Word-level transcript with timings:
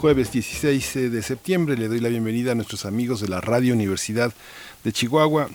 jueves 0.00 0.32
16 0.32 1.12
de 1.12 1.22
septiembre. 1.22 1.76
Le 1.76 1.86
doy 1.86 2.00
la 2.00 2.08
bienvenida 2.08 2.52
a 2.52 2.54
nuestros 2.54 2.86
amigos 2.86 3.20
de 3.20 3.28
la 3.28 3.42
Radio 3.42 3.74
Universidad 3.74 4.32
de 4.82 4.92
Chihuahua, 4.92 5.50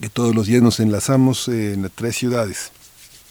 que 0.00 0.08
todos 0.08 0.36
los 0.36 0.46
días 0.46 0.62
nos 0.62 0.78
enlazamos 0.78 1.48
en 1.48 1.90
tres 1.92 2.14
ciudades. 2.14 2.70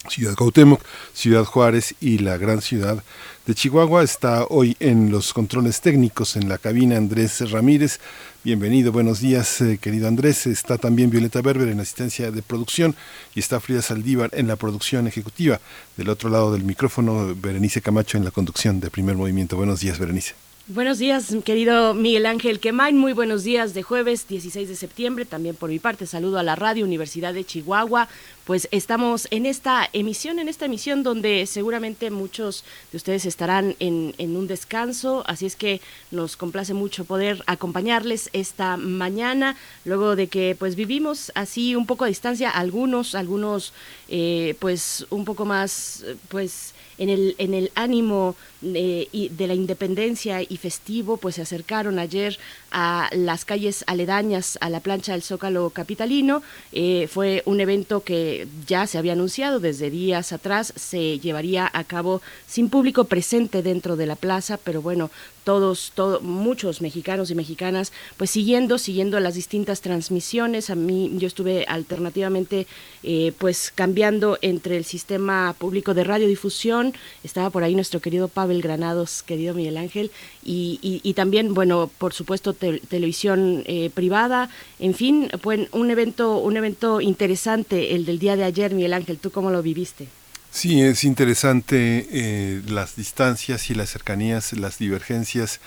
Ciudad 0.10 0.36
Cuauhtémoc, 0.36 0.82
Ciudad 1.14 1.46
Juárez 1.46 1.96
y 2.02 2.18
la 2.18 2.36
gran 2.36 2.62
ciudad 2.62 3.02
de 3.46 3.56
Chihuahua. 3.56 4.04
Está 4.04 4.46
hoy 4.50 4.76
en 4.82 5.10
los 5.10 5.32
controles 5.32 5.80
técnicos 5.80 6.36
en 6.36 6.50
la 6.50 6.58
cabina 6.58 6.98
Andrés 6.98 7.50
Ramírez. 7.50 8.02
Bienvenido, 8.44 8.92
buenos 8.92 9.22
días, 9.22 9.62
eh, 9.62 9.78
querido 9.80 10.10
Andrés. 10.10 10.48
Está 10.48 10.78
también 10.78 11.12
Violeta 11.12 11.42
Berber 11.42 11.70
en 11.70 11.80
asistencia 11.80 12.30
de 12.30 12.42
producción 12.42 12.94
y 13.36 13.40
está 13.40 13.62
Frida 13.62 13.82
Saldívar 13.82 14.32
en 14.34 14.48
la 14.48 14.58
producción 14.58 15.08
ejecutiva. 15.08 15.62
Del 15.96 16.10
otro 16.10 16.30
lado 16.30 16.52
del 16.52 16.66
micrófono, 16.66 17.34
Berenice 17.36 17.82
Camacho 17.82 18.18
en 18.18 18.26
la 18.26 18.32
conducción 18.32 18.82
de 18.82 18.90
primer 18.90 19.16
movimiento. 19.16 19.56
Buenos 19.56 19.80
días, 19.80 19.98
Berenice. 19.98 20.41
Buenos 20.68 21.00
días, 21.00 21.36
querido 21.44 21.96
Miguel 21.96 22.28
Ángel 22.28 22.60
Quemain. 22.60 22.96
Muy 22.96 23.14
buenos 23.14 23.44
días 23.44 23.74
de 23.74 23.82
jueves 23.82 24.28
16 24.28 24.70
de 24.70 24.76
septiembre. 24.76 25.26
También 25.26 25.56
por 25.56 25.72
mi 25.72 25.80
parte, 25.80 26.06
saludo 26.06 26.38
a 26.38 26.44
la 26.44 26.56
Radio 26.56 26.86
Universidad 26.86 27.34
de 27.34 27.44
Chihuahua. 27.44 28.08
Pues 28.46 28.68
estamos 28.70 29.28
en 29.32 29.48
esta 29.48 29.90
emisión, 29.92 30.38
en 30.38 30.48
esta 30.48 30.66
emisión 30.66 31.02
donde 31.02 31.48
seguramente 31.48 32.12
muchos 32.12 32.64
de 32.92 32.98
ustedes 32.98 33.26
estarán 33.26 33.76
en, 33.80 34.14
en 34.20 34.38
un 34.38 34.46
descanso. 34.46 35.24
Así 35.26 35.48
es 35.48 35.56
que 35.56 35.82
nos 36.12 36.38
complace 36.38 36.76
mucho 36.76 37.06
poder 37.06 37.44
acompañarles 37.48 38.30
esta 38.32 38.78
mañana, 38.78 39.58
luego 39.84 40.16
de 40.16 40.28
que 40.28 40.56
pues 40.58 40.76
vivimos 40.76 41.32
así 41.34 41.76
un 41.76 41.88
poco 41.88 42.06
a 42.06 42.08
distancia, 42.08 42.52
algunos, 42.52 43.16
algunos 43.16 43.74
eh, 44.10 44.56
pues 44.60 45.08
un 45.10 45.26
poco 45.26 45.44
más, 45.44 46.06
pues 46.30 46.76
en 46.98 47.10
el, 47.10 47.36
en 47.38 47.54
el 47.54 47.72
ánimo 47.76 48.36
de, 48.62 49.08
de 49.32 49.48
la 49.48 49.56
independencia 49.56 50.42
y 50.42 50.58
festivo, 50.58 51.18
pues 51.18 51.36
se 51.36 51.42
acercaron 51.42 52.00
ayer 52.00 52.38
a 52.72 53.10
las 53.14 53.44
calles 53.44 53.84
aledañas 53.88 54.58
a 54.62 54.70
la 54.70 54.80
plancha 54.80 55.14
del 55.14 55.24
Zócalo 55.24 55.72
Capitalino. 55.72 56.44
Eh, 56.72 57.08
fue 57.12 57.42
un 57.46 57.60
evento 57.60 58.04
que 58.04 58.48
ya 58.68 58.88
se 58.88 58.98
había 58.98 59.14
anunciado 59.14 59.60
desde 59.60 59.90
días 59.90 60.32
atrás, 60.32 60.74
se 60.76 61.20
llevaría 61.20 61.70
a 61.72 61.84
cabo 61.84 62.22
sin 62.48 62.70
público 62.70 63.06
presente 63.06 63.64
dentro 63.64 63.96
de 63.96 64.06
la 64.06 64.16
plaza, 64.16 64.58
pero 64.58 64.82
bueno, 64.82 65.10
todos, 65.44 65.92
todos 65.96 66.22
muchos 66.22 66.82
mexicanos 66.82 67.32
y 67.32 67.36
mexicanas, 67.36 67.92
pues 68.18 68.30
siguiendo, 68.30 68.78
siguiendo 68.78 69.20
las 69.20 69.36
distintas 69.36 69.82
transmisiones. 69.82 70.70
A 70.70 70.76
mí, 70.76 71.12
yo 71.16 71.28
estuve 71.28 71.66
alternativamente, 71.68 72.68
eh, 73.04 73.34
pues 73.38 73.72
cambiando 73.74 74.38
entre 74.42 74.78
el 74.78 74.86
sistema 74.86 75.56
público 75.58 75.94
de 75.94 76.04
radiodifusión, 76.04 76.94
estaba 77.24 77.50
por 77.50 77.64
ahí 77.64 77.76
nuestro 77.76 78.00
querido 78.00 78.28
Pavel 78.28 78.62
Granados, 78.62 79.24
querido 79.24 79.54
Miguel 79.54 79.78
Ángel, 79.78 80.12
y, 80.44 80.80
y, 80.82 81.14
también, 81.14 81.54
bueno, 81.54 81.90
por 81.98 82.14
supuesto, 82.14 82.54
televisión 82.54 83.64
eh, 83.66 83.90
privada, 83.94 84.50
en 84.80 84.94
fin, 84.94 85.30
fue 85.42 85.68
un 85.72 85.92
evento, 85.92 86.38
un 86.38 86.58
evento 86.58 87.02
interesante 87.02 87.96
el 87.96 88.06
del 88.06 88.20
día 88.20 88.36
de 88.36 88.44
ayer, 88.44 88.74
Miguel 88.74 88.94
Ángel, 88.94 89.18
¿tú 89.18 89.32
cómo 89.32 89.52
lo 89.52 89.62
viviste? 89.62 90.08
Sí, 90.54 90.82
es 90.82 91.06
interesante 91.06 92.08
eh, 92.12 92.62
las 92.68 92.98
distancias 92.98 93.70
y 93.70 93.74
las 93.74 93.90
cercanías, 93.90 94.52
las 94.52 94.78
divergencias 94.80 95.62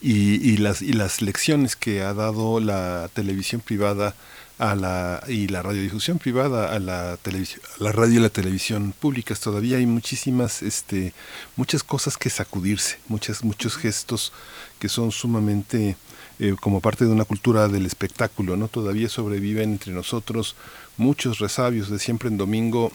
y, 0.00 0.58
las, 0.58 0.80
y 0.80 0.92
las 0.92 1.22
lecciones 1.22 1.74
que 1.74 2.02
ha 2.02 2.14
dado 2.14 2.60
la 2.60 3.10
televisión 3.12 3.60
privada 3.60 4.14
a 4.58 4.76
la 4.76 5.22
y 5.28 5.48
la 5.48 5.62
radiodifusión 5.62 6.18
privada 6.18 6.72
a 6.72 6.78
la 6.80 7.16
televisión 7.16 7.62
la 7.78 7.92
radio 7.92 8.18
y 8.18 8.22
la 8.22 8.28
televisión 8.28 8.92
públicas. 8.98 9.40
Todavía 9.40 9.78
hay 9.78 9.86
muchísimas 9.86 10.62
este 10.62 11.14
muchas 11.56 11.82
cosas 11.82 12.16
que 12.16 12.30
sacudirse 12.30 12.98
muchas 13.08 13.44
muchos 13.44 13.76
gestos 13.76 14.32
que 14.78 14.88
son 14.88 15.10
sumamente 15.12 15.96
eh, 16.38 16.54
como 16.60 16.80
parte 16.80 17.04
de 17.04 17.12
una 17.12 17.24
cultura 17.24 17.68
del 17.68 17.86
espectáculo 17.86 18.56
no 18.56 18.68
todavía 18.68 19.08
sobreviven 19.08 19.72
entre 19.72 19.92
nosotros 19.92 20.56
muchos 20.96 21.38
resabios 21.38 21.88
de 21.88 21.98
siempre 22.00 22.28
en 22.28 22.36
domingo 22.36 22.92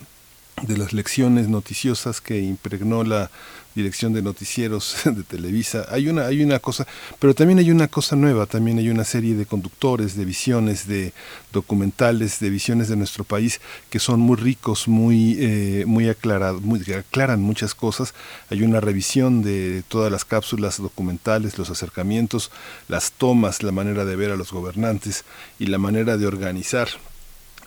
de 0.61 0.77
las 0.77 0.93
lecciones 0.93 1.49
noticiosas 1.49 2.21
que 2.21 2.39
impregnó 2.39 3.03
la 3.03 3.29
dirección 3.75 4.13
de 4.13 4.21
noticieros 4.21 4.95
de 5.05 5.23
Televisa. 5.23 5.85
Hay 5.89 6.07
una, 6.07 6.27
hay 6.27 6.43
una 6.43 6.59
cosa, 6.59 6.87
pero 7.19 7.33
también 7.33 7.59
hay 7.59 7.71
una 7.71 7.87
cosa 7.87 8.15
nueva, 8.15 8.45
también 8.45 8.77
hay 8.77 8.89
una 8.89 9.03
serie 9.03 9.35
de 9.35 9.45
conductores, 9.45 10.15
de 10.15 10.25
visiones, 10.25 10.87
de 10.87 11.13
documentales, 11.51 12.39
de 12.39 12.49
visiones 12.49 12.87
de 12.87 12.95
nuestro 12.95 13.23
país 13.23 13.61
que 13.89 13.99
son 13.99 14.19
muy 14.19 14.37
ricos, 14.37 14.87
muy, 14.87 15.37
eh, 15.39 15.83
muy 15.87 16.07
aclarados, 16.09 16.61
muy, 16.61 16.81
aclaran 16.93 17.41
muchas 17.41 17.73
cosas. 17.73 18.13
Hay 18.49 18.61
una 18.61 18.79
revisión 18.79 19.41
de 19.43 19.83
todas 19.87 20.11
las 20.11 20.25
cápsulas 20.25 20.77
documentales, 20.77 21.57
los 21.57 21.69
acercamientos, 21.69 22.51
las 22.87 23.11
tomas, 23.11 23.63
la 23.63 23.71
manera 23.71 24.05
de 24.05 24.15
ver 24.15 24.31
a 24.31 24.35
los 24.35 24.51
gobernantes 24.51 25.25
y 25.59 25.67
la 25.67 25.77
manera 25.77 26.17
de 26.17 26.27
organizar 26.27 26.89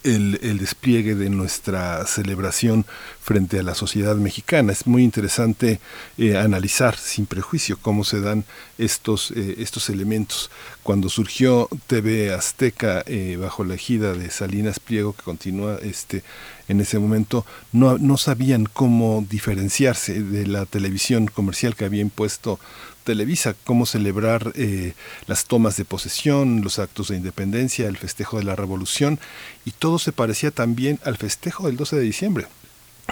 el, 0.07 0.59
despliegue 0.59 1.15
de 1.15 1.29
nuestra 1.29 2.07
celebración 2.07 2.87
frente 3.21 3.59
a 3.59 3.63
la 3.63 3.75
sociedad 3.75 4.17
mexicana. 4.17 4.73
Es 4.73 4.87
muy 4.87 5.03
interesante 5.03 5.81
eh, 6.17 6.37
analizar 6.37 6.97
sin 6.97 7.27
prejuicio 7.27 7.79
cómo 7.81 8.05
se 8.05 8.21
dan 8.21 8.45
estos, 8.79 9.33
eh, 9.33 9.57
estos 9.59 9.91
elementos. 9.91 10.51
Cuando 10.83 11.09
surgió 11.09 11.69
TV 11.87 12.33
Azteca 12.33 13.03
eh, 13.07 13.37
bajo 13.41 13.65
la 13.65 13.75
ejida 13.75 14.13
de 14.13 14.31
Salinas 14.31 14.81
Pliego, 14.81 15.13
que 15.13 15.23
continúa 15.23 15.79
este, 15.83 16.23
en 16.69 16.81
ese 16.81 16.99
momento, 16.99 17.45
no, 17.73 17.99
no 17.99 18.17
sabían 18.17 18.67
cómo 18.67 19.25
diferenciarse 19.29 20.23
de 20.23 20.47
la 20.47 20.67
televisión 20.67 21.27
comercial 21.27 21.75
que 21.75 21.85
había 21.85 22.03
impuesto 22.03 22.59
Televisa, 23.07 23.55
cómo 23.65 23.87
celebrar 23.87 24.53
eh, 24.57 24.95
las 25.29 25.47
tomas 25.47 25.77
de 25.77 25.85
posesión, 25.85 26.63
los 26.63 26.81
actos 26.81 27.09
de 27.09 27.17
independencia, 27.17 27.87
el 27.87 27.97
festejo 27.97 28.39
de 28.39 28.45
la 28.45 28.57
revolución, 28.57 29.21
y 29.65 29.71
todo 29.71 30.01
se 30.01 30.11
parecía 30.11 30.51
también 30.51 30.99
al 31.05 31.17
festejo 31.17 31.69
del 31.69 31.77
12 31.77 31.97
de 31.97 32.03
diciembre 32.03 32.47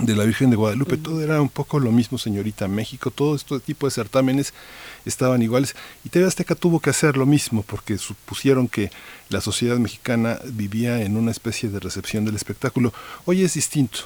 de 0.00 0.16
la 0.16 0.24
Virgen 0.24 0.50
de 0.50 0.56
Guadalupe, 0.56 0.96
todo 0.96 1.22
era 1.22 1.40
un 1.40 1.48
poco 1.48 1.78
lo 1.78 1.92
mismo, 1.92 2.18
señorita 2.18 2.66
México, 2.66 3.12
todo 3.12 3.36
este 3.36 3.60
tipo 3.60 3.86
de 3.86 3.92
certámenes 3.92 4.52
estaban 5.04 5.40
iguales 5.40 5.76
y 6.04 6.08
TV 6.08 6.26
Azteca 6.26 6.56
tuvo 6.56 6.80
que 6.80 6.90
hacer 6.90 7.16
lo 7.16 7.26
mismo 7.26 7.62
porque 7.62 7.96
supusieron 7.96 8.66
que 8.66 8.90
la 9.28 9.40
sociedad 9.40 9.78
mexicana 9.78 10.40
vivía 10.46 11.02
en 11.02 11.16
una 11.16 11.30
especie 11.30 11.68
de 11.68 11.78
recepción 11.78 12.24
del 12.24 12.34
espectáculo. 12.34 12.92
Hoy 13.24 13.42
es 13.42 13.54
distinto, 13.54 14.00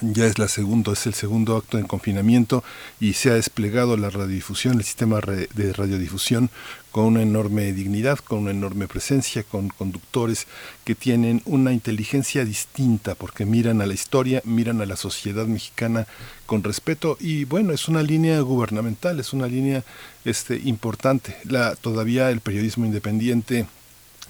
ya 0.00 0.26
es 0.26 0.38
la 0.38 0.48
segundo, 0.48 0.92
es 0.92 1.06
el 1.06 1.14
segundo 1.14 1.56
acto 1.56 1.78
en 1.78 1.86
confinamiento 1.86 2.62
y 3.00 3.14
se 3.14 3.30
ha 3.30 3.34
desplegado 3.34 3.96
la 3.96 4.10
radiodifusión, 4.10 4.78
el 4.78 4.84
sistema 4.84 5.20
de 5.20 5.72
radiodifusión 5.72 6.50
con 6.92 7.04
una 7.04 7.22
enorme 7.22 7.72
dignidad, 7.72 8.18
con 8.18 8.40
una 8.40 8.50
enorme 8.50 8.88
presencia, 8.88 9.42
con 9.42 9.68
conductores 9.68 10.46
que 10.84 10.94
tienen 10.94 11.42
una 11.44 11.72
inteligencia 11.72 12.44
distinta 12.44 13.14
porque 13.14 13.44
miran 13.44 13.80
a 13.80 13.86
la 13.86 13.94
historia, 13.94 14.42
miran 14.44 14.80
a 14.80 14.86
la 14.86 14.96
sociedad 14.96 15.46
mexicana 15.46 16.06
con 16.46 16.62
respeto 16.62 17.16
y 17.20 17.44
bueno, 17.44 17.72
es 17.72 17.88
una 17.88 18.02
línea 18.02 18.40
gubernamental, 18.40 19.20
es 19.20 19.32
una 19.32 19.46
línea 19.46 19.84
este 20.24 20.60
importante. 20.64 21.36
La 21.44 21.76
todavía 21.76 22.30
el 22.30 22.40
periodismo 22.40 22.86
independiente 22.86 23.66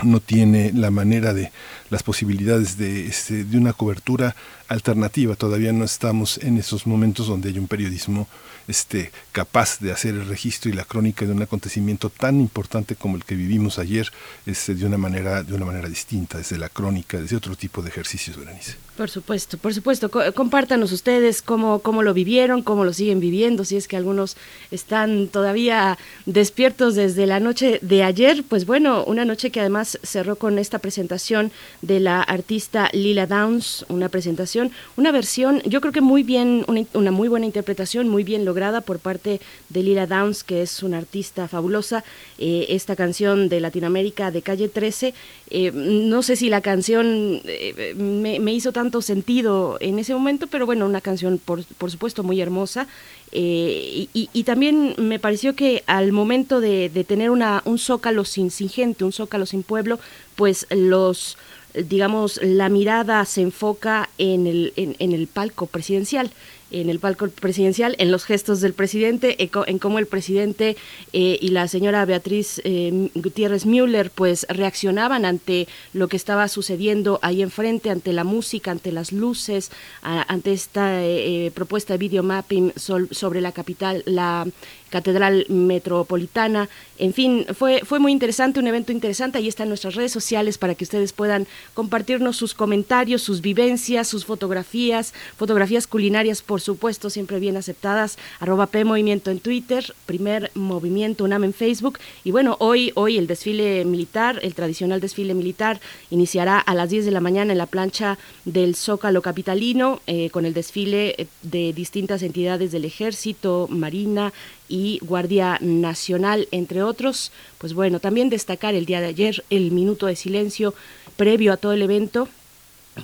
no 0.03 0.21
tiene 0.21 0.73
la 0.73 0.91
manera 0.91 1.35
de 1.35 1.51
las 1.91 2.03
posibilidades 2.03 2.77
de, 2.79 3.07
este, 3.07 3.45
de 3.45 3.59
una 3.59 3.73
cobertura 3.73 4.37
alternativa. 4.69 5.35
Todavía 5.37 5.73
no 5.73 5.85
estamos 5.85 6.39
en 6.39 6.59
esos 6.59 6.87
momentos 6.87 7.27
donde 7.27 7.49
hay 7.49 7.59
un 7.59 7.69
periodismo 7.69 8.29
este, 8.69 9.11
capaz 9.33 9.81
de 9.81 9.93
hacer 9.93 10.15
el 10.15 10.27
registro 10.27 10.71
y 10.71 10.75
la 10.75 10.85
crónica 10.85 11.25
de 11.25 11.33
un 11.33 11.43
acontecimiento 11.43 12.11
tan 12.11 12.41
importante 12.41 12.97
como 12.97 13.17
el 13.17 13.25
que 13.25 13.35
vivimos 13.35 13.79
ayer 13.79 14.13
este, 14.47 14.75
de, 14.75 14.87
una 14.87 14.99
manera, 14.99 15.43
de 15.43 15.55
una 15.55 15.65
manera 15.65 15.89
distinta, 15.89 16.39
desde 16.39 16.59
la 16.59 16.69
crónica, 16.69 17.19
desde 17.19 17.37
otro 17.37 17.57
tipo 17.57 17.83
de 17.83 17.89
ejercicios, 17.89 18.37
Berenice. 18.37 18.88
Por 18.99 19.11
supuesto, 19.11 19.59
por 19.59 19.73
supuesto. 19.73 20.11
compártanos 20.35 20.91
ustedes 20.91 21.41
cómo, 21.41 21.79
cómo 21.79 22.03
lo 22.03 22.15
vivieron, 22.15 22.65
cómo 22.65 22.85
lo 22.85 22.93
siguen 22.93 23.21
viviendo, 23.21 23.65
si 23.65 23.77
es 23.77 23.87
que 23.87 23.97
algunos 23.97 24.37
están 24.73 25.29
todavía 25.29 25.97
despiertos 26.27 26.97
desde 26.97 27.25
la 27.25 27.39
noche 27.39 27.79
de 27.81 28.03
ayer. 28.03 28.43
Pues 28.43 28.67
bueno, 28.67 29.05
una 29.05 29.25
noche 29.25 29.51
que 29.51 29.61
además 29.61 30.01
cerró 30.03 30.35
con 30.35 30.59
esta 30.59 30.81
presentación 30.81 31.53
de 31.81 32.01
la 32.01 32.23
artista 32.23 32.91
Lila 32.93 33.29
Downs, 33.29 33.87
una 33.89 34.09
presentación, 34.09 34.73
una 34.97 35.13
versión, 35.13 35.63
yo 35.63 35.81
creo 35.81 35.93
que 35.93 36.01
muy 36.01 36.25
bien, 36.25 36.65
una, 36.67 37.13
muy 37.13 37.29
buena 37.29 37.47
interpretación, 37.47 38.09
muy 38.09 38.25
bien 38.25 38.45
lograda 38.45 38.81
por 38.81 38.99
parte 38.99 39.41
de 39.69 39.83
Lila 39.85 40.09
Downs, 40.09 40.43
que 40.43 40.63
es 40.63 40.83
una 40.83 40.99
artista 40.99 41.47
fabulosa. 41.47 42.03
Eh, 42.39 42.67
esta 42.71 42.97
canción 42.97 43.49
de 43.49 43.61
Latinoamérica 43.61 44.33
de 44.33 44.43
Calle 44.43 44.69
13, 44.69 45.15
eh, 45.51 45.71
no 45.73 46.25
sé 46.25 46.35
si 46.35 46.51
la 46.51 46.63
canción 46.63 47.41
eh, 47.45 47.95
me, 47.97 48.53
hizo 48.53 48.73
sentido 49.03 49.77
en 49.81 49.99
ese 49.99 50.15
momento, 50.15 50.47
pero 50.47 50.67
bueno, 50.67 50.87
una 50.87 51.01
canción 51.01 51.39
por, 51.39 51.65
por 51.65 51.91
supuesto 51.91 52.23
muy 52.23 52.41
hermosa. 52.41 52.87
y, 53.33 54.09
y, 54.13 54.45
también 54.45 54.95
me 54.97 55.19
pareció 55.19 55.55
que 55.55 55.83
al 55.87 56.13
momento 56.13 56.61
de, 56.61 56.89
de 56.89 57.05
tener 57.05 57.31
una, 57.31 57.63
un 57.67 57.79
zócalo 57.79 58.25
sin, 58.25 58.51
sin 58.51 58.69
gente, 58.69 59.05
un 59.05 59.13
zócalo 59.13 59.45
sin 59.45 59.63
pueblo, 59.63 59.99
pues 60.35 60.67
los 60.71 61.37
digamos, 61.75 62.41
la 62.43 62.69
mirada 62.69 63.25
se 63.25 63.43
enfoca 63.43 64.09
en 64.19 64.47
el, 64.47 64.73
en, 64.77 65.13
el 65.13 65.27
palco 65.27 65.67
presidencial 65.67 66.31
en 66.71 66.91
el 66.91 66.99
palco 66.99 67.29
presidencial, 67.29 67.97
en 67.99 68.11
los 68.11 68.25
gestos 68.25 68.61
del 68.61 68.75
presidente, 68.75 69.37
en 69.39 69.79
cómo 69.79 69.99
el 69.99 70.07
presidente 70.07 70.77
eh, 71.13 71.39
y 71.41 71.49
la 71.49 71.69
señora 71.69 72.05
Beatriz 72.05 72.61
eh, 72.65 73.11
Gutiérrez 73.15 73.67
Müller 73.67 74.11
pues 74.11 74.47
reaccionaban 74.49 75.25
ante 75.25 75.69
lo 75.93 76.09
que 76.09 76.17
estaba 76.17 76.49
sucediendo 76.49 77.19
ahí 77.23 77.43
enfrente, 77.43 77.91
ante 77.91 78.13
la 78.13 78.25
música, 78.25 78.71
ante 78.71 78.93
las 78.93 79.13
luces, 79.13 79.71
ante 80.03 80.53
esta 80.53 81.05
eh, 81.05 81.51
propuesta 81.55 81.95
de 81.95 81.99
videomapping 81.99 82.73
sobre 82.77 83.41
la 83.41 83.53
capital, 83.53 84.03
la 84.07 84.47
Catedral 84.91 85.47
Metropolitana. 85.49 86.69
En 86.99 87.13
fin, 87.13 87.47
fue, 87.55 87.83
fue 87.85 87.99
muy 87.99 88.13
interesante, 88.13 88.61
un 88.61 88.67
evento 88.67 88.93
interesante. 88.93 89.39
Ahí 89.39 89.49
están 89.49 89.69
nuestras 89.69 89.95
redes 89.95 90.13
sociales 90.13 90.59
para 90.59 90.75
que 90.75 90.85
ustedes 90.85 91.13
puedan 91.13 91.47
compartirnos 91.75 92.37
sus 92.37 92.55
comentarios, 92.55 93.23
sus 93.23 93.41
vivencias, 93.41 94.09
sus 94.09 94.25
fotografías, 94.25 95.15
fotografías 95.37 95.87
culinarias, 95.87 96.43
por 96.43 96.61
supuesto, 96.61 97.11
siempre 97.11 97.39
bien 97.39 97.57
aceptadas. 97.57 98.19
Arroba 98.41 98.69
Movimiento 98.85 99.31
en 99.31 99.41
Twitter, 99.41 99.95
primer 100.07 100.51
movimiento 100.55 101.25
UNAM 101.25 101.45
en 101.45 101.55
Facebook. 101.55 101.99
Y 102.25 102.31
bueno, 102.31 102.57
hoy, 102.61 102.93
hoy 102.95 103.19
el 103.19 103.27
desfile 103.27 103.85
militar, 103.85 104.39
el 104.43 104.55
tradicional 104.55 105.01
desfile 105.01 105.35
militar, 105.35 105.81
iniciará 106.11 106.59
a 106.59 106.75
las 106.75 106.91
10 106.91 107.05
de 107.05 107.11
la 107.11 107.21
mañana 107.21 107.53
en 107.53 107.59
la 107.59 107.67
plancha 107.67 108.19
del 108.45 108.75
Zócalo 108.77 109.23
Capitalino, 109.23 110.01
eh, 110.07 110.31
con 110.31 110.47
el 110.47 110.55
desfile 110.55 111.29
de 111.43 111.73
distintas 111.73 112.23
entidades 112.23 112.73
del 112.73 112.85
Ejército, 112.85 113.67
Marina, 113.71 114.33
y 114.69 114.99
Guardia 115.03 115.59
Nacional, 115.61 116.49
entre 116.51 116.83
otros. 116.83 117.33
Pues 117.59 117.75
bueno, 117.75 118.01
también 118.01 118.31
destacar 118.31 118.75
el 118.75 118.87
día 118.87 119.01
de 119.01 119.09
ayer 119.09 119.45
el 119.51 119.71
minuto 119.71 120.07
de 120.07 120.17
silencio 120.17 120.75
previo 121.17 121.53
a 121.53 121.57
todo 121.57 121.73
el 121.73 121.83
evento 121.83 122.29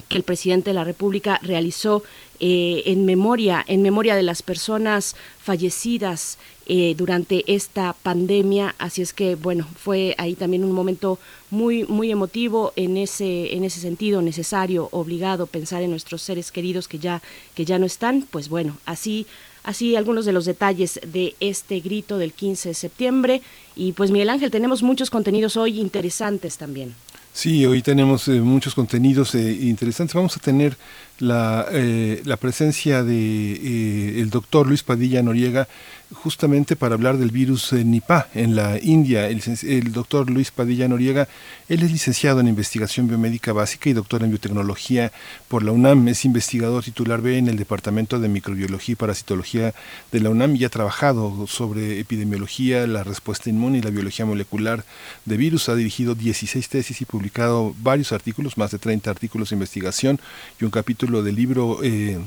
que 0.09 0.17
el 0.17 0.25
presidente 0.25 0.71
de 0.71 0.75
la 0.75 0.85
República 0.85 1.39
realizó 1.43 2.03
eh, 2.41 2.83
en 2.87 3.05
memoria, 3.05 3.65
en 3.67 3.83
memoria 3.83 4.17
de 4.17 4.23
las 4.23 4.43
personas 4.43 5.15
fallecidas 5.41 6.39
eh, 6.67 6.95
durante 6.97 7.45
esta 7.53 7.93
pandemia. 7.93 8.75
Así 8.79 9.03
es 9.03 9.13
que, 9.13 9.35
bueno, 9.35 9.69
fue 9.77 10.15
ahí 10.19 10.35
también 10.35 10.65
un 10.65 10.73
momento 10.73 11.19
muy, 11.51 11.85
muy 11.85 12.11
emotivo 12.11 12.73
en 12.77 12.97
ese, 12.97 13.55
en 13.55 13.65
ese 13.65 13.81
sentido, 13.81 14.23
necesario, 14.23 14.89
obligado, 14.91 15.47
pensar 15.47 15.83
en 15.83 15.91
nuestros 15.91 16.23
seres 16.23 16.51
queridos 16.51 16.89
que 16.89 16.99
ya, 16.99 17.23
que 17.55 17.65
ya 17.65 17.79
no 17.79 17.87
están. 17.87 18.27
Pues 18.31 18.49
bueno, 18.49 18.79
así 18.87 19.27
Así 19.65 19.97
algunos 19.97 20.27
de 20.27 20.33
los 20.33 20.45
detalles 20.45 21.01
de 21.07 21.35
este 21.41 21.81
grito 21.81 22.19
del 22.19 22.33
15 22.33 22.69
de 22.69 22.75
septiembre. 22.75 23.43
Y 23.75 23.93
pues 23.93 24.11
Miguel 24.11 24.31
Ángel, 24.31 24.51
tenemos 24.51 24.83
muchos 24.83 25.11
contenidos 25.11 25.57
hoy 25.57 25.81
interesantes 25.81 26.59
también. 26.59 26.95
Sí, 27.35 27.67
hoy 27.67 27.83
tenemos 27.83 28.29
eh, 28.29 28.41
muchos 28.41 28.77
contenidos 28.77 29.35
eh, 29.35 29.59
interesantes. 29.63 30.15
Vamos 30.15 30.37
a 30.37 30.41
tener 30.41 30.77
la, 31.19 31.67
eh, 31.73 32.23
la 32.25 32.37
presencia 32.37 33.03
de 33.03 34.21
el 34.21 34.31
doctor 34.31 34.69
Luis 34.69 34.85
Padilla 34.85 35.21
Noriega 35.21 35.67
justamente 36.15 36.77
para 36.77 36.95
hablar 36.95 37.19
del 37.19 37.31
virus 37.31 37.73
Nipah 37.73 38.29
en 38.35 38.57
la 38.57 38.79
India. 38.81 39.29
El, 39.29 39.93
doctor 39.93 40.31
Luis 40.31 40.51
Padilla 40.51 40.89
Noriega, 40.89 41.29
él 41.69 41.83
es 41.83 41.93
licenciado 41.93 42.41
en 42.41 42.49
investigación 42.49 43.09
biomédica 43.09 43.53
básica 43.53 43.91
y 43.91 43.93
doctor 43.93 44.23
en 44.23 44.31
biotecnología 44.31 45.13
por 45.49 45.63
la 45.63 45.73
UNAM. 45.73 46.09
Es 46.09 46.25
investigador 46.25 46.83
titular 46.83 47.21
B 47.21 47.39
en 47.39 47.49
el 47.49 47.57
Departamento 47.57 48.19
de 48.19 48.29
Microbiología 48.29 48.93
y 48.93 48.97
Parasitología 48.97 49.75
de 50.13 50.21
la 50.21 50.31
UNAM 50.31 50.57
y 50.57 50.65
ha 50.65 50.69
trabajado 50.69 51.47
sobre 51.47 52.01
epidemiología, 52.01 52.87
la 52.87 53.05
respuesta 53.05 53.51
inmune 53.51 53.79
y 53.79 53.83
la 53.83 53.91
biología 53.91 54.25
molecular 54.25 54.85
de 55.25 55.37
virus. 55.37 55.69
Ha 55.69 55.75
dirigido 55.75 56.15
16 56.15 56.69
tesis 56.69 57.01
y 57.01 57.05
publicado 57.05 57.75
varios 57.83 58.13
artículos, 58.13 58.57
más 58.57 58.71
de 58.71 58.79
30 58.79 59.11
artículos 59.11 59.51
de 59.51 59.57
investigación 59.57 60.21
y 60.61 60.65
un 60.65 60.71
capítulo 60.71 61.23
del 61.23 61.35
libro 61.35 61.83
eh, 61.83 62.19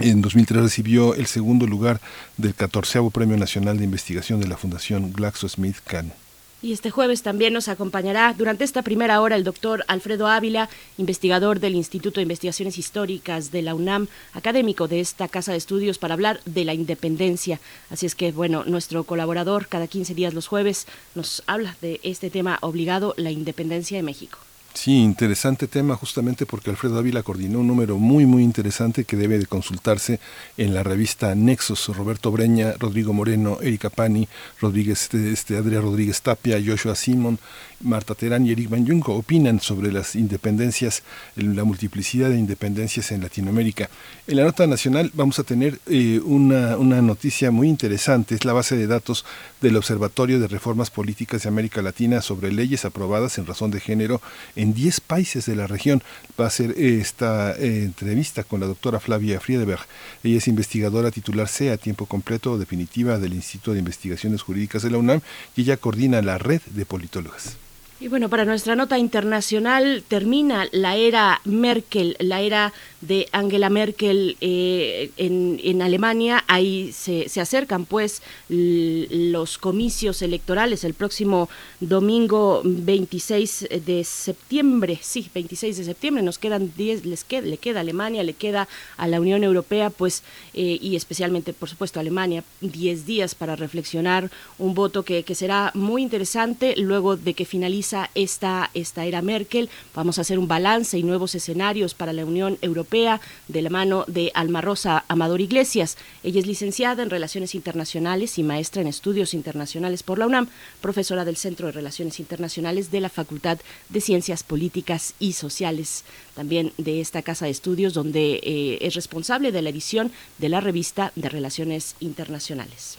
en 0.00 0.22
2003 0.22 0.62
recibió 0.62 1.14
el 1.14 1.26
segundo 1.26 1.66
lugar 1.66 2.00
del 2.36 2.54
14 2.54 3.00
Premio 3.12 3.36
Nacional 3.36 3.78
de 3.78 3.84
Investigación 3.84 4.40
de 4.40 4.48
la 4.48 4.56
Fundación 4.56 5.12
GlaxoSmithKline. 5.12 6.12
Y 6.60 6.72
este 6.72 6.90
jueves 6.90 7.22
también 7.22 7.52
nos 7.52 7.68
acompañará 7.68 8.34
durante 8.36 8.64
esta 8.64 8.82
primera 8.82 9.20
hora 9.20 9.36
el 9.36 9.44
doctor 9.44 9.84
Alfredo 9.86 10.26
Ávila, 10.26 10.68
investigador 10.96 11.60
del 11.60 11.76
Instituto 11.76 12.18
de 12.18 12.22
Investigaciones 12.22 12.78
Históricas 12.78 13.52
de 13.52 13.62
la 13.62 13.76
UNAM, 13.76 14.08
académico 14.32 14.88
de 14.88 14.98
esta 14.98 15.28
casa 15.28 15.52
de 15.52 15.58
estudios 15.58 15.98
para 15.98 16.14
hablar 16.14 16.40
de 16.46 16.64
la 16.64 16.74
independencia. 16.74 17.60
Así 17.90 18.06
es 18.06 18.16
que, 18.16 18.32
bueno, 18.32 18.64
nuestro 18.64 19.04
colaborador 19.04 19.68
cada 19.68 19.86
15 19.86 20.14
días 20.14 20.34
los 20.34 20.48
jueves 20.48 20.88
nos 21.14 21.44
habla 21.46 21.76
de 21.80 22.00
este 22.02 22.28
tema 22.28 22.58
obligado, 22.60 23.14
la 23.16 23.30
independencia 23.30 23.96
de 23.96 24.02
México. 24.02 24.38
Sí, 24.74 25.02
interesante 25.02 25.66
tema 25.66 25.96
justamente 25.96 26.46
porque 26.46 26.70
Alfredo 26.70 26.98
Ávila 26.98 27.24
coordinó 27.24 27.58
un 27.58 27.66
número 27.66 27.98
muy 27.98 28.26
muy 28.26 28.44
interesante 28.44 29.04
que 29.04 29.16
debe 29.16 29.38
de 29.38 29.46
consultarse 29.46 30.20
en 30.56 30.72
la 30.72 30.84
revista 30.84 31.34
Nexos. 31.34 31.88
Roberto 31.88 32.30
Breña, 32.30 32.74
Rodrigo 32.78 33.12
Moreno, 33.12 33.58
Erika 33.60 33.90
Pani, 33.90 34.28
Rodríguez, 34.60 35.02
este, 35.02 35.32
este 35.32 35.56
Adrián 35.56 35.82
Rodríguez 35.82 36.22
Tapia, 36.22 36.62
Joshua 36.64 36.94
Simon, 36.94 37.40
Marta 37.80 38.14
Terán 38.14 38.46
y 38.46 38.52
Eric 38.52 38.70
Banyunco 38.70 39.14
opinan 39.14 39.60
sobre 39.60 39.90
las 39.90 40.14
independencias, 40.14 41.02
la 41.34 41.64
multiplicidad 41.64 42.30
de 42.30 42.38
independencias 42.38 43.10
en 43.10 43.22
Latinoamérica. 43.22 43.90
En 44.26 44.36
la 44.36 44.44
nota 44.44 44.66
nacional 44.66 45.10
vamos 45.14 45.38
a 45.38 45.44
tener 45.44 45.80
eh, 45.86 46.20
una, 46.24 46.76
una 46.76 47.02
noticia 47.02 47.50
muy 47.50 47.68
interesante, 47.68 48.34
es 48.36 48.44
la 48.44 48.52
base 48.52 48.76
de 48.76 48.86
datos 48.86 49.24
del 49.60 49.76
Observatorio 49.76 50.38
de 50.38 50.46
Reformas 50.46 50.90
Políticas 50.90 51.42
de 51.42 51.48
América 51.48 51.82
Latina 51.82 52.20
sobre 52.20 52.52
leyes 52.52 52.84
aprobadas 52.84 53.38
en 53.38 53.46
razón 53.46 53.70
de 53.70 53.80
género 53.80 54.20
en 54.58 54.74
10 54.74 55.00
países 55.00 55.46
de 55.46 55.56
la 55.56 55.66
región. 55.66 56.02
Va 56.38 56.46
a 56.46 56.50
ser 56.50 56.72
esta 56.76 57.56
eh, 57.56 57.84
entrevista 57.84 58.44
con 58.44 58.60
la 58.60 58.66
doctora 58.66 59.00
Flavia 59.00 59.40
Friedeberg. 59.40 59.86
Ella 60.22 60.38
es 60.38 60.48
investigadora 60.48 61.10
titular 61.10 61.48
C 61.48 61.70
a 61.70 61.78
tiempo 61.78 62.06
completo 62.06 62.58
definitiva 62.58 63.18
del 63.18 63.32
Instituto 63.32 63.72
de 63.72 63.78
Investigaciones 63.78 64.42
Jurídicas 64.42 64.82
de 64.82 64.90
la 64.90 64.98
UNAM 64.98 65.20
y 65.56 65.62
ella 65.62 65.76
coordina 65.76 66.20
la 66.20 66.38
red 66.38 66.60
de 66.66 66.84
politólogas. 66.84 67.56
Y 68.00 68.06
bueno, 68.06 68.28
para 68.28 68.44
nuestra 68.44 68.76
nota 68.76 68.96
internacional 68.96 70.04
termina 70.06 70.68
la 70.70 70.94
era 70.94 71.40
Merkel, 71.44 72.16
la 72.20 72.40
era 72.42 72.72
de 73.00 73.28
Angela 73.32 73.70
Merkel 73.70 74.36
eh, 74.40 75.10
en, 75.16 75.58
en, 75.64 75.82
Alemania. 75.82 76.44
Ahí 76.46 76.92
se, 76.92 77.28
se 77.28 77.40
acercan 77.40 77.86
pues 77.86 78.22
los 78.48 79.58
comicios 79.58 80.22
electorales 80.22 80.84
el 80.84 80.94
próximo 80.94 81.48
domingo 81.80 82.62
26 82.64 83.68
de 83.84 84.04
septiembre. 84.04 85.00
Sí, 85.02 85.28
26 85.34 85.78
de 85.78 85.84
septiembre. 85.84 86.22
Nos 86.22 86.38
quedan 86.38 86.72
10, 86.76 87.04
les 87.04 87.26
le 87.28 87.56
queda 87.56 87.80
a 87.80 87.82
Alemania, 87.82 88.22
le 88.22 88.34
queda 88.34 88.68
a 88.96 89.08
la 89.08 89.20
Unión 89.20 89.42
Europea, 89.42 89.90
pues, 89.90 90.22
eh, 90.54 90.78
y 90.80 90.94
especialmente, 90.94 91.52
por 91.52 91.68
supuesto, 91.68 91.98
a 91.98 92.02
Alemania, 92.02 92.44
10 92.60 93.06
días 93.06 93.34
para 93.34 93.56
reflexionar 93.56 94.30
un 94.56 94.74
voto 94.74 95.04
que, 95.04 95.24
que 95.24 95.34
será 95.34 95.72
muy 95.74 96.02
interesante 96.02 96.76
luego 96.76 97.16
de 97.16 97.34
que 97.34 97.44
finalice 97.44 97.87
esta, 98.14 98.70
esta 98.74 99.04
era 99.04 99.22
Merkel. 99.22 99.68
Vamos 99.94 100.18
a 100.18 100.22
hacer 100.22 100.38
un 100.38 100.48
balance 100.48 100.98
y 100.98 101.02
nuevos 101.02 101.34
escenarios 101.34 101.94
para 101.94 102.12
la 102.12 102.24
Unión 102.24 102.58
Europea 102.62 103.20
de 103.48 103.62
la 103.62 103.70
mano 103.70 104.04
de 104.06 104.30
Alma 104.34 104.60
Rosa 104.60 105.04
Amador 105.08 105.40
Iglesias. 105.40 105.96
Ella 106.22 106.40
es 106.40 106.46
licenciada 106.46 107.02
en 107.02 107.10
Relaciones 107.10 107.54
Internacionales 107.54 108.38
y 108.38 108.42
maestra 108.42 108.82
en 108.82 108.88
Estudios 108.88 109.34
Internacionales 109.34 110.02
por 110.02 110.18
la 110.18 110.26
UNAM, 110.26 110.48
profesora 110.80 111.24
del 111.24 111.36
Centro 111.36 111.66
de 111.66 111.72
Relaciones 111.72 112.20
Internacionales 112.20 112.90
de 112.90 113.00
la 113.00 113.08
Facultad 113.08 113.58
de 113.88 114.00
Ciencias 114.00 114.42
Políticas 114.42 115.14
y 115.18 115.32
Sociales, 115.32 116.04
también 116.34 116.72
de 116.78 117.00
esta 117.00 117.22
casa 117.22 117.46
de 117.46 117.50
estudios 117.52 117.94
donde 117.94 118.40
eh, 118.42 118.78
es 118.80 118.94
responsable 118.94 119.52
de 119.52 119.62
la 119.62 119.70
edición 119.70 120.12
de 120.38 120.48
la 120.48 120.60
revista 120.60 121.12
de 121.14 121.28
Relaciones 121.28 121.96
Internacionales. 122.00 122.98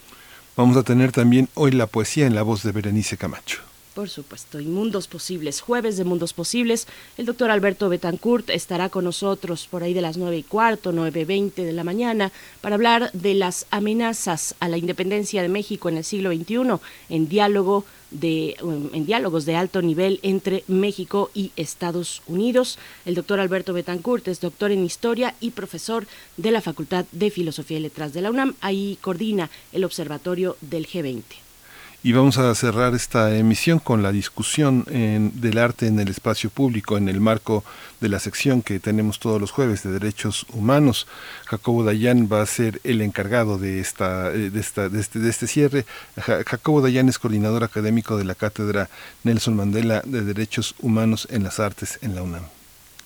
Vamos 0.55 0.75
a 0.75 0.83
tener 0.83 1.11
también 1.11 1.47
hoy 1.53 1.71
la 1.71 1.87
poesía 1.87 2.27
en 2.27 2.35
la 2.35 2.43
voz 2.43 2.63
de 2.63 2.71
Berenice 2.71 3.15
Camacho. 3.15 3.61
Por 3.99 4.07
supuesto, 4.07 4.61
y 4.61 4.65
Mundos 4.65 5.07
Posibles, 5.07 5.59
jueves 5.59 5.97
de 5.97 6.05
Mundos 6.05 6.31
Posibles. 6.31 6.87
El 7.17 7.25
doctor 7.25 7.51
Alberto 7.51 7.89
Betancourt 7.89 8.49
estará 8.49 8.87
con 8.87 9.03
nosotros 9.03 9.67
por 9.69 9.83
ahí 9.83 9.93
de 9.93 9.99
las 9.99 10.15
nueve 10.15 10.37
y 10.37 10.43
cuarto, 10.43 10.93
nueve 10.93 11.25
veinte 11.25 11.65
de 11.65 11.73
la 11.73 11.83
mañana, 11.83 12.31
para 12.61 12.75
hablar 12.75 13.11
de 13.11 13.33
las 13.33 13.65
amenazas 13.71 14.55
a 14.61 14.69
la 14.69 14.77
independencia 14.77 15.41
de 15.41 15.49
México 15.49 15.89
en 15.89 15.97
el 15.97 16.05
siglo 16.05 16.33
XXI, 16.33 16.79
en 17.09 17.27
diálogo 17.27 17.83
de, 18.09 18.55
en 18.93 19.05
diálogos 19.05 19.43
de 19.43 19.57
alto 19.57 19.81
nivel 19.81 20.21
entre 20.23 20.63
México 20.69 21.29
y 21.33 21.51
Estados 21.57 22.21
Unidos. 22.25 22.79
El 23.05 23.15
doctor 23.15 23.41
Alberto 23.41 23.73
Betancourt 23.73 24.29
es 24.29 24.39
doctor 24.39 24.71
en 24.71 24.85
Historia 24.85 25.35
y 25.41 25.51
profesor 25.51 26.07
de 26.37 26.51
la 26.51 26.61
Facultad 26.61 27.03
de 27.11 27.31
Filosofía 27.31 27.79
y 27.79 27.81
Letras 27.81 28.13
de 28.13 28.21
la 28.21 28.29
UNAM. 28.29 28.55
Ahí 28.61 28.97
coordina 29.01 29.49
el 29.73 29.83
Observatorio 29.83 30.55
del 30.61 30.87
G20. 30.87 31.48
Y 32.01 32.13
vamos 32.13 32.37
a 32.37 32.55
cerrar 32.55 32.95
esta 32.95 33.35
emisión 33.35 33.79
con 33.79 34.01
la 34.01 34.13
discusión 34.13 34.85
del 34.85 35.57
arte 35.57 35.87
en 35.87 35.99
el 35.99 36.07
espacio 36.07 36.49
público 36.49 36.97
en 36.97 37.09
el 37.09 37.19
marco 37.19 37.65
de 37.99 38.07
la 38.07 38.19
sección 38.19 38.61
que 38.61 38.79
tenemos 38.79 39.19
todos 39.19 39.41
los 39.41 39.51
jueves 39.51 39.83
de 39.83 39.91
derechos 39.91 40.45
humanos. 40.53 41.07
Jacobo 41.45 41.83
Dayan 41.83 42.29
va 42.31 42.41
a 42.41 42.45
ser 42.45 42.79
el 42.85 43.01
encargado 43.01 43.57
de 43.57 43.81
esta 43.81 44.31
eh, 44.31 44.49
de 44.49 44.59
esta 44.61 44.87
de 44.87 45.01
este, 45.01 45.19
de 45.19 45.29
este 45.29 45.47
cierre. 45.47 45.85
Jacobo 46.17 46.81
Dayan 46.81 47.09
es 47.09 47.19
coordinador 47.19 47.65
académico 47.65 48.17
de 48.17 48.23
la 48.23 48.35
cátedra 48.35 48.89
Nelson 49.25 49.57
Mandela 49.57 50.01
de 50.05 50.21
Derechos 50.21 50.75
Humanos 50.79 51.27
en 51.29 51.43
las 51.43 51.59
Artes 51.59 51.99
en 52.01 52.15
la 52.15 52.23
UNAM. 52.23 52.58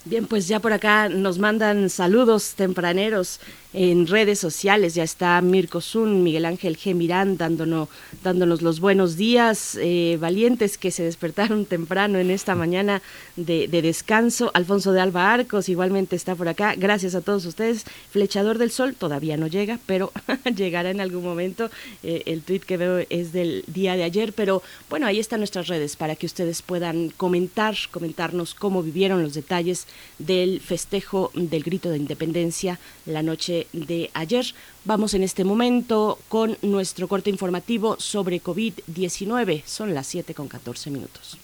Bien, 0.05 0.27
pues 0.27 0.49
ya 0.49 0.59
por 0.59 0.73
acá 0.73 1.07
nos 1.07 1.39
mandan 1.39 1.89
saludos 1.89 2.55
tempraneros 2.55 3.39
en 3.71 4.05
redes 4.05 4.37
sociales. 4.37 4.95
Ya 4.95 5.03
está 5.03 5.39
Mirko 5.41 5.79
Zun, 5.79 6.23
Miguel 6.23 6.43
Ángel 6.43 6.77
G. 6.77 6.93
Mirán 6.93 7.37
dándonos, 7.37 7.87
dándonos 8.21 8.61
los 8.61 8.81
buenos 8.81 9.15
días, 9.15 9.77
eh, 9.81 10.17
valientes 10.19 10.77
que 10.77 10.91
se 10.91 11.03
despertaron 11.03 11.65
temprano 11.67 12.19
en 12.19 12.31
esta 12.31 12.53
mañana 12.53 13.01
de, 13.37 13.67
descanso. 13.69 14.51
Alfonso 14.53 14.91
de 14.91 14.99
Alba 14.99 15.33
Arcos 15.33 15.69
igualmente 15.69 16.17
está 16.17 16.35
por 16.35 16.49
acá. 16.49 16.75
Gracias 16.75 17.15
a 17.15 17.21
todos 17.21 17.45
ustedes. 17.45 17.85
Flechador 18.11 18.57
del 18.57 18.71
Sol 18.71 18.95
todavía 18.95 19.37
no 19.37 19.47
llega, 19.47 19.79
pero 19.85 20.11
llegará 20.55 20.91
en 20.91 20.99
algún 20.99 21.23
momento. 21.23 21.71
Eh, 22.03 22.23
el 22.25 22.41
tweet 22.41 22.59
que 22.59 22.75
veo 22.75 23.05
es 23.09 23.31
del 23.31 23.63
día 23.67 23.95
de 23.95 24.03
ayer, 24.03 24.33
pero 24.33 24.61
bueno, 24.89 25.07
ahí 25.07 25.19
están 25.19 25.39
nuestras 25.39 25.67
redes 25.67 25.95
para 25.95 26.17
que 26.17 26.25
ustedes 26.25 26.61
puedan 26.61 27.09
comentar, 27.09 27.75
comentarnos 27.89 28.53
cómo 28.53 28.83
vivieron 28.83 29.23
los 29.23 29.33
detalles 29.33 29.87
del 30.19 30.61
festejo 30.61 31.31
del 31.33 31.63
grito 31.63 31.89
de 31.89 31.97
independencia 31.97 32.79
la 33.05 33.23
noche 33.23 33.67
de 33.73 34.09
ayer. 34.13 34.45
Vamos 34.85 35.13
en 35.13 35.23
este 35.23 35.43
momento 35.43 36.19
con 36.29 36.57
nuestro 36.61 37.07
corte 37.07 37.29
informativo 37.29 37.97
sobre 37.99 38.41
COVID-19. 38.41 39.63
Son 39.65 39.93
las 39.93 40.07
7 40.07 40.33
con 40.33 40.47
14 40.47 40.91
minutos. 40.91 41.37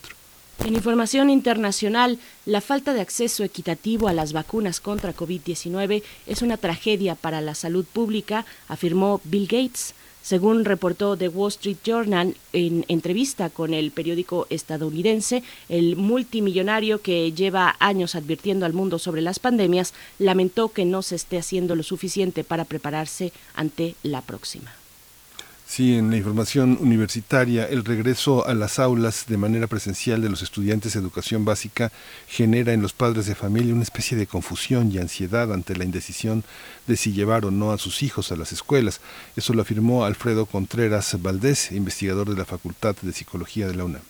En 0.64 0.74
información 0.74 1.30
internacional, 1.30 2.18
la 2.44 2.60
falta 2.60 2.92
de 2.94 3.02
acceso 3.02 3.44
equitativo 3.44 4.08
a 4.08 4.12
las 4.12 4.32
vacunas 4.32 4.80
contra 4.80 5.14
COVID-19 5.14 6.02
es 6.26 6.42
una 6.42 6.56
tragedia 6.56 7.14
para 7.14 7.40
la 7.40 7.54
salud 7.54 7.84
pública, 7.84 8.44
afirmó 8.66 9.20
Bill 9.24 9.46
Gates. 9.46 9.94
Según 10.26 10.64
reportó 10.64 11.16
The 11.16 11.28
Wall 11.28 11.50
Street 11.50 11.76
Journal 11.84 12.34
en 12.52 12.84
entrevista 12.88 13.48
con 13.48 13.72
el 13.72 13.92
periódico 13.92 14.48
estadounidense, 14.50 15.44
el 15.68 15.94
multimillonario 15.94 17.00
que 17.00 17.30
lleva 17.30 17.76
años 17.78 18.16
advirtiendo 18.16 18.66
al 18.66 18.72
mundo 18.72 18.98
sobre 18.98 19.22
las 19.22 19.38
pandemias 19.38 19.94
lamentó 20.18 20.70
que 20.70 20.84
no 20.84 21.02
se 21.02 21.14
esté 21.14 21.38
haciendo 21.38 21.76
lo 21.76 21.84
suficiente 21.84 22.42
para 22.42 22.64
prepararse 22.64 23.32
ante 23.54 23.94
la 24.02 24.20
próxima. 24.20 24.72
Sí, 25.68 25.96
en 25.96 26.10
la 26.10 26.16
información 26.16 26.78
universitaria, 26.80 27.66
el 27.66 27.84
regreso 27.84 28.46
a 28.46 28.54
las 28.54 28.78
aulas 28.78 29.24
de 29.26 29.36
manera 29.36 29.66
presencial 29.66 30.22
de 30.22 30.28
los 30.28 30.40
estudiantes 30.40 30.92
de 30.92 31.00
educación 31.00 31.44
básica 31.44 31.90
genera 32.28 32.72
en 32.72 32.82
los 32.82 32.92
padres 32.92 33.26
de 33.26 33.34
familia 33.34 33.74
una 33.74 33.82
especie 33.82 34.16
de 34.16 34.28
confusión 34.28 34.92
y 34.92 34.98
ansiedad 34.98 35.52
ante 35.52 35.74
la 35.74 35.84
indecisión 35.84 36.44
de 36.86 36.96
si 36.96 37.12
llevar 37.12 37.44
o 37.44 37.50
no 37.50 37.72
a 37.72 37.78
sus 37.78 38.04
hijos 38.04 38.30
a 38.30 38.36
las 38.36 38.52
escuelas. 38.52 39.00
Eso 39.34 39.54
lo 39.54 39.62
afirmó 39.62 40.04
Alfredo 40.04 40.46
Contreras 40.46 41.20
Valdés, 41.20 41.72
investigador 41.72 42.30
de 42.30 42.36
la 42.36 42.44
Facultad 42.44 42.94
de 43.02 43.12
Psicología 43.12 43.66
de 43.66 43.74
la 43.74 43.84
UNAM. 43.84 44.02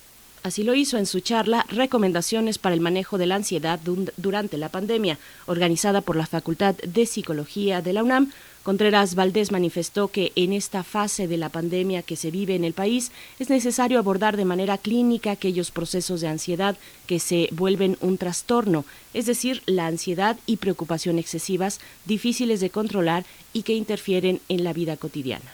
Así 0.43 0.63
lo 0.63 0.77
hizo 0.77 0.97
en 0.97 1.07
su 1.07 1.19
charla 1.19 1.67
Recomendaciones 1.71 2.59
para 2.59 2.75
el 2.75 2.81
manejo 2.81 3.19
de 3.19 3.27
la 3.27 3.35
ansiedad 3.35 3.81
durante 4.17 4.59
la 4.59 4.69
pandemia, 4.69 5.19
organizada 5.47 6.03
por 6.03 6.15
la 6.15 6.27
Facultad 6.27 6.77
de 6.77 7.05
Psicología 7.07 7.83
de 7.83 7.93
la 7.93 8.05
UNAM, 8.05 8.31
Contreras 8.67 9.15
Valdés 9.15 9.53
manifestó 9.53 10.09
que 10.09 10.33
en 10.35 10.53
esta 10.53 10.83
fase 10.83 11.29
de 11.29 11.37
la 11.37 11.51
pandemia 11.51 12.03
que 12.03 12.17
se 12.17 12.33
vive 12.33 12.57
en 12.57 12.65
el 12.65 12.73
país 12.73 13.13
es 13.39 13.49
necesario 13.49 13.97
abordar 13.97 14.37
de 14.37 14.45
manera 14.45 14.77
clínica 14.77 15.31
aquellos 15.31 15.71
procesos 15.71 16.21
de 16.21 16.27
ansiedad 16.27 16.77
que 17.07 17.21
se 17.21 17.49
vuelven 17.53 17.97
un 18.01 18.19
trastorno, 18.19 18.85
es 19.15 19.27
decir, 19.27 19.63
la 19.67 19.87
ansiedad 19.87 20.37
y 20.47 20.57
preocupación 20.57 21.21
excesivas, 21.21 21.79
difíciles 22.07 22.59
de 22.59 22.71
controlar 22.71 23.25
y 23.53 23.63
que 23.63 23.75
interfieren 23.75 24.41
en 24.49 24.65
la 24.65 24.73
vida 24.73 24.97
cotidiana. 24.97 25.53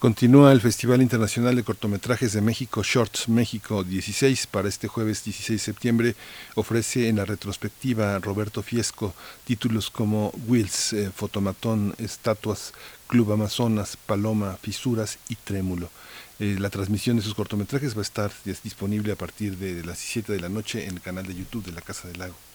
Continúa 0.00 0.52
el 0.52 0.62
Festival 0.62 1.02
Internacional 1.02 1.54
de 1.54 1.62
Cortometrajes 1.62 2.32
de 2.32 2.40
México, 2.40 2.82
Shorts 2.82 3.28
México 3.28 3.84
16. 3.84 4.46
Para 4.46 4.70
este 4.70 4.88
jueves 4.88 5.22
16 5.24 5.60
de 5.60 5.62
septiembre 5.62 6.16
ofrece 6.54 7.10
en 7.10 7.16
la 7.16 7.26
retrospectiva 7.26 8.18
Roberto 8.18 8.62
Fiesco 8.62 9.12
títulos 9.44 9.90
como 9.90 10.32
Wills, 10.46 10.94
eh, 10.94 11.10
Fotomatón, 11.14 11.94
Estatuas, 11.98 12.72
Club 13.08 13.30
Amazonas, 13.32 13.98
Paloma, 13.98 14.56
Fisuras 14.62 15.18
y 15.28 15.34
Trémulo. 15.34 15.90
Eh, 16.38 16.56
la 16.58 16.70
transmisión 16.70 17.18
de 17.18 17.22
sus 17.22 17.34
cortometrajes 17.34 17.94
va 17.94 17.98
a 17.98 18.08
estar 18.08 18.32
disponible 18.64 19.12
a 19.12 19.16
partir 19.16 19.58
de 19.58 19.84
las 19.84 19.98
17 19.98 20.32
de 20.32 20.40
la 20.40 20.48
noche 20.48 20.86
en 20.86 20.94
el 20.94 21.02
canal 21.02 21.26
de 21.26 21.34
YouTube 21.34 21.66
de 21.66 21.72
la 21.72 21.82
Casa 21.82 22.08
del 22.08 22.20
Lago. 22.20 22.49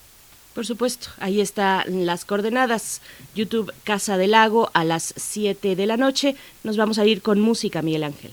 Por 0.55 0.65
supuesto, 0.65 1.09
ahí 1.19 1.41
están 1.41 2.05
las 2.05 2.23
coordenadas. 2.23 3.01
YouTube 3.35 3.73
Casa 3.83 4.15
del 4.15 4.31
Lago 4.31 4.71
a 4.73 4.85
las 4.85 5.13
7 5.17 5.75
de 5.75 5.85
la 5.85 5.97
noche. 5.97 6.37
Nos 6.63 6.77
vamos 6.77 6.97
a 6.97 7.05
ir 7.05 7.21
con 7.21 7.41
música, 7.41 7.81
Miguel 7.81 8.05
Ángel. 8.05 8.31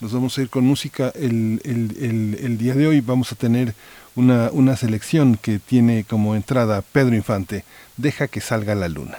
Nos 0.00 0.12
vamos 0.12 0.36
a 0.36 0.42
ir 0.42 0.50
con 0.50 0.64
música. 0.64 1.12
El, 1.14 1.60
el, 1.64 2.58
día 2.58 2.74
de 2.74 2.88
hoy 2.88 3.00
vamos 3.00 3.30
a 3.30 3.36
tener 3.36 3.76
una, 4.16 4.50
una 4.50 4.76
selección 4.76 5.36
que 5.36 5.60
tiene 5.60 6.02
como 6.02 6.34
entrada 6.34 6.82
Pedro 6.82 7.14
Infante, 7.14 7.64
Deja 7.96 8.26
que 8.26 8.40
salga 8.40 8.74
la 8.74 8.88
luna. 8.88 9.18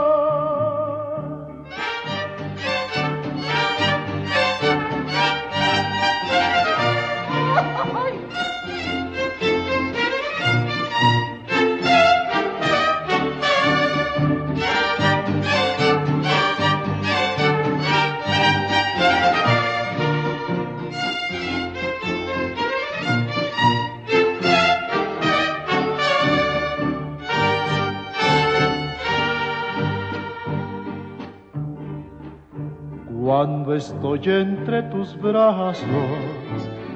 Cuando 33.31 33.73
estoy 33.73 34.19
entre 34.25 34.83
tus 34.83 35.17
brazos, 35.17 35.87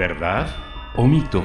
¿Verdad 0.00 0.48
o 0.96 1.06
mito? 1.06 1.44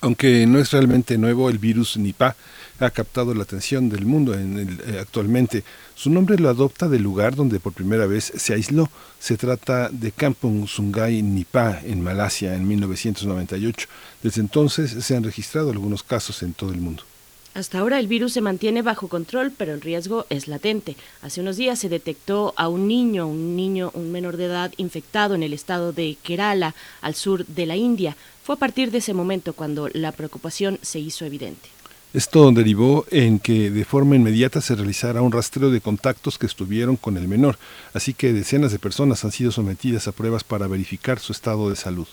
Aunque 0.00 0.46
no 0.46 0.60
es 0.60 0.70
realmente 0.70 1.18
nuevo, 1.18 1.50
el 1.50 1.58
virus 1.58 1.96
Nipah 1.96 2.36
ha 2.78 2.90
captado 2.90 3.34
la 3.34 3.42
atención 3.42 3.88
del 3.88 4.06
mundo 4.06 4.34
en 4.34 4.78
eh, 4.86 4.98
actualmente. 5.00 5.64
Su 5.96 6.08
nombre 6.08 6.38
lo 6.38 6.50
adopta 6.50 6.88
del 6.88 7.02
lugar 7.02 7.34
donde 7.34 7.58
por 7.58 7.72
primera 7.72 8.06
vez 8.06 8.32
se 8.36 8.54
aisló. 8.54 8.88
Se 9.18 9.36
trata 9.36 9.88
de 9.88 10.12
Kampung 10.12 10.68
Sungai 10.68 11.20
Nipah 11.20 11.80
en 11.84 12.00
Malasia 12.00 12.54
en 12.54 12.68
1998. 12.68 13.88
Desde 14.22 14.40
entonces 14.40 15.04
se 15.04 15.16
han 15.16 15.24
registrado 15.24 15.72
algunos 15.72 16.04
casos 16.04 16.44
en 16.44 16.52
todo 16.52 16.70
el 16.70 16.80
mundo. 16.80 17.02
Hasta 17.54 17.80
ahora 17.80 18.00
el 18.00 18.06
virus 18.06 18.32
se 18.32 18.40
mantiene 18.40 18.80
bajo 18.80 19.08
control, 19.08 19.52
pero 19.54 19.74
el 19.74 19.82
riesgo 19.82 20.24
es 20.30 20.48
latente. 20.48 20.96
Hace 21.20 21.42
unos 21.42 21.58
días 21.58 21.78
se 21.78 21.90
detectó 21.90 22.54
a 22.56 22.68
un 22.68 22.88
niño, 22.88 23.26
un 23.26 23.56
niño, 23.56 23.90
un 23.92 24.10
menor 24.10 24.38
de 24.38 24.46
edad, 24.46 24.72
infectado 24.78 25.34
en 25.34 25.42
el 25.42 25.52
estado 25.52 25.92
de 25.92 26.16
Kerala, 26.22 26.74
al 27.02 27.14
sur 27.14 27.44
de 27.44 27.66
la 27.66 27.76
India. 27.76 28.16
Fue 28.42 28.54
a 28.54 28.58
partir 28.58 28.90
de 28.90 28.98
ese 28.98 29.12
momento 29.12 29.52
cuando 29.52 29.88
la 29.92 30.12
preocupación 30.12 30.78
se 30.80 30.98
hizo 30.98 31.26
evidente. 31.26 31.68
Esto 32.14 32.50
derivó 32.52 33.04
en 33.10 33.38
que 33.38 33.70
de 33.70 33.84
forma 33.84 34.16
inmediata 34.16 34.62
se 34.62 34.74
realizara 34.74 35.22
un 35.22 35.32
rastreo 35.32 35.70
de 35.70 35.80
contactos 35.82 36.38
que 36.38 36.46
estuvieron 36.46 36.96
con 36.96 37.18
el 37.18 37.28
menor, 37.28 37.58
así 37.92 38.14
que 38.14 38.32
decenas 38.32 38.72
de 38.72 38.78
personas 38.78 39.24
han 39.24 39.32
sido 39.32 39.50
sometidas 39.50 40.08
a 40.08 40.12
pruebas 40.12 40.44
para 40.44 40.66
verificar 40.66 41.18
su 41.18 41.32
estado 41.32 41.68
de 41.68 41.76
salud. 41.76 42.06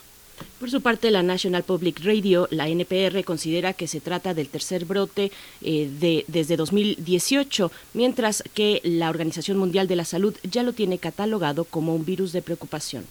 Por 0.59 0.69
su 0.69 0.81
parte, 0.81 1.11
la 1.11 1.23
National 1.23 1.63
Public 1.63 2.03
Radio, 2.03 2.47
la 2.51 2.67
NPR, 2.67 3.23
considera 3.23 3.73
que 3.73 3.87
se 3.87 4.01
trata 4.01 4.33
del 4.33 4.49
tercer 4.49 4.85
brote 4.85 5.31
eh, 5.61 5.89
de, 5.99 6.25
desde 6.27 6.57
2018, 6.57 7.71
mientras 7.93 8.43
que 8.53 8.81
la 8.83 9.09
Organización 9.09 9.57
Mundial 9.57 9.87
de 9.87 9.95
la 9.95 10.05
Salud 10.05 10.35
ya 10.43 10.63
lo 10.63 10.73
tiene 10.73 10.97
catalogado 10.97 11.63
como 11.63 11.95
un 11.95 12.05
virus 12.05 12.33
de 12.33 12.41
preocupación. 12.41 13.05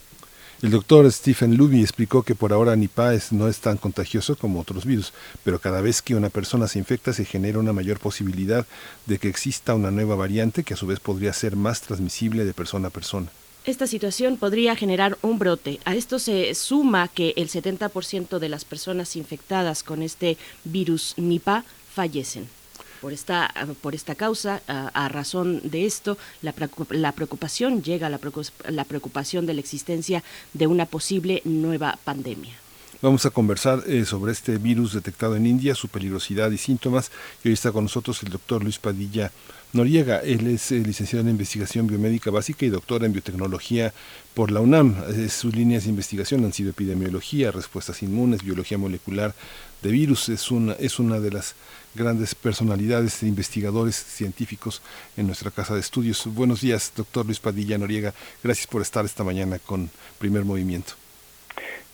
El 0.61 0.71
doctor 0.71 1.09
Stephen 1.09 1.55
Luby 1.55 1.79
explicó 1.79 2.23
que 2.23 2.35
por 2.35 2.51
ahora 2.51 2.75
Nipah 2.75 3.17
no 3.31 3.47
es 3.47 3.59
tan 3.59 3.77
contagioso 3.77 4.35
como 4.35 4.59
otros 4.59 4.83
virus, 4.85 5.13
pero 5.45 5.59
cada 5.59 5.79
vez 5.79 6.01
que 6.01 6.15
una 6.15 6.29
persona 6.29 6.67
se 6.67 6.79
infecta 6.79 7.13
se 7.13 7.23
genera 7.23 7.59
una 7.59 7.71
mayor 7.71 7.97
posibilidad 7.97 8.67
de 9.05 9.19
que 9.19 9.29
exista 9.29 9.73
una 9.73 9.89
nueva 9.89 10.17
variante 10.17 10.65
que 10.65 10.73
a 10.73 10.77
su 10.77 10.85
vez 10.85 10.99
podría 10.99 11.31
ser 11.31 11.55
más 11.55 11.79
transmisible 11.79 12.43
de 12.43 12.53
persona 12.53 12.89
a 12.89 12.91
persona. 12.91 13.31
Esta 13.65 13.87
situación 13.87 14.37
podría 14.37 14.75
generar 14.75 15.17
un 15.21 15.37
brote. 15.37 15.79
A 15.85 15.93
esto 15.93 16.17
se 16.17 16.55
suma 16.55 17.07
que 17.07 17.33
el 17.35 17.49
70% 17.49 18.39
de 18.39 18.49
las 18.49 18.65
personas 18.65 19.15
infectadas 19.15 19.83
con 19.83 20.01
este 20.01 20.37
virus 20.63 21.13
Nipah 21.17 21.65
fallecen. 21.93 22.47
Por 23.01 23.13
esta, 23.13 23.53
por 23.81 23.95
esta 23.95 24.15
causa, 24.15 24.61
a, 24.67 25.07
razón 25.07 25.61
de 25.63 25.85
esto, 25.85 26.17
la, 26.41 26.51
preocupación 27.13 27.81
llega 27.81 28.07
a 28.07 28.09
la, 28.09 28.19
la 28.67 28.83
preocupación 28.83 29.45
de 29.45 29.53
la 29.53 29.61
existencia 29.61 30.23
de 30.53 30.67
una 30.67 30.85
posible 30.85 31.41
nueva 31.45 31.97
pandemia. 32.03 32.55
Vamos 33.01 33.25
a 33.25 33.29
conversar 33.29 33.83
eh, 33.87 34.03
sobre 34.03 34.33
este 34.33 34.57
virus 34.57 34.91
detectado 34.91 35.37
en 35.37 35.45
India, 35.45 35.73
su 35.73 35.87
peligrosidad 35.87 36.51
y 36.51 36.57
síntomas. 36.57 37.11
Y 37.41 37.47
hoy 37.47 37.53
está 37.53 37.71
con 37.71 37.85
nosotros 37.85 38.21
el 38.23 38.29
doctor 38.29 38.61
Luis 38.61 38.77
Padilla 38.77 39.31
Noriega. 39.71 40.19
Él 40.19 40.47
es 40.47 40.71
eh, 40.71 40.79
licenciado 40.79 41.21
en 41.21 41.29
investigación 41.29 41.87
biomédica 41.87 42.31
básica 42.31 42.65
y 42.65 42.69
doctor 42.69 43.03
en 43.03 43.13
biotecnología 43.13 43.93
por 44.33 44.51
la 44.51 44.61
UNAM. 44.61 44.95
sus 45.29 45.55
líneas 45.55 45.83
de 45.83 45.89
investigación 45.89 46.43
han 46.43 46.53
sido 46.53 46.71
epidemiología, 46.71 47.51
respuestas 47.51 48.01
inmunes, 48.01 48.43
biología 48.43 48.77
molecular 48.77 49.33
de 49.83 49.91
virus. 49.91 50.29
Es 50.29 50.49
una, 50.51 50.73
es 50.73 50.99
una 50.99 51.19
de 51.19 51.31
las 51.31 51.55
grandes 51.95 52.35
personalidades 52.35 53.21
de 53.21 53.27
investigadores 53.27 53.95
científicos 53.95 54.81
en 55.17 55.27
nuestra 55.27 55.51
casa 55.51 55.73
de 55.75 55.81
estudios. 55.81 56.25
Buenos 56.25 56.61
días, 56.61 56.91
doctor 56.95 57.25
Luis 57.25 57.39
Padilla 57.39 57.77
Noriega. 57.77 58.13
Gracias 58.43 58.67
por 58.67 58.81
estar 58.81 59.05
esta 59.05 59.23
mañana 59.23 59.59
con 59.59 59.89
Primer 60.17 60.45
Movimiento. 60.45 60.93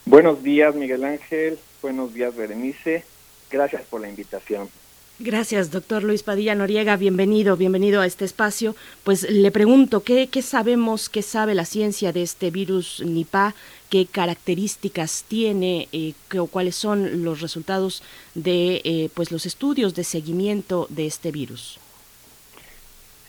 Buenos 0.06 0.44
días, 0.44 0.76
Miguel 0.76 1.04
Ángel. 1.04 1.58
Buenos 1.82 2.14
días, 2.14 2.36
Berenice. 2.36 3.04
Gracias 3.50 3.82
por 3.84 4.02
la 4.02 4.10
invitación. 4.10 4.70
Gracias, 5.18 5.72
doctor 5.72 6.04
Luis 6.04 6.24
Padilla 6.24 6.56
Noriega. 6.56 6.98
Bienvenido, 6.98 7.56
bienvenido 7.56 8.02
a 8.02 8.06
este 8.06 8.26
espacio. 8.26 8.76
Pues 9.06 9.24
le 9.24 9.50
pregunto, 9.50 10.04
¿qué, 10.04 10.28
qué 10.28 10.42
sabemos, 10.42 11.08
qué 11.08 11.22
sabe 11.22 11.56
la 11.56 11.64
ciencia 11.64 12.12
de 12.12 12.22
este 12.22 12.52
virus 12.52 13.02
Nipah? 13.06 13.54
¿Qué 13.90 14.08
características 14.08 15.24
tiene 15.26 15.88
eh, 15.94 16.14
o 16.38 16.48
cuáles 16.48 16.76
son 16.76 17.24
los 17.24 17.40
resultados 17.40 18.04
de 18.34 18.82
eh, 18.84 19.10
pues 19.14 19.32
los 19.32 19.46
estudios 19.46 19.96
de 19.96 20.04
seguimiento 20.04 20.86
de 20.90 21.08
este 21.08 21.32
virus? 21.32 21.80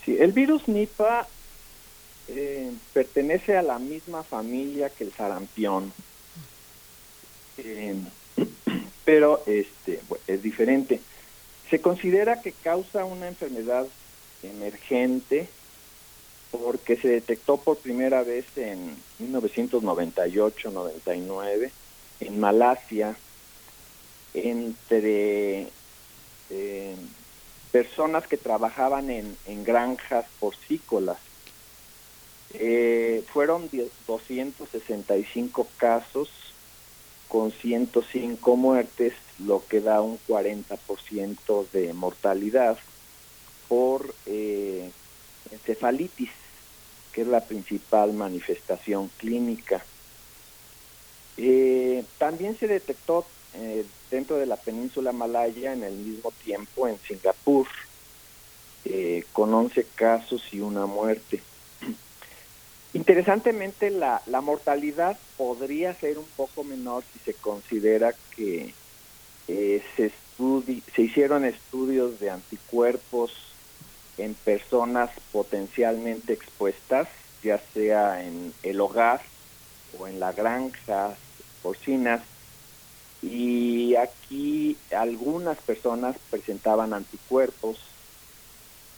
Sí, 0.03 0.17
el 0.19 0.33
virus 0.33 0.67
Nipah 0.67 1.25
eh, 2.27 2.69
pertenece 2.93 3.55
a 3.55 3.61
la 3.61 3.79
misma 3.79 4.23
familia 4.23 4.89
que 4.89 5.05
el 5.05 5.13
sarampión 5.13 5.93
eh, 7.57 7.95
pero 9.05 9.41
este 9.45 10.01
es 10.27 10.43
diferente. 10.43 10.99
Se 11.69 11.81
considera 11.81 12.41
que 12.41 12.51
causa 12.51 13.05
una 13.05 13.27
enfermedad 13.27 13.85
emergente 14.43 15.49
porque 16.51 16.95
se 16.95 17.07
detectó 17.09 17.57
por 17.57 17.77
primera 17.77 18.23
vez 18.23 18.45
en 18.55 18.95
1998-99 19.19 21.71
en 22.19 22.39
Malasia 22.39 23.15
entre 24.33 25.67
eh, 26.49 26.95
personas 27.71 28.25
que 28.27 28.37
trabajaban 28.37 29.09
en, 29.09 29.35
granjas 29.63 30.25
porcícolas. 30.39 31.17
Eh, 32.53 33.23
fueron 33.31 33.69
265 34.07 35.67
casos 35.77 36.29
con 37.27 37.51
105 37.51 38.55
muertes, 38.55 39.13
lo 39.39 39.65
que 39.67 39.81
da 39.81 40.01
un 40.01 40.19
40% 40.27 41.69
de 41.71 41.93
mortalidad 41.93 42.77
por 43.67 44.13
eh, 44.25 44.89
encefalitis, 45.51 46.31
que 47.11 47.21
es 47.21 47.27
la 47.27 47.41
principal 47.41 48.13
manifestación 48.13 49.09
clínica. 49.17 49.83
Eh, 51.37 52.03
también 52.17 52.57
se 52.57 52.67
detectó 52.67 53.25
eh, 53.53 53.85
dentro 54.09 54.37
de 54.37 54.45
la 54.45 54.55
península 54.55 55.11
malaya 55.11 55.73
en 55.73 55.83
el 55.83 55.93
mismo 55.93 56.31
tiempo 56.43 56.87
en 56.87 56.97
Singapur, 56.99 57.67
eh, 58.85 59.23
con 59.33 59.53
11 59.53 59.85
casos 59.95 60.43
y 60.51 60.59
una 60.59 60.85
muerte. 60.85 61.41
Interesantemente, 62.93 63.89
la, 63.91 64.23
la 64.25 64.41
mortalidad 64.41 65.19
podría 65.35 65.93
ser 65.99 66.17
un 66.17 66.29
poco 66.35 66.63
menor 66.63 67.03
si 67.11 67.19
se 67.19 67.33
considera 67.35 68.15
que 68.35 68.73
eh, 69.47 69.83
se, 69.95 70.11
se 70.95 71.01
hicieron 71.01 71.45
estudios 71.45 72.19
de 72.19 72.29
anticuerpos 72.29 73.31
en 74.17 74.33
personas 74.35 75.11
potencialmente 75.31 76.33
expuestas, 76.33 77.07
ya 77.43 77.59
sea 77.73 78.25
en 78.25 78.53
el 78.63 78.81
hogar 78.81 79.21
o 79.97 80.07
en 80.07 80.19
la 80.19 80.31
granja 80.31 81.17
porcinas, 81.61 82.23
y 83.21 83.95
aquí 83.95 84.77
algunas 84.91 85.57
personas 85.61 86.17
presentaban 86.29 86.93
anticuerpos, 86.93 87.79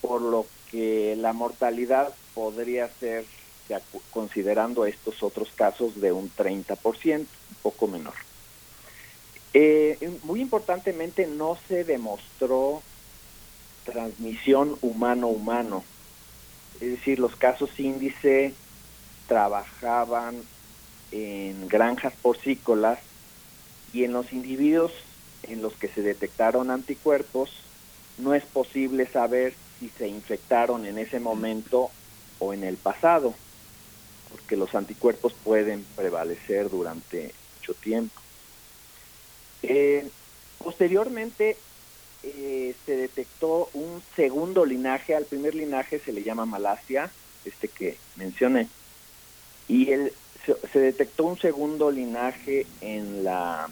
por 0.01 0.21
lo 0.21 0.47
que 0.69 1.15
la 1.17 1.33
mortalidad 1.33 2.13
podría 2.33 2.89
ser, 2.99 3.25
considerando 4.11 4.85
estos 4.85 5.21
otros 5.23 5.49
casos, 5.55 5.99
de 5.99 6.11
un 6.11 6.31
30%, 6.31 7.19
un 7.19 7.27
poco 7.61 7.87
menor. 7.87 8.13
Eh, 9.53 10.19
muy 10.23 10.41
importantemente, 10.41 11.27
no 11.27 11.57
se 11.67 11.83
demostró 11.83 12.81
transmisión 13.83 14.77
humano-humano. 14.81 15.83
Es 16.79 16.91
decir, 16.91 17.19
los 17.19 17.35
casos 17.35 17.79
índice 17.79 18.53
trabajaban 19.27 20.41
en 21.11 21.67
granjas 21.67 22.13
porcícolas 22.21 22.99
y 23.93 24.03
en 24.03 24.13
los 24.13 24.31
individuos 24.33 24.91
en 25.43 25.61
los 25.61 25.73
que 25.73 25.87
se 25.87 26.01
detectaron 26.01 26.69
anticuerpos 26.69 27.51
no 28.17 28.33
es 28.33 28.43
posible 28.43 29.07
saber 29.07 29.53
si 29.79 29.89
se 29.89 30.07
infectaron 30.07 30.85
en 30.85 30.97
ese 30.97 31.19
momento 31.19 31.89
o 32.39 32.53
en 32.53 32.63
el 32.63 32.77
pasado, 32.77 33.33
porque 34.31 34.55
los 34.55 34.73
anticuerpos 34.75 35.33
pueden 35.33 35.85
prevalecer 35.95 36.69
durante 36.69 37.33
mucho 37.57 37.73
tiempo. 37.73 38.19
Eh, 39.63 40.07
posteriormente 40.57 41.57
eh, 42.23 42.75
se 42.85 42.95
detectó 42.95 43.69
un 43.73 44.01
segundo 44.15 44.65
linaje, 44.65 45.15
al 45.15 45.25
primer 45.25 45.55
linaje 45.55 45.99
se 45.99 46.13
le 46.13 46.23
llama 46.23 46.45
Malasia, 46.45 47.11
este 47.45 47.67
que 47.67 47.97
mencioné, 48.15 48.67
y 49.67 49.91
el, 49.91 50.13
se, 50.45 50.55
se, 50.71 50.79
detectó 50.79 51.25
un 51.25 51.39
segundo 51.39 51.91
linaje 51.91 52.65
en 52.81 53.23
la 53.23 53.69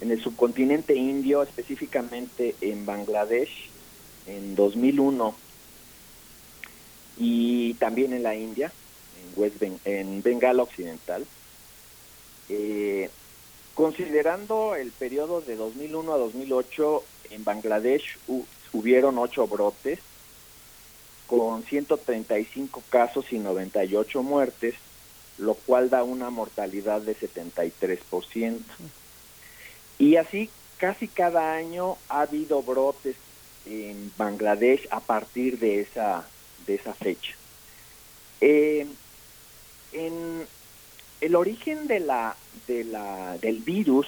en 0.00 0.12
el 0.12 0.22
subcontinente 0.22 0.94
indio, 0.94 1.42
específicamente 1.42 2.54
en 2.60 2.86
Bangladesh, 2.86 3.68
en 4.26 4.54
2001, 4.54 5.34
y 7.18 7.74
también 7.74 8.12
en 8.12 8.22
la 8.22 8.36
India, 8.36 8.72
West 9.38 9.58
ben, 9.58 9.78
en 9.84 10.22
Bengala 10.22 10.62
Occidental. 10.62 11.24
Eh, 12.48 13.08
considerando 13.74 14.74
el 14.74 14.90
periodo 14.90 15.40
de 15.40 15.56
2001 15.56 16.12
a 16.12 16.18
2008, 16.18 17.04
en 17.30 17.44
Bangladesh 17.44 18.18
hubieron 18.72 19.18
ocho 19.18 19.46
brotes 19.46 20.00
con 21.26 21.62
135 21.62 22.82
casos 22.88 23.32
y 23.32 23.38
98 23.38 24.22
muertes, 24.22 24.74
lo 25.36 25.54
cual 25.54 25.90
da 25.90 26.02
una 26.02 26.30
mortalidad 26.30 27.02
de 27.02 27.16
73%. 27.16 28.60
Y 29.98 30.16
así 30.16 30.50
casi 30.78 31.06
cada 31.06 31.54
año 31.54 31.96
ha 32.08 32.22
habido 32.22 32.62
brotes 32.62 33.16
en 33.66 34.10
Bangladesh 34.16 34.88
a 34.90 35.00
partir 35.00 35.58
de 35.58 35.80
esa, 35.80 36.26
de 36.66 36.76
esa 36.76 36.94
fecha. 36.94 37.34
Eh, 38.40 38.86
en 39.92 40.46
el 41.20 41.36
origen 41.36 41.86
de 41.86 42.00
la, 42.00 42.36
de 42.66 42.84
la, 42.84 43.38
del 43.38 43.58
virus 43.60 44.06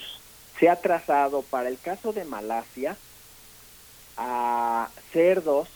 se 0.59 0.69
ha 0.69 0.77
trazado 0.77 1.43
para 1.43 1.69
el 1.69 1.79
caso 1.79 2.13
de 2.13 2.25
Malasia 2.25 2.97
a 4.17 4.91
cerdos 5.13 5.69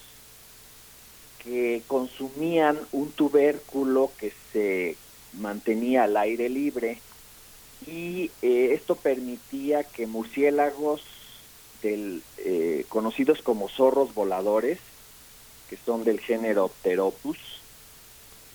que 1.42 1.82
consumían 1.86 2.78
un 2.92 3.10
tubérculo 3.12 4.12
que 4.18 4.32
se 4.52 4.96
mantenía 5.34 6.04
al 6.04 6.16
aire 6.16 6.48
libre 6.48 7.00
y 7.86 8.30
eh, 8.42 8.70
esto 8.72 8.96
permitía 8.96 9.84
que 9.84 10.06
murciélagos 10.06 11.02
del, 11.82 12.22
eh, 12.38 12.86
conocidos 12.88 13.42
como 13.42 13.68
zorros 13.68 14.14
voladores, 14.14 14.78
que 15.68 15.76
son 15.76 16.04
del 16.04 16.20
género 16.20 16.68
Pteropus, 16.68 17.38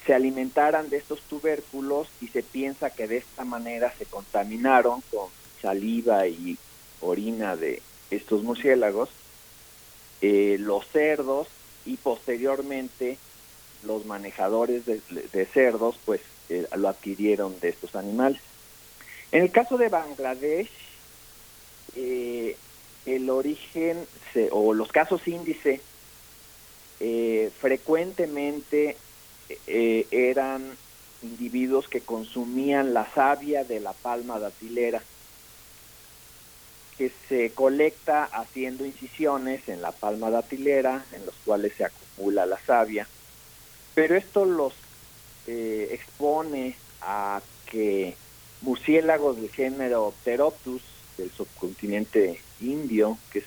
se 0.09 0.15
alimentaran 0.15 0.89
de 0.89 0.97
estos 0.97 1.21
tubérculos 1.21 2.07
y 2.19 2.29
se 2.29 2.41
piensa 2.41 2.89
que 2.89 3.07
de 3.07 3.17
esta 3.17 3.45
manera 3.45 3.93
se 3.95 4.07
contaminaron 4.07 5.03
con 5.11 5.27
saliva 5.61 6.25
y 6.25 6.57
orina 6.99 7.55
de 7.55 7.83
estos 8.09 8.41
murciélagos, 8.41 9.09
eh, 10.21 10.57
los 10.59 10.87
cerdos 10.87 11.47
y 11.85 11.97
posteriormente 11.97 13.19
los 13.83 14.07
manejadores 14.07 14.87
de, 14.87 15.45
cerdos 15.45 15.99
pues 16.05 16.21
eh, 16.49 16.65
lo 16.75 16.89
adquirieron 16.89 17.59
de 17.59 17.69
estos 17.69 17.95
animales. 17.95 18.41
En 19.31 19.43
el 19.43 19.51
caso 19.51 19.77
de 19.77 19.89
Bangladesh, 19.89 20.71
eh, 21.95 22.57
el 23.05 23.29
origen 23.29 24.07
se, 24.33 24.49
o 24.51 24.73
los 24.73 24.91
casos 24.91 25.27
índice 25.27 25.81
frecuentemente 27.61 28.97
eh, 29.67 30.07
eran 30.11 30.77
individuos 31.21 31.87
que 31.87 32.01
consumían 32.01 32.93
la 32.93 33.11
savia 33.13 33.63
de 33.63 33.79
la 33.79 33.93
palma 33.93 34.39
datilera, 34.39 35.01
que 36.97 37.11
se 37.27 37.51
colecta 37.51 38.25
haciendo 38.25 38.85
incisiones 38.85 39.67
en 39.69 39.81
la 39.81 39.91
palma 39.91 40.29
datilera, 40.29 41.05
en 41.13 41.25
los 41.25 41.35
cuales 41.45 41.73
se 41.75 41.85
acumula 41.85 42.45
la 42.45 42.59
savia, 42.59 43.07
pero 43.95 44.15
esto 44.15 44.45
los 44.45 44.73
expone 45.47 46.75
a 47.01 47.41
que 47.65 48.15
murciélagos 48.61 49.37
del 49.37 49.49
género 49.49 50.13
Pteropus 50.23 50.81
del 51.17 51.31
subcontinente 51.31 52.41
indio, 52.61 53.17
que 53.31 53.39
es 53.39 53.45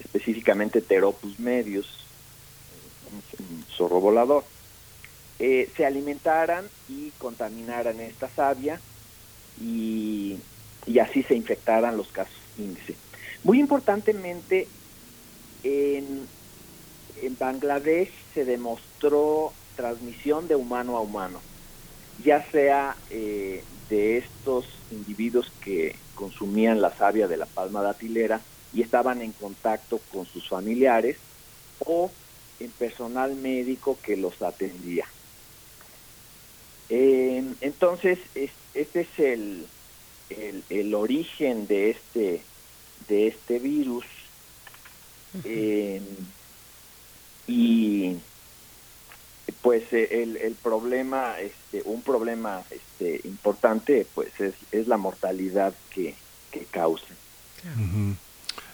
específicamente 0.00 0.80
Pteropus 0.80 1.38
medius, 1.38 2.06
un 3.38 3.64
zorro 3.76 4.00
volador, 4.00 4.44
eh, 5.44 5.68
se 5.76 5.84
alimentaran 5.84 6.68
y 6.88 7.10
contaminaran 7.18 7.98
esta 7.98 8.28
savia 8.28 8.80
y, 9.60 10.38
así 11.00 11.24
se 11.24 11.34
infectaran 11.34 11.96
los 11.96 12.06
casos 12.12 12.36
índice. 12.56 12.94
Muy 13.42 13.58
importantemente, 13.58 14.68
en, 15.64 16.28
en 17.20 17.36
Bangladesh 17.36 18.12
se 18.32 18.44
demostró 18.44 19.52
transmisión 19.74 20.46
de 20.46 20.54
humano 20.54 20.96
a 20.96 21.00
humano, 21.00 21.40
ya 22.24 22.48
sea 22.52 22.94
eh, 23.10 23.64
de 23.90 24.18
estos 24.18 24.64
individuos 24.92 25.50
que 25.64 25.96
consumían 26.14 26.80
la 26.80 26.96
savia 26.96 27.26
de 27.26 27.38
la 27.38 27.46
palma 27.46 27.82
datilera 27.82 28.40
y 28.72 28.82
estaban 28.82 29.20
en 29.20 29.32
contacto 29.32 29.98
con 30.12 30.24
sus 30.24 30.48
familiares 30.48 31.16
o 31.84 32.12
en 32.60 32.70
personal 32.70 33.34
médico 33.34 33.98
que 34.04 34.16
los 34.16 34.40
atendía. 34.40 35.04
Eh, 36.88 37.44
entonces, 37.60 38.18
es, 38.34 38.50
este 38.74 39.00
es 39.02 39.18
el, 39.18 39.66
el, 40.30 40.64
el, 40.70 40.94
origen 40.94 41.66
de 41.66 41.90
este, 41.90 42.42
de 43.08 43.28
este 43.28 43.58
virus. 43.58 44.04
Eh, 45.44 46.02
y 47.46 48.16
pues 49.62 49.84
eh, 49.92 50.22
el, 50.22 50.36
el 50.36 50.54
problema, 50.54 51.36
este, 51.40 51.82
un 51.84 52.02
problema 52.02 52.62
este, 52.70 53.20
importante, 53.26 54.06
pues 54.14 54.38
es, 54.40 54.54
es 54.70 54.86
la 54.88 54.96
mortalidad 54.96 55.74
que, 55.94 56.14
que 56.50 56.64
causa. 56.70 57.06
Uh 57.64 57.80
-huh. 57.80 58.16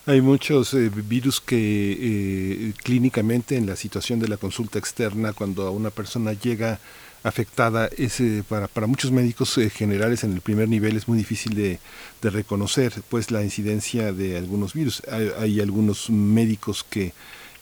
Hay 0.07 0.23
muchos 0.23 0.73
eh, 0.73 0.90
virus 0.90 1.38
que 1.38 1.57
eh, 1.92 2.73
clínicamente 2.83 3.57
en 3.57 3.66
la 3.66 3.77
situación 3.77 4.18
de 4.18 4.29
la 4.29 4.38
consulta 4.38 4.79
externa, 4.79 5.35
cuando 5.35 5.71
una 5.71 5.90
persona 5.90 6.33
llega 6.33 6.81
afectada, 7.22 7.88
es, 7.96 8.22
para, 8.48 8.68
para 8.68 8.87
muchos 8.87 9.11
médicos 9.11 9.59
eh, 9.59 9.70
generales 9.70 10.24
en 10.24 10.33
el 10.33 10.40
primer 10.40 10.68
nivel 10.68 10.96
es 10.96 11.09
muy 11.09 11.18
difícil 11.18 11.54
de, 11.54 11.78
de 12.22 12.31
reconocer 12.31 12.92
pues 13.09 13.31
la 13.31 13.42
incidencia 13.42 14.12
de 14.12 14.37
algunos 14.37 14.74
virus. 14.74 15.02
hay 15.38 15.61
algunos 15.61 16.11
médicos 16.11 16.85
que 16.88 17.12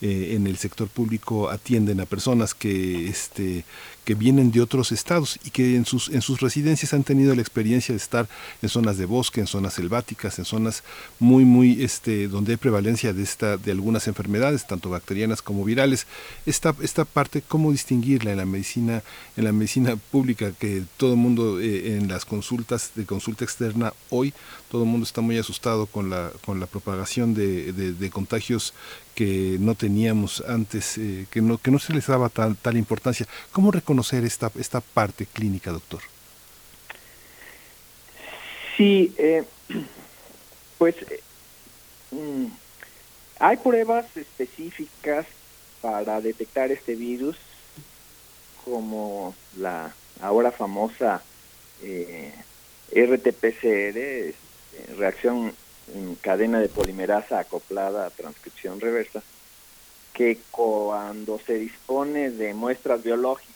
eh, 0.03 0.35
en 0.35 0.47
el 0.47 0.59
sector 0.59 0.89
público 0.89 1.49
atienden 1.49 2.01
a 2.01 2.07
personas 2.07 2.53
que, 2.55 3.09
este, 3.09 3.65
que 4.07 4.15
vienen 4.15 4.53
de 4.53 4.61
otros 4.61 4.93
estados 4.93 5.37
y 5.45 5.51
que 5.51 5.75
en 5.75 5.85
sus, 5.85 6.09
en 6.11 6.23
sus 6.23 6.41
residencias 6.41 6.95
han 6.95 7.03
tenido 7.03 7.35
la 7.35 7.43
experiencia 7.43 7.93
de 7.93 7.97
estar 7.97 8.29
en 8.63 8.69
zonas 8.69 8.99
de 8.99 9.05
bosque, 9.05 9.41
en 9.41 9.49
zonas 9.49 9.75
selváticas, 9.75 10.39
en 10.39 10.45
zonas 10.45 10.85
muy, 11.19 11.45
muy, 11.45 11.83
este, 11.83 12.29
donde 12.29 12.53
hay 12.53 12.57
prevalencia 12.57 13.13
de, 13.13 13.25
esta, 13.25 13.57
de 13.57 13.73
algunas 13.73 14.07
enfermedades, 14.07 14.65
tanto 14.65 14.91
bacterianas 14.91 15.43
como 15.43 15.65
virales. 15.65 16.07
Esta, 16.47 16.73
esta 16.83 17.05
parte, 17.05 17.43
¿cómo 17.43 17.73
distinguirla 17.73 18.31
en 18.31 18.37
la 18.37 18.47
medicina, 18.47 19.03
en 19.37 19.43
la 19.43 19.51
medicina 19.51 19.97
pública, 19.97 20.53
que 20.53 20.85
todo 20.99 21.15
el 21.15 21.19
mundo 21.19 21.61
eh, 21.61 21.97
en 21.97 22.07
las 22.07 22.25
consultas 22.25 22.93
de 22.95 23.07
consulta 23.07 23.45
externa 23.45 23.93
hoy, 24.11 24.33
todo 24.71 24.85
el 24.85 24.89
mundo 24.89 25.05
está 25.05 25.21
muy 25.21 25.37
asustado 25.37 25.87
con 25.87 26.11
la, 26.11 26.31
con 26.45 26.61
la 26.61 26.67
propagación 26.67 27.35
de, 27.35 27.73
de 27.73 28.11
contagios 28.11 28.73
que 29.17 29.57
no 29.59 29.75
teníamos 29.75 30.45
antes, 30.47 30.99
eh, 30.99 31.27
que, 31.31 31.41
no, 31.41 31.57
que 31.57 31.71
no 31.71 31.79
se 31.79 31.95
les 31.95 32.07
daba 32.07 32.29
tal, 32.29 32.55
tal 32.55 32.77
importancia. 32.77 33.27
¿Cómo 33.51 33.73
reconocer 33.73 33.96
esta, 34.25 34.51
esta 34.59 34.81
parte 34.81 35.27
clínica, 35.27 35.71
doctor? 35.71 36.01
Sí, 38.77 39.15
eh, 39.17 39.45
pues 40.79 40.97
eh, 41.11 41.21
mm, 42.11 42.47
hay 43.39 43.57
pruebas 43.59 44.07
específicas 44.17 45.27
para 45.81 46.21
detectar 46.21 46.71
este 46.71 46.95
virus, 46.95 47.37
como 48.65 49.35
la 49.57 49.95
ahora 50.21 50.51
famosa 50.51 51.23
RT-PCR, 52.91 54.35
reacción 54.97 55.55
cadena 56.21 56.59
de 56.61 56.69
polimerasa 56.69 57.39
acoplada 57.39 58.07
a 58.07 58.11
transcripción 58.11 58.81
reversa, 58.81 59.23
que 60.13 60.39
cuando 60.51 61.39
se 61.47 61.55
dispone 61.55 62.31
de 62.31 62.55
muestras 62.55 63.03
biológicas 63.03 63.56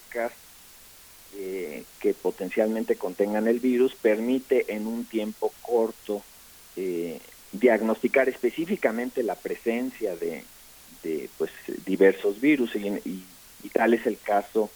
eh, 1.32 1.84
que 2.00 2.12
potencialmente 2.12 2.96
contengan 2.96 3.46
el 3.46 3.60
virus, 3.60 3.94
permite 3.94 4.74
en 4.74 4.88
un 4.88 5.04
tiempo 5.04 5.52
corto 5.62 6.24
eh, 6.76 7.20
diagnosticar 7.52 8.28
específicamente 8.28 9.22
la 9.22 9.36
presencia 9.36 10.16
de, 10.16 10.42
pues, 11.38 11.52
diversos 11.86 12.40
virus 12.40 12.74
y, 12.74 13.24
tal 13.72 13.94
es 13.94 14.06
el 14.06 14.18
caso 14.18 14.70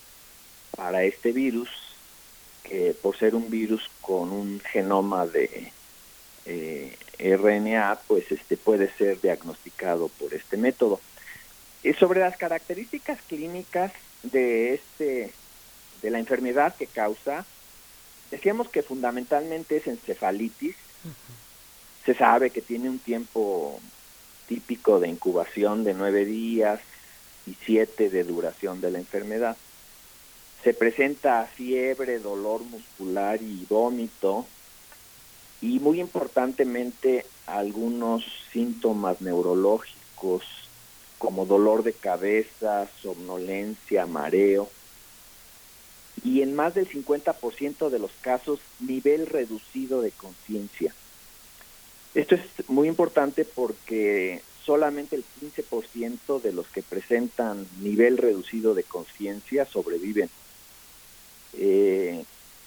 para 0.77 1.03
este 1.03 1.33
virus, 1.33 1.69
que 2.63 2.95
por 2.95 3.17
ser 3.17 3.35
un 3.35 3.51
virus 3.51 3.91
con 4.01 4.31
un 4.31 4.61
genoma 4.61 5.27
de 5.27 5.73
eh, 6.47 6.97
RNA, 7.19 7.99
pues 8.07 8.31
este 8.31 8.57
puede 8.57 8.93
ser 8.93 9.21
diagnosticado 9.21 10.09
por 10.09 10.33
este 10.33 10.57
método. 10.57 11.01
Sobre 11.99 12.21
las 12.21 12.37
características 12.37 13.19
clínicas 13.29 13.93
de 14.25 14.75
este 14.75 15.33
de 16.03 16.11
la 16.11 16.19
enfermedad 16.19 16.75
que 16.77 16.87
causa, 16.87 17.47
decíamos 18.31 18.69
que 18.69 18.83
fundamentalmente 18.83 19.79
es 19.79 19.87
encefalitis. 19.87 20.77
Se 22.05 22.15
sabe 22.15 22.51
que 22.51 22.61
tiene 22.61 22.91
un 22.91 22.99
tiempo 22.99 23.81
típico 24.47 25.01
de 25.01 25.09
incubación 25.09 25.85
de 25.85 25.95
nueve 25.95 26.25
días 26.25 26.81
y 27.47 27.57
siete 27.65 28.11
de 28.11 28.25
duración 28.25 28.81
de 28.81 28.91
la 28.91 28.99
enfermedad. 28.99 29.57
Se 30.63 30.75
presenta 30.75 31.47
fiebre, 31.47 32.19
dolor 32.19 32.63
muscular 32.65 33.41
y 33.41 33.67
vómito, 33.69 34.47
y 35.61 35.79
muy 35.79 36.01
importantemente 36.01 37.25
algunos 37.47 38.25
síntomas 38.53 39.21
neurológicos 39.23 40.43
como 41.25 41.47
dolor 41.47 41.85
de 41.85 41.95
cabeza, 41.95 42.87
somnolencia, 43.01 44.05
mareo 44.05 44.69
y 46.23 46.43
en 46.43 46.55
más 46.55 46.75
del 46.75 46.87
50% 46.87 47.89
de 47.89 47.99
los 47.99 48.11
casos 48.21 48.61
nivel 48.79 49.25
reducido 49.25 50.03
de 50.03 50.11
conciencia. 50.11 50.95
Esto 52.15 52.35
es 52.35 52.69
muy 52.69 52.89
importante 52.89 53.47
porque 53.47 54.43
solamente 54.67 55.17
el 55.17 55.25
15% 55.41 56.43
de 56.43 56.53
los 56.53 56.67
que 56.67 56.83
presentan 56.83 57.67
nivel 57.81 58.19
reducido 58.19 58.75
de 58.75 58.83
conciencia 58.83 59.65
sobreviven. 59.65 60.29
Eh, 61.55 62.23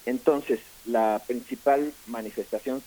entonces, 0.07 0.61
la 0.83 1.21
principal 1.27 1.93
manifestación 2.07 2.81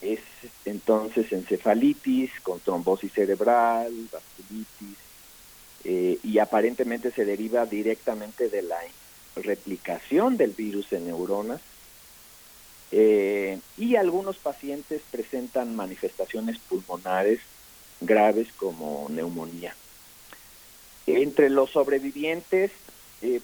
es 0.00 0.20
entonces 0.64 1.32
encefalitis 1.32 2.30
con 2.42 2.60
trombosis 2.60 3.12
cerebral, 3.12 3.92
vasculitis, 4.12 4.96
eh, 5.84 6.18
y 6.22 6.38
aparentemente 6.38 7.10
se 7.10 7.24
deriva 7.24 7.66
directamente 7.66 8.48
de 8.48 8.62
la 8.62 8.78
replicación 9.36 10.36
del 10.36 10.50
virus 10.50 10.92
en 10.92 11.06
neuronas. 11.06 11.60
Eh, 12.90 13.58
y 13.76 13.96
algunos 13.96 14.36
pacientes 14.38 15.02
presentan 15.10 15.76
manifestaciones 15.76 16.58
pulmonares 16.58 17.40
graves 18.00 18.48
como 18.56 19.06
neumonía. 19.10 19.74
Entre 21.06 21.50
los 21.50 21.70
sobrevivientes 21.70 22.70
eh, 23.20 23.40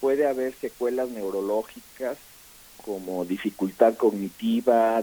puede 0.00 0.26
haber 0.26 0.54
secuelas 0.54 1.08
neurológicas 1.08 2.18
como 2.84 3.24
dificultad 3.24 3.94
cognitiva, 3.94 5.02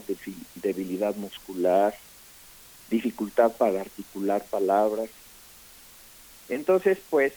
debilidad 0.55 1.15
muscular, 1.15 1.95
dificultad 2.89 3.51
para 3.53 3.81
articular 3.81 4.43
palabras. 4.45 5.09
Entonces, 6.49 6.99
pues 7.09 7.33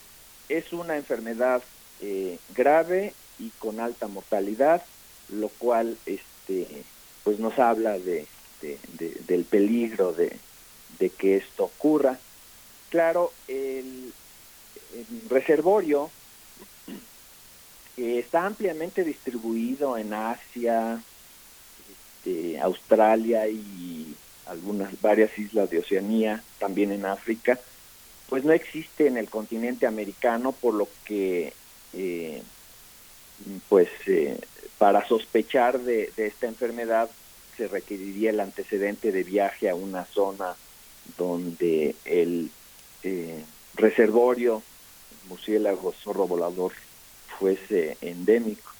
es 0.49 0.71
una 0.73 0.97
enfermedad 0.97 1.63
eh, 2.01 2.37
grave 2.53 3.13
y 3.39 3.49
con 3.57 3.79
alta 3.79 4.07
mortalidad, 4.07 4.83
lo 5.29 5.49
cual 5.49 5.97
este, 6.05 6.83
pues 7.23 7.39
nos 7.39 7.57
habla 7.57 7.97
de, 7.97 8.27
del 9.27 9.45
peligro 9.45 10.13
de, 10.13 10.37
que 11.17 11.37
esto 11.37 11.65
ocurra. 11.65 12.19
Claro, 12.89 13.33
el 13.47 14.13
reservorio 15.29 16.11
está 17.97 18.45
ampliamente 18.45 19.03
distribuido 19.03 19.97
en 19.97 20.13
Asia, 20.13 21.01
este, 22.25 22.59
Australia 22.59 23.47
y 23.47 24.15
algunas 24.47 24.99
varias 25.01 25.37
islas 25.37 25.69
de 25.69 25.79
Oceanía, 25.79 26.43
también 26.59 26.91
en 26.91 27.05
África, 27.05 27.59
pues 28.29 28.43
no 28.43 28.53
existe 28.53 29.07
en 29.07 29.17
el 29.17 29.29
continente 29.29 29.87
americano, 29.87 30.51
por 30.51 30.73
lo 30.73 30.87
que 31.05 31.53
eh, 31.93 32.43
pues 33.69 33.89
eh, 34.07 34.39
para 34.77 35.07
sospechar 35.07 35.79
de, 35.79 36.11
esta 36.17 36.47
enfermedad 36.47 37.09
se 37.57 37.67
requeriría 37.67 38.31
el 38.31 38.39
antecedente 38.39 39.11
de 39.11 39.23
viaje 39.23 39.69
a 39.69 39.75
una 39.75 40.05
zona 40.05 40.55
donde 41.17 41.95
el 42.05 42.51
eh, 43.03 43.43
reservorio 43.75 44.61
murciélago 45.29 45.93
zorro 45.93 46.27
volador 46.27 46.73
fuese 47.39 47.97
endémico. 48.01 48.75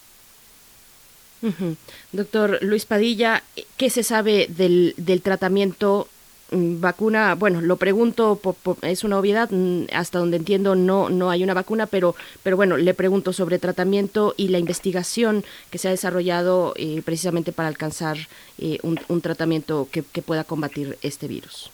Doctor 2.11 2.59
Luis 2.61 2.85
Padilla, 2.85 3.43
¿qué 3.77 3.89
se 3.89 4.03
sabe 4.03 4.47
del, 4.49 4.93
del 4.97 5.21
tratamiento 5.21 6.07
mm, 6.51 6.79
vacuna? 6.79 7.35
Bueno, 7.35 7.61
lo 7.61 7.77
pregunto, 7.77 8.39
es 8.81 9.03
una 9.03 9.19
obviedad, 9.19 9.49
mm, 9.51 9.85
hasta 9.93 10.19
donde 10.19 10.37
entiendo 10.37 10.75
no, 10.75 11.09
no 11.09 11.29
hay 11.29 11.43
una 11.43 11.53
vacuna, 11.53 11.85
pero, 11.85 12.15
pero 12.41 12.55
bueno, 12.55 12.77
le 12.77 12.93
pregunto 12.93 13.33
sobre 13.33 13.59
tratamiento 13.59 14.33
y 14.37 14.47
la 14.47 14.59
investigación 14.59 15.43
que 15.69 15.77
se 15.77 15.87
ha 15.87 15.91
desarrollado 15.91 16.73
eh, 16.77 17.01
precisamente 17.05 17.51
para 17.51 17.67
alcanzar 17.67 18.17
eh, 18.57 18.79
un, 18.81 19.21
tratamiento 19.21 19.87
que, 19.91 20.01
pueda 20.01 20.43
combatir 20.43 20.97
este 21.03 21.27
virus. 21.27 21.69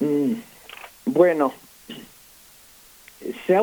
Mm, 0.00 0.34
bueno, 1.04 1.52
se 3.46 3.56
ha, 3.56 3.62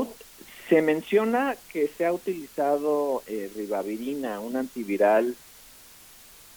se 0.70 0.82
menciona 0.82 1.58
que 1.72 1.90
se 1.98 2.06
ha 2.06 2.14
utilizado 2.14 3.24
eh, 3.28 3.52
ribavirina, 3.56 4.40
un 4.40 4.56
antiviral, 4.56 5.36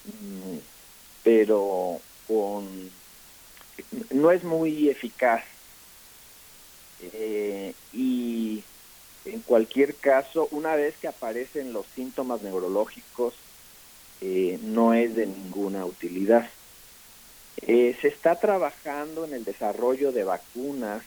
mm, 0.04 0.58
pero 1.22 2.00
con 2.26 2.90
no 4.10 4.30
es 4.30 4.44
muy 4.44 4.88
eficaz. 4.88 5.44
Eh, 7.12 7.74
y 7.92 8.62
en 9.24 9.40
cualquier 9.40 9.94
caso, 9.96 10.48
una 10.50 10.76
vez 10.76 10.96
que 10.96 11.08
aparecen 11.08 11.72
los 11.72 11.84
síntomas 11.94 12.42
neurológicos, 12.42 13.34
eh, 14.20 14.58
no 14.62 14.94
es 14.94 15.14
de 15.14 15.26
ninguna 15.26 15.84
utilidad. 15.84 16.48
Se 17.66 18.08
está 18.08 18.38
trabajando 18.38 19.24
en 19.24 19.34
el 19.34 19.44
desarrollo 19.44 20.12
de 20.12 20.24
vacunas, 20.24 21.02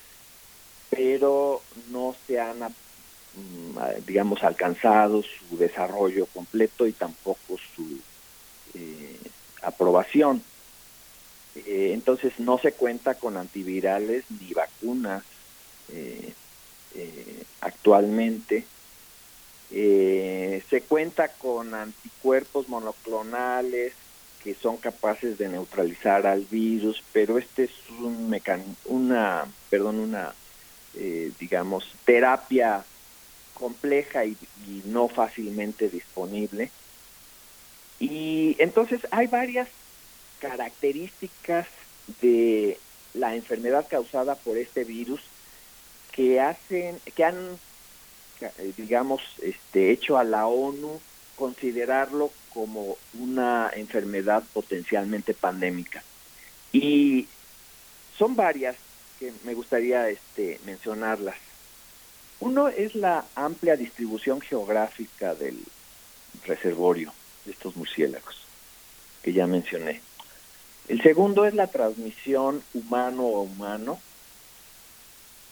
pero 0.89 1.61
no 1.91 2.15
se 2.27 2.39
han, 2.39 2.73
digamos, 4.05 4.43
alcanzado 4.43 5.23
su 5.23 5.57
desarrollo 5.57 6.25
completo 6.27 6.87
y 6.87 6.91
tampoco 6.91 7.57
su 7.75 7.99
eh, 8.73 9.17
aprobación. 9.61 10.43
Eh, 11.55 11.91
entonces 11.93 12.33
no 12.39 12.57
se 12.57 12.73
cuenta 12.73 13.15
con 13.15 13.37
antivirales 13.37 14.25
ni 14.29 14.53
vacunas 14.53 15.23
actualmente. 17.61 18.65
se 19.69 20.83
cuenta 20.87 21.29
con 21.29 21.73
anticuerpos 21.73 22.69
monoclonales 22.69 23.93
que 24.43 24.55
son 24.55 24.77
capaces 24.77 25.37
de 25.37 25.49
neutralizar 25.49 26.25
al 26.25 26.45
virus, 26.45 27.03
pero 27.11 27.37
este 27.37 27.65
es 27.65 27.71
un 27.99 28.35
una, 28.85 29.45
perdón, 29.69 29.99
una, 29.99 30.33
eh, 30.95 31.31
digamos, 31.39 31.85
terapia 32.05 32.83
compleja 33.59 34.25
y, 34.25 34.37
no 34.85 35.07
fácilmente 35.07 35.89
disponible. 35.89 36.71
Y 37.99 38.55
entonces 38.59 39.01
hay 39.11 39.27
varias 39.27 39.67
características 40.39 41.67
de 42.21 42.79
la 43.13 43.35
enfermedad 43.35 43.85
causada 43.89 44.35
por 44.35 44.57
este 44.57 44.83
virus 44.83 45.21
que 46.11 46.39
hacen, 46.39 46.99
que 47.15 47.23
han, 47.23 47.59
eh, 48.41 48.73
digamos, 48.77 49.21
este, 49.41 49.91
hecho 49.91 50.17
a 50.17 50.23
la 50.23 50.47
ONU 50.47 50.99
considerarlo 51.35 52.31
como 52.53 52.97
una 53.13 53.71
enfermedad 53.75 54.43
potencialmente 54.53 55.33
pandémica. 55.33 56.03
Y 56.71 57.27
son 58.17 58.35
varias 58.35 58.75
que 59.19 59.33
me 59.43 59.53
gustaría 59.53 60.09
este, 60.09 60.59
mencionarlas. 60.65 61.35
Uno 62.39 62.69
es 62.69 62.95
la 62.95 63.25
amplia 63.35 63.75
distribución 63.75 64.39
geográfica 64.39 65.35
del 65.35 65.57
reservorio 66.45 67.13
de 67.45 67.51
estos 67.51 67.75
murciélagos, 67.75 68.37
que 69.21 69.33
ya 69.33 69.45
mencioné. 69.45 70.01
El 70.87 71.01
segundo 71.01 71.45
es 71.45 71.53
la 71.53 71.67
transmisión 71.67 72.63
humano 72.73 73.23
a 73.23 73.41
humano. 73.41 73.99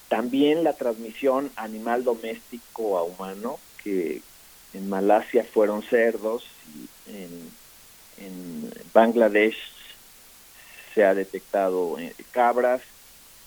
También 0.08 0.64
la 0.64 0.74
transmisión 0.74 1.52
animal 1.58 2.04
doméstico 2.04 2.98
a 2.98 3.04
humano, 3.04 3.60
que 3.84 4.22
en 4.74 4.90
Malasia 4.90 5.44
fueron 5.44 5.84
cerdos 5.84 6.44
y 6.74 7.12
en, 7.12 7.58
Bangladesh 8.94 9.58
se 10.96 11.06
ha 11.06 11.14
detectado 11.14 12.00
eh, 12.00 12.16
cabras 12.32 12.82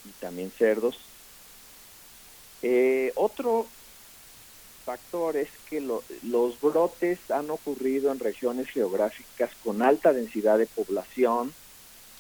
y 0.04 0.10
también 0.20 0.52
cerdos. 0.56 0.96
Eh, 2.62 3.12
otro 3.14 3.66
factor 4.84 5.36
es 5.36 5.48
que 5.68 5.80
los 5.80 6.60
brotes 6.60 7.18
han 7.30 7.50
ocurrido 7.50 8.10
en 8.10 8.18
regiones 8.18 8.68
geográficas 8.68 9.50
con 9.62 9.82
alta 9.82 10.12
densidad 10.12 10.58
de 10.58 10.66
población 10.66 11.52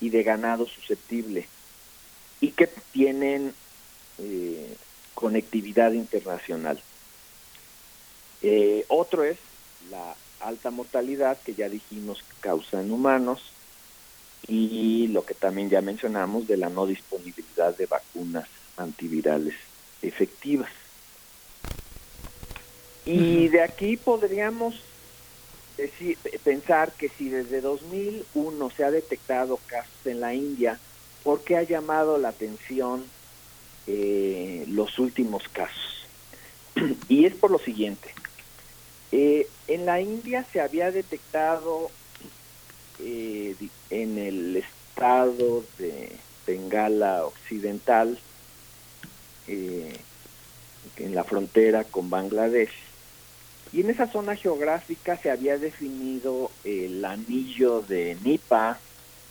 y 0.00 0.10
de 0.10 0.22
ganado 0.22 0.66
susceptible 0.66 1.46
y 2.40 2.52
que 2.52 2.68
tienen 2.92 3.54
eh, 4.18 4.76
conectividad 5.14 5.92
internacional. 5.92 6.80
Eh, 8.42 8.84
otro 8.88 9.24
es 9.24 9.38
la 9.90 10.14
alta 10.40 10.70
mortalidad 10.70 11.38
que 11.44 11.54
ya 11.54 11.68
dijimos 11.68 12.24
causa 12.40 12.80
en 12.80 12.90
humanos 12.90 13.52
y 14.46 15.08
lo 15.08 15.26
que 15.26 15.34
también 15.34 15.68
ya 15.68 15.82
mencionamos 15.82 16.46
de 16.46 16.56
la 16.56 16.70
no 16.70 16.86
disponibilidad 16.86 17.76
de 17.76 17.86
vacunas 17.86 18.48
antivirales 18.78 19.54
efectivas. 20.02 20.70
Y 23.04 23.48
de 23.48 23.62
aquí 23.62 23.96
podríamos 23.96 24.82
decir, 25.76 26.18
pensar 26.44 26.92
que 26.92 27.08
si 27.08 27.28
desde 27.28 27.60
2001 27.60 28.70
se 28.70 28.84
ha 28.84 28.90
detectado 28.90 29.58
casos 29.66 29.94
en 30.04 30.20
la 30.20 30.34
India, 30.34 30.78
¿por 31.22 31.42
qué 31.42 31.56
ha 31.56 31.62
llamado 31.62 32.18
la 32.18 32.28
atención 32.28 33.04
eh, 33.86 34.64
los 34.68 34.98
últimos 34.98 35.48
casos? 35.48 36.06
y 37.08 37.24
es 37.24 37.34
por 37.34 37.50
lo 37.50 37.58
siguiente. 37.58 38.14
Eh, 39.12 39.48
en 39.66 39.86
la 39.86 40.00
India 40.00 40.46
se 40.52 40.60
había 40.60 40.92
detectado 40.92 41.90
eh, 43.00 43.56
en 43.90 44.18
el 44.18 44.56
estado 44.56 45.64
de 45.78 46.12
Bengala 46.46 47.24
Occidental, 47.24 48.18
eh, 49.50 49.92
en 50.96 51.14
la 51.14 51.24
frontera 51.24 51.84
con 51.84 52.08
Bangladesh, 52.08 52.70
y 53.72 53.80
en 53.80 53.90
esa 53.90 54.06
zona 54.06 54.36
geográfica 54.36 55.16
se 55.16 55.30
había 55.30 55.58
definido 55.58 56.50
el 56.64 57.04
anillo 57.04 57.82
de 57.82 58.16
Nipa, 58.22 58.78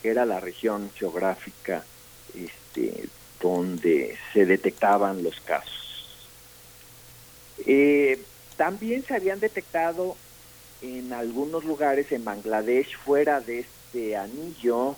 que 0.01 0.10
era 0.10 0.25
la 0.25 0.39
región 0.39 0.89
geográfica 0.95 1.84
este, 2.34 3.10
donde 3.41 4.17
se 4.34 4.45
detectaban 4.45 5.23
los 5.23 5.39
casos. 5.41 6.05
Eh, 7.65 8.21
también 8.55 9.03
se 9.03 9.15
habían 9.15 9.39
detectado 9.39 10.15
en 10.82 11.12
algunos 11.12 11.65
lugares 11.65 12.12
en 12.12 12.23
Bangladesh 12.23 12.95
fuera 12.97 13.41
de 13.41 13.60
este 13.60 14.15
anillo 14.15 14.95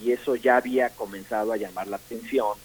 y 0.00 0.12
eso 0.12 0.36
ya 0.36 0.56
había 0.56 0.90
comenzado 0.90 1.52
a 1.52 1.56
llamar 1.56 1.88
la 1.88 1.96
atención. 1.96 2.56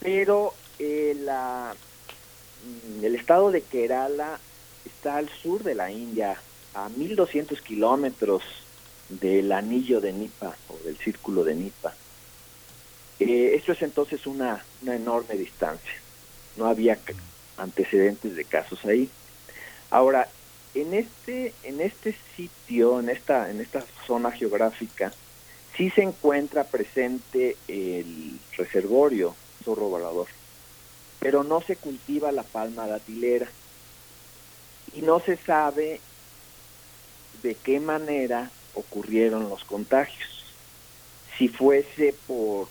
Pero 0.00 0.54
eh, 0.78 1.14
mm, 1.14 3.04
el 3.04 3.14
estado 3.14 3.50
de 3.50 3.62
Kerala 3.62 4.38
está 4.84 5.16
al 5.16 5.28
sur 5.28 5.62
de 5.62 5.74
la 5.74 5.90
India, 5.90 6.40
a 6.74 6.88
1200 6.88 7.60
kilómetros 7.60 8.42
del 9.08 9.52
anillo 9.52 10.00
de 10.00 10.12
Nipa 10.12 10.56
o 10.68 10.78
del 10.84 10.96
círculo 10.96 11.44
de 11.44 11.54
Nipa. 11.54 11.94
Eh, 13.20 13.52
esto 13.54 13.72
es 13.72 13.82
entonces 13.82 14.26
una, 14.26 14.64
una 14.82 14.96
enorme 14.96 15.34
distancia. 15.36 15.94
No 16.56 16.66
había 16.66 16.98
antecedentes 17.56 18.34
de 18.34 18.44
casos 18.44 18.84
ahí. 18.84 19.08
Ahora, 19.90 20.28
en 20.74 20.94
este, 20.94 21.54
en 21.62 21.80
este 21.80 22.16
sitio, 22.36 22.98
en 22.98 23.08
esta, 23.08 23.50
en 23.50 23.60
esta 23.60 23.84
zona 24.06 24.32
geográfica, 24.32 25.12
sí 25.76 25.90
se 25.90 26.02
encuentra 26.02 26.64
presente 26.64 27.56
el 27.68 28.38
reservorio 28.56 29.36
zorro 29.64 29.88
volador, 29.88 30.26
pero 31.24 31.42
no 31.42 31.62
se 31.62 31.76
cultiva 31.76 32.30
la 32.32 32.42
palma 32.42 32.86
datilera 32.86 33.48
y 34.94 35.00
no 35.00 35.20
se 35.20 35.38
sabe 35.38 35.98
de 37.42 37.54
qué 37.54 37.80
manera 37.80 38.50
ocurrieron 38.74 39.48
los 39.48 39.64
contagios. 39.64 40.44
Si 41.38 41.48
fuese 41.48 42.14
por 42.26 42.68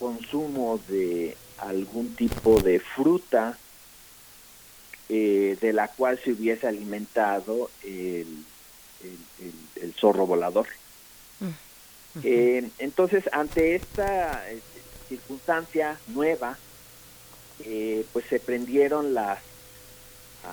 consumo 0.00 0.80
de 0.88 1.36
algún 1.58 2.16
tipo 2.16 2.60
de 2.60 2.80
fruta 2.80 3.56
eh, 5.08 5.56
de 5.60 5.72
la 5.72 5.86
cual 5.86 6.18
se 6.18 6.32
hubiese 6.32 6.66
alimentado 6.66 7.70
el, 7.84 8.44
el, 9.80 9.94
zorro 9.94 10.26
volador. 10.26 10.66
Mm. 11.38 12.18
Eh, 12.24 12.68
entonces, 12.80 13.30
ante 13.30 13.76
esta 13.76 14.50
este, 14.50 14.80
circunstancia 15.08 16.00
nueva, 16.08 16.58
eh, 17.64 18.04
pues 18.12 18.24
se 18.26 18.40
prendieron 18.40 19.14
las 19.14 19.38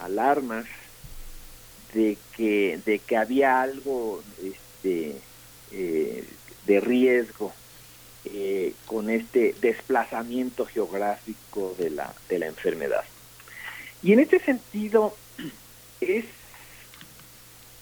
alarmas 0.04 0.66
de 1.94 2.18
que 2.36 2.80
de 2.86 3.00
que 3.00 3.18
había 3.18 3.62
algo 3.62 4.22
este, 4.44 5.16
de 5.72 6.80
riesgo 6.82 7.54
con 8.86 9.10
este 9.10 9.56
desplazamiento 9.62 10.66
geográfico 10.66 11.76
de 11.78 11.92
la 11.92 12.14
de 12.28 12.40
la 12.40 12.48
enfermedad. 12.48 13.04
Y 14.04 14.14
en 14.14 14.20
este 14.20 14.40
sentido 14.40 15.16
es 16.02 16.26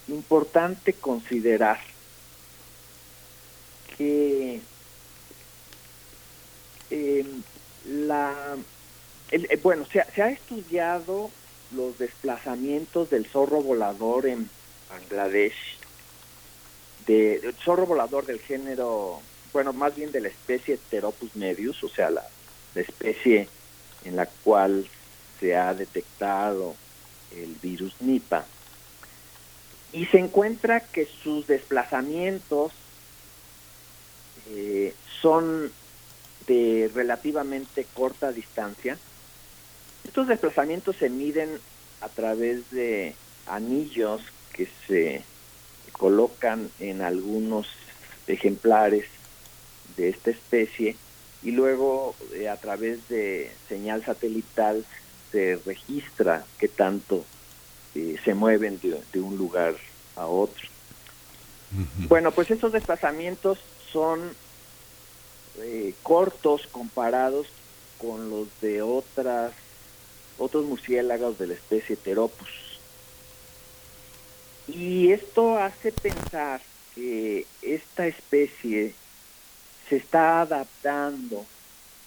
importante 0.08 0.94
considerar 0.94 1.80
que 3.98 4.62
em, 6.90 7.44
la 7.86 8.34
eh, 9.34 9.60
bueno 9.62 9.86
se, 9.86 10.00
ha 10.22 10.30
estudiado 10.30 11.32
los 11.72 11.98
desplazamientos 11.98 13.10
del 13.10 13.26
zorro 13.26 13.62
volador 13.62 14.28
en 14.28 14.50
Bangladesh 14.90 15.78
de, 17.08 17.54
zorro 17.64 17.86
volador 17.86 18.26
del 18.26 18.40
género 18.40 19.22
bueno 19.52 19.74
más 19.74 19.96
bien 19.96 20.12
de 20.12 20.22
la 20.22 20.28
especie 20.28 20.78
Pteropus 20.78 21.36
medius 21.36 21.84
o 21.84 21.90
sea 21.90 22.10
la 22.10 22.26
especie 22.76 23.48
en 24.06 24.16
la 24.16 24.26
cual 24.26 24.88
se 25.40 25.56
ha 25.56 25.74
detectado 25.74 26.76
el 27.36 27.56
virus 27.62 27.96
Nipa 28.02 28.46
y 29.94 30.06
se 30.08 30.18
encuentra 30.18 30.80
que 30.80 31.06
sus 31.06 31.48
desplazamientos 31.48 32.72
eh, 34.50 34.94
son 35.22 35.72
de 36.48 36.92
relativamente 36.94 37.86
corta 37.94 38.32
distancia. 38.32 38.98
Estos 40.04 40.28
desplazamientos 40.28 40.96
se 40.98 41.10
miden 41.10 41.60
a 42.02 42.10
través 42.10 42.70
de 42.72 43.16
anillos 43.48 44.22
que 44.54 44.68
se 44.88 45.24
colocan 45.92 46.70
en 46.80 47.02
algunos 47.02 47.68
ejemplares 48.28 49.06
de 49.98 50.10
esta 50.10 50.32
especie 50.32 50.98
y 51.44 51.52
luego 51.52 52.16
eh, 52.34 52.50
a 52.50 52.58
través 52.58 53.08
de 53.10 53.52
señal 53.68 54.04
satelital 54.04 54.86
se 55.32 55.60
registra 55.66 56.46
qué 56.58 56.68
tanto 56.68 57.26
eh, 57.96 58.18
se 58.24 58.34
mueven 58.34 58.80
de, 58.80 59.22
un 59.22 59.38
lugar 59.38 59.76
a 60.16 60.28
otro. 60.28 60.68
Bueno, 62.08 62.32
pues 62.32 62.52
estos 62.52 62.72
desplazamientos 62.72 63.60
son 63.92 64.32
eh, 65.60 65.94
cortos 66.04 66.68
comparados 66.68 67.48
con 67.98 68.30
los 68.30 68.48
de 68.62 68.82
otras 68.82 69.54
otros 70.38 70.66
murciélagos 70.66 71.38
de 71.38 71.48
la 71.48 71.54
especie 71.54 71.96
Teropus. 71.96 72.80
Y 74.68 75.12
esto 75.12 75.58
hace 75.58 75.92
pensar 75.92 76.62
que 76.96 77.46
esta 77.62 78.08
especie 78.08 78.94
se 79.90 79.96
está 79.98 80.42
adaptando 80.42 81.46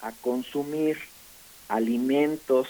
a 0.01 0.11
consumir 0.11 0.97
alimentos 1.67 2.67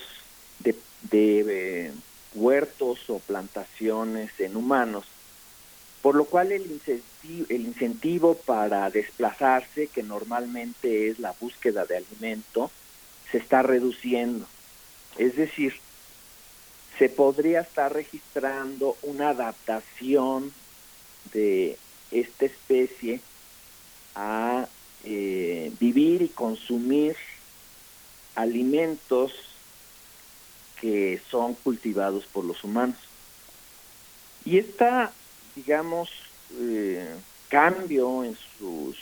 de, 0.59 0.75
eh, 1.11 1.91
huertos 2.33 3.09
o 3.09 3.19
plantaciones 3.19 4.31
en 4.39 4.57
humanos, 4.57 5.05
por 6.01 6.15
lo 6.15 6.25
cual 6.25 6.51
el 6.51 6.63
incentivo, 6.63 7.45
el 7.49 7.61
incentivo 7.61 8.35
para 8.35 8.89
desplazarse, 8.89 9.87
que 9.87 10.03
normalmente 10.03 11.09
es 11.09 11.19
la 11.19 11.33
búsqueda 11.39 11.85
de 11.85 11.97
alimento, 11.97 12.71
se 13.31 13.37
está 13.37 13.61
reduciendo. 13.61 14.47
Es 15.17 15.35
decir, 15.35 15.73
se 16.97 17.09
podría 17.09 17.61
estar 17.61 17.93
registrando 17.93 18.97
una 19.03 19.29
adaptación 19.29 20.53
de 21.33 21.77
esta 22.11 22.45
especie 22.45 23.21
a 24.15 24.67
eh, 25.03 25.71
vivir 25.79 26.21
y 26.21 26.29
consumir 26.29 27.15
alimentos 28.35 29.31
que 30.81 31.21
son 31.29 31.55
cultivados 31.55 32.25
por 32.25 32.45
los 32.45 32.63
humanos. 32.63 32.97
Y 34.45 34.57
esta, 34.59 35.11
digamos, 35.55 36.09
eh, 36.59 37.15
cambio 37.49 38.23
en 38.23 38.37
sus 38.57 38.97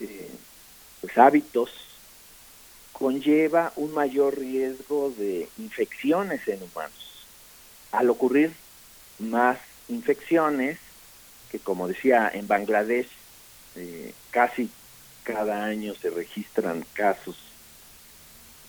eh, 0.00 0.30
pues, 1.00 1.18
hábitos 1.18 1.70
conlleva 3.00 3.72
un 3.76 3.94
mayor 3.94 4.38
riesgo 4.38 5.10
de 5.16 5.48
infecciones 5.56 6.46
en 6.46 6.62
humanos. 6.62 7.26
Al 7.92 8.10
ocurrir 8.10 8.52
más 9.18 9.58
infecciones, 9.88 10.78
que 11.50 11.58
como 11.58 11.88
decía 11.88 12.30
en 12.32 12.46
Bangladesh, 12.46 13.08
eh, 13.76 14.12
casi 14.30 14.68
cada 15.24 15.64
año 15.64 15.94
se 15.94 16.10
registran 16.10 16.84
casos, 16.92 17.38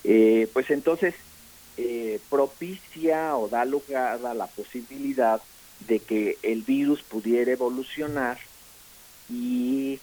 eh, 0.05 0.47
pues 0.53 0.71
entonces 0.71 1.13
eh, 1.75 2.21
propicia 2.29 3.35
o 3.35 3.49
da 3.49 3.65
lugar 3.65 4.25
a 4.25 4.33
la 4.33 4.47
posibilidad 4.47 5.41
de 5.87 5.99
que 5.99 6.37
el 6.41 6.61
virus 6.61 7.03
pudiera 7.03 7.51
evolucionar 7.51 8.37
y 9.29 9.99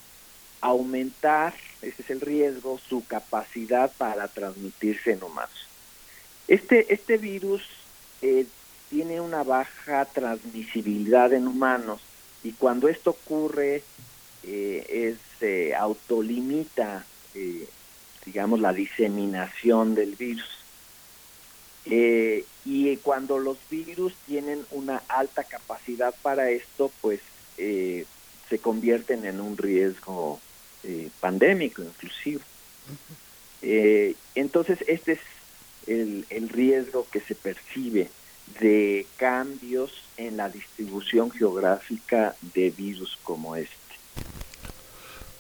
aumentar, 0.61 1.55
ese 1.83 2.03
es 2.03 2.11
el 2.11 2.21
riesgo, 2.21 2.79
su 2.89 3.05
capacidad 3.07 3.93
para 3.97 4.29
transmitirse 4.29 5.13
en 5.13 5.23
humanos. 5.23 5.69
Este, 6.47 6.93
este 6.93 7.19
virus 7.19 7.63
eh, 8.23 8.47
tiene 8.91 9.21
una 9.21 9.43
baja 9.43 10.05
transmisibilidad 10.07 11.33
en 11.33 11.47
humanos 11.47 12.01
y 12.43 12.53
cuando 12.53 12.89
esto 12.89 13.11
ocurre 13.11 13.83
eh, 14.45 15.15
es, 15.19 15.19
autolimita, 15.79 17.05
eh, 17.35 17.69
digamos, 18.25 18.61
la 18.61 18.73
diseminación 18.73 19.95
del 19.95 20.17
virus. 20.17 20.59
Eh, 21.87 22.45
y 22.65 22.97
cuando 22.99 23.39
los 23.39 23.57
virus 23.71 24.15
tienen 24.27 24.65
una 24.71 25.03
alta 25.09 25.45
capacidad 25.45 26.15
para 26.23 26.51
esto, 26.51 26.91
pues 27.01 27.21
eh, 27.57 28.05
se 28.49 28.59
convierten 28.59 29.25
en 29.25 29.41
un 29.41 29.57
riesgo 29.57 30.41
pandémico 31.21 31.83
inclusive. 31.83 32.41
entonces, 34.35 34.79
este 34.87 35.13
es 35.13 35.21
el, 35.87 36.25
el 36.31 36.49
riesgo 36.49 37.07
que 37.11 37.21
se 37.21 37.35
percibe 37.35 38.11
de 38.61 39.07
cambios 39.17 39.93
en 40.17 40.37
la 40.37 40.49
distribución 40.49 41.31
geográfica 41.31 42.35
de 42.55 42.71
virus 42.71 43.19
como 43.23 43.57
este. 43.57 43.77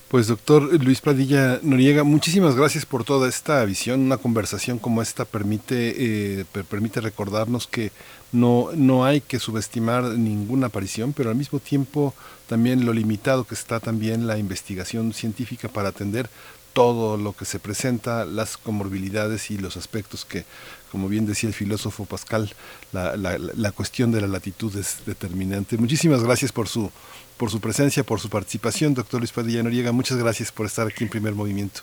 Pues 0.09 0.26
doctor 0.26 0.62
Luis 0.82 1.03
Padilla 1.03 1.61
Noriega, 1.62 2.03
muchísimas 2.03 2.57
gracias 2.57 2.86
por 2.86 3.05
toda 3.05 3.28
esta 3.28 3.62
visión. 3.66 4.01
Una 4.01 4.16
conversación 4.16 4.78
como 4.78 5.03
esta 5.03 5.26
permite, 5.26 6.41
eh, 6.41 6.45
permite 6.70 7.03
recordarnos 7.03 7.66
que 7.66 7.93
no, 8.32 8.70
no 8.74 9.04
hay 9.04 9.20
que 9.20 9.38
subestimar 9.38 10.04
ninguna 10.04 10.66
aparición, 10.66 11.12
pero 11.12 11.30
al 11.30 11.36
mismo 11.36 11.58
tiempo 11.58 12.14
también 12.46 12.84
lo 12.84 12.92
limitado 12.92 13.44
que 13.44 13.54
está 13.54 13.80
también 13.80 14.26
la 14.26 14.38
investigación 14.38 15.12
científica 15.12 15.68
para 15.68 15.90
atender 15.90 16.28
todo 16.72 17.16
lo 17.16 17.32
que 17.32 17.44
se 17.44 17.58
presenta, 17.58 18.24
las 18.24 18.56
comorbilidades 18.56 19.50
y 19.50 19.58
los 19.58 19.76
aspectos 19.76 20.24
que, 20.24 20.44
como 20.92 21.08
bien 21.08 21.26
decía 21.26 21.48
el 21.48 21.54
filósofo 21.54 22.04
Pascal, 22.04 22.54
la, 22.92 23.16
la, 23.16 23.36
la 23.38 23.72
cuestión 23.72 24.12
de 24.12 24.20
la 24.20 24.28
latitud 24.28 24.76
es 24.76 24.98
determinante. 25.06 25.76
Muchísimas 25.76 26.22
gracias 26.22 26.52
por 26.52 26.68
su 26.68 26.90
por 27.38 27.50
su 27.50 27.60
presencia, 27.60 28.02
por 28.02 28.20
su 28.20 28.28
participación. 28.28 28.94
Doctor 28.94 29.20
Luis 29.20 29.32
Padilla 29.32 29.62
Noriega, 29.62 29.92
muchas 29.92 30.18
gracias 30.18 30.52
por 30.52 30.66
estar 30.66 30.86
aquí 30.88 31.04
en 31.04 31.10
Primer 31.10 31.34
Movimiento. 31.34 31.80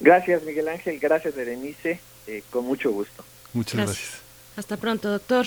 Gracias, 0.00 0.42
Miguel 0.44 0.68
Ángel. 0.68 0.98
Gracias, 1.00 1.34
Berenice. 1.34 2.00
Eh, 2.26 2.42
con 2.50 2.64
mucho 2.64 2.90
gusto. 2.92 3.24
Muchas 3.52 3.84
gracias. 3.84 4.25
Hasta 4.56 4.76
pronto, 4.76 5.10
doctor. 5.10 5.46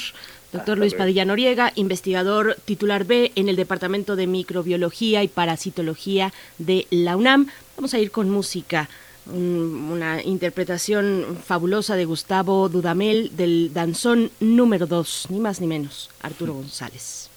Doctor 0.52 0.80
Luis 0.80 0.96
Padilla 0.96 1.26
Noriega, 1.26 1.72
investigador 1.76 2.58
titular 2.66 3.06
B 3.06 3.32
en 3.36 3.50
el 3.50 3.56
Departamento 3.56 4.16
de 4.16 4.26
Microbiología 4.26 5.24
y 5.24 5.28
Parasitología 5.28 6.34
de 6.58 6.88
la 6.90 7.18
UNAM. 7.18 7.48
Vamos 7.76 7.94
a 7.94 8.00
ir 8.00 8.10
con 8.10 8.30
música 8.30 8.90
una 9.32 10.24
interpretación 10.24 11.38
fabulosa 11.46 11.96
de 11.96 12.06
Gustavo 12.06 12.68
Dudamel 12.68 13.36
del 13.36 13.72
danzón 13.74 14.32
número 14.40 14.88
2, 14.88 15.28
ni 15.30 15.40
más 15.40 15.62
ni 15.62 15.68
menos, 15.68 16.10
Arturo 16.22 16.54
González. 16.56 17.29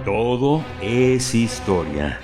Todo 0.06 0.64
es 0.84 1.34
historia. 1.34 2.20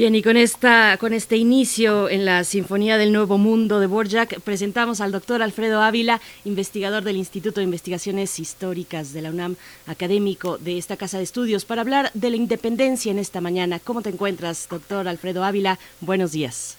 Bien, 0.00 0.14
y 0.14 0.22
con, 0.22 0.38
esta, 0.38 0.96
con 0.96 1.12
este 1.12 1.36
inicio 1.36 2.08
en 2.08 2.24
la 2.24 2.42
Sinfonía 2.44 2.96
del 2.96 3.12
Nuevo 3.12 3.36
Mundo 3.36 3.80
de 3.80 3.86
Borjak, 3.86 4.40
presentamos 4.40 5.02
al 5.02 5.12
doctor 5.12 5.42
Alfredo 5.42 5.82
Ávila, 5.82 6.22
investigador 6.46 7.04
del 7.04 7.18
Instituto 7.18 7.60
de 7.60 7.64
Investigaciones 7.64 8.38
Históricas 8.38 9.12
de 9.12 9.20
la 9.20 9.28
UNAM, 9.28 9.56
académico 9.86 10.56
de 10.56 10.78
esta 10.78 10.96
Casa 10.96 11.18
de 11.18 11.24
Estudios, 11.24 11.66
para 11.66 11.82
hablar 11.82 12.10
de 12.14 12.30
la 12.30 12.36
independencia 12.36 13.12
en 13.12 13.18
esta 13.18 13.42
mañana. 13.42 13.78
¿Cómo 13.78 14.00
te 14.00 14.08
encuentras, 14.08 14.68
doctor 14.70 15.06
Alfredo 15.06 15.44
Ávila? 15.44 15.78
Buenos 16.00 16.32
días. 16.32 16.78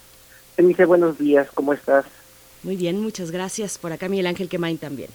Buenos 0.57 1.19
días, 1.19 1.47
¿cómo 1.53 1.74
estás? 1.74 2.05
Muy 2.63 2.76
bien, 2.76 2.99
muchas 2.99 3.30
gracias. 3.30 3.78
Por 3.78 3.91
acá 3.91 4.09
Miguel 4.09 4.26
Ángel 4.26 4.49
Quemain 4.49 4.80
también. 4.80 5.11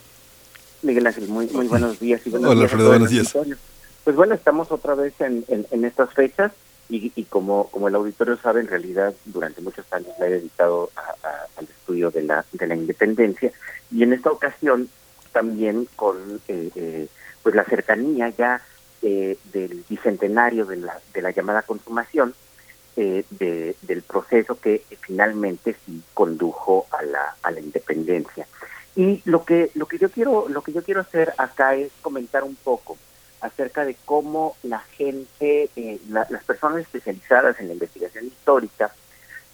Miguel 0.83 1.09
Ángel, 1.09 1.27
muy, 1.27 1.49
muy 1.49 1.67
buenos 1.67 1.99
días. 1.99 2.25
Y 2.25 2.31
buenos 2.31 2.53
Hola, 2.53 2.61
días 2.61 2.71
Alfredo, 2.71 2.89
buenos 2.89 3.11
días. 3.11 3.37
Pues 4.05 4.15
bueno, 4.15 4.37
estamos 4.37 4.71
otra 4.71 4.95
vez 4.95 5.13
en, 5.21 5.45
en 5.49 5.85
estas 5.85 6.15
fechas 6.15 6.53
y, 6.89 7.25
como, 7.25 7.69
como 7.69 7.89
el 7.89 7.95
auditorio 7.97 8.37
sabe, 8.37 8.61
en 8.61 8.69
realidad 8.69 9.13
durante 9.25 9.61
muchos 9.61 9.85
años 9.93 10.13
me 10.21 10.27
he 10.27 10.31
dedicado 10.31 10.91
al 11.57 11.65
estudio 11.65 12.11
de 12.11 12.23
la, 12.23 12.45
de 12.53 12.67
la 12.67 12.77
independencia 12.77 13.53
y 13.91 14.03
en 14.03 14.13
esta 14.13 14.31
ocasión 14.31 14.89
también 15.33 15.89
con 15.97 16.41
eh, 16.49 16.71
eh, 16.75 17.09
pues 17.43 17.55
la 17.55 17.65
cercanía 17.65 18.29
ya 18.31 18.61
eh, 19.03 19.37
del 19.53 19.85
bicentenario 19.89 20.65
de 20.65 20.77
la, 20.77 21.01
de 21.13 21.23
la 21.23 21.31
llamada 21.31 21.63
consumación 21.63 22.35
de, 22.97 23.77
del 23.83 24.01
proceso 24.01 24.59
que 24.59 24.83
finalmente 25.03 25.77
sí 25.85 26.03
condujo 26.15 26.87
a 26.91 27.03
la, 27.03 27.37
a 27.43 27.51
la 27.51 27.61
independencia. 27.61 28.47
Y 28.95 29.21
lo 29.27 29.45
que, 29.45 29.71
lo 29.75 29.85
que 29.85 29.99
yo 29.99 30.11
quiero, 30.11 30.47
lo 30.49 30.63
que 30.63 30.73
yo 30.73 30.83
quiero 30.83 31.03
hacer 31.03 31.35
acá 31.37 31.75
es 31.75 31.93
comentar 32.01 32.43
un 32.43 32.57
poco 32.57 32.97
acerca 33.41 33.85
de 33.85 33.97
cómo 34.05 34.57
la 34.63 34.81
gente, 34.81 35.71
eh, 35.77 36.01
las 36.09 36.45
personas 36.45 36.81
especializadas 36.81 37.61
en 37.61 37.69
la 37.69 37.75
investigación 37.75 38.27
histórica 38.27 38.93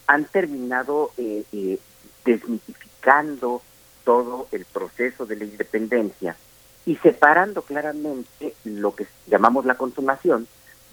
han 0.06 0.24
terminado 0.24 1.12
eh, 1.16 1.44
eh, 1.52 1.78
desmitificando 2.24 3.62
todo 4.04 4.48
el 4.52 4.64
proceso 4.64 5.26
de 5.26 5.36
la 5.36 5.44
independencia 5.44 6.36
y 6.84 6.96
separando 6.96 7.62
claramente 7.62 8.54
lo 8.64 8.94
que 8.94 9.06
llamamos 9.26 9.64
la 9.64 9.76
consumación 9.76 10.48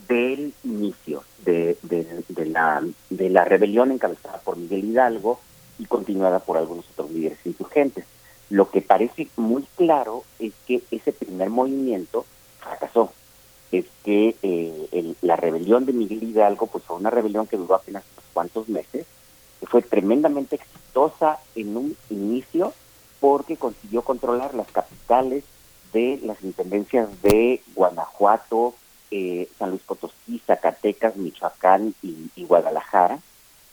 del 0.07 0.53
inicio 0.63 1.23
de, 1.45 1.77
de, 1.83 2.45
la, 2.45 2.83
de 3.09 3.29
la 3.29 3.45
rebelión 3.45 3.91
encabezada 3.91 4.39
por 4.39 4.57
Miguel 4.57 4.85
Hidalgo 4.85 5.39
y 5.77 5.85
continuada 5.85 6.39
por 6.39 6.57
algunos 6.57 6.85
otros 6.91 7.11
líderes 7.11 7.39
insurgentes. 7.45 8.05
Lo 8.49 8.69
que 8.69 8.81
parece 8.81 9.27
muy 9.35 9.67
claro 9.75 10.23
es 10.39 10.53
que 10.67 10.81
ese 10.91 11.11
primer 11.11 11.49
movimiento 11.49 12.25
fracasó. 12.59 13.11
Es 13.71 13.85
que 14.03 14.35
eh, 14.41 15.13
la 15.21 15.35
rebelión 15.35 15.85
de 15.85 15.93
Miguel 15.93 16.23
Hidalgo 16.23 16.67
pues 16.67 16.83
fue 16.83 16.97
una 16.97 17.09
rebelión 17.09 17.47
que 17.47 17.57
duró 17.57 17.75
apenas 17.75 18.03
unos 18.13 18.25
cuantos 18.33 18.69
meses, 18.69 19.05
que 19.59 19.67
fue 19.67 19.81
tremendamente 19.81 20.55
exitosa 20.55 21.39
en 21.55 21.77
un 21.77 21.97
inicio 22.09 22.73
porque 23.19 23.57
consiguió 23.57 24.01
controlar 24.01 24.53
las 24.53 24.71
capitales 24.71 25.43
de 25.93 26.19
las 26.23 26.41
intendencias 26.43 27.09
de 27.21 27.61
Guanajuato, 27.75 28.75
eh, 29.11 29.49
San 29.57 29.71
Luis 29.71 29.81
Potosí, 29.81 30.41
Zacatecas, 30.45 31.15
Michoacán 31.15 31.93
y, 32.01 32.43
Guadalajara, 32.45 33.19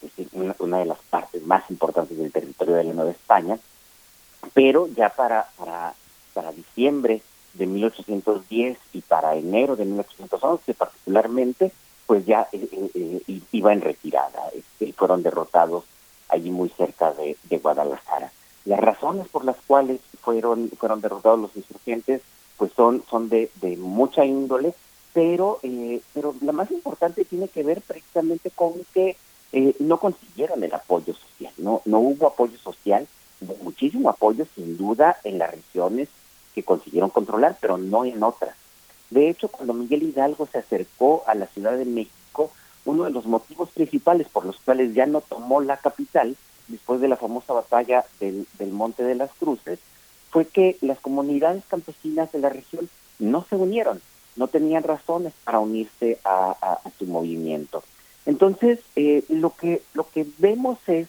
es 0.03 0.26
una, 0.32 0.55
una, 0.59 0.78
de 0.78 0.87
las 0.87 0.99
partes 1.11 1.43
más 1.45 1.70
importantes 1.70 2.16
del 2.16 2.32
territorio 2.32 2.74
de 2.74 2.84
la 2.84 2.93
Nueva 2.93 3.11
España, 3.11 3.59
pero 4.55 4.89
ya 4.89 5.11
para, 5.11 5.49
para, 5.57 5.95
para 6.32 6.53
diciembre 6.53 7.22
de 7.57 7.67
1810 7.67 8.79
y 8.93 9.01
para 9.03 9.35
enero 9.37 9.77
de 9.77 9.85
1811 9.85 10.75
particularmente, 10.75 11.73
pues 12.07 12.25
ya 12.27 12.49
eh, 12.53 12.69
eh, 12.73 13.23
eh, 13.27 13.41
iba 13.53 13.73
en 13.73 13.81
retirada. 13.81 14.51
Este, 14.55 14.93
fueron 14.93 15.23
derrotados 15.23 15.85
allí 16.29 16.51
muy 16.51 16.69
cerca 16.71 17.13
de, 17.13 17.37
Guadalajara. 17.59 18.31
Las 18.65 18.81
razones 18.81 19.29
por 19.29 19.45
las 19.45 19.57
cuales 19.67 20.01
fueron 20.21 20.71
fueron 20.79 21.01
derrotados 21.01 21.39
los 21.39 21.57
insurgentes, 21.57 22.23
pues 22.57 22.73
son 22.73 23.03
son 23.09 23.29
de, 23.29 23.51
de 23.61 23.77
mucha 23.77 24.25
índole, 24.25 24.75
pero 25.13 25.61
pero 26.13 26.35
la 26.41 26.53
más 26.53 26.71
importante 26.71 27.25
tiene 27.25 27.49
que 27.49 27.63
ver 27.63 27.81
precisamente 27.81 28.51
con 28.51 28.73
que 28.93 29.17
no 29.79 29.99
consiguieron 29.99 30.63
el 30.65 30.75
apoyo 30.75 31.15
social, 31.15 31.53
no 31.59 31.81
no 31.85 32.01
hubo 32.01 32.27
apoyo 32.27 32.59
social, 32.59 33.07
hubo 33.41 33.57
muchísimo 33.63 34.11
apoyo 34.11 34.47
sin 34.55 34.77
duda 34.77 35.17
en 35.23 35.39
las 35.39 35.53
regiones 35.53 36.09
que 36.57 36.63
consiguieron 36.63 37.11
controlar, 37.11 37.59
pero 37.61 37.77
no 37.77 38.07
en 38.07 38.23
otras. 38.23 38.57
De 39.11 39.29
hecho, 39.29 39.49
cuando 39.49 39.75
Miguel 39.75 40.03
Hidalgo 40.03 40.49
se 40.51 40.59
acercó 40.59 41.23
a 41.27 41.35
la 41.35 41.47
Ciudad 41.49 41.77
de 41.77 41.85
México, 41.85 42.51
uno 42.87 43.05
de 43.05 43.11
los 43.11 43.27
motivos 43.27 43.69
principales 43.71 44.27
por 44.29 44.47
los 44.47 44.57
cuales 44.61 44.95
ya 44.95 45.05
no 45.05 45.21
tomó 45.21 45.61
la 45.61 45.77
capital, 45.77 46.35
después 46.69 47.01
de 47.01 47.09
la 47.09 47.19
famosa 47.19 47.53
batalla 47.53 48.07
del, 48.21 48.47
Monte 48.73 49.05
de 49.05 49.15
las 49.15 49.31
Cruces, 49.35 49.79
fue 50.31 50.47
que 50.47 50.79
las 50.81 50.99
comunidades 50.99 51.63
campesinas 51.69 52.33
de 52.33 52.39
la 52.39 52.49
región 52.49 52.89
no 53.19 53.45
se 53.45 53.57
unieron, 53.57 54.01
no 54.35 54.49
tenían 54.49 54.83
razones 54.83 55.35
para 55.45 55.61
unirse 55.61 56.19
a, 56.25 56.79
su 56.99 57.05
movimiento. 57.05 57.85
Entonces, 58.25 58.81
eh, 58.97 59.25
lo 59.29 59.51
que 59.55 59.83
lo 59.93 60.09
que 60.09 60.27
vemos 60.39 60.79
es 60.87 61.07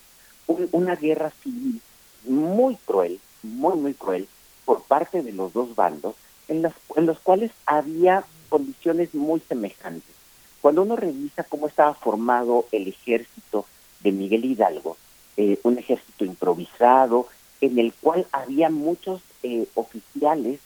una 0.72 0.96
guerra 0.96 1.32
civil 1.42 1.82
muy 2.26 2.76
cruel, 2.86 3.20
muy 3.44 3.76
muy 3.78 3.94
cruel, 3.94 4.28
por 4.68 4.82
parte 4.84 5.24
de 5.24 5.32
los 5.32 5.54
dos 5.54 5.76
bandos 5.76 6.16
en, 6.50 6.62
las, 6.62 6.74
en 6.98 7.06
los 7.06 7.20
cuales 7.20 7.52
había 7.66 8.26
condiciones 8.50 9.16
muy 9.16 9.40
semejantes. 9.40 10.14
Cuando 10.62 10.82
uno 10.82 10.98
revisa 10.98 11.46
cómo 11.46 11.68
estaba 11.68 11.94
formado 11.94 12.66
el 12.74 12.90
ejército 12.90 13.66
de 14.02 14.12
Miguel 14.12 14.44
Hidalgo, 14.44 14.98
eh, 15.38 15.58
un 15.64 15.78
ejército 15.78 16.26
improvisado 16.26 17.28
en 17.62 17.80
el 17.80 17.94
cual 17.94 18.28
había 18.34 18.70
muchos 18.70 19.22
eh, 19.42 19.68
oficiales 19.74 20.60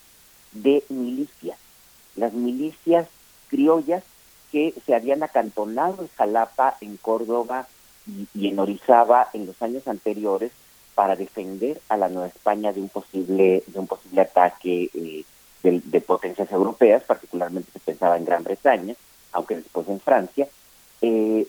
de 0.52 0.84
milicias, 0.90 1.60
las 2.16 2.34
milicias 2.34 3.08
criollas 3.50 4.04
que 4.52 4.74
se 4.84 4.96
habían 4.96 5.22
acantonado 5.22 6.02
en 6.02 6.10
Jalapa, 6.18 6.76
en 6.82 6.98
Córdoba 6.98 7.68
y, 8.08 8.28
y 8.34 8.48
en 8.48 8.58
Orizaba 8.58 9.30
en 9.34 9.46
los 9.46 9.62
años 9.62 9.88
anteriores 9.88 10.52
para 11.02 11.16
defender 11.16 11.82
a 11.90 11.98
la 11.98 12.10
Nueva 12.10 12.28
España 12.28 12.72
de 12.72 12.80
un 12.80 12.88
posible 12.88 13.64
de 13.66 13.80
un 13.80 13.88
posible 13.88 14.22
ataque 14.22 14.88
eh, 14.94 15.24
de, 15.64 16.02
potencias 16.02 16.52
europeas, 16.52 17.02
particularmente 17.02 17.72
se 17.72 17.80
pensaba 17.80 18.18
en 18.18 18.26
Gran 18.26 18.44
Bretaña, 18.44 18.94
aunque 19.32 19.56
después 19.56 19.88
en 19.88 20.00
Francia. 20.00 20.48
Eh, 21.02 21.48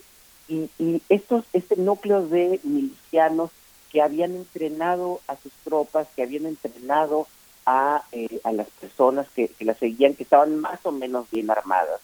y, 0.48 1.02
estos 1.10 1.44
este 1.52 1.76
núcleo 1.76 2.26
de 2.26 2.60
milicianos 2.62 3.50
que 3.90 4.00
habían 4.00 4.36
entrenado 4.36 5.20
a 5.28 5.36
sus 5.36 5.52
tropas, 5.64 6.08
que 6.16 6.22
habían 6.22 6.46
entrenado 6.46 7.26
a, 7.66 8.04
eh, 8.10 8.40
a 8.44 8.52
las 8.52 8.68
personas 8.80 9.28
que, 9.34 9.48
que 9.48 9.66
las 9.66 9.76
seguían, 9.76 10.14
que 10.14 10.22
estaban 10.22 10.60
más 10.60 10.80
o 10.86 10.92
menos 10.92 11.30
bien 11.30 11.50
armadas, 11.50 12.00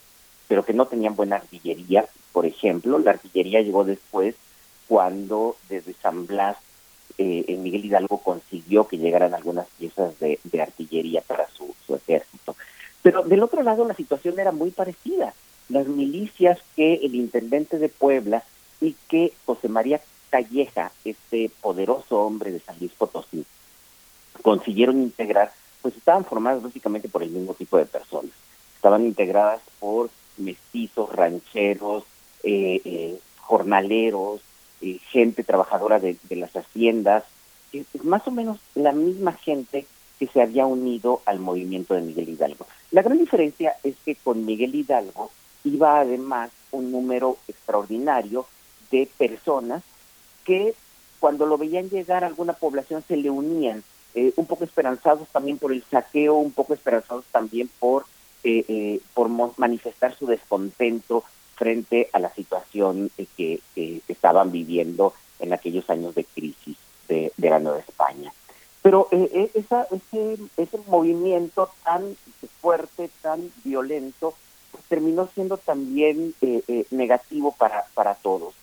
pero 0.48 0.66
que 0.66 0.74
no 0.74 0.84
tenían 0.84 1.16
buena 1.16 1.36
artillería, 1.36 2.04
por 2.30 2.44
ejemplo. 2.44 2.98
La 2.98 3.12
artillería 3.12 3.62
llegó 3.62 3.84
después 3.84 4.34
cuando 4.86 5.56
desde 5.70 5.94
San 5.94 6.26
Blas 6.26 6.58
eh, 7.16 7.56
Miguel 7.58 7.84
Hidalgo 7.84 8.18
consiguió 8.18 8.86
que 8.86 8.98
llegaran 8.98 9.34
algunas 9.34 9.66
piezas 9.78 10.18
de, 10.20 10.38
artillería 10.60 11.22
para 11.22 11.48
su, 11.48 11.74
ejército. 11.94 12.54
Pero 13.02 13.22
del 13.22 13.42
otro 13.42 13.62
lado 13.62 13.86
la 13.86 13.94
situación 13.94 14.38
era 14.38 14.52
muy 14.52 14.70
parecida. 14.70 15.32
Las 15.68 15.86
milicias 15.86 16.58
que 16.76 16.94
el 16.94 17.14
intendente 17.14 17.78
de 17.78 17.88
Puebla 17.88 18.42
y 18.80 18.94
que 19.08 19.32
José 19.46 19.68
María 19.68 20.00
Calleja, 20.30 20.92
este 21.04 21.50
poderoso 21.60 22.20
hombre 22.20 22.52
de 22.52 22.60
San 22.60 22.78
Luis 22.78 22.92
Potosí, 22.92 23.44
consiguieron 24.42 25.00
integrar, 25.00 25.52
pues 25.82 25.96
estaban 25.96 26.24
formadas 26.24 26.62
básicamente 26.62 27.08
por 27.08 27.22
el 27.22 27.30
mismo 27.30 27.54
tipo 27.54 27.78
de 27.78 27.86
personas. 27.86 28.32
Estaban 28.76 29.04
integradas 29.04 29.60
por 29.80 30.10
mestizos, 30.36 31.14
rancheros, 31.14 32.04
eh, 32.42 32.80
eh, 32.84 33.18
jornaleros, 33.40 34.40
eh, 34.80 34.98
gente 35.10 35.44
trabajadora 35.44 35.98
de, 35.98 36.16
las 36.30 36.54
haciendas, 36.56 37.24
más 38.02 38.26
o 38.26 38.30
menos 38.30 38.58
la 38.74 38.92
misma 38.92 39.32
gente 39.32 39.86
que 40.18 40.26
se 40.26 40.42
había 40.42 40.66
unido 40.66 41.22
al 41.26 41.38
movimiento 41.38 41.94
de 41.94 42.02
Miguel 42.02 42.28
Hidalgo. 42.28 42.66
La 42.90 43.02
gran 43.02 43.18
diferencia 43.18 43.76
es 43.84 43.94
que 44.04 44.16
con 44.16 44.44
Miguel 44.44 44.74
Hidalgo 44.74 45.30
iba 45.64 46.00
además 46.00 46.50
un 46.70 46.90
número 46.90 47.38
extraordinario 47.46 48.46
de 48.90 49.08
personas 49.18 49.82
que 50.44 50.74
cuando 51.20 51.46
lo 51.46 51.58
veían 51.58 51.90
llegar 51.90 52.24
a 52.24 52.28
alguna 52.28 52.52
población 52.52 53.02
se 53.06 53.16
le 53.16 53.30
unían, 53.30 53.82
eh, 54.14 54.32
un 54.36 54.46
poco 54.46 54.64
esperanzados 54.64 55.28
también 55.28 55.58
por 55.58 55.72
el 55.72 55.84
saqueo, 55.84 56.34
un 56.34 56.52
poco 56.52 56.74
esperanzados 56.74 57.24
también 57.30 57.68
por, 57.78 58.04
eh, 58.44 58.64
eh, 58.68 59.00
por 59.14 59.28
manifestar 59.58 60.14
su 60.16 60.26
descontento 60.26 61.24
frente 61.58 62.08
a 62.12 62.18
la 62.18 62.32
situación 62.34 63.10
que, 63.36 63.60
estaban 64.08 64.50
viviendo 64.50 65.12
en 65.40 65.52
aquellos 65.52 65.88
años 65.90 66.14
de 66.14 66.24
crisis 66.24 66.76
de, 67.08 67.32
la 67.36 67.58
Nueva 67.58 67.80
España. 67.80 68.32
Pero 68.82 69.08
esa, 69.54 69.86
ese, 69.90 70.38
ese 70.56 70.78
movimiento 70.86 71.70
tan 71.84 72.16
fuerte, 72.60 73.10
tan 73.22 73.50
violento, 73.64 74.34
pues 74.70 74.84
terminó 74.84 75.28
siendo 75.34 75.56
también 75.58 76.34
negativo 76.90 77.54
para, 77.58 77.86
para 77.94 78.14
todos. 78.14 78.54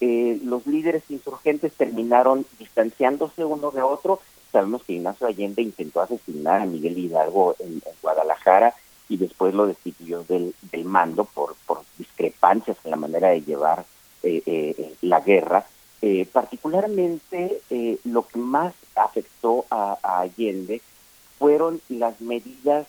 los 0.00 0.66
líderes 0.66 1.02
insurgentes 1.08 1.72
terminaron 1.72 2.46
distanciándose 2.58 3.44
uno 3.44 3.70
de 3.70 3.82
otro 3.82 4.20
Sabemos 4.52 4.82
que 4.84 4.92
Ignacio 4.92 5.26
Allende 5.26 5.62
intentó 5.62 6.02
asesinar 6.02 6.60
a 6.60 6.66
Miguel 6.66 6.98
Hidalgo 6.98 7.56
en, 7.58 7.82
Guadalajara 8.02 8.74
y 9.08 9.16
después 9.16 9.54
lo 9.54 9.66
destituyó 9.66 10.24
del, 10.24 10.54
mando 10.84 11.24
por, 11.24 11.54
por 11.66 11.82
discrepancias 11.98 12.76
en 12.84 12.90
la 12.90 12.96
manera 12.96 13.28
de 13.28 13.42
llevar 13.42 13.84
eh, 14.22 14.42
eh, 14.46 14.94
la 15.02 15.20
guerra. 15.20 15.66
Eh, 16.00 16.26
particularmente 16.32 17.60
lo 18.04 18.26
que 18.26 18.38
más 18.38 18.74
afectó 18.96 19.66
a, 19.70 19.98
Allende 20.02 20.80
fueron 21.38 21.80
las 21.88 22.20
medidas 22.20 22.86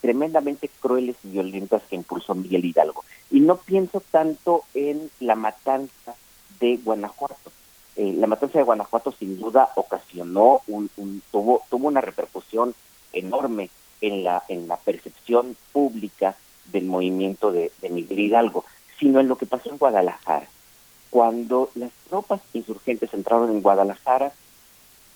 tremendamente 0.00 0.70
crueles 0.80 1.16
y 1.24 1.30
violentas 1.30 1.82
que 1.88 1.96
impulsó 1.96 2.34
Miguel 2.34 2.64
Hidalgo. 2.64 3.04
Y 3.30 3.40
no 3.40 3.56
pienso 3.56 4.02
tanto 4.10 4.64
en 4.74 5.10
la 5.20 5.34
matanza 5.34 6.14
de 6.60 6.76
Guanajuato, 6.76 7.50
eh, 7.98 8.14
la 8.16 8.28
matanza 8.28 8.58
de 8.60 8.64
Guanajuato 8.64 9.10
sin 9.10 9.40
duda 9.40 9.70
ocasionó 9.74 10.62
un, 10.68 10.88
tuvo 11.32 11.62
tuvo 11.68 11.88
una 11.88 12.00
repercusión 12.00 12.72
enorme 13.12 13.70
en 14.00 14.24
la 14.24 14.42
en 14.48 14.68
la 14.68 14.76
percepción 14.76 15.56
pública 15.72 16.36
del 16.72 16.84
movimiento 16.84 17.52
de, 17.52 17.72
Miguel 17.90 18.20
Hidalgo, 18.20 18.64
sino 18.98 19.20
en 19.20 19.28
lo 19.28 19.38
que 19.38 19.46
pasó 19.46 19.70
en 19.70 19.78
Guadalajara. 19.78 20.46
Cuando 21.10 21.70
las 21.74 21.90
tropas 22.08 22.42
insurgentes 22.52 23.12
entraron 23.14 23.50
en 23.50 23.62
Guadalajara, 23.62 24.32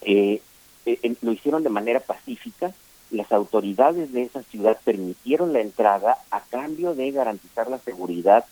eh, 0.01 0.41
eh, 0.87 1.15
lo 1.21 1.33
hicieron 1.33 1.63
de 1.63 1.69
manera 1.69 2.01
pacífica, 2.01 2.73
las 3.11 3.31
autoridades 3.31 4.13
de 4.13 4.23
esa 4.23 4.43
ciudad 4.43 4.79
permitieron 4.83 5.53
la 5.53 5.61
entrada 5.61 6.17
a 6.31 6.41
cambio 6.41 6.95
de 6.95 7.11
garantizar 7.11 7.69
la 7.69 7.79
seguridad 7.79 8.47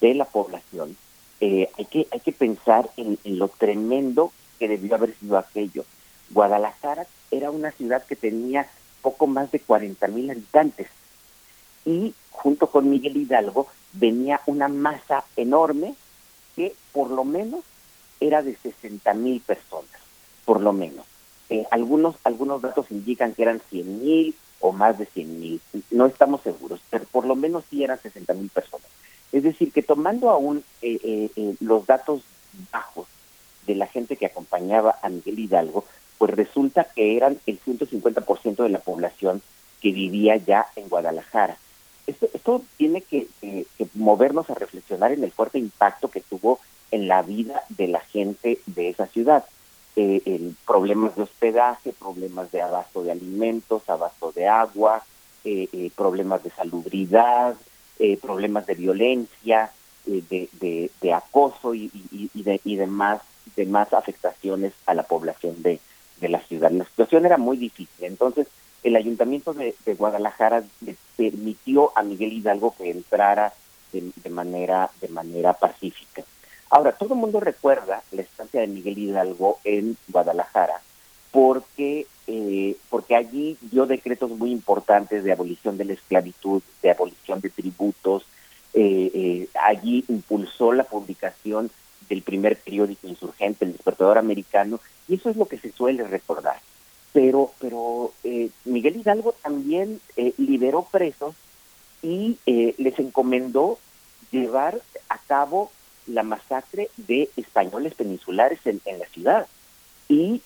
de 0.00 0.14
la 0.14 0.24
población 0.24 0.96
eh, 1.40 1.68
hay, 1.76 1.84
que, 1.84 2.06
hay 2.10 2.20
que 2.20 2.32
pensar 2.32 2.90
en, 2.96 3.18
lo 3.24 3.48
tremendo 3.48 4.32
que 4.58 4.68
debió 4.68 4.94
haber 4.94 5.14
sido 5.16 5.36
aquello. 5.36 5.84
Guadalajara 6.30 7.06
era 7.30 7.50
una 7.50 7.72
ciudad 7.72 8.04
que 8.04 8.16
tenía 8.16 8.68
poco 9.06 9.28
más 9.28 9.52
de 9.52 9.60
40 9.60 10.08
mil 10.08 10.28
habitantes 10.28 10.88
y 11.84 12.12
junto 12.32 12.68
con 12.68 12.90
Miguel 12.90 13.16
Hidalgo 13.16 13.68
venía 13.92 14.40
una 14.46 14.66
masa 14.66 15.22
enorme 15.36 15.94
que 16.56 16.74
por 16.90 17.12
lo 17.12 17.22
menos 17.22 17.62
era 18.18 18.42
de 18.42 18.56
60 18.56 19.14
mil 19.14 19.40
personas, 19.42 20.00
por 20.44 20.60
lo 20.60 20.72
menos. 20.72 21.06
Eh, 21.50 21.64
algunos, 21.70 22.16
algunos 22.24 22.60
datos 22.62 22.90
indican 22.90 23.32
que 23.32 23.42
eran 23.42 23.60
100 23.70 24.02
mil 24.02 24.34
o 24.58 24.72
más 24.72 24.98
de 24.98 25.06
100 25.06 25.40
mil, 25.40 25.60
no 25.92 26.06
estamos 26.06 26.40
seguros, 26.42 26.80
pero 26.90 27.04
por 27.04 27.26
lo 27.26 27.36
menos 27.36 27.62
sí 27.70 27.84
eran 27.84 28.02
60 28.02 28.34
mil 28.34 28.48
personas. 28.48 28.88
Es 29.30 29.44
decir, 29.44 29.70
que 29.70 29.84
tomando 29.84 30.30
aún 30.30 30.64
eh, 30.82 30.98
eh, 31.04 31.30
eh, 31.36 31.54
los 31.60 31.86
datos 31.86 32.22
bajos 32.72 33.06
de 33.68 33.76
la 33.76 33.86
gente 33.86 34.16
que 34.16 34.26
acompañaba 34.26 34.98
a 35.00 35.08
Miguel 35.08 35.38
Hidalgo, 35.38 35.84
pues 36.18 36.32
resulta 36.32 36.84
que 36.84 37.16
eran 37.16 37.38
el 37.46 37.60
150% 37.60 38.62
de 38.62 38.68
la 38.68 38.78
población 38.78 39.42
que 39.80 39.92
vivía 39.92 40.36
ya 40.36 40.66
en 40.76 40.88
Guadalajara. 40.88 41.56
Esto, 42.06 42.28
esto 42.32 42.62
tiene 42.76 43.02
que, 43.02 43.26
movernos 43.94 44.48
a 44.48 44.54
reflexionar 44.54 45.12
en 45.12 45.24
el 45.24 45.32
fuerte 45.32 45.58
impacto 45.58 46.08
que 46.08 46.20
tuvo 46.20 46.60
en 46.90 47.08
la 47.08 47.22
vida 47.22 47.62
de 47.68 47.88
la 47.88 48.00
gente 48.00 48.60
de 48.66 48.88
esa 48.88 49.06
ciudad. 49.06 49.44
problemas 50.64 51.16
de 51.16 51.22
hospedaje, 51.22 51.92
problemas 51.92 52.52
de 52.52 52.62
abasto 52.62 53.02
de 53.02 53.12
alimentos, 53.12 53.88
abasto 53.88 54.32
de 54.32 54.46
agua, 54.46 55.02
problemas 55.96 56.44
de 56.44 56.50
salubridad, 56.50 57.56
eh, 57.98 58.18
problemas 58.18 58.66
de 58.66 58.74
violencia, 58.74 59.70
eh, 60.06 60.90
de, 61.00 61.14
acoso 61.14 61.74
y, 61.74 61.90
de, 62.34 62.60
y 62.62 62.76
demás, 62.76 63.22
demás 63.56 63.90
afectaciones 63.94 64.74
a 64.84 64.92
la 64.92 65.04
población 65.04 65.62
de, 65.62 65.80
la 66.20 66.40
ciudad. 66.40 66.70
La 66.70 66.84
situación 66.84 67.26
era 67.26 67.38
muy 67.38 67.56
difícil. 67.56 68.04
Entonces, 68.04 68.48
el 68.82 68.96
ayuntamiento 68.96 69.52
de, 69.52 69.74
Guadalajara 69.98 70.62
le 70.80 70.96
permitió 71.16 71.92
a 71.96 72.02
Miguel 72.02 72.32
Hidalgo 72.32 72.74
que 72.76 72.90
entrara 72.90 73.52
de, 73.92 74.30
manera, 74.30 74.90
de 75.00 75.08
manera 75.08 75.54
pacífica. 75.54 76.22
Ahora, 76.70 76.92
todo 76.92 77.14
el 77.14 77.20
mundo 77.20 77.40
recuerda 77.40 78.02
la 78.12 78.22
estancia 78.22 78.60
de 78.60 78.66
Miguel 78.66 78.98
Hidalgo 78.98 79.58
en 79.64 79.96
Guadalajara 80.08 80.80
porque, 81.30 82.06
eh, 82.26 82.76
porque 82.88 83.14
allí 83.14 83.58
dio 83.60 83.86
decretos 83.86 84.30
muy 84.30 84.50
importantes 84.52 85.22
de 85.22 85.32
abolición 85.32 85.76
de 85.76 85.84
la 85.84 85.92
esclavitud, 85.92 86.62
de 86.82 86.90
abolición 86.90 87.40
de 87.40 87.50
tributos, 87.50 88.26
eh, 88.72 89.10
eh, 89.12 89.48
allí 89.62 90.04
impulsó 90.08 90.72
la 90.72 90.84
publicación 90.84 91.70
del 92.08 92.22
primer 92.22 92.56
periódico 92.56 93.08
insurgente, 93.08 93.64
el 93.64 93.72
despertador 93.72 94.18
americano, 94.18 94.80
y 95.08 95.14
eso 95.14 95.30
es 95.30 95.36
lo 95.36 95.46
que 95.46 95.58
se 95.58 95.72
suele 95.72 96.04
recordar. 96.04 96.60
Pero, 97.12 97.52
pero 97.60 98.12
Miguel 98.64 98.96
Hidalgo 98.96 99.34
también 99.42 100.00
liberó 100.36 100.86
presos 100.90 101.34
y 102.02 102.36
les 102.44 102.98
encomendó 102.98 103.78
llevar 104.30 104.82
a 105.08 105.18
cabo 105.18 105.70
la 106.06 106.22
masacre 106.22 106.90
de 106.98 107.30
españoles 107.36 107.94
peninsulares 107.94 108.60
en 108.66 108.98
la 108.98 109.06
ciudad. 109.06 109.46
Eh, 110.08 110.40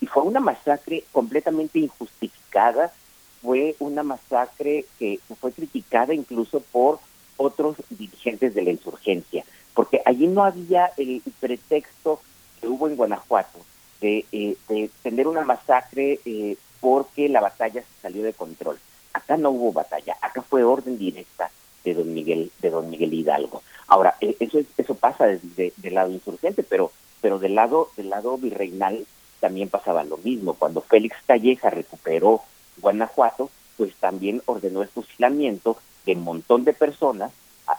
y, 0.00 0.06
fue 0.06 0.22
una 0.22 0.40
masacre 0.40 1.04
completamente 1.12 1.78
injustificada, 1.78 2.92
fue 3.40 3.74
una 3.78 4.02
masacre 4.02 4.84
que 4.98 5.18
fue 5.40 5.52
criticada 5.52 6.12
incluso 6.12 6.60
por 6.60 6.98
otros 7.36 7.76
dirigentes 7.88 8.54
de 8.54 8.62
la 8.62 8.70
insurgencia, 8.70 9.44
porque 9.74 10.02
allí 10.04 10.26
no 10.26 10.44
había 10.44 10.90
el 10.96 11.22
pretexto 11.40 12.20
que 12.60 12.68
hubo 12.68 12.88
en 12.88 12.96
Guanajuato 12.96 13.58
de, 14.00 14.24
eh, 14.32 14.90
tener 15.02 15.26
una 15.26 15.44
masacre 15.44 16.20
eh, 16.24 16.56
porque 16.80 17.28
la 17.28 17.40
batalla 17.40 17.82
salió 18.02 18.22
de 18.22 18.32
control. 18.32 18.78
Acá 19.12 19.36
no 19.36 19.50
hubo 19.50 19.72
batalla, 19.72 20.16
acá 20.20 20.42
fue 20.42 20.64
orden 20.64 20.98
directa 20.98 21.50
de 21.84 21.94
don 21.94 22.12
Miguel, 22.12 22.52
de 22.60 22.70
don 22.70 22.90
Miguel 22.90 23.14
Hidalgo. 23.14 23.62
Ahora, 23.86 24.16
eso 24.20 24.60
eso 24.76 24.94
pasa 24.94 25.26
desde 25.26 25.72
del 25.76 25.94
lado 25.94 26.10
insurgente, 26.10 26.62
pero 26.62 26.92
pero 27.20 27.38
del 27.38 27.54
lado 27.54 27.90
del 27.96 28.10
lado 28.10 28.36
virreinal 28.36 29.06
también 29.40 29.68
pasaba 29.68 30.04
lo 30.04 30.18
mismo. 30.18 30.54
Cuando 30.54 30.80
Félix 30.80 31.16
Calleja 31.26 31.70
recuperó 31.70 32.42
Guanajuato, 32.78 33.50
pues 33.76 33.94
también 33.96 34.42
ordenó 34.46 34.82
el 34.82 34.88
fusilamiento 34.88 35.78
de 36.04 36.12
un 36.12 36.24
montón 36.24 36.64
de 36.64 36.72
personas 36.72 37.32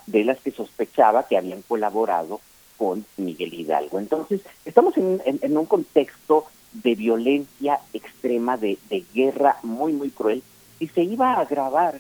de 0.05 0.23
las 0.23 0.39
que 0.39 0.51
sospechaba 0.51 1.27
que 1.27 1.37
habían 1.37 1.61
colaborado 1.61 2.41
con 2.77 3.05
Miguel 3.17 3.53
Hidalgo. 3.53 3.99
Entonces, 3.99 4.41
estamos 4.65 4.95
en, 4.97 5.57
un 5.57 5.65
contexto 5.65 6.45
de 6.71 6.95
violencia 6.95 7.79
extrema, 7.93 8.57
de, 8.57 8.77
guerra 9.13 9.57
muy, 9.63 9.91
muy 9.93 10.09
cruel, 10.09 10.41
y 10.79 10.87
se 10.87 11.03
iba 11.03 11.33
a 11.33 11.41
agravar 11.41 11.99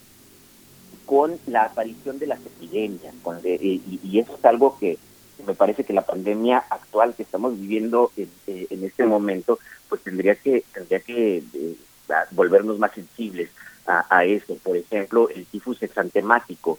con 1.05 1.37
la 1.47 1.63
aparición 1.63 2.17
de 2.17 2.27
las 2.27 2.39
epidemias, 2.39 3.13
con 3.23 3.39
y, 3.43 4.19
eso 4.19 4.35
es 4.37 4.45
algo 4.45 4.77
que, 4.79 4.97
me 5.45 5.53
parece 5.53 5.83
que 5.83 5.93
la 5.93 6.05
pandemia 6.05 6.63
actual 6.69 7.13
que 7.15 7.23
estamos 7.23 7.59
viviendo 7.59 8.11
en, 8.15 8.29
eh, 8.47 8.67
este 8.69 9.05
momento, 9.05 9.59
pues 9.89 10.01
tendría 10.03 10.35
que 10.35 10.63
tendría 10.73 10.99
que 10.99 11.43
eh, 11.53 11.75
volvernos 12.31 12.77
más 12.79 12.91
sensibles 12.93 13.49
a, 13.85 14.23
eso. 14.23 14.55
Por 14.63 14.77
ejemplo, 14.77 15.29
el 15.29 15.45
tifus 15.45 15.81
exantemático 15.81 16.77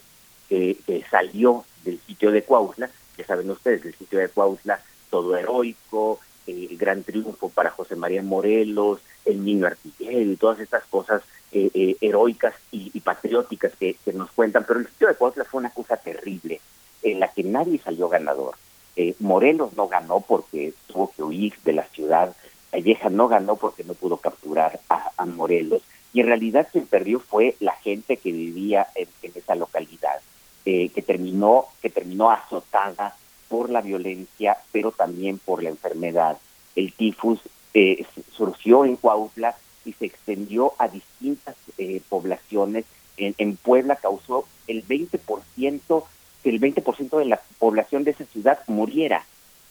que, 0.50 1.04
salió 1.10 1.64
del 1.84 1.98
sitio 2.00 2.30
de 2.30 2.42
Cuautla, 2.42 2.90
que 3.16 3.24
saben 3.24 3.50
ustedes, 3.50 3.84
el 3.86 3.94
sitio 3.94 4.18
de 4.18 4.28
Cuautla, 4.28 4.82
todo 5.08 5.34
heroico, 5.34 6.20
el 6.46 6.76
gran 6.76 7.02
triunfo 7.02 7.48
para 7.48 7.70
José 7.70 7.96
María 7.96 8.22
Morelos, 8.22 9.00
el 9.24 9.42
niño 9.42 9.66
artillero 9.66 10.20
y 10.32 10.36
todas 10.36 10.60
estas 10.60 10.84
cosas 10.84 11.22
eh, 11.52 11.96
heroicas 12.02 12.54
y, 12.70 13.00
patrióticas 13.00 13.72
que, 13.80 13.96
que, 14.04 14.12
nos 14.12 14.30
cuentan, 14.32 14.64
pero 14.68 14.80
el 14.80 14.88
sitio 14.88 15.08
de 15.08 15.14
Cuautla 15.14 15.44
fue 15.44 15.60
una 15.60 15.70
cosa 15.70 15.96
terrible 15.96 16.60
en 17.02 17.20
la 17.20 17.28
que 17.28 17.42
nadie 17.42 17.78
salió 17.78 18.08
ganador. 18.08 18.56
Eh, 18.96 19.14
Morelos 19.18 19.72
no 19.76 19.88
ganó 19.88 20.20
porque 20.20 20.74
tuvo 20.86 21.12
que 21.12 21.22
huir 21.22 21.54
de 21.64 21.72
la 21.72 21.84
ciudad, 21.84 22.34
Calleja 22.70 23.10
no 23.10 23.28
ganó 23.28 23.56
porque 23.56 23.84
no 23.84 23.94
pudo 23.94 24.18
capturar 24.18 24.80
a, 24.88 25.24
Morelos, 25.26 25.82
y 26.12 26.20
en 26.20 26.26
realidad 26.26 26.68
quien 26.70 26.86
perdió 26.86 27.20
fue 27.20 27.56
la 27.60 27.72
gente 27.72 28.16
que 28.16 28.32
vivía 28.32 28.86
en, 28.94 29.08
esa 29.34 29.54
localidad, 29.54 30.20
eh, 30.64 30.90
que 30.90 31.02
terminó 31.02 31.66
que 31.82 31.90
terminó 31.90 32.30
azotada 32.30 33.16
por 33.48 33.70
la 33.70 33.80
violencia, 33.80 34.58
pero 34.72 34.92
también 34.92 35.38
por 35.38 35.62
la 35.62 35.70
enfermedad 35.70 36.38
el 36.76 36.92
tifus 36.92 37.40
eh, 37.74 38.04
surgió 38.32 38.84
en 38.84 38.96
Cuautla 38.96 39.56
y 39.84 39.92
se 39.92 40.06
extendió 40.06 40.72
a 40.78 40.88
distintas 40.88 41.56
eh, 41.78 42.00
poblaciones. 42.08 42.84
En, 43.16 43.34
en, 43.38 43.56
Puebla 43.56 43.96
causó 43.96 44.46
el 44.66 44.86
20%, 44.86 46.04
que 46.42 46.50
el 46.50 46.60
20% 46.60 47.18
de 47.18 47.24
la 47.24 47.40
población 47.58 48.04
de 48.04 48.12
esa 48.12 48.24
ciudad 48.24 48.60
muriera. 48.66 49.24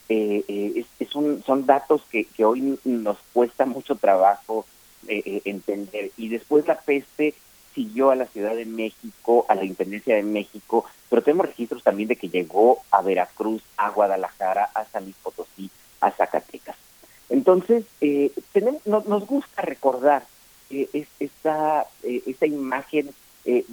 Eh, 0.07 0.43
eh, 0.47 0.85
es, 0.99 1.15
un, 1.15 1.43
son 1.45 1.65
datos 1.65 2.01
que, 2.09 2.25
que, 2.25 2.43
hoy 2.43 2.79
nos 2.83 3.17
cuesta 3.33 3.65
mucho 3.65 3.95
trabajo 3.95 4.65
eh, 5.07 5.41
entender. 5.45 6.11
Y 6.17 6.29
después 6.29 6.67
la 6.67 6.79
peste 6.79 7.35
siguió 7.79 8.11
a 8.11 8.15
la 8.17 8.25
Ciudad 8.25 8.57
de 8.57 8.65
México, 8.65 9.45
a 9.47 9.55
la 9.55 9.63
Intendencia 9.63 10.13
de 10.13 10.23
México, 10.23 10.83
pero 11.09 11.21
tenemos 11.21 11.45
registros 11.45 11.81
también 11.81 12.09
de 12.09 12.17
que 12.17 12.27
llegó 12.27 12.81
a 12.91 13.01
Veracruz, 13.01 13.63
a 13.77 13.89
Guadalajara, 13.89 14.69
a 14.75 14.83
San 14.83 15.05
Luis 15.05 15.15
Potosí, 15.23 15.69
a 16.01 16.11
Zacatecas. 16.11 16.75
Entonces, 17.29 17.85
tenemos, 18.51 18.85
nos 18.85 19.25
gusta 19.25 19.61
recordar 19.61 20.25
esta, 20.69 21.85
esta 22.03 22.45
imagen 22.45 23.11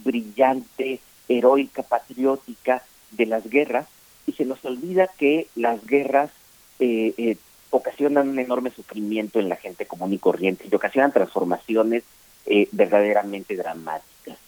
brillante, 0.04 1.00
heroica, 1.28 1.82
patriótica 1.82 2.84
de 3.10 3.26
las 3.26 3.50
guerras, 3.50 3.88
y 4.26 4.32
se 4.34 4.44
nos 4.44 4.64
olvida 4.64 5.08
que 5.18 5.48
las 5.56 5.84
guerras 5.84 6.30
eh, 6.78 7.12
eh, 7.16 7.36
ocasionan 7.70 8.28
un 8.28 8.38
enorme 8.38 8.70
sufrimiento 8.70 9.40
en 9.40 9.48
la 9.48 9.56
gente 9.56 9.86
común 9.86 10.12
y 10.12 10.18
corriente 10.18 10.68
y 10.70 10.74
ocasionan 10.74 11.12
transformaciones 11.12 12.04
eh, 12.46 12.68
verdaderamente 12.72 13.56
dramáticas. 13.56 14.38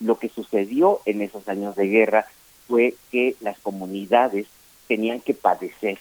Lo 0.00 0.18
que 0.18 0.28
sucedió 0.28 1.00
en 1.06 1.22
esos 1.22 1.48
años 1.48 1.74
de 1.76 1.88
guerra 1.88 2.26
fue 2.66 2.94
que 3.10 3.36
las 3.40 3.58
comunidades 3.58 4.46
tenían 4.88 5.20
que 5.20 5.34
padecer 5.34 5.98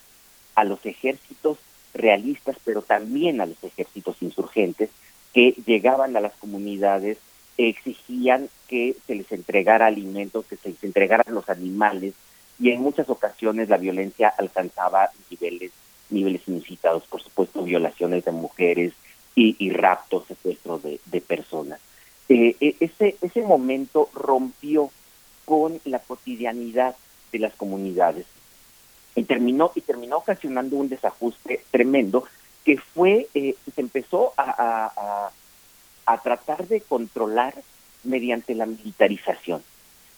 a 0.56 0.64
los 0.64 0.86
ejércitos 0.86 1.58
realistas, 1.94 2.58
pero 2.64 2.82
también 2.82 3.42
a 3.42 3.46
los 3.46 3.64
ejércitos 3.64 4.18
insurgentes 4.22 4.90
que 5.34 5.56
llegaban 5.66 6.16
a 6.16 6.22
las 6.22 6.34
comunidades, 6.34 7.18
exigían 7.58 8.50
que 8.68 8.96
se 9.08 9.16
les 9.16 9.32
entregara 9.32 9.86
alimentos, 9.86 10.46
que 10.46 10.58
se 10.58 10.70
les 10.70 10.84
entregaran 10.84 11.34
los 11.34 11.50
animales, 11.50 12.14
y 12.60 12.72
en 12.72 12.82
muchas 12.82 13.10
ocasiones 13.10 13.70
la 13.70 13.78
violencia 13.78 14.34
alcanzaba 14.38 15.10
niveles 15.30 15.72
niveles 16.10 16.42
inusitados, 16.48 17.04
por 17.08 17.22
supuesto 17.22 17.64
violaciones 17.64 18.26
de 18.26 18.32
mujeres 18.32 18.94
y, 19.36 19.70
raptos, 19.70 20.26
secuestros 20.28 20.82
de, 20.84 21.22
personas. 21.22 21.80
Eh, 22.30 22.56
eh, 22.60 22.76
ese, 22.80 23.18
ese 23.22 23.42
momento 23.42 24.10
rompió 24.14 24.90
con 25.44 25.80
la 25.84 26.00
cotidianidad 26.00 26.96
de 27.32 27.40
las 27.40 27.54
comunidades 27.54 28.26
y 29.14 29.24
terminó 29.24 29.72
y 29.76 29.82
terminó 29.82 30.18
ocasionando 30.18 30.78
un 30.78 30.90
desajuste 30.90 31.64
tremendo 31.70 32.24
que 32.64 32.78
fue 32.78 33.28
eh, 33.36 33.56
se 33.76 33.82
empezó 33.82 34.34
a, 34.38 35.30
a 36.06 36.18
tratar 36.22 36.68
de 36.68 36.82
controlar 36.82 37.54
mediante 38.04 38.56
la 38.56 38.66
militarización 38.66 39.62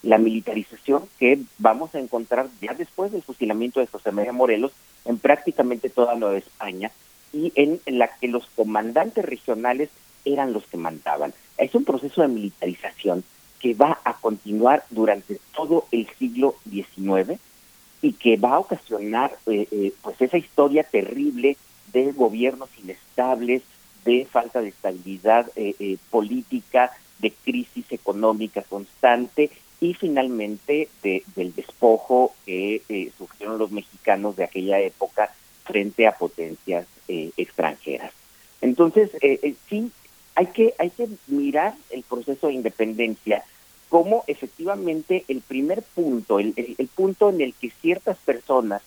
la 0.04 0.18
militarización 0.18 1.10
que 1.20 1.40
vamos 1.58 1.94
a 1.94 2.00
encontrar 2.00 2.48
ya 2.62 2.74
después 2.74 3.12
del 3.12 3.24
fusilamiento 3.24 3.80
de 3.80 3.88
José 3.88 4.12
María 4.12 4.32
Morelos 4.32 4.72
en 5.04 5.18
prácticamente 5.18 5.90
toda 5.90 6.16
Nueva 6.16 6.38
España 6.38 6.92
y 7.34 7.52
en 7.56 7.80
la 7.86 8.08
que 8.08 8.28
los 8.28 8.46
comandantes 8.56 9.26
regionales 9.26 9.90
eran 10.26 10.54
los 10.54 10.66
que 10.66 10.78
mandaban. 10.78 11.34
Es 11.58 11.74
un 11.76 11.84
proceso 11.84 12.22
de 12.22 12.28
militarización 12.28 13.24
que 13.60 13.74
va 13.74 14.00
a 14.04 14.14
continuar 14.14 14.84
durante 14.90 15.40
todo 15.56 15.86
el 15.92 16.08
siglo 16.20 16.56
XIX 16.70 17.40
y 18.02 18.14
que 18.14 18.38
va 18.38 18.56
a 18.56 18.60
ocasionar 18.60 19.38
eh, 19.48 19.68
eh, 19.72 19.94
pues 20.02 20.22
esa 20.22 20.38
historia 20.38 20.84
terrible 20.84 21.58
de 21.92 22.12
gobiernos 22.12 22.70
inestables, 22.82 23.64
de 24.06 24.26
falta 24.26 24.62
de 24.62 24.70
estabilidad 24.70 25.50
eh, 25.56 25.98
política, 26.12 26.92
de 27.20 27.32
crisis 27.32 27.92
económica 27.92 28.62
constante 28.62 29.50
y 29.80 29.94
finalmente 29.94 30.90
del 31.04 31.54
despojo 31.56 32.34
que 32.46 32.82
eh, 32.90 33.12
sufrieron 33.18 33.58
los 33.58 33.72
mexicanos 33.72 34.36
de 34.36 34.44
aquella 34.44 34.80
época 34.80 35.32
frente 35.66 36.08
a 36.08 36.18
potencias 36.18 36.88
eh, 37.08 37.32
extranjeras. 37.38 38.12
Entonces, 38.62 39.12
eh, 39.22 39.56
sí, 39.70 39.92
hay 40.36 40.48
que, 40.48 40.74
hay 40.78 40.90
que 40.90 41.08
mirar 41.28 41.76
el 41.90 42.04
proceso 42.04 42.48
de 42.48 42.54
independencia 42.54 43.44
como 43.90 44.24
efectivamente 44.28 45.24
el 45.28 45.42
primer 45.42 45.82
punto, 45.82 46.40
el, 46.40 46.54
el 46.56 46.88
punto 46.88 47.30
en 47.30 47.42
el 47.42 47.54
que 47.54 47.70
ciertas 47.70 48.18
personas 48.18 48.82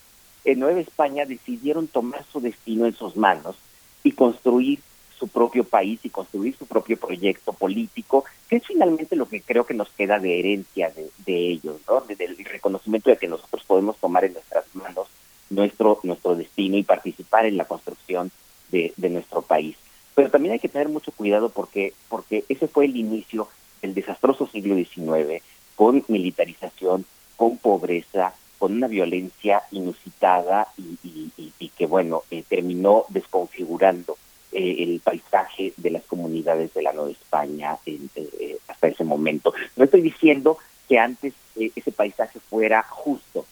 en 0.44 0.60
Nueva 0.60 0.80
España 0.80 1.24
decidieron 1.24 1.88
tomar 1.88 2.24
su 2.30 2.40
destino 2.40 2.86
en 2.86 2.94
sus 2.94 3.16
manos 3.16 3.56
y 4.02 4.12
construir 4.12 4.80
su 5.18 5.28
propio 5.28 5.64
país 5.64 6.00
y 6.02 6.08
construir 6.08 6.56
su 6.56 6.66
propio 6.66 6.96
proyecto 6.96 7.52
político, 7.52 8.24
que 8.48 8.56
es 8.56 8.66
finalmente 8.66 9.16
lo 9.16 9.28
que 9.28 9.42
creo 9.42 9.66
que 9.66 9.74
nos 9.74 9.90
queda 9.90 10.18
de 10.18 10.38
herencia 10.38 10.90
de, 11.26 11.50
ellos, 11.50 11.76
¿no? 11.86 12.00
del 12.00 12.36
reconocimiento 12.38 13.10
de 13.10 13.18
que 13.18 13.28
nosotros 13.28 13.62
podemos 13.66 13.98
tomar 13.98 14.24
en 14.24 14.32
nuestras 14.32 14.64
manos 14.74 15.08
nuestro, 15.50 16.00
nuestro 16.02 16.34
destino 16.34 16.76
y 16.76 16.82
participar 16.82 17.46
en 17.46 17.56
la 17.56 17.64
construcción 17.64 18.30
de, 18.70 18.92
nuestro 18.96 19.42
país. 19.42 19.76
Pero 20.14 20.30
también 20.30 20.52
hay 20.52 20.58
que 20.58 20.68
tener 20.68 20.88
mucho 20.88 21.12
cuidado 21.12 21.50
porque, 21.50 21.92
porque 22.08 22.44
ese 22.48 22.68
fue 22.68 22.84
el 22.86 22.96
inicio 22.96 23.48
del 23.82 23.94
desastroso 23.94 24.46
siglo 24.46 24.76
XIX, 24.76 25.42
con 25.74 26.04
militarización, 26.08 27.04
con 27.36 27.58
pobreza, 27.58 28.34
con 28.58 28.72
una 28.72 28.86
violencia 28.86 29.62
inusitada 29.70 30.68
y, 30.76 31.70
que, 31.76 31.86
bueno, 31.86 32.22
eh, 32.30 32.44
terminó 32.46 33.06
desconfigurando 33.08 34.16
eh, 34.52 34.82
el 34.82 35.00
paisaje 35.00 35.72
de 35.76 35.90
las 35.90 36.02
comunidades 36.02 36.74
de 36.74 36.82
la 36.82 36.92
Nueva 36.92 37.10
España 37.10 37.78
eh, 37.86 38.58
hasta 38.66 38.88
ese 38.88 39.04
momento. 39.04 39.54
No 39.76 39.84
estoy 39.84 40.02
diciendo 40.02 40.58
que 40.88 40.98
antes 40.98 41.34
eh, 41.54 41.70
ese 41.76 41.92
paisaje 41.92 42.40
fuera 42.40 42.82
justo, 42.82 43.46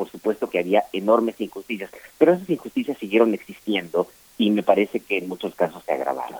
por 0.00 0.10
supuesto 0.10 0.48
que 0.48 0.58
había 0.58 0.84
enormes 0.94 1.38
injusticias, 1.42 1.90
pero 2.16 2.32
esas 2.32 2.48
injusticias 2.48 2.96
siguieron 2.96 3.34
existiendo 3.34 4.08
y 4.38 4.50
me 4.50 4.62
parece 4.62 5.00
que 5.00 5.18
en 5.18 5.28
muchos 5.28 5.54
casos 5.54 5.82
se 5.84 5.92
agravaron. 5.92 6.38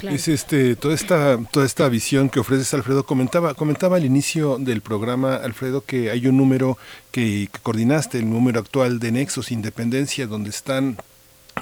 Es 0.00 0.28
este 0.28 0.76
toda 0.76 0.94
esta 0.94 1.38
toda 1.50 1.66
esta 1.66 1.90
visión 1.90 2.30
que 2.30 2.40
ofreces 2.40 2.72
Alfredo 2.72 3.04
comentaba 3.04 3.52
comentaba 3.52 3.98
al 3.98 4.06
inicio 4.06 4.56
del 4.56 4.80
programa 4.80 5.36
Alfredo 5.36 5.84
que 5.84 6.10
hay 6.10 6.26
un 6.26 6.38
número 6.38 6.78
que, 7.10 7.50
que 7.52 7.58
coordinaste 7.62 8.16
el 8.16 8.30
número 8.30 8.58
actual 8.58 8.98
de 8.98 9.12
Nexos 9.12 9.52
Independencia 9.52 10.26
donde 10.26 10.48
están 10.48 10.96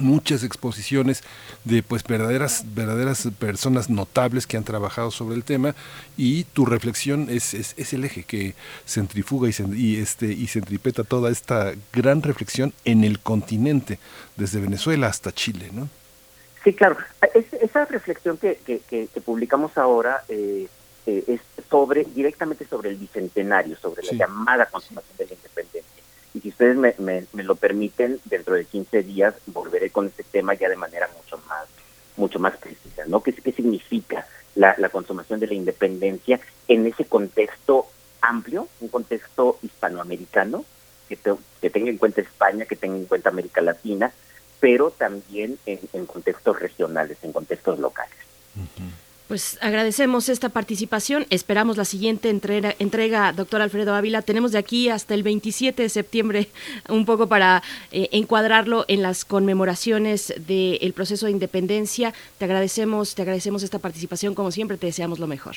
muchas 0.01 0.45
exposiciones 0.45 1.23
de 1.65 1.83
pues 1.83 2.03
verdaderas 2.05 2.65
verdaderas 2.75 3.29
personas 3.39 3.91
notables 3.91 4.47
que 4.47 4.57
han 4.57 4.65
trabajado 4.65 5.11
sobre 5.11 5.37
el 5.37 5.45
tema 5.45 5.75
y 6.17 6.45
tu 6.45 6.67
reflexión 6.67 7.29
es, 7.31 7.55
es, 7.55 7.93
el 7.93 8.05
eje 8.05 8.25
que 8.25 8.55
centrifuga 8.87 9.49
y, 9.49 9.55
y, 9.75 9.97
este 10.01 10.27
y 10.27 10.47
centripeta 10.47 11.05
toda 11.05 11.31
esta 11.31 11.73
gran 11.93 12.23
reflexión 12.23 12.73
en 12.85 13.05
el 13.05 13.21
continente 13.21 13.99
desde 14.37 14.61
Venezuela 14.61 15.09
hasta 15.09 15.33
Chile 15.33 15.71
¿no? 15.73 15.89
Sí, 16.63 16.75
claro. 16.75 16.99
esa 17.33 17.87
reflexión 17.87 18.37
que, 18.37 18.59
que, 18.67 19.09
publicamos 19.25 19.79
ahora 19.79 20.23
eh, 20.29 20.69
eh, 21.07 21.25
es 21.27 21.41
sobre 21.71 22.05
directamente 22.05 22.67
sobre 22.67 22.91
el 22.91 22.97
bicentenario, 22.97 23.77
sobre 23.77 24.03
la 24.03 24.13
llamada 24.13 24.67
consumación 24.67 25.17
de 25.17 25.27
la 25.27 25.35
independencia 25.35 26.00
y 26.35 26.41
si 26.41 26.49
ustedes 26.51 26.77
me, 26.77 26.95
me, 26.99 27.43
lo 27.43 27.57
permiten, 27.57 28.21
dentro 28.25 28.55
de 28.55 28.65
15 28.65 29.03
días 29.03 29.35
volveré 29.47 29.91
con 29.91 30.07
este 30.07 30.23
tema 30.23 30.55
ya 30.55 30.69
de 30.69 30.77
manera 30.77 31.09
mucho 31.17 31.43
más 31.49 31.67
mucho 32.17 32.39
más 32.39 32.57
precisa, 32.57 33.05
¿no? 33.07 33.23
¿Qué, 33.23 33.33
qué 33.33 33.53
significa 33.53 34.27
la, 34.55 34.75
la 34.79 34.91
consumación 34.91 35.41
de 35.41 35.47
la 35.47 35.55
independencia 35.55 36.39
en 36.69 36.87
ese 36.87 37.07
contexto 37.07 37.87
amplio, 38.21 38.69
un 38.81 38.89
contexto 38.89 39.59
hispanoamericano, 39.63 40.65
que, 41.09 41.19
que 41.61 41.71
tenga 41.71 41.91
en 41.91 41.99
cuenta 41.99 42.21
España, 42.21 42.67
que 42.67 42.77
tenga 42.77 42.97
en 42.97 43.07
cuenta 43.07 43.31
América 43.31 43.61
Latina, 43.61 44.13
pero 44.61 44.91
también 44.91 45.59
en, 45.67 45.81
en 45.93 46.07
contextos 46.07 46.61
regionales, 46.61 47.19
en 47.23 47.33
contextos 47.33 47.79
locales. 47.79 48.15
Pues 49.31 49.59
agradecemos 49.61 50.29
esta 50.29 50.49
participación. 50.49 51.25
Esperamos 51.31 51.77
la 51.77 51.85
siguiente 51.85 52.31
entrega, 52.31 52.75
entrega, 52.81 53.33
doctor 53.33 53.63
Alfredo 53.63 53.95
Ávila. 53.95 54.23
Tenemos 54.23 54.51
de 54.51 54.59
aquí 54.59 54.89
hasta 54.89 55.15
el 55.15 55.23
27 55.23 55.85
de 55.85 55.89
septiembre 55.89 56.49
un 56.89 57.07
poco 57.07 57.29
para 57.29 57.63
eh, 57.93 58.09
encuadrarlo 58.11 58.85
en 58.89 59.03
las 59.03 59.25
conmemoraciones 59.25 60.35
del 60.49 60.93
proceso 60.95 61.27
de 61.27 61.31
independencia. 61.31 62.13
Te 62.39 62.47
agradecemos, 62.47 63.15
te 63.15 63.23
agradecemos 63.23 63.63
esta 63.63 63.79
participación. 63.79 64.35
Como 64.35 64.51
siempre, 64.51 64.79
te 64.79 64.89
deseamos 64.89 65.21
lo 65.21 65.29
mejor. 65.29 65.55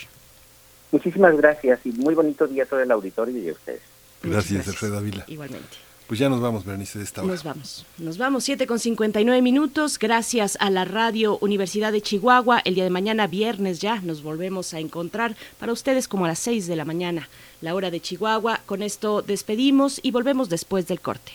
Muchísimas 0.92 1.36
gracias 1.36 1.80
y 1.84 1.94
muy 1.94 2.14
bonito 2.14 2.46
día 2.46 2.66
a 2.66 2.68
todo 2.68 2.80
el 2.80 2.92
auditorio 2.92 3.36
y 3.36 3.50
a 3.50 3.54
ustedes. 3.54 3.82
gracias. 4.22 4.68
Alfredo 4.68 5.00
Ávila. 5.00 5.24
Igualmente. 5.26 5.93
Pues 6.08 6.20
ya 6.20 6.30
nos 6.30 6.42
vamos, 6.42 6.66
Berenice, 6.66 7.00
de 7.00 7.06
esta 7.06 7.22
hora. 7.22 7.32
Nos 7.32 7.44
vamos. 7.44 7.86
Nos 7.98 8.18
vamos, 8.18 8.44
7 8.44 8.68
con 8.68 8.78
59 8.78 9.42
minutos. 9.42 9.98
Gracias 9.98 10.58
a 10.60 10.70
la 10.70 10.86
Radio 10.86 11.38
Universidad 11.40 11.92
de 11.92 12.02
Chihuahua. 12.02 12.62
El 12.66 12.76
día 12.76 12.84
de 12.84 12.90
mañana, 12.90 13.28
viernes 13.28 13.80
ya, 13.80 14.02
nos 14.02 14.22
volvemos 14.22 14.74
a 14.74 14.80
encontrar 14.80 15.36
para 15.60 15.72
ustedes 15.72 16.08
como 16.08 16.26
a 16.26 16.28
las 16.28 16.40
6 16.40 16.68
de 16.68 16.76
la 16.76 16.86
mañana, 16.86 17.30
la 17.62 17.74
hora 17.74 17.90
de 17.90 18.02
Chihuahua. 18.02 18.60
Con 18.66 18.84
esto 18.84 19.22
despedimos 19.22 20.00
y 20.04 20.12
volvemos 20.12 20.50
después 20.50 20.88
del 20.88 21.00
corte. 21.00 21.32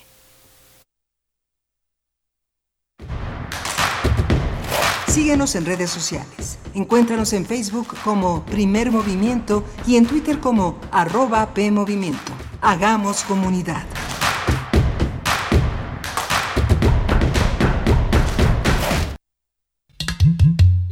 Síguenos 5.09 5.57
en 5.57 5.67
redes 5.67 5.91
sociales. 5.91 6.59
Encuéntranos 6.75 7.33
en 7.33 7.45
Facebook 7.45 7.89
como 8.05 8.45
Primer 8.45 8.93
Movimiento 8.93 9.65
y 9.87 9.97
en 9.97 10.07
Twitter 10.07 10.39
como 10.39 10.79
arroba 10.93 11.55
PMovimiento. 11.55 12.33
Hagamos 12.61 13.23
comunidad. 13.23 13.85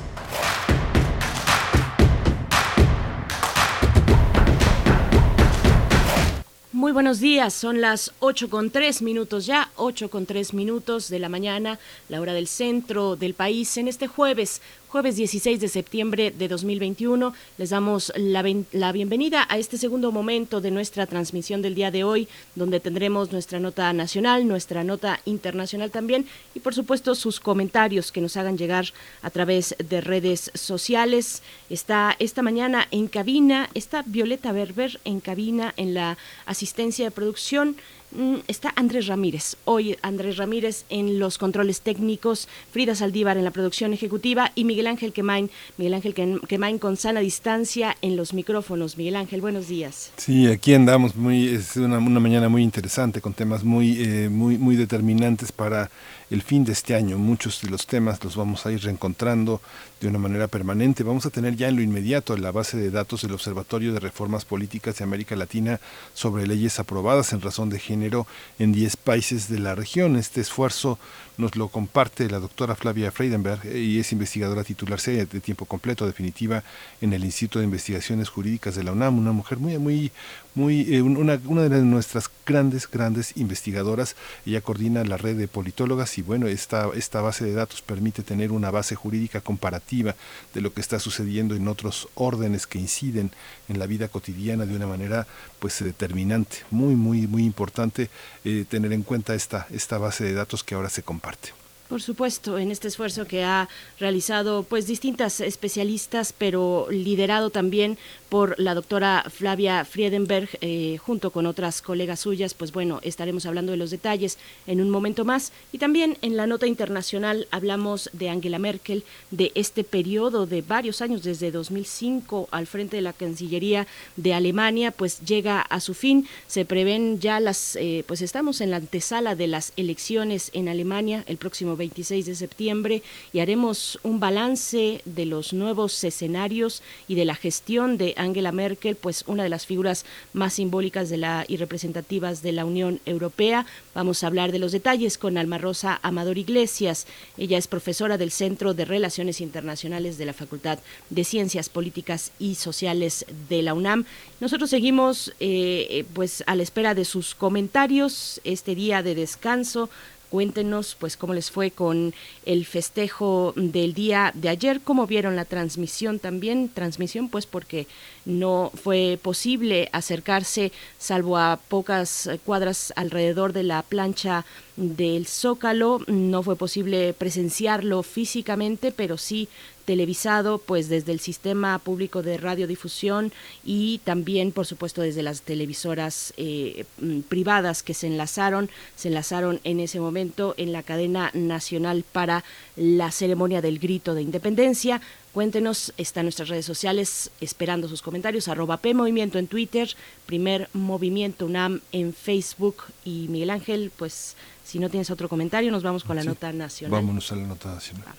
Muy 6.84 6.92
buenos 6.92 7.22
días, 7.22 7.54
son 7.54 7.80
las 7.80 8.12
8 8.20 8.50
con 8.50 8.70
3 8.70 9.04
minutos 9.04 9.46
ya, 9.46 9.70
8 9.78 10.10
con 10.10 10.26
3 10.26 10.54
minutos 10.54 11.08
de 11.08 11.18
la 11.18 11.30
mañana, 11.30 11.80
la 12.10 12.20
hora 12.20 12.34
del 12.34 12.50
centro 12.50 13.16
del 13.16 13.36
país, 13.36 13.78
en 13.78 13.88
este 13.88 14.08
jueves, 14.08 14.62
jueves 14.94 15.16
16 15.16 15.60
de 15.60 15.70
septiembre 15.70 16.30
de 16.30 16.48
2021. 16.48 17.34
Les 17.58 17.72
damos 17.72 18.14
la, 18.16 18.92
bienvenida 18.92 19.44
a 19.50 19.58
este 19.58 19.80
segundo 19.80 20.12
momento 20.12 20.62
de 20.62 20.70
nuestra 20.70 21.08
transmisión 21.08 21.64
del 21.64 21.74
día 21.74 21.90
de 21.90 22.04
hoy, 22.04 22.28
donde 22.54 22.80
tendremos 22.80 23.32
nuestra 23.32 23.60
nota 23.60 23.92
nacional, 23.92 24.48
nuestra 24.48 24.84
nota 24.84 25.20
internacional 25.26 25.90
también 25.90 26.28
y 26.54 26.60
por 26.60 26.76
supuesto 26.76 27.16
sus 27.16 27.40
comentarios 27.40 28.12
que 28.12 28.22
nos 28.22 28.38
hagan 28.38 28.56
llegar 28.56 28.86
a 29.24 29.32
través 29.32 29.76
de 29.80 30.00
redes 30.00 30.52
sociales. 30.54 31.42
Está 31.72 32.16
esta 32.20 32.44
mañana 32.44 32.88
en 32.92 33.08
cabina, 33.08 33.72
está 33.74 34.04
Violeta 34.06 34.52
Berber 34.52 35.00
en 35.06 35.22
cabina 35.22 35.74
en 35.76 35.96
la 35.96 36.20
asistencia 36.46 37.06
de 37.06 37.10
producción. 37.10 37.78
Mm, 38.16 38.36
está 38.48 38.72
Andrés 38.76 39.08
Ramírez. 39.08 39.56
Hoy 39.66 39.98
Andrés 40.04 40.38
Ramírez 40.38 40.86
en 40.90 41.18
los 41.18 41.40
controles 41.40 41.82
técnicos, 41.82 42.48
Frida 42.72 42.94
Saldívar 42.94 43.38
en 43.38 43.44
la 43.44 43.52
producción 43.52 43.92
ejecutiva 43.94 44.52
y 44.54 44.66
Miguel 44.66 44.88
Ángel 44.88 45.14
Quemain, 45.14 45.50
Miguel 45.78 45.96
Ángel 45.96 46.14
Quemain 46.14 46.78
con 46.78 46.96
sana 46.96 47.22
distancia 47.22 47.98
en 48.02 48.16
los 48.16 48.34
micrófonos. 48.34 48.98
Miguel 48.98 49.16
Ángel, 49.16 49.42
buenos 49.42 49.68
días. 49.68 50.12
Sí, 50.18 50.48
aquí 50.48 50.76
andamos 50.76 51.16
muy 51.16 51.48
es 51.48 51.76
una, 51.76 52.00
mañana 52.00 52.50
muy 52.50 52.62
interesante 52.62 53.20
con 53.20 53.34
temas 53.34 53.64
muy 53.64 54.02
eh, 54.04 54.30
muy 54.30 54.58
muy 54.60 54.76
determinantes 54.76 55.52
para 55.52 55.90
el 56.30 56.44
fin 56.44 56.64
de 56.64 56.74
este 56.74 56.94
año. 56.94 57.18
Muchos 57.18 57.62
de 57.62 57.70
los 57.70 57.88
temas 57.88 58.24
los 58.24 58.36
vamos 58.36 58.66
a 58.66 58.72
ir 58.72 58.82
reencontrando 58.82 59.60
de 60.04 60.10
una 60.10 60.20
manera 60.20 60.48
permanente. 60.48 61.04
Vamos 61.04 61.26
a 61.26 61.30
tener 61.30 61.56
ya 61.56 61.70
en 61.70 61.78
lo 61.78 61.82
inmediato 61.82 62.36
la 62.36 62.52
base 62.52 62.78
de 62.78 62.92
datos 62.92 63.22
del 63.22 63.32
Observatorio 63.32 63.94
de 63.94 64.02
Reformas 64.02 64.44
Políticas 64.44 64.98
de 64.98 65.06
América 65.06 65.36
Latina 65.36 65.80
sobre 66.14 66.46
leyes 66.46 66.78
aprobadas 66.78 67.32
en 67.32 67.42
razón 67.42 67.70
de 67.70 67.80
género 67.80 68.28
en 68.60 68.74
10 68.74 68.98
países 68.98 69.48
de 69.48 69.60
la 69.60 69.76
región. 69.76 70.18
Este 70.18 70.42
esfuerzo 70.42 71.00
nos 71.38 71.56
lo 71.56 71.70
comparte 71.70 72.30
la 72.30 72.40
doctora 72.40 72.76
Flavia 72.76 73.12
Freidenberg 73.12 73.66
y 73.66 73.98
es 74.00 74.12
investigadora 74.12 74.64
titular 74.64 75.00
de 75.02 75.26
tiempo 75.26 75.66
completo 75.66 76.06
definitiva 76.06 76.64
en 77.02 77.14
el 77.14 77.24
Instituto 77.24 77.60
de 77.60 77.66
Investigaciones 77.66 78.30
Jurídicas 78.30 78.76
de 78.76 78.84
la 78.84 78.92
UNAM, 78.92 79.18
una 79.18 79.32
mujer 79.32 79.58
muy 79.58 79.78
muy 79.80 80.12
muy 80.54 80.94
eh, 80.94 81.02
una, 81.02 81.40
una 81.48 81.64
de 81.64 81.82
nuestras 81.82 82.30
grandes 82.46 82.90
grandes 82.90 83.36
investigadoras. 83.38 84.16
Ella 84.46 84.62
coordina 84.62 85.04
la 85.04 85.18
red 85.18 85.36
de 85.36 85.48
politólogas 85.48 86.18
y 86.18 86.22
bueno, 86.22 86.48
esta 86.48 86.90
esta 86.94 87.22
base 87.22 87.46
de 87.46 87.54
datos 87.54 87.82
permite 87.82 88.22
tener 88.22 88.52
una 88.52 88.70
base 88.70 88.94
jurídica 88.96 89.42
comparativa 89.42 89.93
de 90.02 90.62
lo 90.62 90.74
que 90.74 90.82
está 90.82 91.00
sucediendo 91.00 91.56
en 91.56 91.68
otros 91.68 92.08
órdenes 92.16 92.68
que 92.68 92.80
inciden 92.80 93.32
en 93.70 93.80
la 93.80 93.88
vida 93.88 94.08
cotidiana 94.08 94.66
de 94.66 94.76
una 94.76 94.88
manera 94.88 95.28
pues 95.60 95.84
determinante, 95.84 96.58
muy 96.72 96.96
muy 96.96 97.28
muy 97.28 97.44
importante 97.44 98.10
eh, 98.46 98.66
tener 98.70 98.94
en 98.94 99.04
cuenta 99.04 99.36
esta 99.36 99.68
esta 99.72 99.98
base 99.98 100.24
de 100.24 100.34
datos 100.34 100.64
que 100.64 100.76
ahora 100.76 100.90
se 100.90 101.04
comparte 101.04 101.24
parte. 101.24 101.63
Por 101.94 102.02
supuesto, 102.02 102.58
en 102.58 102.72
este 102.72 102.88
esfuerzo 102.88 103.28
que 103.28 103.44
ha 103.44 103.70
realizado 104.00 104.64
pues 104.64 104.88
distintas 104.88 105.40
especialistas, 105.42 106.34
pero 106.36 106.88
liderado 106.90 107.52
también 107.52 108.00
por 108.30 108.60
la 108.60 108.74
doctora 108.74 109.26
Flavia 109.30 109.86
Friedenberg, 109.86 110.50
eh, 110.62 110.98
junto 110.98 111.30
con 111.30 111.46
otras 111.46 111.84
colegas 111.84 112.22
suyas, 112.22 112.56
pues 112.56 112.72
bueno, 112.72 113.00
estaremos 113.04 113.46
hablando 113.46 113.74
de 113.74 113.78
los 113.78 113.92
detalles 113.92 114.40
en 114.66 114.82
un 114.82 114.90
momento 114.90 115.24
más. 115.24 115.52
Y 115.72 115.78
también 115.78 116.18
en 116.24 116.36
la 116.36 116.48
nota 116.48 116.66
internacional 116.66 117.48
hablamos 117.52 118.10
de 118.12 118.30
Angela 118.30 118.58
Merkel, 118.58 119.04
de 119.30 119.52
este 119.54 119.84
periodo 119.84 120.48
de 120.48 120.64
varios 120.64 121.00
años, 121.04 121.22
desde 121.22 121.52
2005 121.52 122.48
al 122.50 122.66
frente 122.66 122.96
de 122.96 123.04
la 123.04 123.14
Cancillería 123.14 123.86
de 124.16 124.34
Alemania, 124.34 124.90
pues 124.90 125.20
llega 125.20 125.62
a 125.62 125.80
su 125.80 125.94
fin. 125.94 126.28
Se 126.48 126.66
prevén 126.66 127.20
ya 127.20 127.40
las, 127.40 127.76
eh, 127.76 128.04
pues 128.08 128.24
estamos 128.24 128.62
en 128.62 128.72
la 128.72 128.78
antesala 128.78 129.36
de 129.36 129.46
las 129.46 129.74
elecciones 129.78 130.50
en 130.54 130.70
Alemania 130.70 131.24
el 131.28 131.38
próximo 131.38 131.78
26 131.84 132.26
de 132.26 132.36
septiembre 132.36 133.04
y 133.34 133.40
haremos 133.40 134.00
un 134.04 134.22
balance 134.22 135.02
de 135.04 135.26
los 135.26 135.52
nuevos 135.52 136.02
escenarios 136.06 136.82
y 137.10 137.16
de 137.16 137.26
la 137.26 137.36
gestión 137.36 137.98
de 137.98 138.14
Angela 138.16 138.54
Merkel, 138.54 138.96
pues 138.96 139.26
una 139.28 139.44
de 139.44 139.50
las 139.50 139.66
figuras 139.66 140.06
más 140.32 140.54
simbólicas 140.54 141.10
de 141.10 141.18
la 141.18 141.44
y 141.46 141.58
representativas 141.58 142.42
de 142.42 142.54
la 142.54 142.64
Unión 142.64 143.02
Europea. 143.06 143.66
Vamos 143.94 144.24
a 144.24 144.28
hablar 144.28 144.54
de 144.54 144.60
los 144.60 144.72
detalles 144.72 145.18
con 145.18 145.38
Alma 145.38 145.58
Rosa 145.58 146.00
Amador 146.04 146.38
Iglesias. 146.38 147.06
Ella 147.38 147.58
es 147.58 147.68
profesora 147.68 148.18
del 148.18 148.32
Centro 148.32 148.74
de 148.74 148.86
Relaciones 148.86 149.42
Internacionales 149.42 150.18
de 150.18 150.26
la 150.26 150.34
Facultad 150.34 150.80
de 151.10 151.24
Ciencias 151.26 151.68
Políticas 151.68 152.32
y 152.40 152.56
Sociales 152.56 153.26
de 153.50 153.62
la 153.62 153.74
UNAM. 153.74 154.06
Nosotros 154.40 154.70
seguimos 154.70 155.34
eh, 155.42 155.88
eh, 155.90 156.06
pues 156.14 156.44
a 156.48 156.56
la 156.56 156.64
espera 156.64 156.96
de 156.96 157.04
sus 157.04 157.36
comentarios 157.36 158.40
este 158.46 158.74
día 158.74 159.04
de 159.04 159.16
descanso 159.16 159.90
cuéntenos 160.34 160.98
pues 161.00 161.16
cómo 161.16 161.36
les 161.36 161.52
fue 161.52 161.70
con 161.70 162.12
el 162.48 162.66
festejo 162.66 163.54
del 163.56 163.94
día 163.94 164.32
de 164.34 164.50
ayer, 164.50 164.82
cómo 164.82 165.06
vieron 165.06 165.36
la 165.36 165.46
transmisión 165.46 166.18
también, 166.18 166.70
transmisión 166.70 167.30
pues 167.30 167.46
porque 167.46 167.86
no 168.26 168.72
fue 168.74 169.20
posible 169.22 169.90
acercarse 169.92 170.72
salvo 170.98 171.38
a 171.38 171.60
pocas 171.68 172.32
cuadras 172.48 172.94
alrededor 172.96 173.54
de 173.54 173.62
la 173.62 173.84
plancha 173.84 174.44
del 174.76 175.28
Zócalo, 175.28 176.02
no 176.08 176.42
fue 176.44 176.56
posible 176.56 177.14
presenciarlo 177.14 178.02
físicamente, 178.04 178.92
pero 178.92 179.18
sí 179.18 179.48
televisado 179.86 180.60
pues 180.60 180.90
desde 180.90 181.12
el 181.12 181.20
sistema 181.20 181.78
público 181.80 182.24
de 182.24 182.38
radiodifusión 182.38 183.32
y 183.66 184.00
también 184.04 184.52
por 184.52 184.66
supuesto 184.66 185.02
desde 185.02 185.24
las 185.24 185.42
televisoras 185.42 186.34
eh, 186.38 186.86
mm, 187.00 187.22
privadas 187.22 187.84
que 187.84 187.94
se 187.94 188.08
enlazaron 188.08 188.70
se 188.96 189.10
enlazaron 189.10 189.60
en 189.64 189.80
ese 189.80 190.00
momento 190.00 190.54
en 190.58 190.72
la 190.72 190.84
cadena 190.84 191.32
nacional 191.34 192.06
para 192.10 192.44
la 192.76 193.12
ceremonia 193.12 193.62
del 193.62 193.80
grito 193.80 194.14
de 194.14 194.22
independencia 194.22 195.02
Cuéntenos, 195.34 195.94
está 195.98 196.20
en 196.20 196.28
nuestras 196.28 196.50
redes 196.50 196.66
sociales 196.66 197.32
esperando 197.42 197.88
sus 197.88 198.04
comentarios, 198.04 198.48
arroba 198.48 198.78
P 198.78 198.94
Movimiento 198.94 199.40
en 199.40 199.48
Twitter, 199.48 199.90
Primer 200.28 200.70
Movimiento 200.74 201.48
UNAM 201.48 201.82
en 201.92 202.14
Facebook 202.14 202.84
y 203.04 203.28
Miguel 203.30 203.50
Ángel, 203.50 203.92
pues 203.98 204.36
si 204.64 204.78
no 204.78 204.90
tienes 204.90 205.10
otro 205.10 205.30
comentario, 205.30 205.72
nos 205.72 205.82
vamos 205.82 206.04
con 206.04 206.18
la 206.18 206.24
nota 206.24 206.54
nacional. 206.54 207.02
Vámonos 207.02 207.32
a 207.32 207.36
la 207.36 207.48
nota 207.48 207.74
nacional. 207.74 208.14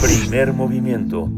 Primer 0.00 0.52
movimiento. 0.52 1.28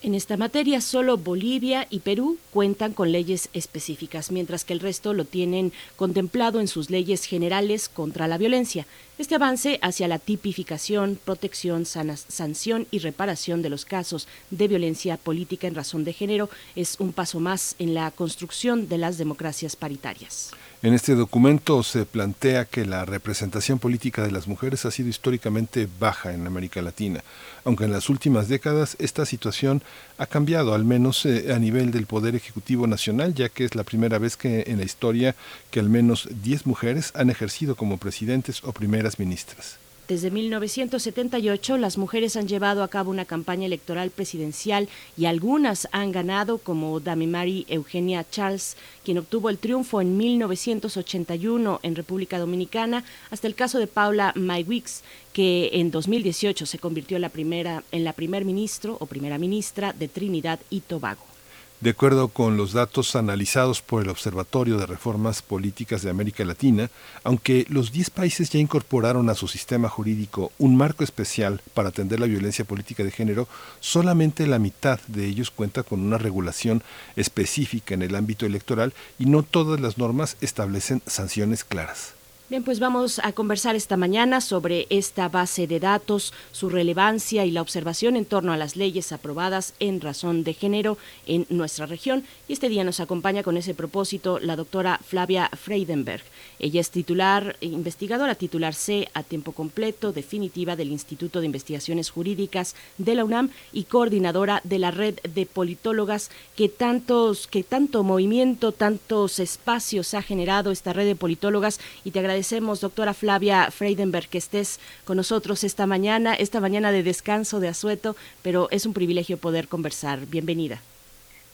En 0.00 0.14
esta 0.14 0.36
materia, 0.36 0.80
solo 0.80 1.16
Bolivia 1.16 1.88
y 1.90 1.98
Perú 1.98 2.38
cuentan 2.52 2.92
con 2.92 3.10
leyes 3.10 3.48
específicas, 3.52 4.30
mientras 4.30 4.64
que 4.64 4.72
el 4.72 4.78
resto 4.78 5.12
lo 5.12 5.24
tienen 5.24 5.72
contemplado 5.96 6.60
en 6.60 6.68
sus 6.68 6.88
leyes 6.88 7.24
generales 7.24 7.88
contra 7.88 8.28
la 8.28 8.38
violencia. 8.38 8.86
Este 9.18 9.34
avance 9.34 9.80
hacia 9.82 10.06
la 10.06 10.20
tipificación, 10.20 11.18
protección, 11.24 11.84
sanción 11.84 12.86
y 12.92 13.00
reparación 13.00 13.60
de 13.60 13.70
los 13.70 13.84
casos 13.84 14.28
de 14.52 14.68
violencia 14.68 15.16
política 15.16 15.66
en 15.66 15.74
razón 15.74 16.04
de 16.04 16.12
género 16.12 16.48
es 16.76 17.00
un 17.00 17.12
paso 17.12 17.40
más 17.40 17.74
en 17.80 17.92
la 17.92 18.12
construcción 18.12 18.88
de 18.88 18.98
las 18.98 19.18
democracias 19.18 19.74
paritarias. 19.74 20.52
En 20.80 20.94
este 20.94 21.16
documento 21.16 21.82
se 21.82 22.06
plantea 22.06 22.64
que 22.64 22.86
la 22.86 23.04
representación 23.04 23.80
política 23.80 24.22
de 24.22 24.30
las 24.30 24.46
mujeres 24.46 24.84
ha 24.84 24.92
sido 24.92 25.08
históricamente 25.08 25.88
baja 25.98 26.32
en 26.32 26.46
América 26.46 26.80
Latina, 26.82 27.24
aunque 27.64 27.82
en 27.82 27.90
las 27.90 28.08
últimas 28.08 28.46
décadas 28.46 28.94
esta 29.00 29.26
situación 29.26 29.82
ha 30.18 30.26
cambiado, 30.26 30.74
al 30.74 30.84
menos 30.84 31.26
eh, 31.26 31.52
a 31.52 31.58
nivel 31.58 31.90
del 31.90 32.06
Poder 32.06 32.36
Ejecutivo 32.36 32.86
Nacional, 32.86 33.34
ya 33.34 33.48
que 33.48 33.64
es 33.64 33.74
la 33.74 33.82
primera 33.82 34.18
vez 34.18 34.36
que 34.36 34.66
en 34.68 34.78
la 34.78 34.84
historia 34.84 35.34
que 35.72 35.80
al 35.80 35.88
menos 35.88 36.28
10 36.44 36.66
mujeres 36.66 37.10
han 37.16 37.28
ejercido 37.28 37.74
como 37.74 37.96
presidentes 37.96 38.62
o 38.62 38.72
primeras 38.72 39.18
ministras. 39.18 39.80
Desde 40.08 40.30
1978, 40.30 41.76
las 41.76 41.98
mujeres 41.98 42.36
han 42.36 42.48
llevado 42.48 42.82
a 42.82 42.88
cabo 42.88 43.10
una 43.10 43.26
campaña 43.26 43.66
electoral 43.66 44.08
presidencial 44.08 44.88
y 45.18 45.26
algunas 45.26 45.86
han 45.92 46.12
ganado, 46.12 46.56
como 46.56 46.98
Dami 46.98 47.26
Mari 47.26 47.66
Eugenia 47.68 48.24
Charles, 48.30 48.78
quien 49.04 49.18
obtuvo 49.18 49.50
el 49.50 49.58
triunfo 49.58 50.00
en 50.00 50.16
1981 50.16 51.80
en 51.82 51.94
República 51.94 52.38
Dominicana, 52.38 53.04
hasta 53.30 53.48
el 53.48 53.54
caso 53.54 53.78
de 53.78 53.86
Paula 53.86 54.32
Maywicks, 54.34 55.02
que 55.34 55.68
en 55.74 55.90
2018 55.90 56.64
se 56.64 56.78
convirtió 56.78 57.18
en 57.18 57.22
la 57.22 57.28
primera 57.28 57.84
en 57.92 58.04
la 58.04 58.14
primer 58.14 58.46
ministro 58.46 58.96
o 59.00 59.04
primera 59.04 59.36
ministra 59.36 59.92
de 59.92 60.08
Trinidad 60.08 60.58
y 60.70 60.80
Tobago. 60.80 61.37
De 61.80 61.90
acuerdo 61.90 62.26
con 62.26 62.56
los 62.56 62.72
datos 62.72 63.14
analizados 63.14 63.82
por 63.82 64.02
el 64.02 64.08
Observatorio 64.08 64.78
de 64.78 64.86
Reformas 64.86 65.42
Políticas 65.42 66.02
de 66.02 66.10
América 66.10 66.44
Latina, 66.44 66.90
aunque 67.22 67.66
los 67.68 67.92
10 67.92 68.10
países 68.10 68.50
ya 68.50 68.58
incorporaron 68.58 69.30
a 69.30 69.36
su 69.36 69.46
sistema 69.46 69.88
jurídico 69.88 70.50
un 70.58 70.76
marco 70.76 71.04
especial 71.04 71.62
para 71.74 71.90
atender 71.90 72.18
la 72.18 72.26
violencia 72.26 72.64
política 72.64 73.04
de 73.04 73.12
género, 73.12 73.46
solamente 73.78 74.48
la 74.48 74.58
mitad 74.58 74.98
de 75.06 75.26
ellos 75.26 75.52
cuenta 75.52 75.84
con 75.84 76.00
una 76.00 76.18
regulación 76.18 76.82
específica 77.14 77.94
en 77.94 78.02
el 78.02 78.16
ámbito 78.16 78.44
electoral 78.44 78.92
y 79.16 79.26
no 79.26 79.44
todas 79.44 79.78
las 79.78 79.98
normas 79.98 80.36
establecen 80.40 81.00
sanciones 81.06 81.62
claras. 81.62 82.17
Bien, 82.50 82.64
pues 82.64 82.80
vamos 82.80 83.20
a 83.22 83.32
conversar 83.32 83.76
esta 83.76 83.98
mañana 83.98 84.40
sobre 84.40 84.86
esta 84.88 85.28
base 85.28 85.66
de 85.66 85.80
datos, 85.80 86.32
su 86.50 86.70
relevancia 86.70 87.44
y 87.44 87.50
la 87.50 87.60
observación 87.60 88.16
en 88.16 88.24
torno 88.24 88.54
a 88.54 88.56
las 88.56 88.74
leyes 88.74 89.12
aprobadas 89.12 89.74
en 89.80 90.00
razón 90.00 90.44
de 90.44 90.54
género 90.54 90.96
en 91.26 91.44
nuestra 91.50 91.84
región. 91.84 92.24
Y 92.48 92.54
este 92.54 92.70
día 92.70 92.84
nos 92.84 93.00
acompaña 93.00 93.42
con 93.42 93.58
ese 93.58 93.74
propósito 93.74 94.38
la 94.38 94.56
doctora 94.56 94.98
Flavia 95.06 95.50
Freidenberg. 95.62 96.22
Ella 96.58 96.80
es 96.80 96.90
titular, 96.90 97.56
investigadora 97.60 98.34
titular 98.34 98.72
C 98.72 99.10
a 99.12 99.22
tiempo 99.24 99.52
completo, 99.52 100.12
definitiva 100.12 100.74
del 100.74 100.90
Instituto 100.90 101.40
de 101.40 101.46
Investigaciones 101.46 102.08
Jurídicas 102.08 102.74
de 102.96 103.14
la 103.14 103.26
UNAM 103.26 103.50
y 103.74 103.84
coordinadora 103.84 104.62
de 104.64 104.78
la 104.78 104.90
red 104.90 105.18
de 105.20 105.44
politólogas 105.44 106.30
que 106.56 106.70
tantos, 106.70 107.46
que 107.46 107.62
tanto 107.62 108.02
movimiento, 108.04 108.72
tantos 108.72 109.38
espacios 109.38 110.14
ha 110.14 110.22
generado 110.22 110.70
esta 110.70 110.94
red 110.94 111.04
de 111.04 111.14
politólogas. 111.14 111.78
Y 112.04 112.12
te 112.12 112.20
agradecemos, 112.38 112.80
doctora 112.80 113.14
Flavia 113.14 113.68
Freidenberg, 113.72 114.28
que 114.28 114.38
estés 114.38 114.78
con 115.04 115.16
nosotros 115.16 115.64
esta 115.64 115.86
mañana, 115.86 116.34
esta 116.34 116.60
mañana 116.60 116.92
de 116.92 117.02
descanso 117.02 117.58
de 117.58 117.66
asueto, 117.66 118.14
pero 118.42 118.68
es 118.70 118.86
un 118.86 118.92
privilegio 118.92 119.38
poder 119.38 119.66
conversar. 119.66 120.20
Bienvenida. 120.26 120.80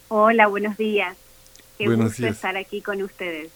Hola, 0.09 0.47
buenos 0.47 0.76
días. 0.76 1.16
Qué 1.78 1.87
gusto 1.87 2.26
estar 2.26 2.59
aquí 2.59 2.82
con 2.82 3.01
ustedes. 3.03 3.51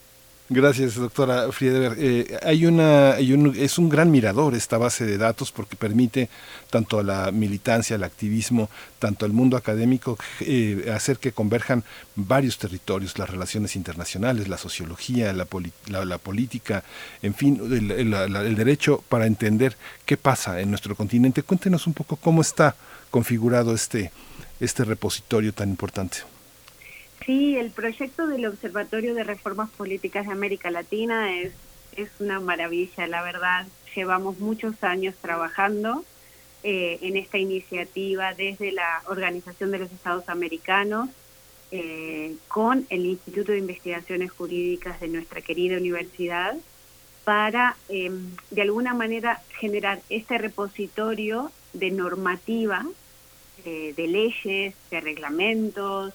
Gracias, 0.51 0.95
doctora 0.95 1.53
Friedeberg. 1.53 1.97
Eh, 1.99 2.39
hay 2.43 2.65
una, 2.65 3.19
es 3.19 3.77
un 3.77 3.91
gran 3.91 4.11
mirador 4.11 4.55
esta 4.55 4.79
base 4.79 5.05
de 5.05 5.19
datos 5.19 5.53
porque 5.53 5.77
permite 5.77 6.31
tanto 6.71 6.99
a 6.99 7.03
la 7.03 7.31
militancia, 7.33 7.97
al 7.97 8.03
activismo, 8.03 8.71
tanto 8.99 9.27
al 9.27 9.35
mundo 9.35 9.59
académico 9.59 10.17
eh, 10.41 10.91
hacer 10.95 11.19
que 11.19 11.33
converjan 11.33 11.85
varios 12.17 12.57
territorios, 12.57 13.19
las 13.19 13.29
relaciones 13.29 13.77
internacionales, 13.77 14.49
la 14.49 14.57
sociología, 14.57 15.35
la, 15.35 15.47
la, 15.87 16.19
política, 16.19 16.83
en 17.21 17.35
fin, 17.35 17.61
el, 17.71 18.15
el 18.15 18.57
derecho 18.57 19.05
para 19.07 19.27
entender 19.27 19.77
qué 20.07 20.17
pasa 20.17 20.63
en 20.63 20.71
nuestro 20.71 20.97
continente. 20.97 21.43
Cuéntenos 21.43 21.87
un 21.87 21.93
poco 21.93 22.17
cómo 22.17 22.41
está 22.41 22.75
configurado 23.11 23.75
este, 23.75 24.13
este 24.61 24.85
repositorio 24.85 25.53
tan 25.53 25.69
importante. 25.69 26.21
Sí, 27.25 27.57
el 27.57 27.71
proyecto 27.71 28.27
del 28.27 28.47
Observatorio 28.47 29.15
de 29.15 29.25
Reformas 29.25 29.71
Políticas 29.71 30.27
de 30.27 30.33
América 30.33 30.71
Latina 30.71 31.35
es, 31.35 31.53
es 31.97 32.09
una 32.21 32.41
maravilla, 32.41 33.07
la 33.07 33.23
verdad. 33.23 33.67
Llevamos 33.95 34.39
muchos 34.39 34.83
años 34.83 35.15
trabajando 35.21 36.05
eh, 36.63 36.99
en 37.03 37.17
esta 37.17 37.39
iniciativa 37.39 38.35
desde 38.35 38.73
la 38.73 39.03
Organización 39.07 39.71
de 39.71 39.79
los 39.79 39.93
Estados 39.93 40.29
Americanos 40.29 41.09
eh, 41.71 42.35
con 42.49 42.87
el 42.89 43.05
Instituto 43.05 43.53
de 43.53 43.59
Investigaciones 43.59 44.33
Jurídicas 44.33 45.01
de 45.01 45.09
nuestra 45.09 45.41
querida 45.43 45.77
universidad 45.77 46.57
para, 47.25 47.77
em, 47.91 48.31
de 48.51 48.63
alguna 48.63 48.95
manera, 48.95 49.43
generar 49.61 50.01
este 50.09 50.39
repositorio 50.39 51.53
de 51.75 51.91
normativa, 51.91 52.87
eh, 53.67 53.93
de 53.95 54.07
leyes, 54.07 54.75
de 54.91 55.01
reglamentos, 55.03 56.15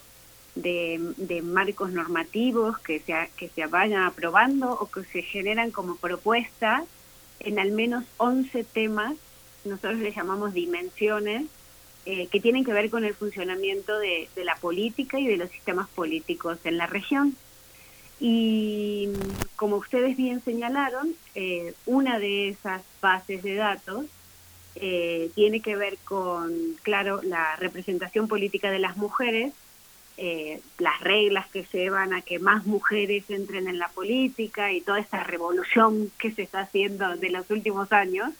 de, 0.54 1.42
marcos 1.42 1.92
normativos 1.92 2.78
que 2.78 3.00
se, 3.00 3.30
que 3.36 3.48
se 3.48 3.66
vayan 3.66 4.02
aprobando 4.02 4.72
o 4.72 4.90
que 4.90 5.04
se 5.04 5.22
generan 5.22 5.70
como 5.70 5.96
propuestas 5.96 6.84
en 7.40 7.58
al 7.58 7.72
menos 7.72 8.04
11 8.16 8.64
temas, 8.64 9.14
nosotros 9.64 9.98
les 9.98 10.14
llamamos 10.14 10.54
dimensiones, 10.54 11.46
eh, 12.06 12.26
que 12.28 12.40
tienen 12.40 12.64
que 12.64 12.72
ver 12.72 12.90
con 12.90 13.04
el 13.04 13.14
funcionamiento 13.14 13.98
de, 13.98 14.28
la 14.36 14.56
política 14.56 15.18
y 15.18 15.26
de 15.26 15.36
los 15.36 15.50
sistemas 15.50 15.88
políticos 15.88 16.58
en 16.64 16.76
la 16.76 16.86
región. 16.86 17.36
Y 18.20 19.08
como 19.56 19.76
ustedes 19.76 20.16
bien 20.16 20.42
señalaron, 20.42 21.14
eh, 21.34 21.74
una 21.86 22.18
de 22.18 22.48
esas 22.48 22.82
bases 23.00 23.42
de 23.42 23.54
datos 23.54 24.06
eh, 24.76 25.30
tiene 25.34 25.60
que 25.60 25.76
ver 25.76 25.96
con, 26.04 26.52
claro, 26.82 27.22
la 27.22 27.56
representación 27.56 28.28
política 28.28 28.70
de 28.70 28.78
las 28.78 28.96
mujeres 28.96 29.52
eh, 30.16 30.60
las 30.78 31.00
reglas 31.00 31.48
que 31.48 31.64
llevan 31.72 32.12
a 32.12 32.22
que 32.22 32.38
más 32.38 32.66
mujeres 32.66 33.28
entren 33.30 33.66
en 33.66 33.78
la 33.78 33.88
política 33.88 34.72
y 34.72 34.80
toda 34.80 35.00
esta 35.00 35.24
revolución 35.24 36.12
que 36.18 36.30
se 36.30 36.42
está 36.42 36.60
haciendo 36.60 37.16
de 37.16 37.30
los 37.30 37.50
últimos 37.50 37.92
años, 37.92 38.30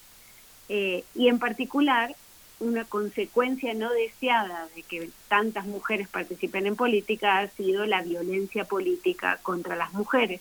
eh, 0.68 1.04
y 1.14 1.28
en 1.28 1.38
particular 1.38 2.14
una 2.60 2.84
consecuencia 2.84 3.74
no 3.74 3.92
deseada 3.92 4.68
de 4.74 4.82
que 4.82 5.10
tantas 5.28 5.66
mujeres 5.66 6.08
participen 6.08 6.66
en 6.66 6.76
política 6.76 7.38
ha 7.38 7.48
sido 7.48 7.86
la 7.86 8.02
violencia 8.02 8.64
política 8.64 9.38
contra 9.42 9.74
las 9.74 9.92
mujeres. 9.92 10.40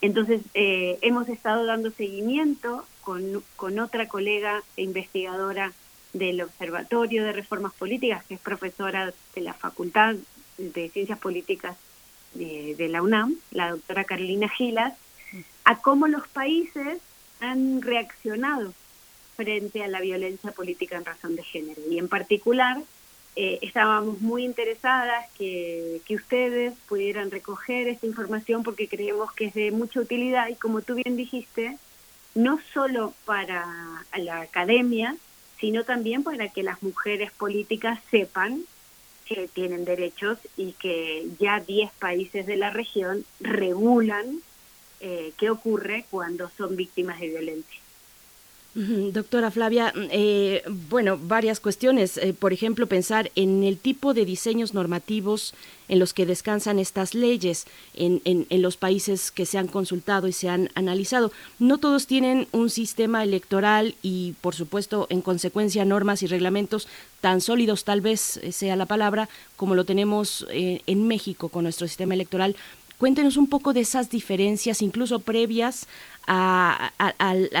Entonces, 0.00 0.40
eh, 0.54 0.98
hemos 1.02 1.28
estado 1.28 1.64
dando 1.64 1.90
seguimiento 1.90 2.84
con, 3.02 3.44
con 3.56 3.78
otra 3.78 4.08
colega 4.08 4.62
e 4.76 4.82
investigadora 4.82 5.72
del 6.12 6.42
Observatorio 6.42 7.24
de 7.24 7.32
Reformas 7.32 7.72
Políticas, 7.72 8.24
que 8.24 8.34
es 8.34 8.40
profesora 8.40 9.12
de 9.34 9.40
la 9.40 9.54
Facultad 9.54 10.16
de 10.58 10.88
Ciencias 10.90 11.18
Políticas 11.18 11.76
de, 12.34 12.88
la 12.88 13.02
UNAM, 13.02 13.36
la 13.50 13.70
doctora 13.70 14.04
Carolina 14.04 14.48
Gilas, 14.48 14.94
a 15.64 15.80
cómo 15.80 16.08
los 16.08 16.26
países 16.28 16.98
han 17.40 17.82
reaccionado 17.82 18.72
frente 19.36 19.82
a 19.82 19.88
la 19.88 20.00
violencia 20.00 20.52
política 20.52 20.96
en 20.96 21.04
razón 21.04 21.36
de 21.36 21.42
género. 21.42 21.80
Y 21.90 21.98
en 21.98 22.08
particular, 22.08 22.78
eh, 23.34 23.58
estábamos 23.62 24.20
muy 24.20 24.44
interesadas 24.44 25.26
que, 25.38 26.00
que 26.04 26.16
ustedes 26.16 26.74
pudieran 26.88 27.30
recoger 27.30 27.88
esta 27.88 28.06
información 28.06 28.62
porque 28.62 28.88
creemos 28.88 29.32
que 29.32 29.46
es 29.46 29.54
de 29.54 29.70
mucha 29.70 30.00
utilidad 30.00 30.48
y 30.48 30.54
como 30.54 30.82
tú 30.82 30.94
bien 30.94 31.16
dijiste, 31.16 31.78
no 32.34 32.60
solo 32.72 33.14
para 33.24 33.66
la 34.16 34.42
academia, 34.42 35.16
sino 35.62 35.84
también 35.84 36.24
para 36.24 36.48
que 36.48 36.64
las 36.64 36.82
mujeres 36.82 37.30
políticas 37.30 38.00
sepan 38.10 38.64
que 39.24 39.46
tienen 39.46 39.84
derechos 39.84 40.36
y 40.56 40.72
que 40.72 41.24
ya 41.38 41.60
10 41.60 41.92
países 42.00 42.46
de 42.46 42.56
la 42.56 42.70
región 42.70 43.24
regulan 43.38 44.40
eh, 44.98 45.32
qué 45.38 45.50
ocurre 45.50 46.04
cuando 46.10 46.50
son 46.56 46.74
víctimas 46.74 47.20
de 47.20 47.28
violencia. 47.28 47.80
Doctora 48.74 49.50
Flavia, 49.50 49.92
eh, 49.96 50.62
bueno, 50.88 51.18
varias 51.18 51.60
cuestiones. 51.60 52.16
Eh, 52.16 52.32
por 52.32 52.54
ejemplo, 52.54 52.86
pensar 52.86 53.30
en 53.34 53.64
el 53.64 53.76
tipo 53.76 54.14
de 54.14 54.24
diseños 54.24 54.72
normativos 54.72 55.52
en 55.88 55.98
los 55.98 56.14
que 56.14 56.24
descansan 56.24 56.78
estas 56.78 57.14
leyes 57.14 57.66
en, 57.92 58.22
los 58.62 58.78
países 58.78 59.30
que 59.30 59.44
se 59.44 59.58
han 59.58 59.68
consultado 59.68 60.26
y 60.26 60.32
se 60.32 60.48
han 60.48 60.70
analizado. 60.74 61.32
No 61.58 61.76
todos 61.76 62.06
tienen 62.06 62.48
un 62.52 62.70
sistema 62.70 63.22
electoral 63.22 63.94
y, 64.00 64.34
por 64.40 64.54
supuesto, 64.54 65.06
en 65.10 65.20
consecuencia, 65.20 65.84
normas 65.84 66.22
y 66.22 66.26
reglamentos 66.26 66.88
tan 67.20 67.42
sólidos, 67.42 67.84
tal 67.84 68.00
vez 68.00 68.40
sea 68.52 68.76
la 68.76 68.86
palabra, 68.86 69.28
como 69.56 69.74
lo 69.74 69.84
tenemos 69.84 70.46
eh, 70.50 70.80
en 70.86 71.06
México 71.06 71.50
con 71.50 71.64
nuestro 71.64 71.86
sistema 71.86 72.14
electoral. 72.14 72.56
Cuéntenos 73.02 73.36
un 73.36 73.48
poco 73.48 73.72
de 73.72 73.80
esas 73.80 74.10
diferencias, 74.10 74.80
incluso 74.80 75.18
previas 75.18 75.88
a, 76.26 76.92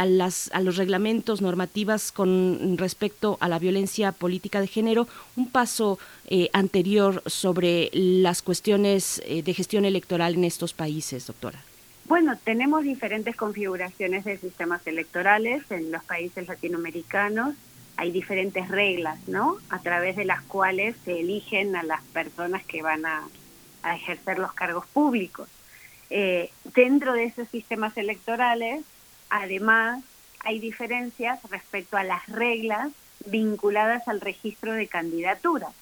las, 0.06 0.50
a 0.52 0.60
los 0.60 0.76
reglamentos 0.76 1.40
normativas 1.40 2.12
con 2.12 2.76
respecto 2.78 3.38
a 3.40 3.48
la 3.48 3.58
violencia 3.58 4.12
política 4.12 4.60
de 4.60 4.66
género, 4.66 5.08
un 5.36 5.50
paso 5.50 5.98
eh, 6.26 6.48
anterior 6.52 7.22
sobre 7.26 7.90
las 7.92 8.42
cuestiones 8.42 9.22
eh, 9.24 9.42
de 9.42 9.54
gestión 9.54 9.84
electoral 9.84 10.34
en 10.34 10.44
estos 10.44 10.72
países, 10.72 11.26
doctora. 11.26 11.60
Bueno, 12.06 12.36
tenemos 12.44 12.84
diferentes 12.84 13.36
configuraciones 13.36 14.24
de 14.24 14.36
sistemas 14.36 14.86
electorales 14.86 15.62
en 15.70 15.90
los 15.90 16.04
países 16.04 16.46
latinoamericanos. 16.48 17.54
Hay 17.96 18.10
diferentes 18.10 18.68
reglas, 18.68 19.18
¿no? 19.28 19.58
A 19.70 19.78
través 19.80 20.16
de 20.16 20.24
las 20.24 20.42
cuales 20.42 20.96
se 21.04 21.20
eligen 21.20 21.76
a 21.76 21.82
las 21.82 22.02
personas 22.12 22.64
que 22.64 22.82
van 22.82 23.06
a 23.06 23.22
a 23.82 23.96
ejercer 23.96 24.38
los 24.38 24.52
cargos 24.52 24.86
públicos. 24.86 25.48
Eh, 26.14 26.50
dentro 26.74 27.14
de 27.14 27.24
esos 27.24 27.48
sistemas 27.48 27.96
electorales, 27.96 28.84
además, 29.30 30.04
hay 30.40 30.58
diferencias 30.58 31.40
respecto 31.50 31.96
a 31.96 32.04
las 32.04 32.28
reglas 32.28 32.92
vinculadas 33.24 34.06
al 34.08 34.20
registro 34.20 34.74
de 34.74 34.88
candidaturas. 34.88 35.72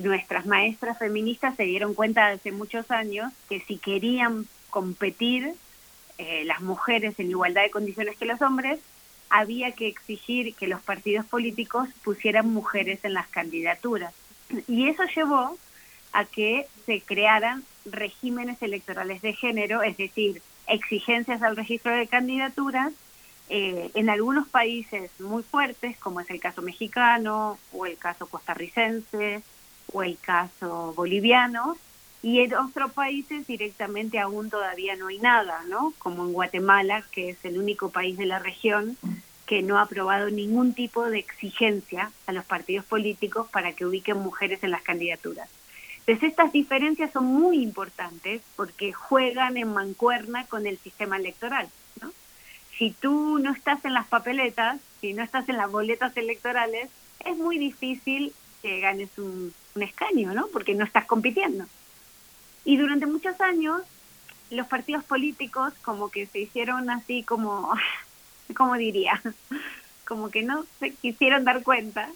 Nuestras 0.00 0.46
maestras 0.46 0.98
feministas 0.98 1.56
se 1.56 1.64
dieron 1.64 1.92
cuenta 1.92 2.28
hace 2.28 2.52
muchos 2.52 2.90
años 2.90 3.34
que 3.50 3.60
si 3.60 3.76
querían 3.76 4.46
competir 4.70 5.52
eh, 6.16 6.44
las 6.46 6.62
mujeres 6.62 7.14
en 7.18 7.28
igualdad 7.28 7.64
de 7.64 7.70
condiciones 7.70 8.16
que 8.16 8.24
los 8.24 8.40
hombres, 8.40 8.80
había 9.28 9.72
que 9.72 9.88
exigir 9.88 10.54
que 10.54 10.68
los 10.68 10.80
partidos 10.80 11.26
políticos 11.26 11.90
pusieran 12.02 12.48
mujeres 12.48 13.00
en 13.04 13.12
las 13.12 13.28
candidaturas. 13.28 14.14
Y 14.66 14.88
eso 14.88 15.02
llevó 15.14 15.58
a 16.12 16.24
que 16.24 16.66
se 16.86 17.02
crearan 17.02 17.62
regímenes 17.84 18.60
electorales 18.62 19.22
de 19.22 19.32
género, 19.32 19.82
es 19.82 19.96
decir, 19.96 20.42
exigencias 20.66 21.42
al 21.42 21.56
registro 21.56 21.94
de 21.94 22.06
candidaturas 22.06 22.92
eh, 23.50 23.90
en 23.94 24.08
algunos 24.08 24.48
países 24.48 25.10
muy 25.20 25.42
fuertes, 25.42 25.98
como 25.98 26.20
es 26.20 26.30
el 26.30 26.40
caso 26.40 26.62
mexicano 26.62 27.58
o 27.72 27.86
el 27.86 27.98
caso 27.98 28.26
costarricense 28.26 29.42
o 29.92 30.02
el 30.02 30.18
caso 30.18 30.94
boliviano, 30.96 31.76
y 32.22 32.40
en 32.40 32.54
otros 32.54 32.92
países 32.92 33.46
directamente 33.46 34.18
aún 34.18 34.48
todavía 34.48 34.96
no 34.96 35.08
hay 35.08 35.18
nada, 35.18 35.62
¿no? 35.68 35.92
Como 35.98 36.24
en 36.24 36.32
Guatemala, 36.32 37.04
que 37.12 37.28
es 37.30 37.44
el 37.44 37.58
único 37.58 37.90
país 37.90 38.16
de 38.16 38.24
la 38.24 38.38
región 38.38 38.96
que 39.44 39.60
no 39.60 39.76
ha 39.76 39.82
aprobado 39.82 40.30
ningún 40.30 40.72
tipo 40.72 41.04
de 41.04 41.18
exigencia 41.18 42.10
a 42.26 42.32
los 42.32 42.46
partidos 42.46 42.86
políticos 42.86 43.46
para 43.52 43.74
que 43.74 43.84
ubiquen 43.84 44.16
mujeres 44.16 44.64
en 44.64 44.70
las 44.70 44.80
candidaturas. 44.80 45.50
Entonces 46.06 46.30
estas 46.30 46.52
diferencias 46.52 47.12
son 47.12 47.24
muy 47.24 47.62
importantes 47.62 48.42
porque 48.56 48.92
juegan 48.92 49.56
en 49.56 49.72
mancuerna 49.72 50.44
con 50.46 50.66
el 50.66 50.78
sistema 50.78 51.16
electoral. 51.16 51.68
¿no? 52.02 52.12
Si 52.76 52.90
tú 52.90 53.38
no 53.38 53.52
estás 53.52 53.82
en 53.86 53.94
las 53.94 54.06
papeletas, 54.06 54.80
si 55.00 55.14
no 55.14 55.22
estás 55.22 55.48
en 55.48 55.56
las 55.56 55.70
boletas 55.70 56.14
electorales, 56.16 56.90
es 57.24 57.38
muy 57.38 57.58
difícil 57.58 58.34
que 58.60 58.80
ganes 58.80 59.10
un, 59.16 59.54
escaño, 59.76 60.32
¿no? 60.34 60.46
Porque 60.48 60.74
no 60.74 60.84
estás 60.84 61.04
compitiendo. 61.04 61.66
Y 62.64 62.76
durante 62.76 63.06
muchos 63.06 63.40
años 63.40 63.82
los 64.50 64.66
partidos 64.68 65.04
políticos 65.04 65.72
como 65.82 66.10
que 66.10 66.26
se 66.26 66.38
hicieron 66.40 66.90
así 66.90 67.22
como, 67.22 67.72
¿cómo 68.56 68.74
diría? 68.76 69.20
Como 70.06 70.28
que 70.28 70.42
no 70.42 70.66
se 70.80 70.90
quisieron 70.90 71.44
dar 71.44 71.62
cuenta 71.62 72.10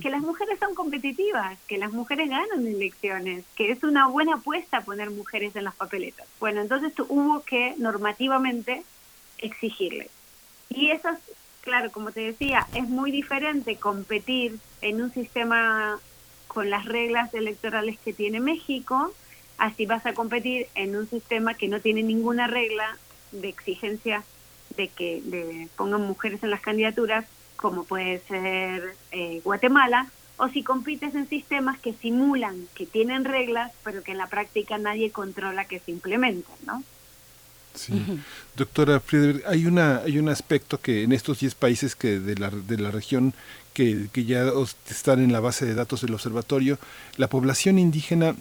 que 0.00 0.10
las 0.10 0.22
mujeres 0.22 0.58
son 0.58 0.74
competitivas, 0.74 1.58
que 1.66 1.76
las 1.76 1.92
mujeres 1.92 2.30
ganan 2.30 2.66
elecciones, 2.66 3.44
que 3.56 3.70
es 3.70 3.82
una 3.82 4.06
buena 4.06 4.36
apuesta 4.36 4.80
poner 4.82 5.10
mujeres 5.10 5.54
en 5.56 5.64
las 5.64 5.74
papeletas. 5.74 6.26
Bueno, 6.40 6.60
entonces 6.60 6.92
hubo 7.08 7.42
que 7.42 7.74
normativamente 7.76 8.84
exigirles. 9.38 10.08
Y 10.70 10.90
eso, 10.90 11.10
claro, 11.60 11.90
como 11.90 12.12
te 12.12 12.20
decía, 12.20 12.66
es 12.74 12.88
muy 12.88 13.10
diferente 13.10 13.76
competir 13.76 14.58
en 14.80 15.02
un 15.02 15.12
sistema 15.12 15.98
con 16.48 16.70
las 16.70 16.84
reglas 16.86 17.34
electorales 17.34 17.98
que 17.98 18.12
tiene 18.12 18.40
México, 18.40 19.12
así 19.58 19.86
vas 19.86 20.06
a 20.06 20.14
competir 20.14 20.68
en 20.74 20.96
un 20.96 21.08
sistema 21.08 21.54
que 21.54 21.68
no 21.68 21.80
tiene 21.80 22.02
ninguna 22.02 22.46
regla 22.46 22.98
de 23.32 23.48
exigencia 23.48 24.24
de 24.76 24.88
que 24.88 25.68
pongan 25.76 26.02
mujeres 26.02 26.42
en 26.42 26.50
las 26.50 26.60
candidaturas 26.60 27.26
como 27.62 27.84
puede 27.84 28.18
ser 28.26 28.96
eh, 29.12 29.40
Guatemala, 29.44 30.08
o 30.36 30.48
si 30.48 30.64
compites 30.64 31.14
en 31.14 31.28
sistemas 31.28 31.78
que 31.78 31.94
simulan 31.94 32.66
que 32.74 32.84
tienen 32.84 33.24
reglas, 33.24 33.70
pero 33.84 34.02
que 34.02 34.10
en 34.10 34.18
la 34.18 34.26
práctica 34.26 34.76
nadie 34.76 35.12
controla 35.12 35.66
que 35.66 35.78
se 35.78 35.92
implementen, 35.92 36.54
¿no? 36.66 36.82
Sí. 37.74 38.04
Doctora 38.56 39.00
Friedrich, 39.00 39.44
hay 39.46 39.64
una 39.66 39.98
hay 39.98 40.18
un 40.18 40.28
aspecto 40.28 40.78
que 40.78 41.04
en 41.04 41.12
estos 41.12 41.38
10 41.38 41.54
países 41.54 41.94
que 41.94 42.18
de 42.18 42.34
la, 42.34 42.50
de 42.50 42.76
la 42.76 42.90
región 42.90 43.32
que, 43.72 44.08
que 44.12 44.24
ya 44.24 44.52
están 44.90 45.20
en 45.22 45.32
la 45.32 45.40
base 45.40 45.64
de 45.64 45.74
datos 45.74 46.02
del 46.02 46.12
observatorio, 46.12 46.78
la 47.16 47.28
población 47.28 47.78
indígena 47.78 48.34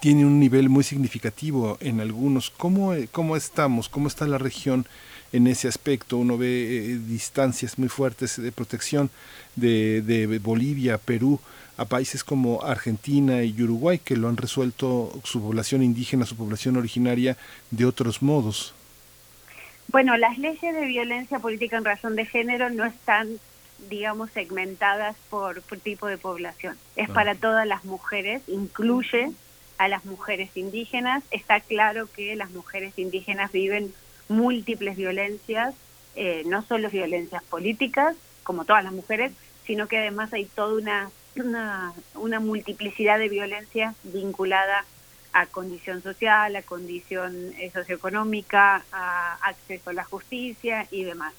tiene 0.00 0.24
un 0.24 0.40
nivel 0.40 0.68
muy 0.68 0.82
significativo 0.82 1.76
en 1.80 2.00
algunos. 2.00 2.50
¿Cómo, 2.50 2.94
cómo 3.12 3.36
estamos? 3.36 3.88
¿Cómo 3.88 4.08
está 4.08 4.26
la 4.26 4.38
región 4.38 4.86
en 5.32 5.46
ese 5.46 5.68
aspecto. 5.68 6.16
Uno 6.16 6.38
ve 6.38 6.46
eh, 6.48 6.98
distancias 6.98 7.78
muy 7.78 7.88
fuertes 7.88 8.40
de 8.40 8.52
protección 8.52 9.10
de, 9.56 10.02
de, 10.02 10.38
Bolivia, 10.38 10.98
Perú, 10.98 11.40
a 11.76 11.84
países 11.84 12.22
como 12.22 12.62
Argentina 12.62 13.42
y 13.42 13.62
Uruguay, 13.62 13.98
que 13.98 14.16
lo 14.16 14.28
han 14.28 14.36
resuelto 14.36 15.12
su 15.24 15.40
población 15.40 15.82
indígena, 15.82 16.26
su 16.26 16.36
población 16.36 16.76
originaria, 16.76 17.36
de 17.70 17.86
otros 17.86 18.22
modos. 18.22 18.74
Bueno, 19.88 20.16
las 20.16 20.38
leyes 20.38 20.74
de 20.74 20.86
violencia 20.86 21.38
política 21.38 21.76
en 21.76 21.84
razón 21.84 22.16
de 22.16 22.24
género 22.24 22.70
no 22.70 22.84
están, 22.84 23.28
digamos, 23.90 24.30
segmentadas 24.30 25.16
por, 25.28 25.62
tipo 25.82 26.06
de 26.06 26.18
población. 26.18 26.76
Es 26.96 27.10
ah. 27.10 27.14
para 27.14 27.34
todas 27.34 27.66
las 27.66 27.84
mujeres, 27.84 28.42
incluye 28.46 29.32
a 29.78 29.88
las 29.88 30.04
mujeres 30.04 30.50
indígenas. 30.56 31.24
Está 31.30 31.60
claro 31.60 32.08
que 32.14 32.36
las 32.36 32.50
mujeres 32.50 32.98
indígenas 32.98 33.52
viven 33.52 33.92
múltiples 34.28 34.96
violencias, 34.96 35.74
eh, 36.14 36.42
no 36.46 36.62
solo 36.62 36.90
violencias 36.90 37.42
políticas, 37.44 38.16
como 38.42 38.64
todas 38.64 38.84
las 38.84 38.92
mujeres, 38.92 39.32
sino 39.64 39.88
que 39.88 39.98
además 39.98 40.32
hay 40.32 40.44
toda 40.46 40.74
una, 40.74 41.10
una, 42.14 42.40
multiplicidad 42.40 43.18
de 43.18 43.28
violencias 43.28 43.94
vinculada 44.02 44.84
a 45.32 45.46
condición 45.46 46.02
social, 46.02 46.54
a 46.56 46.62
condición 46.62 47.52
eh, 47.58 47.70
socioeconómica, 47.72 48.84
a 48.92 49.38
acceso 49.42 49.90
a 49.90 49.94
la 49.94 50.04
justicia 50.04 50.86
y 50.90 51.04
demás. 51.04 51.32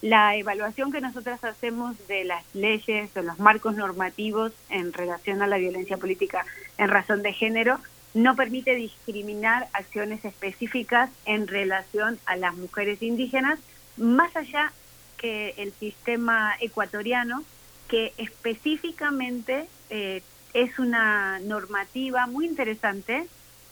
La 0.00 0.36
evaluación 0.36 0.92
que 0.92 1.00
nosotras 1.00 1.42
hacemos 1.44 1.96
de 2.08 2.24
las 2.24 2.44
leyes 2.54 3.10
o 3.16 3.22
los 3.22 3.38
marcos 3.38 3.74
normativos 3.74 4.52
en 4.68 4.92
relación 4.92 5.42
a 5.42 5.46
la 5.46 5.56
violencia 5.56 5.96
política 5.96 6.44
en 6.78 6.88
razón 6.88 7.22
de 7.22 7.32
género 7.32 7.80
no 8.14 8.36
permite 8.36 8.74
discriminar 8.76 9.68
acciones 9.72 10.24
específicas 10.24 11.10
en 11.26 11.48
relación 11.48 12.18
a 12.26 12.36
las 12.36 12.54
mujeres 12.54 13.02
indígenas, 13.02 13.58
más 13.96 14.34
allá 14.36 14.72
que 15.18 15.54
el 15.58 15.72
sistema 15.72 16.54
ecuatoriano, 16.60 17.44
que 17.88 18.12
específicamente 18.16 19.66
eh, 19.90 20.22
es 20.52 20.78
una 20.78 21.40
normativa 21.40 22.26
muy 22.26 22.46
interesante 22.46 23.26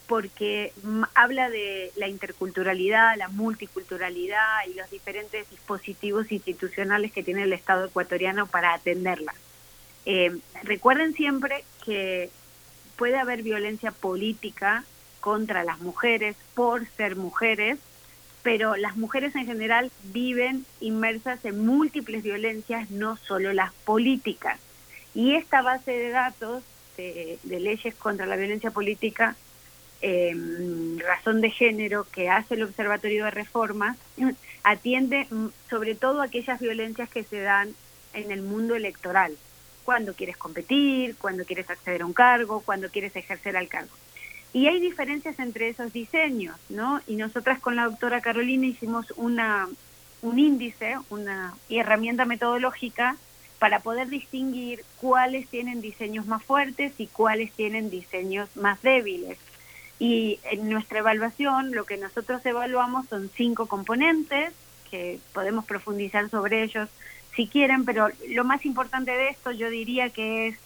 porque 0.08 0.72
habla 1.14 1.48
de 1.48 1.92
la 1.96 2.08
interculturalidad, 2.08 3.16
la 3.16 3.28
multiculturalidad 3.28 4.66
y 4.68 4.74
los 4.74 4.90
diferentes 4.90 5.48
dispositivos 5.48 6.30
institucionales 6.32 7.12
que 7.12 7.22
tiene 7.22 7.44
el 7.44 7.52
Estado 7.52 7.86
ecuatoriano 7.86 8.46
para 8.46 8.74
atenderla. 8.74 9.32
Eh, 10.04 10.36
recuerden 10.64 11.14
siempre 11.14 11.64
que 11.84 12.30
puede 12.96 13.18
haber 13.18 13.42
violencia 13.42 13.90
política 13.90 14.84
contra 15.20 15.64
las 15.64 15.80
mujeres 15.80 16.36
por 16.54 16.86
ser 16.96 17.16
mujeres, 17.16 17.78
pero 18.42 18.76
las 18.76 18.96
mujeres 18.96 19.34
en 19.36 19.46
general 19.46 19.90
viven 20.04 20.66
inmersas 20.80 21.44
en 21.44 21.64
múltiples 21.64 22.22
violencias, 22.22 22.90
no 22.90 23.16
solo 23.16 23.52
las 23.52 23.72
políticas. 23.72 24.58
Y 25.14 25.34
esta 25.34 25.62
base 25.62 25.92
de 25.92 26.10
datos 26.10 26.64
de, 26.96 27.38
leyes 27.44 27.94
contra 27.94 28.26
la 28.26 28.36
violencia 28.36 28.70
política, 28.70 29.36
eh, 30.00 30.34
razón 30.98 31.40
de 31.40 31.50
género, 31.50 32.06
que 32.10 32.28
hace 32.28 32.54
el 32.54 32.64
Observatorio 32.64 33.24
de 33.24 33.30
Reformas, 33.30 33.96
atiende 34.64 35.26
mm, 35.30 35.46
sobre 35.70 35.94
todo 35.94 36.22
aquellas 36.22 36.60
violencias 36.60 37.08
que 37.08 37.24
se 37.24 37.40
dan 37.40 37.74
en 38.12 38.30
el 38.30 38.42
mundo 38.42 38.74
electoral, 38.74 39.36
cuando 39.84 40.14
quieres 40.14 40.36
competir, 40.36 41.16
cuando 41.16 41.44
quieres 41.44 41.68
acceder 41.70 42.02
a 42.02 42.06
un 42.06 42.12
cargo, 42.12 42.62
cuando 42.64 42.88
quieres 42.88 43.14
ejercer 43.16 43.56
al 43.56 43.68
cargo. 43.68 43.94
Y 44.52 44.66
hay 44.66 44.80
diferencias 44.80 45.38
entre 45.38 45.68
esos 45.68 45.92
diseños, 45.92 46.56
¿no? 46.68 47.00
Y 47.06 47.16
nosotras 47.16 47.58
con 47.60 47.74
la 47.74 47.84
doctora 47.84 48.20
Carolina 48.20 48.66
hicimos 48.66 49.12
una, 49.16 49.68
un 50.20 50.38
índice, 50.38 50.96
una 51.08 51.54
herramienta 51.70 52.26
metodológica 52.26 53.16
para 53.58 53.80
poder 53.80 54.08
distinguir 54.08 54.84
cuáles 55.00 55.48
tienen 55.48 55.80
diseños 55.80 56.26
más 56.26 56.42
fuertes 56.42 56.92
y 56.98 57.06
cuáles 57.06 57.52
tienen 57.52 57.90
diseños 57.90 58.48
más 58.56 58.82
débiles. 58.82 59.38
Y 59.98 60.40
en 60.50 60.68
nuestra 60.68 60.98
evaluación 60.98 61.70
lo 61.70 61.84
que 61.84 61.96
nosotros 61.96 62.44
evaluamos 62.44 63.06
son 63.08 63.30
cinco 63.34 63.66
componentes, 63.66 64.52
que 64.90 65.20
podemos 65.32 65.64
profundizar 65.64 66.28
sobre 66.28 66.64
ellos 66.64 66.88
si 67.34 67.46
quieren, 67.46 67.84
pero 67.84 68.08
lo 68.28 68.44
más 68.44 68.64
importante 68.64 69.10
de 69.10 69.28
esto 69.28 69.52
yo 69.52 69.70
diría 69.70 70.10
que 70.10 70.48
es 70.48 70.56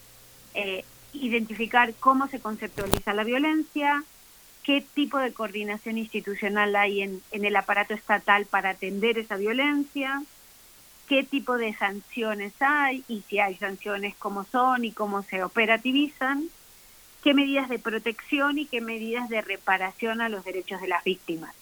eh, 0.55 0.85
identificar 1.13 1.95
cómo 2.01 2.29
se 2.29 2.41
conceptualiza 2.41 3.15
la 3.15 3.25
violencia, 3.25 4.03
qué 4.65 4.85
tipo 4.95 5.19
de 5.19 5.33
coordinación 5.33 5.99
institucional 5.99 6.75
hay 6.75 7.03
en 7.03 7.23
el 7.31 7.57
aparato 7.57 7.95
estatal 7.95 8.47
para 8.47 8.71
atender 8.71 9.19
esa 9.19 9.37
violencia, 9.37 10.23
qué 11.07 11.23
tipo 11.23 11.57
de 11.57 11.75
sanciones 11.75 12.53
hay 12.61 13.05
y 13.09 13.23
si 13.29 13.39
hay 13.39 13.57
sanciones, 13.57 14.15
cómo 14.17 14.45
son 14.45 14.85
y 14.85 14.93
cómo 14.93 15.23
se 15.23 15.43
operativizan, 15.43 16.49
qué 17.23 17.35
medidas 17.35 17.69
de 17.69 17.79
protección 17.79 18.59
y 18.59 18.67
qué 18.67 18.81
medidas 18.81 19.29
de 19.29 19.41
reparación 19.41 20.21
a 20.21 20.29
los 20.29 20.45
derechos 20.45 20.81
de 20.81 20.89
las 20.89 21.05
víctimas. 21.05 21.55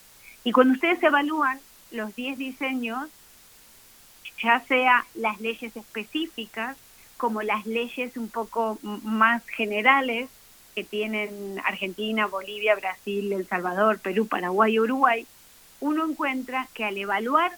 Y 0.45 0.53
cuando 0.53 0.75
ustedes 0.75 1.03
evalúan 1.03 1.59
los 1.91 2.15
10 2.17 2.39
diseños, 2.39 3.09
ya 4.45 4.61
sea 4.69 5.07
las 5.15 5.41
leyes 5.41 5.75
específicas 5.75 6.77
como 7.17 7.43
las 7.43 7.65
leyes 7.65 8.17
un 8.17 8.29
poco 8.29 8.79
más 8.83 9.43
generales 9.47 10.29
que 10.75 10.85
tienen 10.85 11.61
Argentina, 11.65 12.27
Bolivia, 12.27 12.75
Brasil, 12.75 13.33
El 13.33 13.47
Salvador, 13.47 13.99
Perú, 14.01 14.27
Paraguay, 14.27 14.79
Uruguay, 14.79 15.27
uno 15.81 16.05
encuentra 16.07 16.69
que 16.75 16.85
al 16.85 16.99
evaluar 16.99 17.53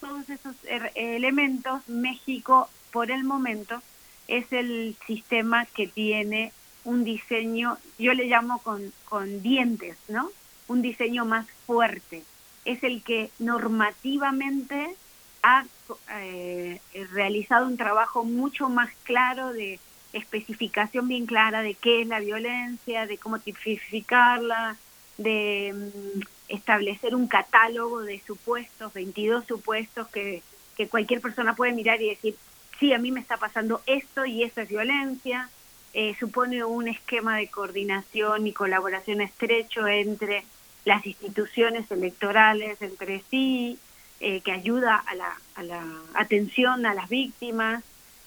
todos 0.00 0.28
esos 0.30 0.56
elementos, 0.94 1.86
México 1.88 2.68
por 2.90 3.10
el 3.10 3.24
momento 3.24 3.82
es 4.28 4.50
el 4.52 4.96
sistema 5.06 5.66
que 5.66 5.86
tiene 5.86 6.52
un 6.84 7.04
diseño, 7.04 7.78
yo 7.98 8.14
le 8.14 8.24
llamo 8.24 8.60
con, 8.62 8.92
con 9.04 9.42
dientes, 9.42 9.96
¿no? 10.08 10.30
Un 10.68 10.82
diseño 10.82 11.24
más 11.24 11.46
fuerte. 11.66 12.24
Es 12.64 12.82
el 12.82 13.02
que 13.02 13.30
normativamente 13.38 14.96
ha 15.42 15.64
eh, 16.10 16.80
realizado 17.12 17.66
un 17.66 17.76
trabajo 17.76 18.24
mucho 18.24 18.68
más 18.68 18.90
claro 19.04 19.52
de 19.52 19.78
especificación 20.12 21.08
bien 21.08 21.26
clara 21.26 21.62
de 21.62 21.74
qué 21.74 22.02
es 22.02 22.06
la 22.06 22.20
violencia, 22.20 23.06
de 23.06 23.18
cómo 23.18 23.38
tipificarla, 23.38 24.76
de 25.18 25.74
mm, 25.74 26.20
establecer 26.48 27.14
un 27.14 27.26
catálogo 27.26 28.02
de 28.02 28.20
supuestos, 28.20 28.92
22 28.92 29.46
supuestos 29.46 30.08
que, 30.08 30.42
que 30.76 30.88
cualquier 30.88 31.20
persona 31.20 31.54
puede 31.54 31.72
mirar 31.72 32.00
y 32.00 32.10
decir, 32.10 32.36
sí, 32.78 32.92
a 32.92 32.98
mí 32.98 33.10
me 33.10 33.20
está 33.20 33.36
pasando 33.36 33.80
esto 33.86 34.24
y 34.24 34.42
eso 34.42 34.60
es 34.60 34.68
violencia. 34.68 35.48
Eh, 35.94 36.16
supone 36.18 36.64
un 36.64 36.88
esquema 36.88 37.36
de 37.36 37.48
coordinación 37.48 38.46
y 38.46 38.52
colaboración 38.52 39.20
estrecho 39.20 39.86
entre 39.86 40.44
las 40.84 41.04
instituciones 41.06 41.90
electorales 41.90 42.80
entre 42.80 43.22
sí, 43.30 43.78
eh, 44.24 44.40
que 44.40 44.52
ayuda 44.52 44.96
a 44.96 45.16
la, 45.16 45.36
la 45.62 45.84
atención 46.14 46.86
a 46.86 46.94
las 46.94 47.08
víctimas, 47.08 47.82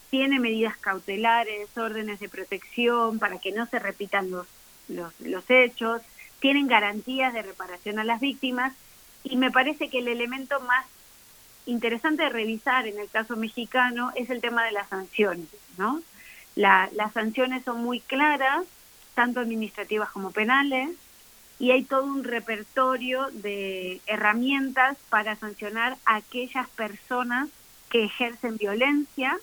tiene 0.10 0.42
medidas 0.42 0.76
cautelares, 0.76 1.78
órdenes 1.78 2.20
de 2.20 2.28
protección 2.28 3.18
para 3.18 3.40
que 3.40 3.54
no 3.54 3.66
se 3.66 3.80
repitan 3.80 4.30
los, 4.30 4.46
los, 4.90 5.18
los 5.22 5.50
hechos, 5.50 6.02
tienen 6.42 6.68
garantías 6.68 7.34
de 7.34 7.44
reparación 7.44 7.98
a 8.00 8.04
las 8.04 8.20
víctimas 8.20 8.74
y 9.24 9.38
me 9.38 9.52
parece 9.52 9.90
que 9.90 10.00
el 10.00 10.10
elemento 10.10 10.60
más 10.60 10.86
interesante 11.66 12.24
de 12.24 12.30
revisar 12.30 12.88
en 12.88 13.00
el 13.00 13.10
caso 13.10 13.38
mexicano 13.38 14.12
es 14.16 14.30
el 14.30 14.42
tema 14.42 14.66
de 14.66 14.74
las 14.74 14.90
sanciones, 14.90 15.48
¿no? 15.78 16.02
las 16.56 17.14
sanciones 17.14 17.64
son 17.64 17.82
muy 17.82 18.02
claras, 18.02 18.66
tanto 19.14 19.40
administrativas 19.40 20.10
como 20.10 20.32
penales, 20.32 20.90
y 21.60 21.72
hay 21.72 21.84
todo 21.84 22.03
un 22.03 22.23
repertorio 22.23 23.27
de 23.32 24.02
herramientas 24.07 24.98
para 25.10 25.36
sancionar 25.36 25.98
a 26.06 26.18
aquellas 26.18 26.69
personas 26.69 27.49
que 27.90 28.03
ejercen 28.03 28.57
violencia 28.57 29.38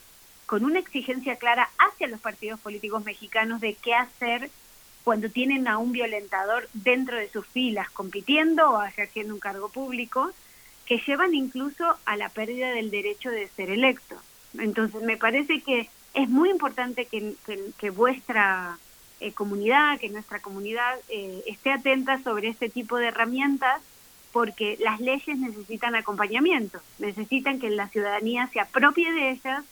con 0.47 0.65
una 0.65 0.79
exigencia 0.79 1.37
clara 1.37 1.71
hacia 1.79 2.09
los 2.09 2.21
partidos 2.21 2.61
políticos 2.61 3.05
mexicanos 3.05 3.61
de 3.61 3.75
qué 3.75 3.95
hacer 3.95 4.51
cuando 5.05 5.31
tienen 5.31 5.67
a 5.67 5.79
un 5.79 5.93
violentador 5.93 6.69
dentro 6.75 7.17
de 7.17 7.31
sus 7.31 7.47
filas 7.47 7.91
compitiendo 7.91 8.71
o 8.71 8.83
ejerciendo 8.83 9.35
un 9.35 9.41
cargo 9.41 9.69
público, 9.69 10.31
que 10.87 10.99
llevan 11.07 11.35
incluso 11.35 11.97
a 12.05 12.17
la 12.17 12.29
pérdida 12.29 12.71
del 12.71 12.91
derecho 12.91 13.31
de 13.31 13.49
ser 13.49 13.71
electo. 13.71 14.17
Entonces 14.59 15.03
me 15.03 15.17
parece 15.17 15.61
que 15.63 15.89
es 16.15 16.29
muy 16.29 16.51
importante 16.51 17.07
que, 17.07 17.35
que, 17.79 17.91
vuestra 17.91 18.79
eh, 19.23 19.33
comunidad, 19.33 19.99
que 19.99 20.09
nuestra 20.09 20.41
comunidad 20.41 20.99
eh, 21.09 21.43
esté 21.47 21.73
atenta 21.73 22.23
sobre 22.23 22.49
este 22.49 22.69
tipo 22.69 22.99
de 22.99 23.07
herramientas 23.07 23.81
porque 24.33 24.77
las 24.81 25.01
leyes 25.01 25.39
necesitan 25.39 25.95
acompañamiento, 25.95 26.81
necesitan 26.99 27.61
que 27.61 27.71
la 27.71 27.89
ciudadanía 27.89 28.49
se 28.49 28.61
apropie 28.61 29.13
de 29.13 29.31
ellas, 29.31 29.65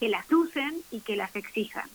que 0.00 0.08
las 0.08 0.30
usen 0.32 0.74
y 0.90 1.00
que 1.00 1.16
las 1.16 1.36
exijan. 1.36 1.88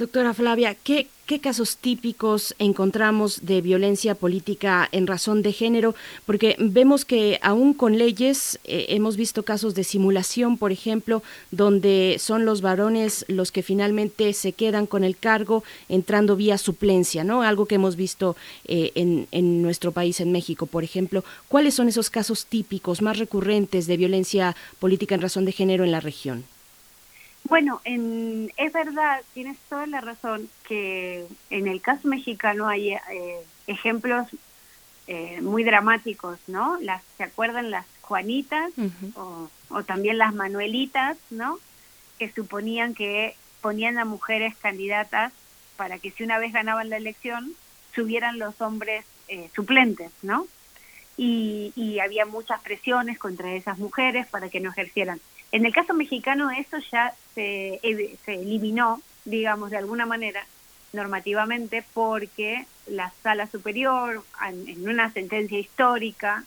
Doctora 0.00 0.32
Flavia, 0.32 0.74
¿qué, 0.82 1.08
¿qué, 1.26 1.40
casos 1.40 1.76
típicos 1.76 2.54
encontramos 2.58 3.44
de 3.44 3.60
violencia 3.60 4.14
política 4.14 4.88
en 4.92 5.06
razón 5.06 5.42
de 5.42 5.52
género? 5.52 5.94
Porque 6.24 6.56
vemos 6.58 7.04
que 7.04 7.38
aún 7.42 7.74
con 7.74 7.98
leyes 7.98 8.58
eh, 8.64 8.86
hemos 8.88 9.18
visto 9.18 9.42
casos 9.42 9.74
de 9.74 9.84
simulación, 9.84 10.56
por 10.56 10.72
ejemplo, 10.72 11.22
donde 11.50 12.16
son 12.18 12.46
los 12.46 12.62
varones 12.62 13.26
los 13.28 13.52
que 13.52 13.62
finalmente 13.62 14.32
se 14.32 14.52
quedan 14.52 14.86
con 14.86 15.04
el 15.04 15.18
cargo 15.18 15.64
entrando 15.90 16.34
vía 16.34 16.56
suplencia, 16.56 17.22
¿no? 17.22 17.42
Algo 17.42 17.66
que 17.66 17.74
hemos 17.74 17.94
visto 17.94 18.36
eh, 18.64 18.92
en, 18.94 19.28
en 19.32 19.60
nuestro 19.60 19.92
país, 19.92 20.18
en 20.20 20.32
México, 20.32 20.64
por 20.64 20.82
ejemplo. 20.82 21.24
¿Cuáles 21.48 21.74
son 21.74 21.88
esos 21.88 22.08
casos 22.08 22.46
típicos 22.46 23.02
más 23.02 23.18
recurrentes 23.18 23.86
de 23.86 23.98
violencia 23.98 24.56
política 24.78 25.14
en 25.14 25.20
razón 25.20 25.44
de 25.44 25.52
género 25.52 25.84
en 25.84 25.92
la 25.92 26.00
región? 26.00 26.46
Bueno, 27.50 27.80
en, 27.82 28.52
es 28.56 28.72
verdad, 28.72 29.22
tienes 29.34 29.58
toda 29.68 29.84
la 29.88 30.00
razón 30.00 30.48
que 30.68 31.26
en 31.50 31.66
el 31.66 31.80
caso 31.80 32.06
mexicano 32.06 32.68
hay 32.68 32.92
eh, 32.92 33.44
ejemplos 33.66 34.28
eh, 35.08 35.40
muy 35.40 35.64
dramáticos, 35.64 36.38
¿no? 36.46 36.78
Las, 36.80 37.02
¿Se 37.16 37.24
acuerdan 37.24 37.72
las 37.72 37.86
Juanitas 38.02 38.70
o, 39.16 39.50
o, 39.68 39.82
también 39.82 40.16
las 40.16 40.32
Manuelitas, 40.32 41.18
¿no? 41.30 41.58
Que 42.20 42.30
suponían 42.30 42.94
que 42.94 43.34
ponían 43.60 43.98
a 43.98 44.04
mujeres 44.04 44.54
candidatas 44.56 45.32
para 45.76 45.98
que 45.98 46.12
si 46.12 46.22
una 46.22 46.38
vez 46.38 46.52
ganaban 46.52 46.88
la 46.88 46.98
elección, 46.98 47.52
subieran 47.96 48.38
los 48.38 48.60
hombres 48.60 49.04
eh, 49.26 49.50
suplentes, 49.56 50.12
¿no? 50.22 50.46
Y, 51.16 51.72
y 51.74 51.98
había 51.98 52.26
muchas 52.26 52.60
presiones 52.60 53.18
contra 53.18 53.52
esas 53.54 53.78
mujeres 53.78 54.28
para 54.28 54.48
que 54.50 54.60
no 54.60 54.70
ejercieran. 54.70 55.20
En 55.52 55.66
el 55.66 55.72
caso 55.72 55.94
mexicano 55.94 56.50
eso 56.50 56.78
ya 56.92 57.14
se, 57.34 57.80
se 58.24 58.34
eliminó, 58.34 59.00
digamos, 59.24 59.70
de 59.70 59.78
alguna 59.78 60.06
manera, 60.06 60.44
normativamente, 60.92 61.84
porque 61.94 62.66
la 62.86 63.12
Sala 63.22 63.46
Superior, 63.46 64.24
en 64.48 64.88
una 64.88 65.12
sentencia 65.12 65.58
histórica, 65.58 66.44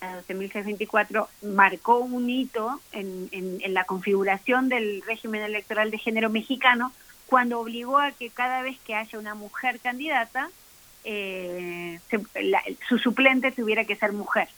la 0.00 0.22
12.624, 0.22 1.26
marcó 1.42 1.98
un 1.98 2.30
hito 2.30 2.80
en, 2.92 3.28
en, 3.32 3.74
la 3.74 3.84
configuración 3.84 4.68
del 4.68 5.02
régimen 5.02 5.42
electoral 5.42 5.90
de 5.90 5.98
género 5.98 6.30
mexicano, 6.30 6.92
cuando 7.26 7.60
obligó 7.60 7.98
a 7.98 8.12
que 8.12 8.30
cada 8.30 8.62
vez 8.62 8.78
que 8.86 8.94
haya 8.94 9.18
una 9.18 9.34
mujer 9.34 9.80
candidata, 9.80 10.48
eh, 11.04 12.00
su 12.88 12.98
suplente 12.98 13.52
tuviera 13.52 13.84
que 13.84 13.96
ser 13.96 14.12
mujer. 14.12 14.48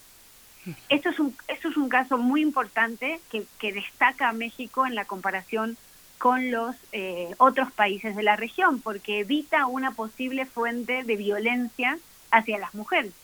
Esto 0.88 1.08
es 1.08 1.18
un, 1.18 1.34
esto 1.48 1.68
es 1.68 1.76
un 1.76 1.88
caso 1.88 2.18
muy 2.18 2.42
importante 2.42 3.20
que, 3.30 3.44
que 3.58 3.72
destaca 3.72 4.28
a 4.28 4.32
México 4.32 4.86
en 4.86 4.94
la 4.94 5.06
comparación 5.06 5.76
con 6.18 6.50
los 6.50 6.76
eh, 6.92 7.34
otros 7.38 7.72
países 7.72 8.14
de 8.14 8.22
la 8.22 8.36
región, 8.36 8.80
porque 8.80 9.20
evita 9.20 9.64
una 9.64 9.92
posible 9.92 10.44
fuente 10.44 11.02
de 11.02 11.16
violencia 11.16 11.98
hacia 12.30 12.58
las 12.58 12.74
mujeres, 12.74 13.14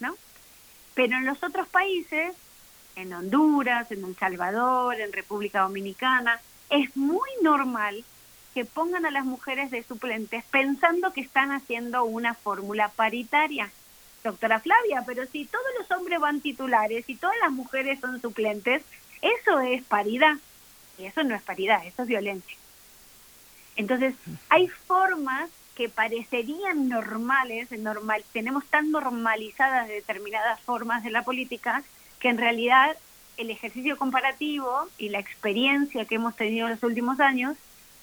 ¿no? 0.00 0.14
Pero 0.94 1.18
en 1.18 1.26
los 1.26 1.42
otros 1.42 1.68
países, 1.68 2.34
en 2.96 3.12
Honduras, 3.12 3.92
en 3.92 4.02
El 4.02 4.16
Salvador, 4.16 4.98
en 4.98 5.12
República 5.12 5.60
Dominicana, 5.60 6.40
es 6.70 6.96
muy 6.96 7.28
normal 7.42 8.04
que 8.54 8.64
pongan 8.64 9.04
a 9.04 9.10
las 9.10 9.26
mujeres 9.26 9.70
de 9.70 9.82
suplentes 9.82 10.42
pensando 10.50 11.12
que 11.12 11.20
están 11.20 11.52
haciendo 11.52 12.04
una 12.04 12.32
fórmula 12.32 12.88
paritaria 12.88 13.70
doctora 14.26 14.60
Flavia, 14.60 15.02
pero 15.06 15.26
si 15.26 15.44
todos 15.46 15.64
los 15.78 15.90
hombres 15.90 16.20
van 16.20 16.40
titulares 16.40 17.08
y 17.08 17.16
todas 17.16 17.36
las 17.42 17.52
mujeres 17.52 18.00
son 18.00 18.20
suplentes, 18.20 18.82
eso 19.22 19.60
es 19.60 19.82
paridad. 19.84 20.34
Y 20.98 21.04
eso 21.04 21.22
no 21.22 21.34
es 21.34 21.42
paridad, 21.42 21.84
eso 21.86 22.02
es 22.02 22.08
violencia. 22.08 22.56
Entonces, 23.76 24.14
hay 24.48 24.68
formas 24.68 25.50
que 25.74 25.88
parecerían 25.88 26.88
normales, 26.88 27.70
normal, 27.72 28.24
tenemos 28.32 28.64
tan 28.66 28.90
normalizadas 28.90 29.88
determinadas 29.88 30.58
formas 30.60 31.04
de 31.04 31.10
la 31.10 31.22
política 31.22 31.82
que 32.18 32.30
en 32.30 32.38
realidad 32.38 32.96
el 33.36 33.50
ejercicio 33.50 33.98
comparativo 33.98 34.88
y 34.96 35.10
la 35.10 35.18
experiencia 35.18 36.06
que 36.06 36.14
hemos 36.14 36.34
tenido 36.34 36.66
en 36.66 36.72
los 36.72 36.82
últimos 36.82 37.20
años 37.20 37.56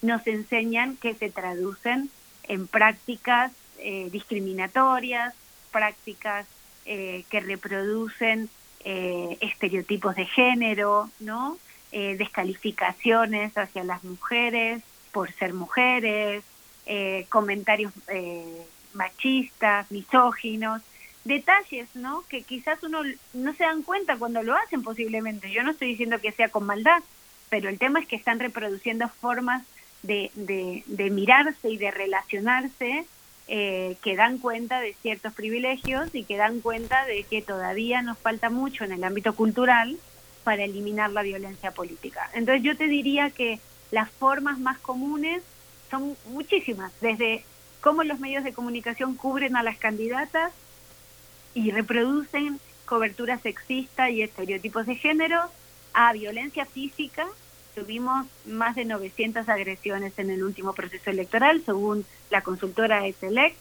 nos 0.04 0.28
enseñan 0.28 0.98
que 0.98 1.16
se 1.16 1.32
traducen 1.32 2.12
en 2.44 2.68
prácticas 2.68 3.52
eh, 3.80 4.10
discriminatorias, 4.12 5.34
prácticas 5.74 6.46
eh, 6.86 7.26
que 7.30 7.42
reproducen 7.42 8.50
eh, 8.86 9.38
estereotipos 9.42 10.16
de 10.16 10.26
género, 10.26 11.10
¿no? 11.20 11.58
Eh, 11.92 12.16
descalificaciones 12.18 13.58
hacia 13.58 13.84
las 13.84 14.04
mujeres 14.04 14.82
por 15.12 15.32
ser 15.34 15.54
mujeres, 15.54 16.44
comentarios 17.30 17.94
machistas, 18.94 19.90
misóginos, 19.92 20.82
detalles, 21.24 21.88
¿no? 21.96 22.24
Que 22.28 22.42
quizás 22.42 22.82
uno 22.84 23.02
no 23.34 23.54
se 23.54 23.64
dan 23.64 23.84
cuenta 23.84 24.18
cuando 24.18 24.42
lo 24.42 24.56
hacen 24.56 24.82
posiblemente. 24.82 25.52
Yo 25.52 25.64
no 25.64 25.72
estoy 25.72 25.90
diciendo 25.90 26.20
que 26.20 26.32
sea 26.32 26.50
con 26.50 26.66
maldad, 26.66 27.02
pero 27.50 27.70
el 27.70 27.78
tema 27.78 28.00
es 28.00 28.08
que 28.08 28.16
están 28.16 28.40
reproduciendo 28.40 29.08
formas 29.08 29.64
de, 30.02 30.32
de 30.36 31.10
mirarse 31.12 31.70
y 31.70 31.78
de 31.78 31.92
relacionarse 31.92 33.06
eh, 33.48 33.98
que 34.02 34.16
dan 34.16 34.38
cuenta 34.38 34.80
de 34.80 34.94
ciertos 35.02 35.34
privilegios 35.34 36.14
y 36.14 36.24
que 36.24 36.38
dan 36.38 36.62
cuenta 36.62 37.06
de 37.06 37.24
que 37.24 37.42
todavía 37.42 38.02
nos 38.02 38.18
falta 38.18 38.50
mucho 38.50 38.84
en 38.84 38.94
el 38.94 39.04
ámbito 39.04 39.36
cultural 39.36 39.98
para 40.44 40.64
eliminar 40.64 41.12
la 41.12 41.24
violencia 41.24 41.72
política. 41.72 42.30
Entonces 42.34 42.64
yo 42.64 42.78
te 42.78 42.88
diría 42.88 43.30
que 43.32 43.60
las 43.92 44.10
formas 44.10 44.60
más 44.60 44.80
comunes 44.80 45.44
son 45.92 46.16
muchísimas, 46.28 46.92
desde 47.02 47.44
cómo 47.82 48.04
los 48.04 48.20
medios 48.20 48.44
de 48.44 48.54
comunicación 48.54 49.16
cubren 49.16 49.56
a 49.56 49.64
las 49.64 49.78
candidatas 49.78 50.54
y 51.54 51.72
reproducen 51.72 52.60
cobertura 52.86 53.38
sexista 53.40 54.10
y 54.10 54.22
estereotipos 54.22 54.86
de 54.86 54.96
género, 54.96 55.42
a 55.94 56.14
violencia 56.14 56.66
física, 56.66 57.28
tuvimos 57.74 58.26
más 58.46 58.76
de 58.76 58.86
900 58.86 59.48
agresiones 59.50 60.18
en 60.18 60.30
el 60.30 60.44
último 60.44 60.74
proceso 60.74 61.10
electoral, 61.10 61.62
según 61.66 62.06
la 62.30 62.42
consultora 62.42 63.06
ESELEC, 63.06 63.56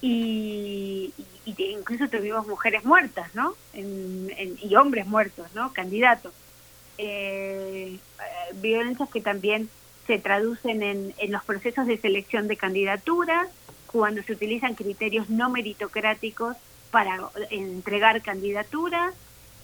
y, 0.00 1.12
incluso 1.44 2.08
tuvimos 2.08 2.46
mujeres 2.46 2.84
muertas, 2.84 3.34
¿no? 3.34 3.54
y 3.74 4.76
hombres 4.76 5.06
muertos, 5.06 5.46
¿no? 5.54 5.72
Candidatos. 5.72 6.32
Eh, 6.98 7.98
violencias 8.54 9.08
que 9.10 9.20
también 9.20 9.68
se 10.06 10.18
traducen 10.18 10.82
en, 10.82 11.14
en 11.18 11.32
los 11.32 11.44
procesos 11.44 11.86
de 11.86 11.98
selección 11.98 12.48
de 12.48 12.56
candidaturas, 12.56 13.48
cuando 13.86 14.22
se 14.22 14.32
utilizan 14.32 14.74
criterios 14.74 15.30
no 15.30 15.48
meritocráticos 15.50 16.56
para 16.90 17.18
entregar 17.50 18.22
candidaturas, 18.22 19.14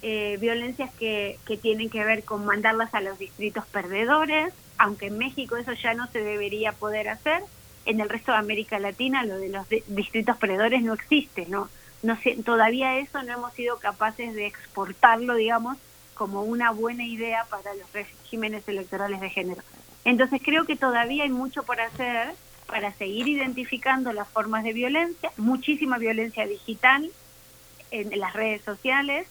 eh, 0.07 0.37
violencias 0.39 0.93
que, 0.99 1.39
que 1.47 1.57
tienen 1.57 1.89
que 1.89 2.05
ver 2.05 2.25
con 2.25 2.45
mandarlas 2.45 2.93
a 2.93 3.01
los 3.01 3.19
distritos 3.19 3.65
perdedores, 3.65 4.53
aunque 4.77 5.07
en 5.07 5.17
México 5.17 5.57
eso 5.57 5.73
ya 5.73 5.95
no 5.95 6.07
se 6.09 6.21
debería 6.21 6.73
poder 6.73 7.09
hacer, 7.09 7.43
en 7.87 8.01
el 8.01 8.11
resto 8.11 8.33
de 8.33 8.37
América 8.37 8.79
Latina 8.79 9.25
lo 9.25 9.39
de 9.39 9.49
los 9.49 9.67
distritos 9.87 10.37
perdedores 10.37 10.83
no 10.83 10.93
existe, 10.93 11.47
¿no? 11.49 11.71
no 12.03 12.19
todavía 12.45 12.99
eso 12.99 13.23
no 13.23 13.33
hemos 13.33 13.55
sido 13.55 13.79
capaces 13.79 14.35
de 14.35 14.47
exportarlo, 14.47 15.37
digamos, 15.37 15.79
como 16.13 16.43
una 16.43 16.71
buena 16.71 17.07
idea 17.07 17.47
para 17.49 17.73
los 17.73 17.91
regímenes 17.95 18.69
electorales 18.69 19.23
de 19.23 19.31
género. 19.31 19.63
Entonces 20.05 20.43
creo 20.45 20.67
que 20.67 20.77
todavía 20.77 21.25
hay 21.25 21.31
mucho 21.31 21.63
por 21.63 21.81
hacer 21.81 22.35
para 22.67 22.93
seguir 22.93 23.27
identificando 23.27 24.13
las 24.13 24.29
formas 24.29 24.65
de 24.65 24.75
violencia, 24.75 25.33
muchísima 25.39 25.97
violencia 25.97 26.47
digital 26.47 27.11
en 27.91 28.21
las 28.21 28.35
redes 28.35 28.61
sociales, 28.61 29.27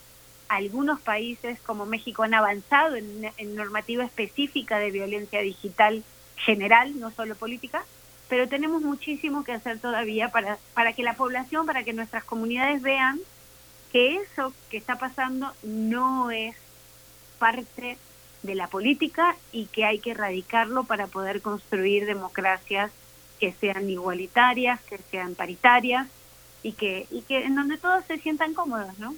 algunos 0.55 0.99
países 0.99 1.59
como 1.61 1.85
México 1.85 2.23
han 2.23 2.33
avanzado 2.33 2.95
en, 2.95 3.55
normativa 3.55 4.03
específica 4.03 4.79
de 4.79 4.91
violencia 4.91 5.41
digital 5.41 6.03
general, 6.37 6.99
no 6.99 7.11
solo 7.11 7.35
política, 7.35 7.83
pero 8.29 8.47
tenemos 8.47 8.81
muchísimo 8.81 9.43
que 9.43 9.51
hacer 9.51 9.79
todavía 9.79 10.29
para, 10.29 10.57
para 10.73 10.93
que 10.93 11.03
la 11.03 11.15
población, 11.15 11.65
para 11.65 11.83
que 11.83 11.93
nuestras 11.93 12.23
comunidades 12.23 12.81
vean 12.81 13.19
que 13.91 14.15
eso 14.17 14.53
que 14.69 14.77
está 14.77 14.97
pasando 14.97 15.53
no 15.61 16.31
es 16.31 16.55
parte 17.37 17.97
de 18.41 18.55
la 18.55 18.67
política 18.67 19.35
y 19.51 19.67
que 19.67 19.85
hay 19.85 19.99
que 19.99 20.11
erradicarlo 20.11 20.83
para 20.83 21.07
poder 21.07 21.41
construir 21.41 22.05
democracias 22.05 22.91
que 23.39 23.53
sean 23.53 23.89
igualitarias, 23.89 24.81
que 24.81 24.97
sean 25.11 25.35
paritarias 25.35 26.07
y 26.61 26.73
que, 26.73 27.07
y 27.11 27.21
que 27.21 27.45
en 27.45 27.55
donde 27.55 27.77
todos 27.77 28.03
se 28.05 28.17
sientan 28.17 28.53
cómodos, 28.53 28.97
¿no? 28.99 29.15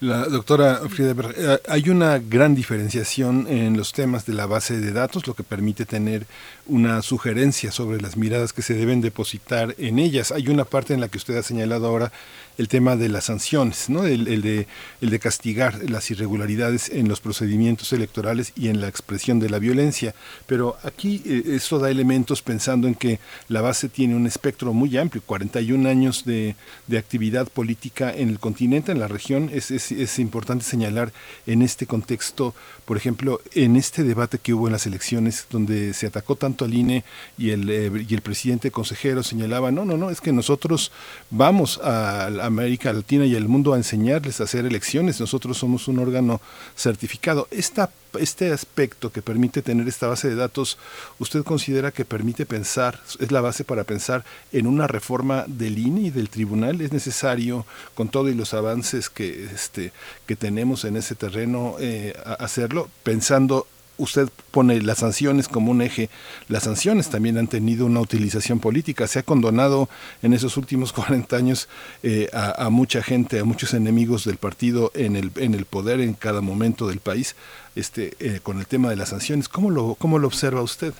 La 0.00 0.24
doctora 0.24 0.80
Friedeberg, 0.88 1.34
eh, 1.36 1.60
hay 1.68 1.88
una 1.88 2.18
gran 2.18 2.54
diferenciación 2.54 3.46
en 3.48 3.76
los 3.76 3.92
temas 3.92 4.26
de 4.26 4.32
la 4.32 4.46
base 4.46 4.80
de 4.80 4.92
datos, 4.92 5.26
lo 5.26 5.34
que 5.34 5.44
permite 5.44 5.86
tener 5.86 6.26
una 6.66 7.02
sugerencia 7.02 7.70
sobre 7.70 8.00
las 8.00 8.16
miradas 8.16 8.52
que 8.52 8.62
se 8.62 8.74
deben 8.74 9.00
depositar 9.00 9.74
en 9.78 9.98
ellas. 9.98 10.32
Hay 10.32 10.48
una 10.48 10.64
parte 10.64 10.94
en 10.94 11.00
la 11.00 11.08
que 11.08 11.18
usted 11.18 11.36
ha 11.36 11.42
señalado 11.42 11.86
ahora 11.86 12.10
el 12.58 12.68
tema 12.68 12.96
de 12.96 13.08
las 13.08 13.24
sanciones, 13.24 13.88
¿no? 13.88 14.04
el, 14.04 14.42
de, 14.42 14.66
el 15.00 15.10
de 15.10 15.18
castigar 15.18 15.78
las 15.88 16.10
irregularidades 16.10 16.88
en 16.90 17.08
los 17.08 17.20
procedimientos 17.20 17.92
electorales 17.92 18.52
y 18.56 18.68
en 18.68 18.80
la 18.80 18.88
expresión 18.88 19.40
de 19.40 19.50
la 19.50 19.58
violencia. 19.58 20.14
Pero 20.46 20.76
aquí 20.82 21.22
eh, 21.24 21.42
esto 21.46 21.78
da 21.78 21.90
elementos 21.90 22.42
pensando 22.42 22.88
en 22.88 22.94
que 22.94 23.20
la 23.48 23.62
base 23.62 23.88
tiene 23.88 24.14
un 24.14 24.26
espectro 24.26 24.72
muy 24.72 24.96
amplio, 24.96 25.22
41 25.24 25.88
años 25.88 26.24
de, 26.24 26.56
de 26.86 26.98
actividad 26.98 27.48
política 27.48 28.12
en 28.14 28.28
el 28.28 28.38
continente, 28.38 28.92
en 28.92 29.00
la 29.00 29.08
región. 29.08 29.50
Es, 29.52 29.70
es, 29.70 29.92
es 29.92 30.18
importante 30.18 30.64
señalar 30.64 31.12
en 31.46 31.62
este 31.62 31.86
contexto, 31.86 32.54
por 32.84 32.96
ejemplo, 32.96 33.40
en 33.54 33.76
este 33.76 34.04
debate 34.04 34.38
que 34.38 34.52
hubo 34.52 34.66
en 34.66 34.72
las 34.72 34.86
elecciones, 34.86 35.46
donde 35.50 35.94
se 35.94 36.06
atacó 36.06 36.36
tanto 36.36 36.64
al 36.64 36.74
INE 36.74 37.04
y 37.38 37.50
el, 37.50 37.70
eh, 37.70 38.06
y 38.08 38.14
el 38.14 38.20
presidente 38.20 38.70
consejero 38.70 39.22
señalaba, 39.22 39.70
no, 39.70 39.84
no, 39.84 39.96
no, 39.96 40.10
es 40.10 40.20
que 40.20 40.32
nosotros 40.32 40.92
vamos 41.30 41.80
a 41.82 42.41
América 42.44 42.92
Latina 42.92 43.24
y 43.26 43.36
al 43.36 43.48
mundo 43.48 43.72
a 43.72 43.76
enseñarles 43.76 44.40
a 44.40 44.44
hacer 44.44 44.66
elecciones. 44.66 45.20
Nosotros 45.20 45.58
somos 45.58 45.88
un 45.88 45.98
órgano 45.98 46.40
certificado. 46.76 47.48
Esta, 47.50 47.90
este 48.18 48.52
aspecto 48.52 49.10
que 49.12 49.22
permite 49.22 49.62
tener 49.62 49.88
esta 49.88 50.06
base 50.06 50.28
de 50.28 50.34
datos, 50.34 50.78
¿usted 51.18 51.42
considera 51.44 51.90
que 51.90 52.04
permite 52.04 52.46
pensar, 52.46 53.00
es 53.20 53.32
la 53.32 53.40
base 53.40 53.64
para 53.64 53.84
pensar 53.84 54.24
en 54.52 54.66
una 54.66 54.86
reforma 54.86 55.44
del 55.46 55.78
INE 55.78 56.02
y 56.02 56.10
del 56.10 56.28
tribunal? 56.28 56.80
¿Es 56.80 56.92
necesario, 56.92 57.66
con 57.94 58.08
todo 58.08 58.28
y 58.28 58.34
los 58.34 58.54
avances 58.54 59.10
que, 59.10 59.44
este, 59.44 59.92
que 60.26 60.36
tenemos 60.36 60.84
en 60.84 60.96
ese 60.96 61.14
terreno, 61.14 61.76
eh, 61.78 62.14
hacerlo, 62.38 62.88
pensando 63.02 63.66
usted 63.98 64.28
pone 64.50 64.80
las 64.80 64.98
sanciones 64.98 65.48
como 65.48 65.70
un 65.70 65.82
eje. 65.82 66.08
Las 66.48 66.64
sanciones 66.64 67.10
también 67.10 67.38
han 67.38 67.46
tenido 67.46 67.86
una 67.86 68.00
utilización 68.00 68.60
política. 68.60 69.06
Se 69.06 69.18
ha 69.18 69.22
condonado 69.22 69.88
en 70.22 70.32
esos 70.32 70.56
últimos 70.56 70.92
40 70.92 71.36
años 71.36 71.68
eh, 72.02 72.28
a, 72.32 72.68
mucha 72.70 73.02
gente, 73.02 73.38
a 73.38 73.44
muchos 73.44 73.74
enemigos 73.74 74.24
del 74.24 74.36
partido 74.36 74.90
en 74.94 75.16
el, 75.16 75.30
en 75.36 75.54
el 75.54 75.64
poder 75.64 76.00
en 76.00 76.14
cada 76.14 76.40
momento 76.40 76.88
del 76.88 77.00
país 77.00 77.36
este, 77.76 78.16
eh, 78.20 78.40
con 78.42 78.58
el 78.58 78.66
tema 78.66 78.90
de 78.90 78.96
las 78.96 79.10
sanciones. 79.10 79.48
¿Cómo 79.48 79.70
lo, 79.70 79.94
¿Cómo 79.94 80.18
lo 80.18 80.26
observa 80.26 80.62
usted? 80.62 80.94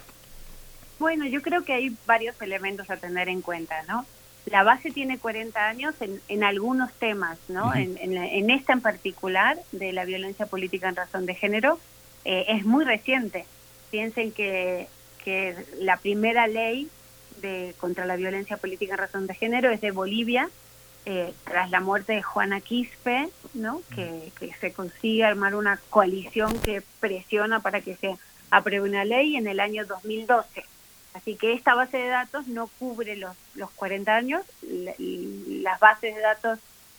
Bueno, 0.98 1.26
yo 1.26 1.42
creo 1.42 1.64
que 1.64 1.72
hay 1.72 1.96
varios 2.06 2.40
elementos 2.40 2.88
a 2.90 2.96
tener 2.96 3.28
en 3.28 3.40
cuenta, 3.42 3.82
¿no? 3.88 4.06
La 4.46 4.62
base 4.64 4.90
tiene 4.90 5.18
40 5.18 5.68
años 5.68 5.94
en, 6.00 6.20
en 6.28 6.44
algunos 6.44 6.92
temas, 6.94 7.38
¿no? 7.48 7.74
en, 7.74 7.96
en, 7.98 8.16
en 8.16 8.50
esta 8.50 8.72
en 8.72 8.80
particular 8.80 9.56
de 9.70 9.92
la 9.92 10.04
violencia 10.04 10.46
política 10.46 10.88
en 10.88 10.96
razón 10.96 11.26
de 11.26 11.34
género, 11.34 11.78
eh, 12.24 12.46
es 12.48 12.64
muy 12.64 12.84
reciente. 12.84 13.46
Piensen 13.90 14.32
que, 14.32 14.88
que 15.24 15.56
la 15.78 15.96
primera 15.96 16.46
ley 16.46 16.88
de, 17.40 17.74
contra 17.78 18.06
la 18.06 18.16
violencia 18.16 18.56
política 18.56 18.94
en 18.94 18.98
razón 18.98 19.26
de 19.26 19.34
género 19.34 19.70
es 19.70 19.80
de 19.80 19.90
Bolivia, 19.90 20.48
eh, 21.04 21.34
tras 21.44 21.70
la 21.70 21.80
muerte 21.80 22.12
de 22.12 22.22
Juana 22.22 22.60
Quispe, 22.60 23.28
¿no? 23.54 23.82
Que, 23.94 24.32
se 24.60 24.72
consigue 24.72 25.24
armar 25.24 25.56
una 25.56 25.80
coalición 25.90 26.56
que 26.60 26.82
presiona 27.00 27.60
para 27.60 27.80
que 27.80 27.96
se 27.96 28.16
apruebe 28.50 28.88
una 28.88 29.04
ley 29.04 29.36
en 29.36 29.48
el 29.48 29.58
año 29.58 29.84
2012. 29.84 30.64
Así 31.14 31.34
que 31.34 31.54
esta 31.54 31.74
base 31.74 31.98
de 31.98 32.06
datos 32.06 32.46
no 32.46 32.68
cubre 32.78 33.16
los, 33.16 33.36
los 33.54 33.70
40 33.72 34.14
años, 34.14 34.42
las 34.62 35.80
bases 35.80 36.14
de 36.14 36.20
datos 36.20 36.58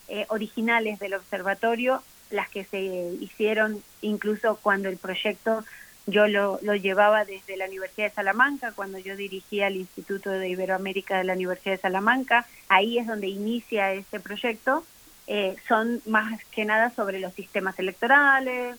eh, 0.10 0.26
originales 0.28 1.00
del 1.00 1.14
observatorio 1.14 2.04
las 2.34 2.50
que 2.50 2.66
se 2.66 2.82
hicieron 3.22 3.82
incluso 4.02 4.60
cuando 4.62 4.90
el 4.90 4.98
proyecto 4.98 5.64
yo 6.06 6.28
lo, 6.28 6.60
lo, 6.62 6.76
llevaba 6.76 7.24
desde 7.24 7.56
la 7.56 7.66
Universidad 7.66 8.10
de 8.10 8.16
Salamanca, 8.16 8.74
cuando 8.74 8.98
yo 8.98 9.16
dirigía 9.16 9.68
el 9.68 9.78
Instituto 9.78 10.32
de 10.32 10.50
Iberoamérica 10.50 11.18
de 11.18 11.24
la 11.24 11.34
Universidad 11.34 11.76
de 11.76 11.82
Salamanca, 11.82 12.46
ahí 12.68 12.98
es 12.98 13.08
donde 13.08 13.28
inicia 13.28 13.94
este 13.94 14.20
proyecto, 14.20 14.84
eh, 15.28 15.56
son 15.68 16.02
más 16.06 16.44
que 16.46 16.66
nada 16.66 16.90
sobre 16.90 17.22
los 17.22 17.34
sistemas 17.34 17.80
electorales, 17.80 18.78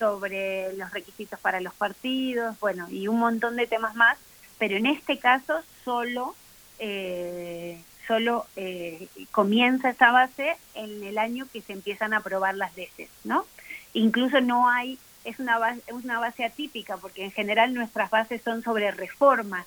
sobre 0.00 0.72
los 0.72 0.90
requisitos 0.90 1.38
para 1.38 1.60
los 1.60 1.74
partidos, 1.74 2.58
bueno, 2.58 2.88
y 2.90 3.06
un 3.06 3.20
montón 3.20 3.54
de 3.54 3.68
temas 3.68 3.94
más, 3.94 4.18
pero 4.58 4.76
en 4.76 4.86
este 4.86 5.18
caso 5.18 5.62
solo 5.84 6.34
eh, 6.80 7.80
solo 8.06 8.46
eh, 8.56 9.08
comienza 9.30 9.90
esa 9.90 10.10
base 10.10 10.56
en 10.74 11.02
el 11.04 11.18
año 11.18 11.46
que 11.52 11.60
se 11.60 11.72
empiezan 11.72 12.12
a 12.12 12.18
aprobar 12.18 12.54
las 12.54 12.76
leyes, 12.76 13.10
¿no? 13.24 13.46
Incluso 13.92 14.40
no 14.40 14.68
hay, 14.68 14.98
es 15.24 15.38
una 15.38 15.58
base, 15.58 15.82
una 15.92 16.18
base 16.18 16.44
atípica, 16.44 16.96
porque 16.96 17.24
en 17.24 17.30
general 17.30 17.74
nuestras 17.74 18.10
bases 18.10 18.42
son 18.42 18.62
sobre 18.62 18.90
reformas, 18.90 19.66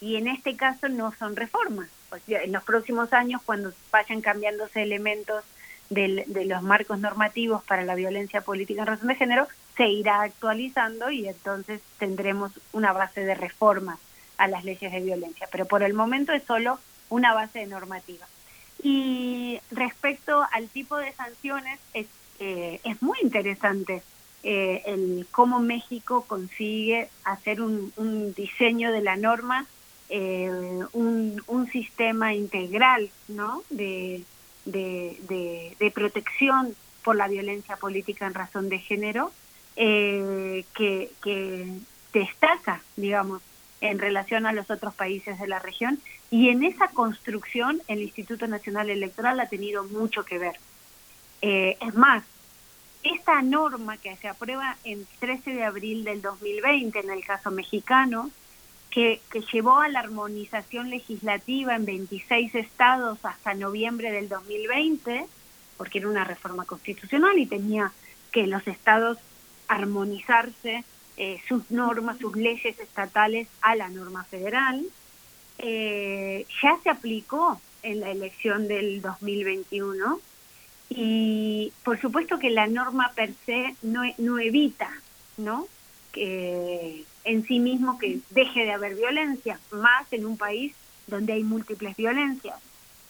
y 0.00 0.16
en 0.16 0.28
este 0.28 0.56
caso 0.56 0.88
no 0.88 1.12
son 1.18 1.36
reformas. 1.36 1.88
en 2.28 2.52
los 2.52 2.62
próximos 2.64 3.12
años, 3.12 3.42
cuando 3.44 3.72
vayan 3.90 4.20
cambiándose 4.20 4.82
elementos 4.82 5.44
de 5.88 6.44
los 6.46 6.62
marcos 6.62 6.98
normativos 6.98 7.62
para 7.62 7.84
la 7.84 7.94
violencia 7.94 8.40
política 8.40 8.82
en 8.82 8.88
razón 8.88 9.08
de 9.08 9.14
género, 9.14 9.46
se 9.76 9.88
irá 9.88 10.22
actualizando 10.22 11.10
y 11.10 11.28
entonces 11.28 11.80
tendremos 11.98 12.52
una 12.72 12.92
base 12.92 13.24
de 13.24 13.34
reformas 13.34 13.98
a 14.38 14.48
las 14.48 14.64
leyes 14.64 14.92
de 14.92 15.00
violencia. 15.00 15.48
Pero 15.50 15.66
por 15.66 15.82
el 15.82 15.94
momento 15.94 16.32
es 16.32 16.42
solo 16.44 16.78
una 17.08 17.34
base 17.34 17.60
de 17.60 17.66
normativa. 17.66 18.26
Y 18.82 19.58
respecto 19.70 20.44
al 20.52 20.68
tipo 20.68 20.96
de 20.96 21.12
sanciones, 21.12 21.80
es, 21.94 22.06
eh, 22.38 22.80
es 22.84 23.02
muy 23.02 23.18
interesante 23.22 24.02
eh, 24.42 24.82
el 24.86 25.26
cómo 25.30 25.60
México 25.60 26.24
consigue 26.26 27.08
hacer 27.24 27.60
un, 27.60 27.92
un 27.96 28.34
diseño 28.34 28.92
de 28.92 29.02
la 29.02 29.16
norma, 29.16 29.66
eh, 30.08 30.48
un, 30.92 31.42
un, 31.48 31.70
sistema 31.72 32.32
integral 32.32 33.10
¿no? 33.26 33.64
de, 33.70 34.22
de, 34.64 35.18
de, 35.28 35.76
de, 35.80 35.90
protección 35.90 36.76
por 37.02 37.16
la 37.16 37.26
violencia 37.26 37.76
política 37.76 38.26
en 38.26 38.34
razón 38.34 38.68
de 38.68 38.78
género, 38.78 39.32
que, 39.74 41.10
que 41.22 41.72
destaca, 42.12 42.80
digamos, 42.96 43.42
en 43.80 43.98
relación 43.98 44.46
a 44.46 44.52
los 44.52 44.70
otros 44.70 44.94
países 44.94 45.38
de 45.38 45.48
la 45.48 45.58
región 45.58 46.00
y 46.30 46.48
en 46.48 46.64
esa 46.64 46.88
construcción 46.88 47.80
el 47.88 48.02
Instituto 48.02 48.46
Nacional 48.46 48.90
Electoral 48.90 49.38
ha 49.40 49.48
tenido 49.48 49.84
mucho 49.84 50.24
que 50.24 50.38
ver. 50.38 50.56
Eh, 51.42 51.76
es 51.80 51.94
más, 51.94 52.24
esta 53.02 53.40
norma 53.42 53.96
que 53.98 54.16
se 54.16 54.28
aprueba 54.28 54.76
el 54.84 55.06
13 55.20 55.52
de 55.54 55.64
abril 55.64 56.04
del 56.04 56.22
2020 56.22 56.98
en 56.98 57.10
el 57.10 57.24
caso 57.24 57.50
mexicano, 57.50 58.30
que, 58.90 59.20
que 59.30 59.42
llevó 59.52 59.80
a 59.80 59.88
la 59.88 60.00
armonización 60.00 60.90
legislativa 60.90 61.76
en 61.76 61.84
26 61.84 62.54
estados 62.54 63.18
hasta 63.24 63.54
noviembre 63.54 64.10
del 64.10 64.28
2020, 64.28 65.26
porque 65.76 65.98
era 65.98 66.08
una 66.08 66.24
reforma 66.24 66.64
constitucional 66.64 67.38
y 67.38 67.46
tenía 67.46 67.92
que 68.32 68.46
los 68.46 68.66
estados 68.66 69.18
armonizarse 69.68 70.84
eh, 71.16 71.40
sus 71.48 71.70
normas, 71.70 72.18
sus 72.18 72.36
leyes 72.36 72.78
estatales 72.78 73.48
a 73.62 73.74
la 73.74 73.88
norma 73.88 74.24
federal. 74.24 74.84
Eh, 75.58 76.46
ya 76.62 76.78
se 76.82 76.90
aplicó 76.90 77.60
en 77.82 78.00
la 78.00 78.10
elección 78.10 78.68
del 78.68 79.00
2021 79.00 80.20
y 80.90 81.72
por 81.84 82.00
supuesto 82.00 82.38
que 82.38 82.50
la 82.50 82.66
norma 82.66 83.12
per 83.14 83.32
se 83.44 83.74
no, 83.82 84.02
no 84.18 84.38
evita, 84.38 84.90
¿no? 85.36 85.66
Que 86.12 87.04
en 87.24 87.46
sí 87.46 87.58
mismo 87.58 87.98
que 87.98 88.20
deje 88.30 88.64
de 88.64 88.72
haber 88.72 88.94
violencia, 88.94 89.58
más 89.70 90.12
en 90.12 90.26
un 90.26 90.36
país 90.36 90.74
donde 91.06 91.32
hay 91.32 91.42
múltiples 91.42 91.96
violencias. 91.96 92.56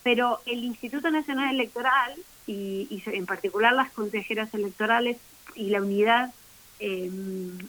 Pero 0.03 0.41
el 0.47 0.65
Instituto 0.65 1.11
Nacional 1.11 1.55
Electoral 1.55 2.15
y, 2.47 2.87
y 2.91 3.03
en 3.07 3.27
particular 3.27 3.73
las 3.73 3.91
consejeras 3.91 4.53
electorales 4.55 5.17
y 5.55 5.71
la 5.71 5.83
unidad 5.83 6.33
eh, 6.79 7.11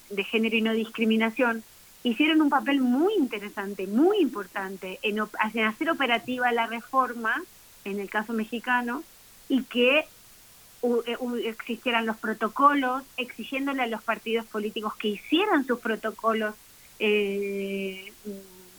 de 0.09 0.23
género 0.25 0.57
y 0.57 0.61
no 0.61 0.73
discriminación, 0.73 1.63
hicieron 2.09 2.41
un 2.41 2.49
papel 2.49 2.79
muy 2.79 3.13
interesante, 3.15 3.85
muy 3.85 4.19
importante 4.19 4.99
en, 5.01 5.17
en, 5.17 5.65
hacer 5.65 5.89
operativa 5.89 6.51
la 6.53 6.65
reforma, 6.65 7.43
en 7.83 7.99
el 7.99 8.09
caso 8.09 8.31
mexicano, 8.31 9.03
y 9.49 9.63
que 9.63 10.05
eh, 10.83 11.17
existieran 11.43 12.05
los 12.05 12.17
protocolos, 12.17 13.03
exigiéndole 13.17 13.83
a 13.83 13.87
los 13.87 14.03
partidos 14.03 14.45
políticos 14.45 14.95
que 14.95 15.09
hicieran 15.09 15.65
sus 15.65 15.79
protocolos 15.79 16.55
eh, 16.99 18.13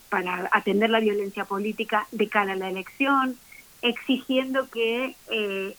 para 0.09 0.49
atender 0.53 0.89
la 0.89 1.01
violencia 1.01 1.45
política 1.45 2.07
de 2.13 2.29
cara 2.29 2.55
a 2.55 2.57
la 2.57 2.71
elección, 2.71 3.37
exigiendo 3.83 4.71
que 4.71 5.17
eh, 5.31 5.77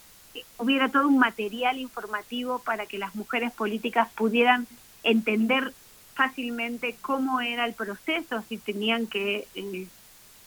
hubiera 0.59 0.89
todo 0.89 1.07
un 1.07 1.17
material 1.17 1.79
informativo 1.79 2.59
para 2.59 2.85
que 2.85 2.99
las 2.99 3.15
mujeres 3.15 3.51
políticas 3.53 4.07
pudieran 4.13 4.67
entender 5.01 5.73
fácilmente 6.19 6.97
cómo 6.99 7.39
era 7.39 7.63
el 7.63 7.73
proceso, 7.73 8.43
si 8.49 8.57
tenían 8.57 9.07
que 9.07 9.47
eh, 9.55 9.87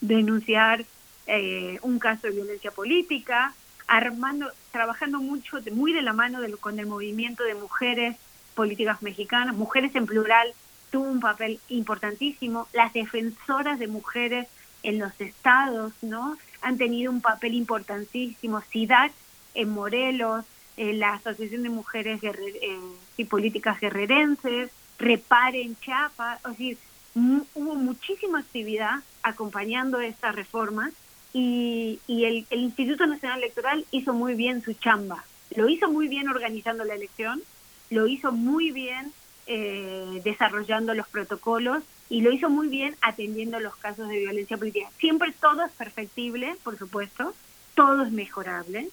denunciar 0.02 0.84
eh, 1.26 1.78
un 1.80 1.98
caso 1.98 2.26
de 2.26 2.34
violencia 2.34 2.70
política, 2.72 3.54
armando, 3.86 4.50
trabajando 4.70 5.18
mucho, 5.20 5.60
muy 5.72 5.94
de 5.94 6.02
la 6.02 6.12
mano 6.12 6.40
con 6.60 6.78
el 6.78 6.84
movimiento 6.84 7.42
de 7.44 7.54
mujeres 7.54 8.18
políticas 8.54 9.00
mexicanas, 9.00 9.56
mujeres 9.56 9.94
en 9.94 10.04
plural, 10.04 10.52
tuvo 10.90 11.04
un 11.04 11.20
papel 11.20 11.58
importantísimo. 11.70 12.68
Las 12.74 12.92
defensoras 12.92 13.78
de 13.78 13.86
mujeres 13.86 14.48
en 14.82 14.98
los 14.98 15.18
estados, 15.22 15.94
¿no? 16.02 16.36
Han 16.60 16.76
tenido 16.76 17.10
un 17.10 17.22
papel 17.22 17.54
importantísimo. 17.54 18.60
SIDAC 18.60 19.10
en 19.54 19.70
Morelos, 19.70 20.44
la 20.76 21.14
Asociación 21.14 21.62
de 21.62 21.70
Mujeres 21.70 22.20
eh, 22.22 22.78
y 23.16 23.24
Políticas 23.24 23.80
Guerrerenses, 23.80 24.70
Repare 24.98 25.62
en 25.62 25.76
Chiapas, 25.80 26.40
es 26.44 26.50
decir, 26.50 26.78
hubo 27.14 27.74
muchísima 27.74 28.40
actividad 28.40 29.00
acompañando 29.22 30.00
esta 30.00 30.32
reforma 30.32 30.90
y, 31.32 31.98
el, 32.08 32.46
Instituto 32.50 33.06
Nacional 33.06 33.38
Electoral 33.38 33.84
hizo 33.90 34.12
muy 34.12 34.34
bien 34.34 34.62
su 34.62 34.74
chamba. 34.74 35.24
Lo 35.54 35.68
hizo 35.68 35.90
muy 35.90 36.08
bien 36.08 36.28
organizando 36.28 36.84
la 36.84 36.94
elección, 36.94 37.42
lo 37.90 38.06
hizo 38.06 38.32
muy 38.32 38.70
bien 38.70 39.12
eh, 39.46 40.20
desarrollando 40.24 40.94
los 40.94 41.08
protocolos 41.08 41.82
y 42.08 42.20
lo 42.20 42.32
hizo 42.32 42.50
muy 42.50 42.68
bien 42.68 42.96
atendiendo 43.00 43.60
los 43.60 43.76
casos 43.76 44.08
de 44.08 44.18
violencia 44.18 44.56
política. 44.56 44.88
Siempre 44.98 45.32
todo 45.32 45.64
es 45.64 45.72
perfectible, 45.72 46.56
por 46.62 46.78
supuesto, 46.78 47.34
todo 47.74 48.02
es 48.02 48.12
mejorable, 48.12 48.88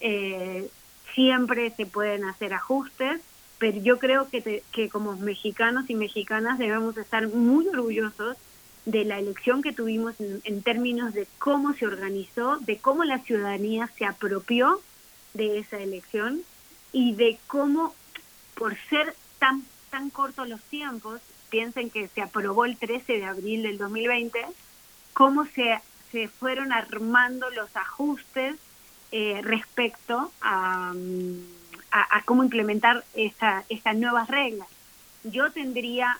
eh, 0.00 0.68
siempre 1.14 1.70
se 1.76 1.86
pueden 1.86 2.24
hacer 2.24 2.54
ajustes, 2.54 3.20
pero 3.60 3.78
yo 3.78 3.98
creo 3.98 4.26
que, 4.30 4.64
que 4.72 4.88
como 4.88 5.16
mexicanos 5.16 5.90
y 5.90 5.94
mexicanas 5.94 6.58
debemos 6.58 6.96
estar 6.96 7.28
muy 7.28 7.68
orgullosos 7.68 8.38
de 8.86 9.04
la 9.04 9.18
elección 9.18 9.60
que 9.60 9.74
tuvimos 9.74 10.14
en, 10.18 10.62
términos 10.62 11.12
de 11.12 11.28
cómo 11.38 11.74
se 11.74 11.86
organizó, 11.86 12.56
de 12.60 12.78
cómo 12.78 13.04
la 13.04 13.18
ciudadanía 13.18 13.90
se 13.98 14.06
apropió 14.06 14.80
de 15.34 15.58
esa 15.58 15.76
elección 15.76 16.40
y 16.90 17.14
de 17.14 17.38
cómo, 17.46 17.94
por 18.54 18.74
ser 18.88 19.14
tan, 19.38 19.62
tan 19.90 20.08
cortos 20.08 20.48
los 20.48 20.62
tiempos, 20.62 21.20
piensen 21.50 21.90
que 21.90 22.08
se 22.08 22.22
aprobó 22.22 22.64
el 22.64 22.78
13 22.78 23.18
de 23.18 23.24
abril 23.26 23.62
del 23.62 23.76
2020, 23.76 24.42
cómo 25.12 25.44
se, 25.44 25.78
se 26.10 26.28
fueron 26.28 26.72
armando 26.72 27.50
los 27.50 27.76
ajustes 27.76 28.56
eh, 29.12 29.42
respecto 29.42 30.32
a, 30.40 30.94
a, 31.90 32.22
cómo 32.24 32.44
implementar 32.44 33.04
esta, 33.14 33.64
estas 33.68 33.96
nuevas 33.96 34.28
reglas. 34.28 34.68
Yo 35.24 35.50
tendría 35.50 36.18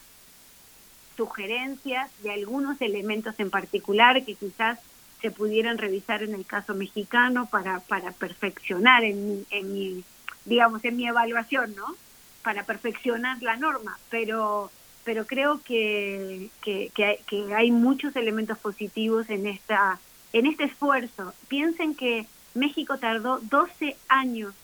sugerencias 1.16 2.10
de 2.22 2.32
algunos 2.32 2.80
elementos 2.80 3.34
en 3.38 3.50
particular 3.50 4.24
que 4.24 4.34
quizás 4.34 4.78
se 5.20 5.30
pudieran 5.30 5.78
revisar 5.78 6.22
en 6.22 6.34
el 6.34 6.46
caso 6.46 6.74
mexicano 6.74 7.46
para, 7.46 7.80
para 7.80 8.12
perfeccionar 8.12 9.04
en, 9.04 9.46
en 9.50 9.72
mi, 9.72 10.04
digamos, 10.44 10.84
en 10.84 10.96
mi 10.96 11.06
evaluación, 11.06 11.74
¿no? 11.76 11.94
Para 12.42 12.64
perfeccionar 12.64 13.42
la 13.42 13.56
norma, 13.56 13.98
pero 14.08 14.70
pero 15.04 15.26
creo 15.26 15.60
que, 15.62 16.50
que, 16.62 16.92
que, 16.94 17.54
hay 17.54 17.70
muchos 17.70 18.14
elementos 18.16 18.58
positivos 18.58 19.30
en 19.30 19.46
esta 19.46 19.98
en 20.32 20.46
este 20.46 20.64
esfuerzo. 20.64 21.32
Piensen 21.48 21.94
que 21.94 22.26
México 22.54 22.98
tardó 22.98 23.40
12 23.40 23.96
años, 24.08 24.54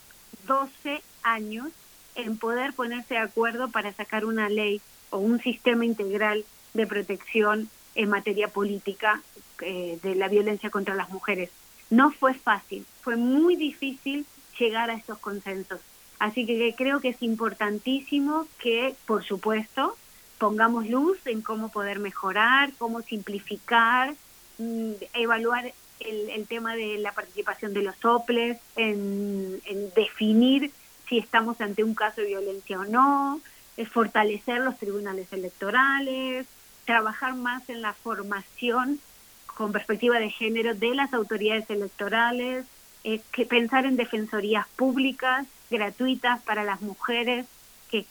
12 0.47 1.03
años 1.23 1.69
en 2.15 2.39
poder 2.39 2.73
ponerse 2.73 3.15
de 3.15 3.21
acuerdo 3.21 3.69
para 3.69 3.93
sacar 3.93 4.25
una 4.25 4.49
ley 4.49 4.81
o 5.11 5.19
un 5.19 5.41
sistema 5.41 5.85
integral 5.85 6.45
de 6.75 6.87
protección 6.87 7.69
en 7.95 8.11
materia 8.11 8.49
política 8.49 9.23
eh, 9.61 9.99
de 10.03 10.15
la 10.15 10.29
violencia 10.29 10.71
contra 10.71 10.95
las 10.95 11.11
mujeres. 11.11 11.51
No 11.91 12.11
fue 12.11 12.35
fácil, 12.35 12.85
fue 13.03 13.17
muy 13.17 13.57
difícil 13.57 14.27
llegar 14.59 14.91
a 14.91 14.95
estos 14.95 15.19
consensos. 15.19 15.81
Así 16.19 16.47
que 16.47 16.75
creo 16.77 17.01
que 17.01 17.11
es 17.11 17.23
importantísimo 17.23 18.47
que, 18.59 18.95
por 19.07 19.25
supuesto, 19.25 19.97
pongamos 20.39 20.89
luz 20.89 21.19
en 21.27 21.43
cómo 21.43 21.69
poder 21.69 21.99
mejorar, 21.99 22.73
cómo 22.79 23.03
simplificar, 23.03 24.15
mm, 24.59 24.93
evaluar 25.15 25.73
el, 26.01 26.47
tema 26.47 26.75
de 26.75 26.99
la 26.99 27.13
participación 27.13 27.73
de 27.75 27.83
los 27.83 27.97
soples, 27.97 28.59
en, 28.77 29.61
definir 29.95 30.71
si 31.09 31.19
estamos 31.19 31.61
ante 31.61 31.85
un 31.85 31.95
caso 31.95 32.21
de 32.21 32.29
violencia 32.29 32.81
o 32.81 32.85
no, 32.85 33.41
es 33.77 33.89
fortalecer 33.89 34.61
los 34.61 34.79
tribunales 34.79 35.33
electorales, 35.33 36.47
trabajar 36.85 37.35
más 37.35 37.69
en 37.69 37.83
la 37.83 37.93
formación 37.93 39.01
con 39.47 39.73
perspectiva 39.73 40.19
de 40.19 40.31
género 40.31 40.75
de 40.75 40.95
las 40.95 41.13
autoridades 41.15 41.69
electorales, 41.71 42.67
eh, 43.05 43.21
que 43.33 43.47
pensar 43.47 43.87
en 43.87 43.97
defensorías 43.97 44.67
públicas 44.77 45.47
gratuitas 45.71 46.43
para 46.43 46.65
las 46.65 46.81
mujeres 46.81 47.47
que 47.91 48.05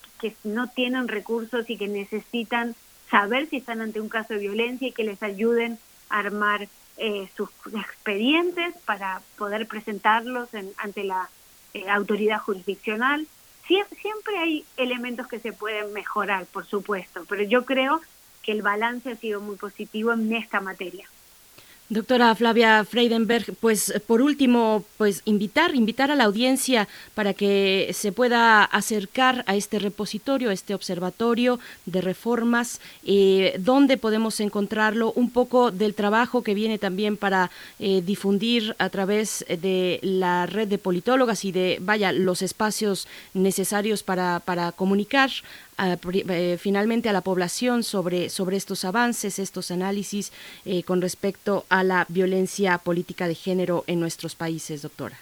no 0.44 0.68
tienen 0.68 1.08
recursos 1.08 1.70
y 1.70 1.78
que 1.78 1.88
necesitan 1.88 2.76
saber 3.12 3.48
si 3.50 3.58
están 3.58 3.82
ante 3.82 4.02
un 4.02 4.10
caso 4.10 4.34
de 4.34 4.40
violencia 4.40 4.88
y 4.88 4.92
que 4.92 5.04
les 5.04 5.22
ayuden 5.22 5.78
a 6.10 6.20
armar 6.20 6.68
eh, 6.98 7.28
sus 7.36 7.50
expedientes 7.74 8.76
para 8.86 9.22
poder 9.38 9.68
presentarlos 9.68 10.50
ante 10.78 11.04
la 11.04 11.30
eh, 11.74 11.90
autoridad 11.90 12.40
jurisdiccional. 12.40 13.28
siempre 13.68 14.38
hay 14.38 14.66
elementos 14.78 15.28
que 15.28 15.40
se 15.40 15.52
pueden 15.52 15.92
mejorar, 15.94 16.46
por 16.46 16.66
supuesto, 16.66 17.26
pero 17.28 17.44
yo 17.44 17.66
creo 17.66 18.02
que 18.44 18.52
el 18.52 18.62
balance 18.62 19.12
ha 19.12 19.16
sido 19.16 19.42
muy 19.42 19.56
positivo 19.56 20.14
en 20.14 20.32
esta 20.34 20.62
materia. 20.62 21.10
Doctora 21.88 22.34
Flavia 22.34 22.84
Freidenberg, 22.84 23.54
pues 23.60 23.94
por 24.08 24.24
último, 24.24 24.84
pues 24.98 25.22
invitar, 25.26 25.76
invitar 25.76 26.10
a 26.10 26.16
la 26.16 26.24
audiencia 26.24 26.88
para 27.14 27.36
que 27.36 27.92
se 27.94 28.12
pueda 28.12 28.64
acercar 28.64 29.44
a 29.46 29.56
este 29.56 29.78
repositorio, 29.78 30.50
a 30.50 30.54
este 30.54 30.74
observatorio 30.74 31.60
de 31.86 32.02
reformas, 32.02 32.82
eh, 33.06 33.56
donde 33.60 33.98
podemos 33.98 34.40
encontrarlo, 34.40 35.12
un 35.12 35.30
poco 35.30 35.70
del 35.70 35.94
trabajo 35.94 36.42
que 36.42 36.56
viene 36.56 36.80
también 36.80 37.18
para 37.18 37.52
eh, 37.78 38.02
difundir 38.04 38.76
a 38.80 38.90
través 38.90 39.46
de 39.48 40.00
la 40.02 40.48
red 40.48 40.68
de 40.68 40.80
politólogas 40.80 41.46
y 41.46 41.52
de, 41.52 41.78
vaya, 41.82 42.12
los 42.12 42.42
espacios 42.42 43.08
necesarios 43.36 44.02
para, 44.02 44.40
para 44.40 44.72
comunicar 44.72 45.30
eh, 45.78 46.58
finalmente 46.60 47.10
a 47.10 47.14
la 47.14 47.22
población 47.22 47.84
sobre, 47.84 48.30
sobre 48.30 48.56
estos 48.56 48.86
avances, 48.86 49.40
estos 49.40 49.72
análisis 49.72 50.32
eh, 50.64 50.84
con 50.84 51.02
respecto 51.02 51.66
a 51.70 51.84
la 51.84 52.06
violencia 52.08 52.78
política 52.78 53.28
de 53.28 53.36
género 53.36 53.84
en 53.88 54.00
nuestros 54.00 54.36
países, 54.36 54.82
doctora? 54.82 55.18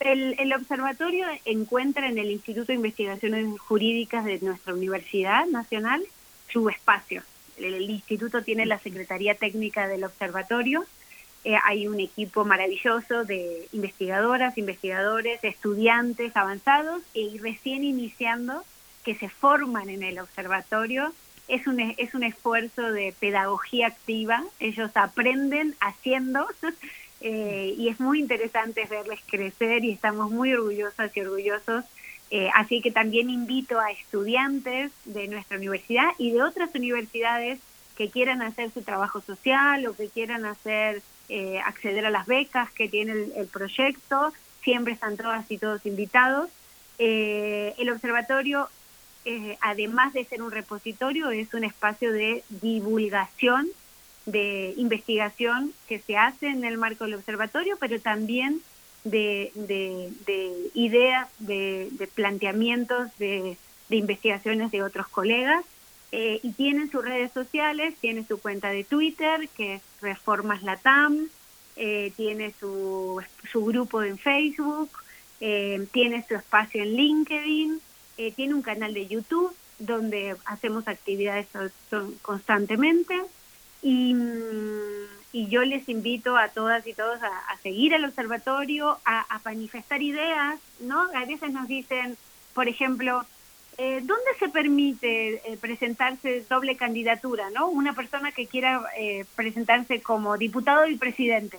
El, 0.00 0.52
observatorio 0.52 1.26
encuentra 1.44 2.08
en 2.08 2.18
el 2.18 2.30
Instituto 2.30 2.66
de 2.66 2.74
Investigaciones 2.74 3.58
Jurídicas 3.58 4.24
de 4.24 4.38
nuestra 4.40 4.74
Universidad 4.74 5.46
Nacional 5.46 6.04
su 6.52 6.68
espacio. 6.68 7.22
El, 7.56 7.90
instituto 7.90 8.42
tiene 8.42 8.66
la 8.66 8.78
Secretaría 8.78 9.34
Técnica 9.34 9.88
del 9.88 10.04
Observatorio. 10.04 10.84
Eh, 11.44 11.56
hay 11.64 11.88
un 11.88 11.98
equipo 11.98 12.44
maravilloso 12.44 13.24
de 13.24 13.68
investigadoras, 13.72 14.58
investigadores, 14.58 15.42
estudiantes 15.42 16.36
avanzados 16.36 17.02
y 17.12 17.38
recién 17.38 17.82
iniciando 17.84 18.64
que 19.08 19.14
se 19.14 19.30
forman 19.30 19.88
en 19.88 20.02
el 20.02 20.18
observatorio 20.18 21.14
es 21.48 21.66
un, 21.66 21.80
es 21.80 22.12
un 22.12 22.24
esfuerzo 22.24 22.92
de 22.92 23.14
pedagogía 23.18 23.86
activa, 23.86 24.44
ellos 24.60 24.90
aprenden 24.96 25.74
haciendo 25.80 26.46
eh, 27.22 27.74
y 27.74 27.88
es 27.88 28.00
muy 28.00 28.20
interesante 28.20 28.84
verles 28.84 29.20
crecer 29.26 29.82
y 29.82 29.92
estamos 29.92 30.30
muy 30.30 30.52
orgullosas 30.52 31.10
y 31.16 31.20
orgullosos. 31.22 31.86
Eh, 32.30 32.50
así 32.54 32.82
que 32.82 32.90
también 32.90 33.30
invito 33.30 33.80
a 33.80 33.90
estudiantes 33.90 34.92
de 35.06 35.26
nuestra 35.28 35.56
universidad 35.56 36.10
y 36.18 36.32
de 36.32 36.42
otras 36.42 36.74
universidades 36.74 37.60
que 37.96 38.10
quieran 38.10 38.42
hacer 38.42 38.70
su 38.72 38.82
trabajo 38.82 39.22
social 39.22 39.86
o 39.86 39.96
que 39.96 40.10
quieran 40.10 40.44
hacer 40.44 41.00
eh, 41.30 41.62
acceder 41.64 42.04
a 42.04 42.10
las 42.10 42.26
becas 42.26 42.70
que 42.72 42.90
tiene 42.90 43.12
el, 43.12 43.32
el 43.36 43.46
proyecto, 43.46 44.34
siempre 44.62 44.92
están 44.92 45.16
todas 45.16 45.50
y 45.50 45.56
todos 45.56 45.86
invitados. 45.86 46.50
el 46.98 47.90
observatorio 47.90 48.68
eh, 49.30 49.58
además 49.60 50.14
de 50.14 50.24
ser 50.24 50.40
un 50.40 50.50
repositorio, 50.50 51.30
es 51.30 51.52
un 51.52 51.62
espacio 51.62 52.14
de 52.14 52.42
divulgación, 52.48 53.68
de 54.24 54.72
investigación 54.78 55.74
que 55.86 55.98
se 55.98 56.16
hace 56.16 56.46
en 56.46 56.64
el 56.64 56.78
marco 56.78 57.04
del 57.04 57.16
observatorio, 57.16 57.76
pero 57.78 58.00
también 58.00 58.62
de, 59.04 59.52
ideas, 60.72 61.28
de, 61.40 62.08
planteamientos, 62.14 63.10
de, 63.18 63.58
investigaciones 63.90 64.70
de 64.70 64.82
otros 64.82 65.08
colegas. 65.08 65.62
Eh, 66.10 66.40
y 66.42 66.52
tienen 66.52 66.90
sus 66.90 67.04
redes 67.04 67.30
sociales, 67.32 67.96
tiene 68.00 68.24
su 68.24 68.40
cuenta 68.40 68.70
de 68.70 68.82
Twitter, 68.82 69.46
que 69.54 69.74
es 69.74 69.82
Reformas 70.00 70.62
Latam, 70.62 71.28
eh, 71.76 72.14
tiene 72.16 72.54
su, 72.58 73.22
su 73.52 73.62
grupo 73.62 74.02
en 74.02 74.16
Facebook, 74.16 74.88
tiene 75.38 76.24
su 76.26 76.34
espacio 76.34 76.82
en 76.82 76.96
LinkedIn, 76.96 77.80
eh, 78.18 78.32
tiene 78.32 78.54
un 78.54 78.62
canal 78.62 78.92
de 78.92 79.06
YouTube 79.06 79.54
donde 79.78 80.36
hacemos 80.44 80.88
actividades 80.88 81.46
constantemente 82.22 83.14
y, 83.82 84.14
y 85.32 85.46
yo 85.48 85.62
les 85.62 85.88
invito 85.88 86.36
a 86.36 86.48
todas 86.48 86.86
y 86.86 86.94
todos 86.94 87.20
a, 87.22 87.56
seguir 87.62 87.94
el 87.94 88.04
observatorio, 88.04 88.98
a, 89.04 89.40
manifestar 89.44 90.02
ideas, 90.02 90.58
¿no? 90.80 91.00
A 91.14 91.24
veces 91.24 91.52
nos 91.52 91.68
dicen, 91.68 92.16
por 92.54 92.68
ejemplo, 92.68 93.24
eh, 93.76 94.00
¿dónde 94.02 94.34
se 94.38 94.48
permite 94.48 95.34
eh, 95.34 95.56
presentarse 95.60 96.44
doble 96.48 96.76
candidatura, 96.76 97.50
¿no? 97.50 97.68
Una 97.68 97.92
persona 97.92 98.32
que 98.32 98.46
quiera 98.46 98.82
eh, 98.98 99.24
presentarse 99.36 100.02
como 100.02 100.36
diputado 100.36 100.86
y 100.86 100.96
presidente. 100.96 101.58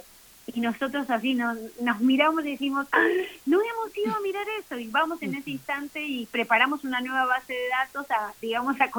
Y 0.54 0.62
nosotros 0.62 1.10
así 1.10 1.36
nos, 1.36 1.58
nos 1.82 2.00
miramos 2.00 2.46
y 2.46 2.52
decimos, 2.52 2.88
¡Ah! 2.92 3.06
no 3.46 3.60
hemos 3.60 3.98
ido 3.98 4.16
a 4.16 4.22
mirar 4.22 4.46
eso. 4.60 4.78
Y 4.78 4.88
vamos 4.88 5.22
en 5.22 5.36
ese 5.36 5.52
instante 5.52 6.04
y 6.04 6.26
preparamos 6.26 6.84
una 6.84 7.02
nueva 7.02 7.26
base 7.26 7.54
de 7.54 7.70
datos 7.70 8.10
a, 8.12 8.34
digamos, 8.42 8.76
a, 8.82 8.90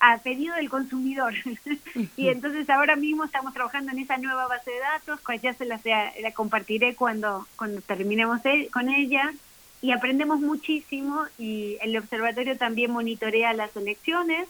a 0.00 0.18
pedido 0.18 0.54
del 0.54 0.70
consumidor. 0.70 1.34
y 2.16 2.28
entonces 2.28 2.68
ahora 2.70 2.96
mismo 2.96 3.24
estamos 3.24 3.54
trabajando 3.54 3.92
en 3.92 3.98
esa 3.98 4.18
nueva 4.18 4.46
base 4.46 4.70
de 4.70 4.78
datos, 4.78 5.20
pues 5.24 5.42
ya 5.42 5.52
se 5.54 5.64
la, 5.64 5.80
la 6.20 6.32
compartiré 6.32 6.94
cuando, 6.94 7.46
cuando 7.56 7.80
terminemos 7.80 8.40
con 8.72 8.88
ella. 8.88 9.32
Y 9.80 9.92
aprendemos 9.92 10.40
muchísimo 10.40 11.24
y 11.38 11.76
el 11.80 11.96
observatorio 11.96 12.56
también 12.56 12.90
monitorea 12.90 13.52
las 13.52 13.76
elecciones. 13.76 14.48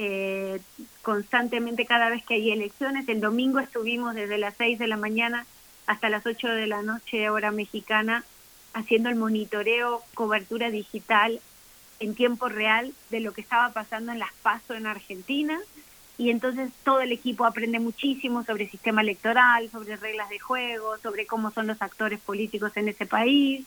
Eh, 0.00 0.60
constantemente 1.02 1.84
cada 1.84 2.08
vez 2.08 2.24
que 2.24 2.34
hay 2.34 2.52
elecciones. 2.52 3.08
El 3.08 3.20
domingo 3.20 3.58
estuvimos 3.58 4.14
desde 4.14 4.38
las 4.38 4.54
6 4.56 4.78
de 4.78 4.86
la 4.86 4.96
mañana 4.96 5.44
hasta 5.88 6.10
las 6.10 6.26
8 6.26 6.48
de 6.48 6.66
la 6.66 6.82
noche 6.82 7.30
hora 7.30 7.50
mexicana 7.50 8.22
haciendo 8.74 9.08
el 9.08 9.16
monitoreo, 9.16 10.02
cobertura 10.12 10.70
digital 10.70 11.40
en 11.98 12.14
tiempo 12.14 12.50
real 12.50 12.92
de 13.08 13.20
lo 13.20 13.32
que 13.32 13.40
estaba 13.40 13.72
pasando 13.72 14.12
en 14.12 14.18
las 14.18 14.32
PASO 14.42 14.74
en 14.74 14.86
Argentina 14.86 15.58
y 16.18 16.28
entonces 16.28 16.70
todo 16.84 17.00
el 17.00 17.10
equipo 17.10 17.46
aprende 17.46 17.80
muchísimo 17.80 18.44
sobre 18.44 18.64
el 18.64 18.70
sistema 18.70 19.00
electoral, 19.00 19.70
sobre 19.70 19.96
reglas 19.96 20.28
de 20.28 20.38
juego, 20.38 20.98
sobre 20.98 21.26
cómo 21.26 21.50
son 21.52 21.66
los 21.66 21.80
actores 21.80 22.20
políticos 22.20 22.72
en 22.76 22.90
ese 22.90 23.06
país 23.06 23.64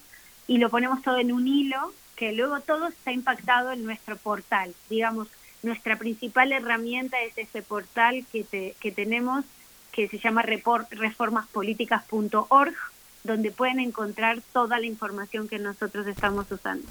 y 0.47 0.59
lo 0.59 0.69
ponemos 0.69 1.01
todo 1.01 1.17
en 1.17 1.31
un 1.31 1.47
hilo 1.47 1.91
que 2.15 2.33
luego 2.33 2.59
todo 2.59 2.89
está 2.89 3.11
impactado 3.11 3.71
en 3.71 3.83
nuestro 3.83 4.15
portal. 4.15 4.75
Digamos, 4.91 5.27
nuestra 5.63 5.95
principal 5.95 6.51
herramienta 6.51 7.19
es 7.21 7.35
ese 7.35 7.63
portal 7.63 8.23
que, 8.31 8.75
que 8.79 8.91
tenemos 8.91 9.43
que 9.91 10.07
se 10.07 10.19
llama 10.19 10.43
reformaspoliticas.org, 10.43 12.75
donde 13.23 13.51
pueden 13.51 13.79
encontrar 13.79 14.41
toda 14.53 14.79
la 14.79 14.85
información 14.85 15.47
que 15.47 15.57
nosotros 15.59 16.07
estamos 16.07 16.51
usando. 16.51 16.87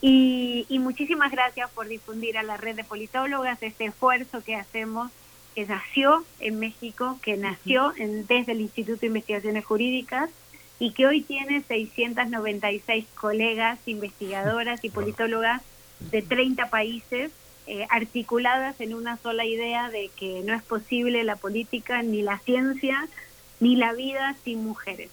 Y, 0.00 0.66
muchísimas 0.80 1.32
gracias 1.32 1.70
por 1.70 1.88
difundir 1.88 2.38
a 2.38 2.42
la 2.42 2.56
red 2.56 2.76
de 2.76 2.84
politólogas 2.84 3.62
este 3.62 3.86
esfuerzo 3.86 4.42
que 4.44 4.54
hacemos, 4.54 5.10
que 5.54 5.66
nació 5.66 6.24
en 6.38 6.58
México, 6.58 7.18
que 7.22 7.36
nació 7.36 7.92
en, 7.96 8.26
desde 8.26 8.52
el 8.52 8.60
Instituto 8.60 9.00
de 9.00 9.06
Investigaciones 9.08 9.64
Jurídicas 9.64 10.30
y 10.78 10.92
que 10.92 11.06
hoy 11.06 11.22
tiene 11.22 11.62
696 11.62 13.06
colegas, 13.14 13.78
investigadoras 13.86 14.84
y 14.84 14.90
politólogas 14.90 15.62
de 15.98 16.22
30 16.22 16.68
países 16.68 17.32
eh, 17.66 17.86
articuladas 17.90 18.80
en 18.80 18.94
una 18.94 19.16
sola 19.16 19.44
idea 19.44 19.90
de 19.90 20.10
que 20.16 20.42
no 20.44 20.54
es 20.54 20.62
posible 20.62 21.24
la 21.24 21.36
política, 21.36 22.02
ni 22.02 22.22
la 22.22 22.38
ciencia, 22.38 23.08
ni 23.60 23.76
la 23.76 23.92
vida 23.92 24.36
sin 24.44 24.64
mujeres. 24.64 25.10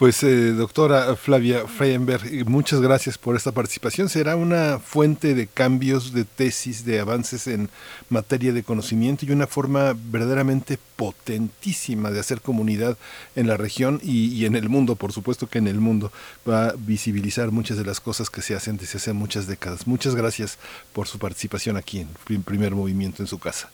Pues 0.00 0.22
eh, 0.22 0.52
doctora 0.52 1.14
Flavia 1.14 1.66
Freienberg, 1.66 2.48
muchas 2.48 2.80
gracias 2.80 3.18
por 3.18 3.36
esta 3.36 3.52
participación. 3.52 4.08
Será 4.08 4.34
una 4.34 4.78
fuente 4.78 5.34
de 5.34 5.46
cambios, 5.46 6.14
de 6.14 6.24
tesis, 6.24 6.86
de 6.86 7.00
avances 7.00 7.46
en 7.46 7.68
materia 8.08 8.54
de 8.54 8.62
conocimiento 8.62 9.26
y 9.26 9.32
una 9.32 9.46
forma 9.46 9.94
verdaderamente 9.94 10.78
potentísima 10.96 12.10
de 12.10 12.18
hacer 12.18 12.40
comunidad 12.40 12.96
en 13.36 13.46
la 13.46 13.58
región 13.58 14.00
y, 14.02 14.46
en 14.46 14.56
el 14.56 14.70
mundo, 14.70 14.96
por 14.96 15.12
supuesto 15.12 15.48
que 15.48 15.58
en 15.58 15.68
el 15.68 15.80
mundo 15.80 16.10
va 16.48 16.68
a 16.68 16.74
visibilizar 16.78 17.50
muchas 17.50 17.76
de 17.76 17.84
las 17.84 18.00
cosas 18.00 18.30
que 18.30 18.40
se 18.40 18.54
hacen 18.54 18.78
desde 18.78 18.96
hace 18.96 19.12
muchas 19.12 19.46
décadas. 19.46 19.86
Muchas 19.86 20.14
gracias 20.14 20.58
por 20.94 21.08
su 21.08 21.18
participación 21.18 21.76
aquí 21.76 22.06
en 22.30 22.42
Primer 22.42 22.74
Movimiento 22.74 23.22
en 23.22 23.26
su 23.26 23.38
casa. 23.38 23.68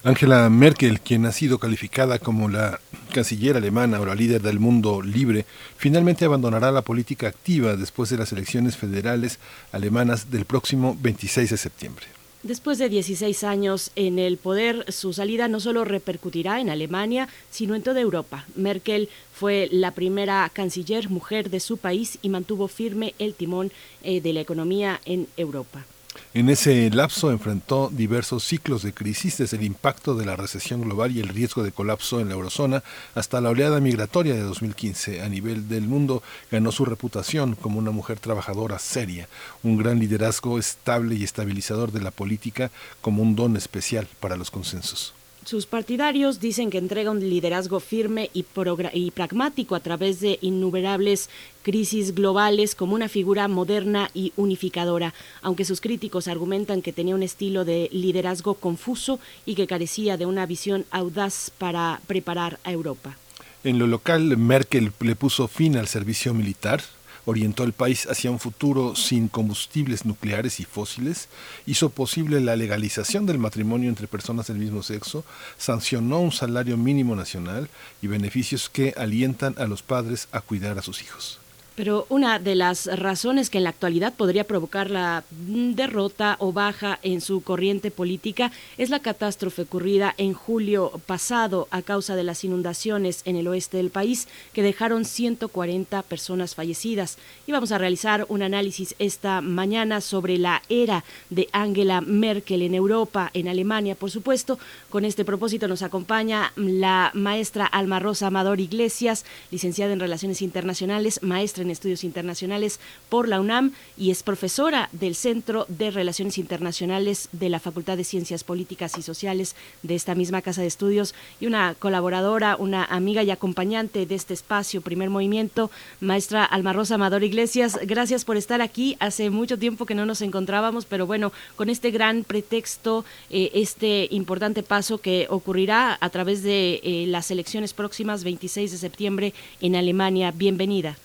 Angela 0.02 0.50
Merkel, 0.50 0.98
quien 0.98 1.24
ha 1.26 1.30
sido 1.30 1.60
calificada 1.60 2.18
como 2.18 2.48
la 2.48 2.80
canciller 3.14 3.56
alemana 3.56 4.00
o 4.00 4.06
la 4.06 4.16
líder 4.16 4.42
del 4.42 4.58
mundo 4.58 5.02
libre, 5.02 5.46
finalmente 5.76 6.24
abandonará 6.24 6.72
la 6.72 6.82
política 6.82 7.28
activa 7.28 7.76
después 7.76 8.10
de 8.10 8.16
las 8.16 8.32
elecciones 8.32 8.76
federales 8.76 9.38
alemanas 9.70 10.32
del 10.32 10.46
próximo 10.46 10.98
26 11.00 11.50
de 11.50 11.56
septiembre. 11.56 12.21
Después 12.42 12.78
de 12.78 12.88
16 12.88 13.44
años 13.44 13.92
en 13.94 14.18
el 14.18 14.36
poder, 14.36 14.90
su 14.90 15.12
salida 15.12 15.46
no 15.46 15.60
solo 15.60 15.84
repercutirá 15.84 16.60
en 16.60 16.70
Alemania, 16.70 17.28
sino 17.50 17.76
en 17.76 17.82
toda 17.82 18.00
Europa. 18.00 18.46
Merkel 18.56 19.08
fue 19.32 19.68
la 19.70 19.92
primera 19.92 20.50
canciller 20.52 21.08
mujer 21.08 21.50
de 21.50 21.60
su 21.60 21.76
país 21.76 22.18
y 22.20 22.28
mantuvo 22.30 22.66
firme 22.66 23.14
el 23.20 23.34
timón 23.34 23.70
eh, 24.02 24.20
de 24.20 24.32
la 24.32 24.40
economía 24.40 25.00
en 25.04 25.28
Europa. 25.36 25.86
En 26.34 26.48
ese 26.48 26.88
lapso 26.88 27.30
enfrentó 27.30 27.90
diversos 27.92 28.42
ciclos 28.42 28.82
de 28.82 28.94
crisis, 28.94 29.36
desde 29.36 29.58
el 29.58 29.64
impacto 29.64 30.14
de 30.14 30.24
la 30.24 30.34
recesión 30.34 30.80
global 30.80 31.14
y 31.14 31.20
el 31.20 31.28
riesgo 31.28 31.62
de 31.62 31.72
colapso 31.72 32.20
en 32.20 32.28
la 32.28 32.34
eurozona 32.34 32.82
hasta 33.14 33.42
la 33.42 33.50
oleada 33.50 33.80
migratoria 33.80 34.32
de 34.32 34.40
2015. 34.40 35.20
A 35.20 35.28
nivel 35.28 35.68
del 35.68 35.82
mundo 35.82 36.22
ganó 36.50 36.72
su 36.72 36.86
reputación 36.86 37.54
como 37.54 37.78
una 37.78 37.90
mujer 37.90 38.18
trabajadora 38.18 38.78
seria, 38.78 39.28
un 39.62 39.76
gran 39.76 39.98
liderazgo 39.98 40.58
estable 40.58 41.16
y 41.16 41.24
estabilizador 41.24 41.92
de 41.92 42.00
la 42.00 42.10
política 42.10 42.70
como 43.02 43.22
un 43.22 43.36
don 43.36 43.58
especial 43.58 44.08
para 44.18 44.38
los 44.38 44.50
consensos. 44.50 45.12
Sus 45.44 45.66
partidarios 45.66 46.38
dicen 46.38 46.70
que 46.70 46.78
entrega 46.78 47.10
un 47.10 47.18
liderazgo 47.18 47.80
firme 47.80 48.30
y, 48.32 48.44
y, 48.92 49.10
pragmático 49.10 49.74
a 49.74 49.80
través 49.80 50.20
de 50.20 50.38
innumerables 50.40 51.28
crisis 51.62 52.14
globales 52.14 52.76
como 52.76 52.94
una 52.94 53.08
figura 53.08 53.48
moderna 53.48 54.08
y 54.14 54.32
unificadora, 54.36 55.14
aunque 55.42 55.64
sus 55.64 55.80
críticos 55.80 56.28
argumentan 56.28 56.80
que 56.80 56.92
tenía 56.92 57.16
un 57.16 57.24
estilo 57.24 57.64
de 57.64 57.88
liderazgo 57.92 58.54
confuso 58.54 59.18
y 59.44 59.56
que 59.56 59.66
carecía 59.66 60.16
de 60.16 60.26
una 60.26 60.46
visión 60.46 60.84
audaz 60.92 61.50
para 61.58 62.00
preparar 62.06 62.60
a 62.62 62.70
Europa. 62.70 63.16
En 63.64 63.78
lo 63.78 63.86
local, 63.88 64.36
Merkel 64.36 64.92
le 65.00 65.16
puso 65.16 65.48
fin 65.48 65.76
al 65.76 65.88
servicio 65.88 66.34
militar, 66.34 66.82
orientó 67.24 67.64
el 67.64 67.72
país 67.72 68.06
hacia 68.10 68.30
un 68.30 68.38
futuro 68.38 68.96
sin 68.96 69.28
combustibles 69.28 70.04
nucleares 70.04 70.60
y 70.60 70.64
fósiles, 70.64 71.28
hizo 71.66 71.90
posible 71.90 72.40
la 72.40 72.56
legalización 72.56 73.26
del 73.26 73.38
matrimonio 73.38 73.88
entre 73.88 74.08
personas 74.08 74.46
del 74.46 74.58
mismo 74.58 74.82
sexo, 74.82 75.24
sancionó 75.58 76.20
un 76.20 76.32
salario 76.32 76.76
mínimo 76.76 77.14
nacional 77.16 77.68
y 78.00 78.06
beneficios 78.06 78.68
que 78.68 78.94
alientan 78.96 79.54
a 79.58 79.66
los 79.66 79.82
padres 79.82 80.28
a 80.32 80.40
cuidar 80.40 80.78
a 80.78 80.82
sus 80.82 81.02
hijos. 81.02 81.41
Pero 81.74 82.06
una 82.10 82.38
de 82.38 82.54
las 82.54 82.86
razones 82.98 83.48
que 83.48 83.58
en 83.58 83.64
la 83.64 83.70
actualidad 83.70 84.12
podría 84.12 84.44
provocar 84.44 84.90
la 84.90 85.24
derrota 85.30 86.36
o 86.38 86.52
baja 86.52 86.98
en 87.02 87.22
su 87.22 87.42
corriente 87.42 87.90
política 87.90 88.52
es 88.76 88.90
la 88.90 89.00
catástrofe 89.00 89.62
ocurrida 89.62 90.14
en 90.18 90.34
julio 90.34 90.92
pasado 91.06 91.68
a 91.70 91.80
causa 91.80 92.14
de 92.14 92.24
las 92.24 92.44
inundaciones 92.44 93.22
en 93.24 93.36
el 93.36 93.48
oeste 93.48 93.78
del 93.78 93.90
país 93.90 94.28
que 94.52 94.62
dejaron 94.62 95.06
140 95.06 96.02
personas 96.02 96.54
fallecidas. 96.54 97.16
Y 97.46 97.52
vamos 97.52 97.72
a 97.72 97.78
realizar 97.78 98.26
un 98.28 98.42
análisis 98.42 98.94
esta 98.98 99.40
mañana 99.40 100.00
sobre 100.00 100.38
la 100.38 100.62
era 100.68 101.04
de 101.30 101.48
Angela 101.52 102.00
Merkel 102.00 102.62
en 102.62 102.74
Europa, 102.74 103.30
en 103.32 103.48
Alemania, 103.48 103.94
por 103.94 104.10
supuesto. 104.10 104.58
Con 104.90 105.04
este 105.04 105.24
propósito 105.24 105.68
nos 105.68 105.82
acompaña 105.82 106.52
la 106.56 107.10
maestra 107.14 107.64
Alma 107.64 107.98
Rosa 107.98 108.26
Amador 108.26 108.60
Iglesias, 108.60 109.24
licenciada 109.50 109.92
en 109.92 110.00
Relaciones 110.00 110.42
Internacionales, 110.42 111.22
maestra 111.22 111.62
en 111.62 111.70
estudios 111.72 112.04
internacionales 112.04 112.78
por 113.08 113.28
la 113.28 113.40
UNAM 113.40 113.72
y 113.96 114.10
es 114.10 114.22
profesora 114.22 114.88
del 114.92 115.14
Centro 115.14 115.66
de 115.68 115.90
Relaciones 115.90 116.38
Internacionales 116.38 117.28
de 117.32 117.48
la 117.48 117.60
Facultad 117.60 117.96
de 117.96 118.04
Ciencias 118.04 118.44
Políticas 118.44 118.96
y 118.98 119.02
Sociales 119.02 119.56
de 119.82 119.94
esta 119.94 120.14
misma 120.14 120.42
casa 120.42 120.62
de 120.62 120.68
estudios 120.68 121.14
y 121.40 121.46
una 121.46 121.74
colaboradora, 121.74 122.56
una 122.56 122.84
amiga 122.84 123.22
y 123.22 123.30
acompañante 123.30 124.06
de 124.06 124.14
este 124.14 124.34
espacio, 124.34 124.80
Primer 124.80 125.10
Movimiento, 125.10 125.70
maestra 126.00 126.44
Alma 126.44 126.72
Rosa 126.72 126.94
Amador 126.94 127.24
Iglesias. 127.24 127.78
Gracias 127.84 128.24
por 128.24 128.36
estar 128.36 128.60
aquí. 128.60 128.96
Hace 129.00 129.30
mucho 129.30 129.58
tiempo 129.58 129.86
que 129.86 129.94
no 129.94 130.06
nos 130.06 130.22
encontrábamos, 130.22 130.84
pero 130.84 131.06
bueno, 131.06 131.32
con 131.56 131.68
este 131.68 131.90
gran 131.90 132.24
pretexto, 132.24 133.04
eh, 133.30 133.50
este 133.54 134.08
importante 134.10 134.62
paso 134.62 134.98
que 134.98 135.26
ocurrirá 135.30 135.98
a 136.00 136.10
través 136.10 136.42
de 136.42 136.80
eh, 136.82 137.04
las 137.08 137.30
elecciones 137.30 137.72
próximas, 137.72 138.24
26 138.24 138.72
de 138.72 138.78
septiembre 138.78 139.34
en 139.60 139.76
Alemania. 139.76 140.32
Bienvenida. 140.32 140.96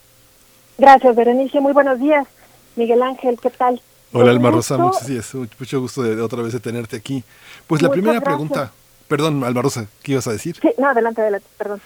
Gracias, 0.78 1.16
Berenice. 1.16 1.60
Muy 1.60 1.74
buenos 1.74 1.99
días. 1.99 2.28
Miguel 2.76 3.02
Ángel, 3.02 3.40
¿qué 3.41 3.49
tal? 3.49 3.82
Hola, 4.14 4.32
Alma 4.32 4.52
Rosa, 4.52 4.78
mucho 4.78 5.82
gusto 5.82 6.02
de, 6.02 6.22
otra 6.22 6.41
vez 6.41 6.54
de 6.54 6.60
tenerte 6.60 6.95
aquí. 6.95 7.24
Pues 7.66 7.82
la 7.82 7.90
primera 7.90 8.22
pregunta, 8.22 8.72
perdón, 9.08 9.44
Alma 9.44 9.62
Rosa, 9.62 9.88
¿qué 10.02 10.14
ibas 10.14 10.28
a 10.28 10.32
decir? 10.32 10.58
Sí, 10.62 10.70
no, 10.78 10.88
adelante, 10.88 11.22
adelante, 11.22 11.48
perdón. 11.58 11.82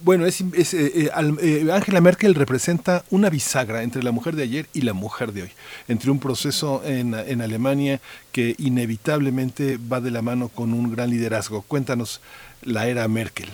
Bueno, 0.00 0.26
es, 0.26 0.42
es 0.54 0.74
eh, 0.74 1.10
eh, 1.42 1.70
Angela 1.72 2.00
Merkel 2.00 2.36
representa 2.36 3.04
una 3.10 3.30
bisagra 3.30 3.82
entre 3.82 4.04
la 4.04 4.12
mujer 4.12 4.36
de 4.36 4.44
ayer 4.44 4.66
y 4.72 4.82
la 4.82 4.92
mujer 4.92 5.32
de 5.32 5.42
hoy, 5.42 5.50
entre 5.88 6.10
un 6.10 6.20
proceso 6.20 6.82
en, 6.84 7.14
en 7.14 7.42
Alemania 7.42 8.00
que 8.30 8.54
inevitablemente 8.58 9.76
va 9.76 10.00
de 10.00 10.12
la 10.12 10.22
mano 10.22 10.48
con 10.48 10.72
un 10.72 10.94
gran 10.94 11.10
liderazgo. 11.10 11.62
Cuéntanos 11.62 12.20
la 12.62 12.86
era 12.86 13.06
Merkel. 13.08 13.50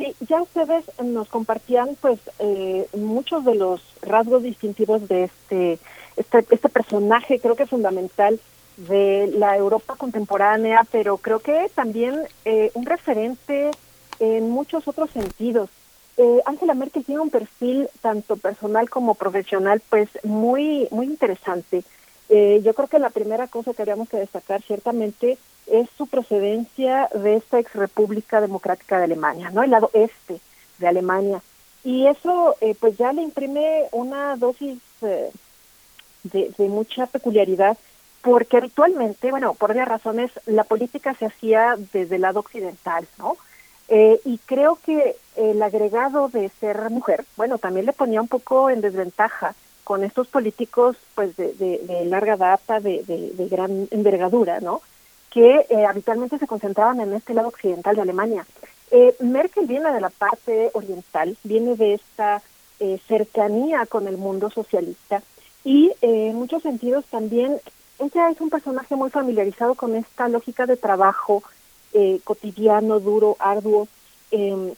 Sí, 0.00 0.14
ya 0.26 0.40
ustedes 0.40 0.86
nos 1.04 1.28
compartían 1.28 1.94
pues 2.00 2.18
eh, 2.38 2.88
muchos 2.96 3.44
de 3.44 3.54
los 3.54 3.82
rasgos 4.00 4.42
distintivos 4.42 5.06
de 5.08 5.24
este, 5.24 5.78
este, 6.16 6.46
este 6.50 6.68
personaje, 6.70 7.38
creo 7.38 7.54
que 7.54 7.66
fundamental 7.66 8.40
de 8.78 9.30
la 9.36 9.58
Europa 9.58 9.96
contemporánea, 9.96 10.86
pero 10.90 11.18
creo 11.18 11.40
que 11.40 11.70
también 11.74 12.18
eh, 12.46 12.70
un 12.72 12.86
referente 12.86 13.72
en 14.20 14.48
muchos 14.48 14.88
otros 14.88 15.10
sentidos. 15.10 15.68
Eh, 16.16 16.40
Angela 16.46 16.72
Merkel 16.72 17.04
tiene 17.04 17.20
un 17.20 17.28
perfil 17.28 17.86
tanto 18.00 18.38
personal 18.38 18.88
como 18.88 19.16
profesional 19.16 19.82
pues 19.90 20.08
muy 20.24 20.88
muy 20.90 21.08
interesante. 21.08 21.84
yo 22.30 22.72
creo 22.72 22.88
que 22.88 22.98
la 22.98 23.10
primera 23.10 23.48
cosa 23.48 23.74
que 23.74 23.82
habríamos 23.82 24.08
que 24.08 24.16
destacar 24.16 24.62
ciertamente 24.62 25.36
es 25.70 25.88
su 25.96 26.06
procedencia 26.06 27.08
de 27.14 27.36
esta 27.36 27.58
ex 27.58 27.72
República 27.74 28.40
Democrática 28.40 28.98
de 28.98 29.04
Alemania, 29.04 29.50
¿no? 29.50 29.62
El 29.62 29.70
lado 29.70 29.90
este 29.94 30.40
de 30.78 30.88
Alemania. 30.88 31.42
Y 31.84 32.06
eso 32.06 32.56
eh, 32.60 32.74
pues 32.78 32.96
ya 32.98 33.12
le 33.12 33.22
imprime 33.22 33.84
una 33.92 34.36
dosis 34.36 34.78
eh, 35.02 35.30
de, 36.24 36.68
mucha 36.68 37.06
peculiaridad 37.06 37.78
porque 38.22 38.58
habitualmente, 38.58 39.30
bueno, 39.30 39.54
por 39.54 39.70
varias 39.70 39.88
razones, 39.88 40.30
la 40.44 40.64
política 40.64 41.14
se 41.14 41.26
hacía 41.26 41.76
desde 41.92 42.16
el 42.16 42.22
lado 42.22 42.40
occidental, 42.40 43.06
¿no? 43.18 43.36
Eh, 43.88 44.20
y 44.26 44.38
creo 44.44 44.76
que 44.76 45.16
el 45.36 45.62
agregado 45.62 46.28
de 46.28 46.50
ser 46.60 46.90
mujer, 46.90 47.24
bueno, 47.36 47.58
también 47.58 47.86
le 47.86 47.94
ponía 47.94 48.20
un 48.20 48.28
poco 48.28 48.68
en 48.68 48.82
desventaja 48.82 49.54
con 49.84 50.04
estos 50.04 50.28
políticos, 50.28 50.96
pues, 51.14 51.34
de, 51.36 51.54
de, 51.54 52.04
larga 52.04 52.36
data, 52.36 52.78
de, 52.78 53.02
de, 53.02 53.48
gran 53.48 53.88
envergadura, 53.90 54.60
¿no? 54.60 54.82
Que 55.30 55.66
eh, 55.68 55.86
habitualmente 55.86 56.38
se 56.38 56.46
concentraban 56.46 57.00
en 57.00 57.14
este 57.14 57.34
lado 57.34 57.48
occidental 57.48 57.96
de 57.96 58.02
Alemania. 58.02 58.44
Eh, 58.90 59.14
Merkel 59.20 59.66
viene 59.66 59.92
de 59.92 60.00
la 60.00 60.10
parte 60.10 60.70
oriental, 60.74 61.36
viene 61.44 61.76
de 61.76 61.94
esta 61.94 62.42
eh, 62.80 62.98
cercanía 63.06 63.86
con 63.86 64.08
el 64.08 64.16
mundo 64.16 64.50
socialista 64.50 65.22
y 65.64 65.92
en 66.00 66.34
muchos 66.34 66.62
sentidos 66.62 67.04
también 67.06 67.60
ella 67.98 68.30
es 68.30 68.40
un 68.40 68.50
personaje 68.50 68.96
muy 68.96 69.10
familiarizado 69.10 69.74
con 69.74 69.94
esta 69.94 70.28
lógica 70.28 70.66
de 70.66 70.76
trabajo 70.76 71.42
cotidiano, 72.24 73.00
duro, 73.00 73.36
arduo 73.40 73.88
em, 74.30 74.72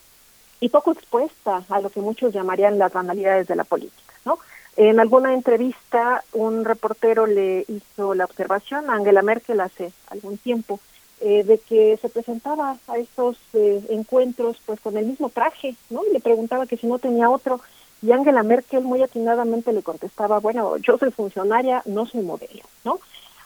y 0.60 0.68
poco 0.70 0.92
expuesta 0.92 1.62
a 1.68 1.80
lo 1.80 1.90
que 1.90 2.00
muchos 2.00 2.32
llamarían 2.32 2.78
las 2.78 2.92
banalidades 2.92 3.46
de 3.46 3.54
la 3.54 3.64
política, 3.64 4.14
¿no? 4.24 4.38
En 4.76 5.00
alguna 5.00 5.34
entrevista, 5.34 6.24
un 6.32 6.64
reportero 6.64 7.26
le 7.26 7.64
hizo 7.68 8.14
la 8.14 8.24
observación 8.24 8.88
a 8.88 8.94
Angela 8.94 9.22
Merkel 9.22 9.60
hace 9.60 9.92
algún 10.08 10.38
tiempo 10.38 10.80
eh, 11.20 11.44
de 11.44 11.58
que 11.58 11.98
se 11.98 12.08
presentaba 12.08 12.78
a 12.88 12.96
estos 12.96 13.36
eh, 13.52 13.84
encuentros 13.90 14.56
pues 14.64 14.80
con 14.80 14.96
el 14.96 15.06
mismo 15.06 15.28
traje, 15.28 15.76
¿no? 15.90 16.00
Y 16.08 16.12
le 16.12 16.20
preguntaba 16.20 16.66
que 16.66 16.76
si 16.76 16.86
no 16.86 16.98
tenía 16.98 17.28
otro. 17.30 17.60
Y 18.00 18.10
Angela 18.12 18.42
Merkel 18.42 18.82
muy 18.82 19.02
atinadamente 19.02 19.72
le 19.72 19.82
contestaba, 19.82 20.40
bueno, 20.40 20.76
yo 20.78 20.98
soy 20.98 21.10
funcionaria, 21.10 21.82
no 21.84 22.06
soy 22.06 22.22
modelo, 22.22 22.64
¿no? 22.84 22.98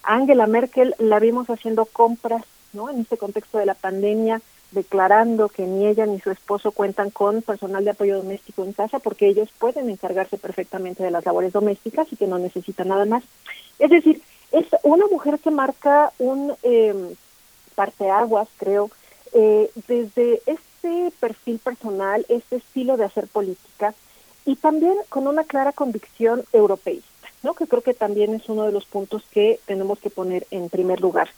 Angela 0.04 0.46
Merkel 0.46 0.94
la 0.98 1.18
vimos 1.18 1.50
haciendo 1.50 1.84
compras, 1.86 2.44
¿no? 2.72 2.88
En 2.88 3.00
este 3.00 3.18
contexto 3.18 3.58
de 3.58 3.66
la 3.66 3.74
pandemia, 3.74 4.40
declarando 4.76 5.48
que 5.48 5.66
ni 5.66 5.86
ella 5.86 6.06
ni 6.06 6.20
su 6.20 6.30
esposo 6.30 6.70
cuentan 6.70 7.10
con 7.10 7.42
personal 7.42 7.84
de 7.84 7.90
apoyo 7.90 8.18
doméstico 8.18 8.62
en 8.62 8.72
casa 8.72 9.00
porque 9.00 9.26
ellos 9.26 9.48
pueden 9.58 9.90
encargarse 9.90 10.36
perfectamente 10.36 11.02
de 11.02 11.10
las 11.10 11.24
labores 11.24 11.52
domésticas 11.52 12.06
y 12.12 12.16
que 12.16 12.28
no 12.28 12.38
necesitan 12.38 12.88
nada 12.88 13.06
más. 13.06 13.24
Es 13.80 13.90
decir, 13.90 14.22
es 14.52 14.66
una 14.84 15.06
mujer 15.06 15.40
que 15.40 15.50
marca 15.50 16.12
un 16.18 16.52
eh, 16.62 17.14
parteaguas, 17.74 18.48
creo, 18.58 18.90
eh, 19.32 19.70
desde 19.88 20.42
este 20.46 21.12
perfil 21.18 21.58
personal, 21.58 22.24
este 22.28 22.56
estilo 22.56 22.96
de 22.96 23.06
hacer 23.06 23.26
política 23.26 23.94
y 24.44 24.56
también 24.56 24.94
con 25.08 25.26
una 25.26 25.44
clara 25.44 25.72
convicción 25.72 26.44
europeísta, 26.52 27.28
¿no? 27.42 27.54
que 27.54 27.66
creo 27.66 27.82
que 27.82 27.94
también 27.94 28.34
es 28.34 28.48
uno 28.48 28.64
de 28.64 28.72
los 28.72 28.84
puntos 28.84 29.24
que 29.30 29.58
tenemos 29.66 29.98
que 29.98 30.10
poner 30.10 30.46
en 30.50 30.68
primer 30.68 31.00
lugar. 31.00 31.28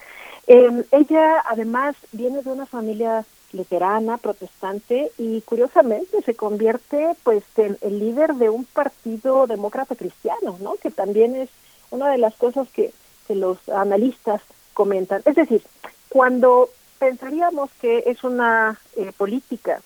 Eh, 0.48 0.84
ella 0.92 1.42
además 1.44 1.94
viene 2.10 2.42
de 2.42 2.50
una 2.50 2.64
familia 2.64 3.26
luterana, 3.52 4.16
protestante 4.16 5.12
y 5.18 5.42
curiosamente 5.42 6.22
se 6.22 6.34
convierte 6.34 7.14
pues 7.22 7.44
en 7.56 7.76
el 7.82 7.98
líder 7.98 8.34
de 8.34 8.48
un 8.48 8.64
partido 8.64 9.46
demócrata 9.46 9.94
cristiano, 9.94 10.56
¿no? 10.60 10.76
Que 10.76 10.90
también 10.90 11.36
es 11.36 11.50
una 11.90 12.10
de 12.10 12.18
las 12.18 12.34
cosas 12.34 12.66
que, 12.70 12.92
que 13.26 13.34
los 13.34 13.68
analistas 13.68 14.40
comentan. 14.72 15.20
Es 15.26 15.36
decir, 15.36 15.62
cuando 16.08 16.70
pensaríamos 16.98 17.70
que 17.80 18.04
es 18.06 18.24
una 18.24 18.80
eh, 18.96 19.12
política 19.16 19.82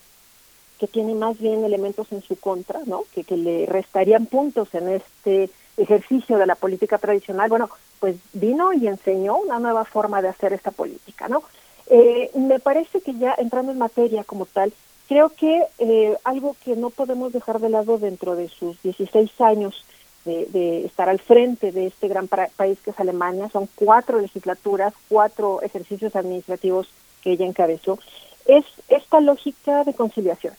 que 0.79 0.87
tiene 0.87 1.13
más 1.13 1.37
bien 1.39 1.65
elementos 1.65 2.09
en 2.11 2.21
su 2.21 2.37
contra, 2.37 2.79
¿no? 2.85 3.03
Que, 3.13 3.25
que 3.25 3.35
le 3.35 3.65
restarían 3.65 4.27
puntos 4.27 4.73
en 4.73 4.87
este 4.89 5.49
ejercicio 5.77 6.37
de 6.37 6.45
la 6.45 6.55
política 6.55 6.97
tradicional, 6.97 7.49
bueno, 7.49 7.69
pues 7.99 8.15
vino 8.33 8.73
y 8.73 8.87
enseñó 8.87 9.37
una 9.37 9.59
nueva 9.59 9.85
forma 9.85 10.21
de 10.21 10.29
hacer 10.29 10.53
esta 10.53 10.71
política, 10.71 11.27
¿no? 11.27 11.43
Eh, 11.87 12.31
me 12.35 12.59
parece 12.59 13.01
que 13.01 13.13
ya 13.13 13.35
entrando 13.37 13.71
en 13.71 13.77
materia 13.77 14.23
como 14.23 14.45
tal, 14.45 14.73
creo 15.07 15.29
que 15.29 15.63
eh, 15.79 16.17
algo 16.23 16.55
que 16.63 16.75
no 16.75 16.89
podemos 16.89 17.33
dejar 17.33 17.59
de 17.59 17.69
lado 17.69 17.97
dentro 17.97 18.35
de 18.35 18.49
sus 18.49 18.81
16 18.81 19.41
años 19.41 19.85
de, 20.25 20.85
estar 20.85 21.09
al 21.09 21.19
frente 21.19 21.71
de 21.71 21.87
este 21.87 22.07
gran 22.07 22.27
país 22.27 22.79
que 22.83 22.91
es 22.91 22.99
Alemania, 22.99 23.49
son 23.51 23.67
cuatro 23.75 24.19
legislaturas, 24.19 24.93
cuatro 25.09 25.61
ejercicios 25.61 26.15
administrativos 26.15 26.87
que 27.21 27.31
ella 27.31 27.45
encabezó, 27.45 27.99
es 28.45 28.65
esta 28.87 29.19
lógica 29.19 29.83
de 29.83 29.93
conciliación. 29.93 30.53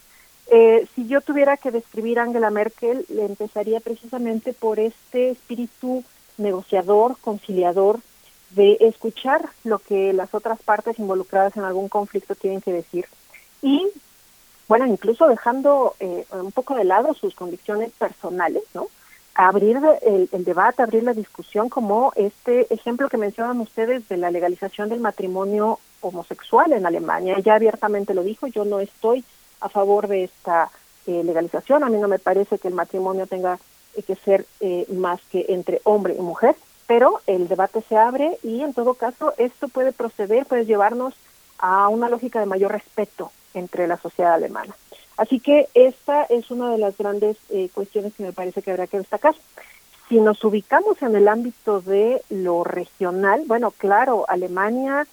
Eh, 0.50 0.86
si 0.94 1.06
yo 1.06 1.20
tuviera 1.20 1.56
que 1.56 1.70
describir 1.70 2.18
a 2.18 2.22
Angela 2.22 2.50
Merkel, 2.50 3.06
le 3.08 3.24
empezaría 3.24 3.80
precisamente 3.80 4.52
por 4.52 4.78
este 4.78 5.30
espíritu 5.30 6.04
negociador, 6.36 7.16
conciliador, 7.20 8.00
de 8.50 8.76
escuchar 8.80 9.48
lo 9.64 9.78
que 9.78 10.12
las 10.12 10.34
otras 10.34 10.60
partes 10.62 10.98
involucradas 10.98 11.56
en 11.56 11.64
algún 11.64 11.88
conflicto 11.88 12.34
tienen 12.34 12.60
que 12.60 12.72
decir 12.72 13.06
y, 13.64 13.88
bueno, 14.68 14.86
incluso 14.86 15.26
dejando 15.26 15.94
eh, 15.98 16.26
un 16.32 16.52
poco 16.52 16.74
de 16.74 16.84
lado 16.84 17.14
sus 17.14 17.34
convicciones 17.34 17.90
personales, 17.92 18.62
¿no? 18.74 18.88
Abrir 19.34 19.80
el, 20.02 20.28
el, 20.30 20.44
debate, 20.44 20.82
abrir 20.82 21.02
la 21.02 21.14
discusión, 21.14 21.68
como 21.70 22.12
este 22.14 22.72
ejemplo 22.72 23.08
que 23.08 23.16
mencionan 23.16 23.58
ustedes 23.60 24.06
de 24.08 24.18
la 24.18 24.30
legalización 24.30 24.90
del 24.90 25.00
matrimonio 25.00 25.80
homosexual 26.02 26.72
en 26.72 26.86
Alemania. 26.86 27.36
Ella 27.38 27.54
abiertamente 27.54 28.14
lo 28.14 28.22
dijo, 28.22 28.46
yo 28.46 28.64
no 28.64 28.78
estoy 28.78 29.24
a 29.60 29.68
favor 29.68 30.08
de 30.08 30.24
esta 30.24 30.70
eh, 31.06 31.22
legalización, 31.24 31.84
a 31.84 31.88
mí 31.88 31.98
no 31.98 32.08
me 32.08 32.18
parece 32.18 32.58
que 32.58 32.68
el 32.68 32.74
matrimonio 32.74 33.26
tenga 33.26 33.58
que 34.06 34.16
ser 34.16 34.46
eh, 34.60 34.86
más 34.92 35.20
que 35.30 35.46
entre 35.48 35.80
hombre 35.84 36.16
y 36.18 36.20
mujer, 36.20 36.56
pero 36.86 37.20
el 37.26 37.48
debate 37.48 37.82
se 37.88 37.96
abre 37.96 38.38
y 38.42 38.62
en 38.62 38.74
todo 38.74 38.94
caso 38.94 39.32
esto 39.38 39.68
puede 39.68 39.92
proceder, 39.92 40.46
puede 40.46 40.66
llevarnos 40.66 41.14
a 41.58 41.88
una 41.88 42.08
lógica 42.08 42.40
de 42.40 42.46
mayor 42.46 42.72
respeto 42.72 43.30
entre 43.54 43.86
la 43.86 43.96
sociedad 43.96 44.34
alemana. 44.34 44.74
Así 45.16 45.38
que 45.38 45.68
esta 45.74 46.24
es 46.24 46.50
una 46.50 46.70
de 46.72 46.78
las 46.78 46.96
grandes 46.98 47.36
eh, 47.50 47.68
cuestiones 47.72 48.14
que 48.14 48.24
me 48.24 48.32
parece 48.32 48.62
que 48.62 48.72
habrá 48.72 48.86
que 48.86 48.98
destacar. 48.98 49.34
Si 50.08 50.20
nos 50.20 50.42
ubicamos 50.44 51.00
en 51.02 51.14
el 51.14 51.28
ámbito 51.28 51.80
de 51.80 52.20
lo 52.28 52.64
regional, 52.64 53.44
bueno, 53.46 53.70
claro, 53.70 54.26
Alemania 54.28 55.06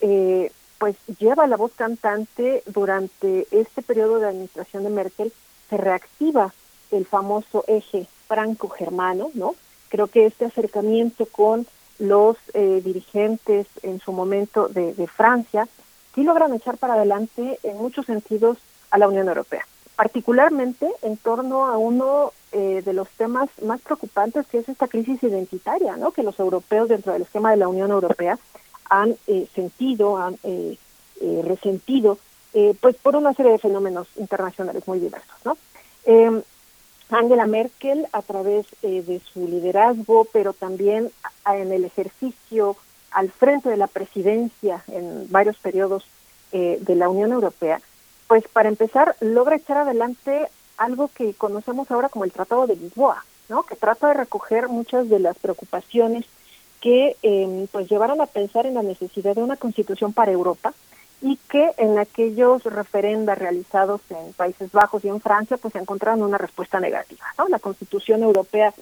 eh, 0.00 0.50
pues 0.84 0.96
lleva 1.18 1.46
la 1.46 1.56
voz 1.56 1.72
cantante 1.74 2.62
durante 2.66 3.46
este 3.50 3.80
periodo 3.80 4.18
de 4.18 4.28
administración 4.28 4.84
de 4.84 4.90
Merkel, 4.90 5.32
se 5.70 5.78
reactiva 5.78 6.52
el 6.90 7.06
famoso 7.06 7.64
eje 7.66 8.06
franco-germano, 8.28 9.30
¿no? 9.32 9.54
Creo 9.88 10.08
que 10.08 10.26
este 10.26 10.44
acercamiento 10.44 11.24
con 11.24 11.66
los 11.98 12.36
eh, 12.52 12.82
dirigentes 12.84 13.66
en 13.82 13.98
su 13.98 14.12
momento 14.12 14.68
de, 14.68 14.92
de 14.92 15.06
Francia 15.06 15.66
sí 16.14 16.22
logran 16.22 16.52
echar 16.52 16.76
para 16.76 16.92
adelante 16.92 17.58
en 17.62 17.78
muchos 17.78 18.04
sentidos 18.04 18.58
a 18.90 18.98
la 18.98 19.08
Unión 19.08 19.28
Europea, 19.28 19.66
particularmente 19.96 20.86
en 21.00 21.16
torno 21.16 21.64
a 21.64 21.78
uno 21.78 22.34
eh, 22.52 22.82
de 22.84 22.92
los 22.92 23.08
temas 23.08 23.48
más 23.62 23.80
preocupantes 23.80 24.46
que 24.48 24.58
es 24.58 24.68
esta 24.68 24.86
crisis 24.86 25.22
identitaria, 25.22 25.96
¿no? 25.96 26.10
Que 26.10 26.22
los 26.22 26.38
europeos 26.38 26.90
dentro 26.90 27.14
del 27.14 27.22
esquema 27.22 27.52
de 27.52 27.56
la 27.56 27.68
Unión 27.68 27.90
Europea 27.90 28.38
han 28.90 29.16
eh, 29.26 29.46
sentido, 29.54 30.18
han 30.18 30.38
eh, 30.42 30.76
eh 31.20 31.42
resentido, 31.44 32.18
eh, 32.52 32.74
pues 32.80 32.96
por 32.96 33.16
una 33.16 33.34
serie 33.34 33.52
de 33.52 33.58
fenómenos 33.58 34.08
internacionales 34.16 34.86
muy 34.86 34.98
diversos, 34.98 35.36
¿no? 35.44 35.56
Eh, 36.04 36.42
Angela 37.10 37.46
Merkel, 37.46 38.06
a 38.12 38.22
través 38.22 38.66
de 38.80 39.20
su 39.32 39.46
liderazgo, 39.46 40.26
pero 40.32 40.52
también 40.52 41.12
en 41.46 41.70
el 41.70 41.84
ejercicio 41.84 42.76
al 43.10 43.30
frente 43.30 43.68
de 43.68 43.76
la 43.76 43.86
presidencia 43.86 44.82
en 44.88 45.30
varios 45.30 45.56
periodos 45.58 46.06
de 46.50 46.94
la 46.96 47.08
Unión 47.08 47.30
Europea, 47.30 47.80
pues 48.26 48.48
para 48.48 48.70
empezar 48.70 49.16
logra 49.20 49.56
echar 49.56 49.76
adelante 49.76 50.48
algo 50.78 51.10
que 51.14 51.34
conocemos 51.34 51.90
ahora 51.90 52.08
como 52.08 52.24
el 52.24 52.32
Tratado 52.32 52.66
de 52.66 52.76
Lisboa, 52.76 53.24
¿no? 53.48 53.64
Que 53.64 53.76
trata 53.76 54.08
de 54.08 54.14
recoger 54.14 54.68
muchas 54.68 55.08
de 55.08 55.18
las 55.18 55.38
preocupaciones 55.38 56.24
que 56.84 57.16
eh, 57.22 57.66
pues 57.72 57.88
llevaron 57.88 58.20
a 58.20 58.26
pensar 58.26 58.66
en 58.66 58.74
la 58.74 58.82
necesidad 58.82 59.34
de 59.34 59.42
una 59.42 59.56
constitución 59.56 60.12
para 60.12 60.32
Europa 60.32 60.74
y 61.22 61.38
que 61.48 61.70
en 61.78 61.98
aquellos 61.98 62.62
referendas 62.64 63.38
realizados 63.38 64.02
en 64.10 64.34
Países 64.34 64.70
Bajos 64.70 65.02
y 65.02 65.08
en 65.08 65.18
Francia 65.18 65.56
pues 65.56 65.74
encontraron 65.76 66.22
una 66.22 66.36
respuesta 66.36 66.80
negativa. 66.80 67.24
La 67.48 67.58
constitución 67.58 68.22
europea 68.22 68.74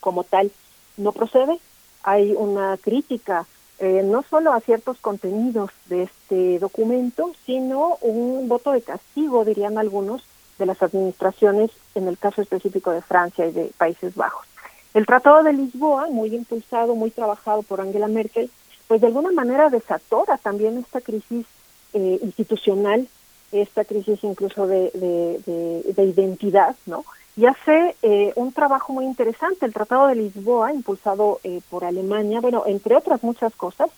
como 0.00 0.24
tal 0.24 0.50
no 0.96 1.12
procede, 1.12 1.58
hay 2.02 2.32
una 2.32 2.78
crítica 2.78 3.46
eh, 3.78 4.00
no 4.02 4.22
solo 4.22 4.54
a 4.54 4.60
ciertos 4.60 4.96
contenidos 5.00 5.72
de 5.90 6.04
este 6.04 6.58
documento, 6.58 7.32
sino 7.44 7.98
un 8.00 8.48
voto 8.48 8.72
de 8.72 8.80
castigo, 8.80 9.44
dirían 9.44 9.76
algunos, 9.76 10.24
de 10.58 10.64
las 10.64 10.82
administraciones, 10.82 11.70
en 11.94 12.08
el 12.08 12.16
caso 12.16 12.40
específico 12.40 12.92
de 12.92 13.02
Francia 13.02 13.46
y 13.46 13.52
de 13.52 13.72
Países 13.76 14.14
Bajos. 14.14 14.46
El 14.94 15.06
Tratado 15.06 15.42
de 15.42 15.54
Lisboa, 15.54 16.08
muy 16.08 16.34
impulsado, 16.34 16.94
muy 16.94 17.10
trabajado 17.10 17.62
por 17.62 17.80
Angela 17.80 18.08
Merkel, 18.08 18.50
pues 18.88 19.00
de 19.00 19.06
alguna 19.06 19.32
manera 19.32 19.70
desatora 19.70 20.36
también 20.36 20.76
esta 20.78 21.00
crisis 21.00 21.46
eh, 21.94 22.18
institucional, 22.22 23.08
esta 23.52 23.84
crisis 23.84 24.22
incluso 24.22 24.66
de, 24.66 24.90
de, 24.94 25.92
de, 25.92 26.04
identidad, 26.04 26.76
¿no? 26.86 27.04
Y 27.36 27.46
hace 27.46 27.96
eh, 28.02 28.32
un 28.36 28.52
trabajo 28.52 28.92
muy 28.92 29.06
interesante. 29.06 29.64
El 29.64 29.72
Tratado 29.72 30.08
de 30.08 30.16
Lisboa, 30.16 30.72
impulsado 30.72 31.40
eh, 31.44 31.62
por 31.70 31.84
Alemania, 31.84 32.40
bueno, 32.40 32.64
entre 32.66 32.94
otras 32.94 33.22
muchas 33.22 33.54
cosas, 33.54 33.90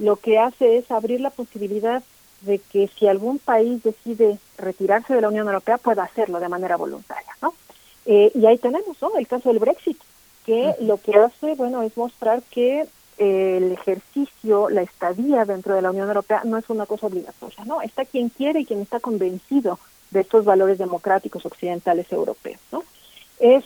lo 0.00 0.16
que 0.16 0.38
hace 0.38 0.78
es 0.78 0.90
abrir 0.90 1.20
la 1.20 1.30
posibilidad 1.30 2.02
de 2.40 2.58
que 2.58 2.88
si 2.88 3.06
algún 3.06 3.38
país 3.38 3.82
decide 3.84 4.38
retirarse 4.58 5.14
de 5.14 5.20
la 5.20 5.28
Unión 5.28 5.46
Europea 5.46 5.78
pueda 5.78 6.02
hacerlo 6.02 6.40
de 6.40 6.48
manera 6.48 6.76
voluntaria, 6.76 7.32
¿no? 7.40 7.54
Eh, 8.06 8.32
y 8.34 8.46
ahí 8.46 8.58
tenemos, 8.58 9.00
¿no? 9.00 9.16
El 9.16 9.28
caso 9.28 9.48
del 9.48 9.60
Brexit 9.60 9.98
que 10.44 10.74
lo 10.80 10.98
que 10.98 11.16
hace, 11.16 11.54
bueno, 11.54 11.82
es 11.82 11.96
mostrar 11.96 12.42
que 12.50 12.86
eh, 13.18 13.56
el 13.56 13.72
ejercicio, 13.72 14.68
la 14.68 14.82
estadía 14.82 15.44
dentro 15.44 15.74
de 15.74 15.82
la 15.82 15.90
Unión 15.90 16.08
Europea 16.08 16.42
no 16.44 16.58
es 16.58 16.68
una 16.68 16.86
cosa 16.86 17.06
obligatoria, 17.06 17.64
¿no? 17.64 17.80
Está 17.82 18.04
quien 18.04 18.28
quiere 18.28 18.60
y 18.60 18.66
quien 18.66 18.80
está 18.80 19.00
convencido 19.00 19.78
de 20.10 20.20
estos 20.20 20.44
valores 20.44 20.78
democráticos 20.78 21.44
occidentales 21.46 22.10
europeos, 22.12 22.60
¿no? 22.72 22.82
Es, 23.38 23.64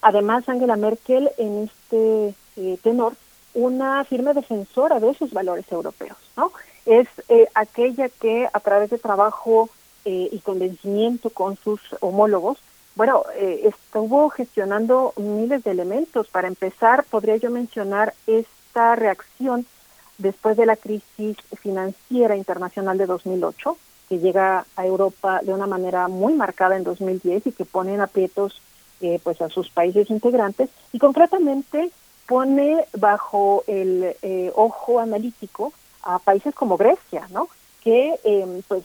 además, 0.00 0.48
Angela 0.48 0.76
Merkel 0.76 1.30
en 1.38 1.64
este 1.64 2.34
eh, 2.56 2.78
tenor 2.82 3.14
una 3.54 4.04
firme 4.04 4.34
defensora 4.34 4.98
de 4.98 5.10
esos 5.10 5.32
valores 5.32 5.70
europeos, 5.70 6.16
¿no? 6.36 6.52
Es 6.86 7.08
eh, 7.28 7.46
aquella 7.54 8.08
que 8.08 8.48
a 8.52 8.60
través 8.60 8.90
de 8.90 8.98
trabajo 8.98 9.68
eh, 10.04 10.28
y 10.32 10.38
convencimiento 10.40 11.30
con 11.30 11.56
sus 11.56 11.80
homólogos 12.00 12.58
bueno, 12.94 13.24
eh, 13.34 13.62
estuvo 13.64 14.28
gestionando 14.30 15.14
miles 15.16 15.64
de 15.64 15.70
elementos. 15.70 16.28
Para 16.28 16.48
empezar, 16.48 17.04
podría 17.04 17.36
yo 17.36 17.50
mencionar 17.50 18.14
esta 18.26 18.96
reacción 18.96 19.66
después 20.18 20.56
de 20.56 20.66
la 20.66 20.76
crisis 20.76 21.36
financiera 21.60 22.36
internacional 22.36 22.98
de 22.98 23.06
2008, 23.06 23.76
que 24.08 24.18
llega 24.18 24.66
a 24.76 24.86
Europa 24.86 25.40
de 25.42 25.52
una 25.54 25.66
manera 25.66 26.08
muy 26.08 26.34
marcada 26.34 26.76
en 26.76 26.84
2010 26.84 27.46
y 27.46 27.52
que 27.52 27.64
pone 27.64 27.94
en 27.94 28.00
aprietos 28.00 28.60
eh, 29.00 29.18
pues 29.22 29.40
a 29.40 29.48
sus 29.48 29.70
países 29.70 30.10
integrantes 30.10 30.70
y 30.92 30.98
concretamente 30.98 31.90
pone 32.26 32.84
bajo 32.92 33.64
el 33.66 34.14
eh, 34.22 34.52
ojo 34.54 35.00
analítico 35.00 35.72
a 36.02 36.18
países 36.18 36.54
como 36.54 36.76
Grecia, 36.76 37.26
¿no? 37.30 37.48
Que 37.82 38.18
eh, 38.22 38.62
pues 38.68 38.84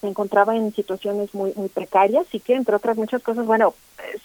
se 0.00 0.06
encontraba 0.06 0.56
en 0.56 0.72
situaciones 0.74 1.34
muy 1.34 1.52
muy 1.56 1.68
precarias 1.68 2.26
y 2.32 2.40
que 2.40 2.54
entre 2.54 2.76
otras 2.76 2.96
muchas 2.96 3.22
cosas, 3.22 3.46
bueno, 3.46 3.74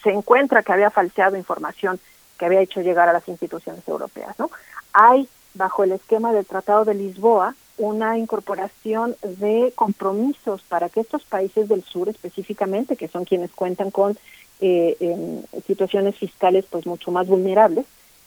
se 0.03 0.11
encuentra 0.11 0.63
que 0.63 0.73
había 0.73 0.89
falseado 0.89 1.37
información 1.37 1.99
que 2.37 2.45
había 2.45 2.61
hecho 2.61 2.81
llegar 2.81 3.09
a 3.09 3.13
las 3.13 3.27
instituciones 3.27 3.87
europeas, 3.87 4.37
¿no? 4.39 4.49
Hay 4.91 5.27
bajo 5.53 5.83
el 5.83 5.91
esquema 5.91 6.33
del 6.33 6.45
Tratado 6.45 6.83
de 6.85 6.95
Lisboa 6.95 7.55
una 7.77 8.17
incorporación 8.17 9.15
de 9.21 9.71
compromisos 9.75 10.61
para 10.63 10.89
que 10.89 10.99
estos 10.99 11.23
países 11.23 11.67
del 11.67 11.83
sur 11.83 12.09
específicamente, 12.09 12.95
que 12.95 13.07
son 13.07 13.25
quienes 13.25 13.51
cuentan 13.51 13.91
con 13.91 14.17
eh, 14.61 15.43
situaciones 15.65 16.15
fiscales 16.15 16.65
pues 16.69 16.85
mucho 16.85 17.11
más 17.11 17.27
vulnerables, 17.27 17.85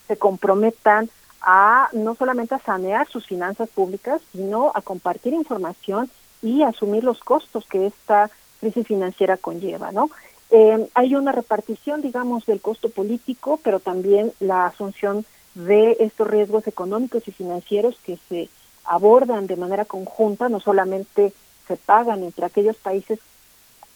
se 0.08 0.16
comprometan 0.16 1.08
a 1.40 1.88
no 1.92 2.14
solamente 2.16 2.54
a 2.56 2.58
sanear 2.58 3.08
sus 3.08 3.26
finanzas 3.26 3.68
públicas, 3.68 4.20
sino 4.32 4.72
a 4.74 4.82
compartir 4.82 5.32
información 5.32 6.10
y 6.42 6.62
asumir 6.62 7.04
los 7.04 7.20
costos 7.20 7.66
que 7.66 7.86
esta 7.86 8.30
crisis 8.60 8.86
financiera 8.86 9.36
conlleva, 9.36 9.92
¿no? 9.92 10.10
Eh, 10.50 10.88
hay 10.94 11.14
una 11.14 11.32
repartición, 11.32 12.02
digamos, 12.02 12.46
del 12.46 12.60
costo 12.60 12.88
político, 12.88 13.58
pero 13.62 13.80
también 13.80 14.32
la 14.38 14.66
asunción 14.66 15.24
de 15.54 15.96
estos 16.00 16.28
riesgos 16.28 16.66
económicos 16.66 17.26
y 17.26 17.32
financieros 17.32 17.98
que 18.04 18.18
se 18.28 18.48
abordan 18.84 19.46
de 19.46 19.56
manera 19.56 19.84
conjunta, 19.84 20.48
no 20.48 20.60
solamente 20.60 21.32
se 21.66 21.76
pagan 21.76 22.22
entre 22.22 22.46
aquellos 22.46 22.76
países 22.76 23.18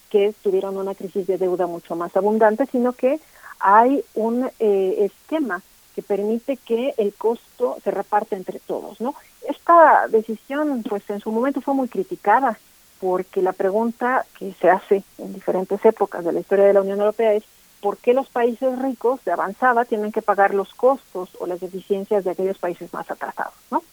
que 0.09 0.33
tuvieron 0.43 0.75
una 0.75 0.93
crisis 0.93 1.25
de 1.27 1.37
deuda 1.37 1.67
mucho 1.67 1.95
más 1.95 2.15
abundante, 2.17 2.65
sino 2.65 2.91
que 2.91 3.19
hay 3.59 4.03
un 4.15 4.49
eh, 4.59 4.95
esquema 4.99 5.61
que 5.95 6.01
permite 6.01 6.57
que 6.57 6.93
el 6.97 7.13
costo 7.13 7.77
se 7.83 7.91
reparte 7.91 8.35
entre 8.35 8.59
todos, 8.59 9.01
¿no? 9.01 9.15
Esta 9.47 10.07
decisión, 10.07 10.83
pues 10.87 11.09
en 11.09 11.19
su 11.19 11.31
momento 11.31 11.61
fue 11.61 11.73
muy 11.73 11.87
criticada, 11.87 12.57
porque 12.99 13.41
la 13.41 13.53
pregunta 13.53 14.25
que 14.37 14.53
se 14.53 14.69
hace 14.69 15.03
en 15.17 15.33
diferentes 15.33 15.83
épocas 15.83 16.23
de 16.23 16.31
la 16.31 16.39
historia 16.39 16.65
de 16.65 16.73
la 16.73 16.81
Unión 16.81 16.99
Europea 16.99 17.33
es 17.33 17.43
¿por 17.81 17.97
qué 17.97 18.13
los 18.13 18.29
países 18.29 18.79
ricos 18.79 19.23
de 19.25 19.31
avanzada 19.31 19.85
tienen 19.85 20.11
que 20.11 20.21
pagar 20.21 20.53
los 20.53 20.73
costos 20.73 21.29
o 21.39 21.47
las 21.47 21.59
deficiencias 21.59 22.23
de 22.23 22.31
aquellos 22.31 22.59
países 22.59 22.93
más 22.93 23.09
atrasados, 23.09 23.55
¿no? 23.71 23.83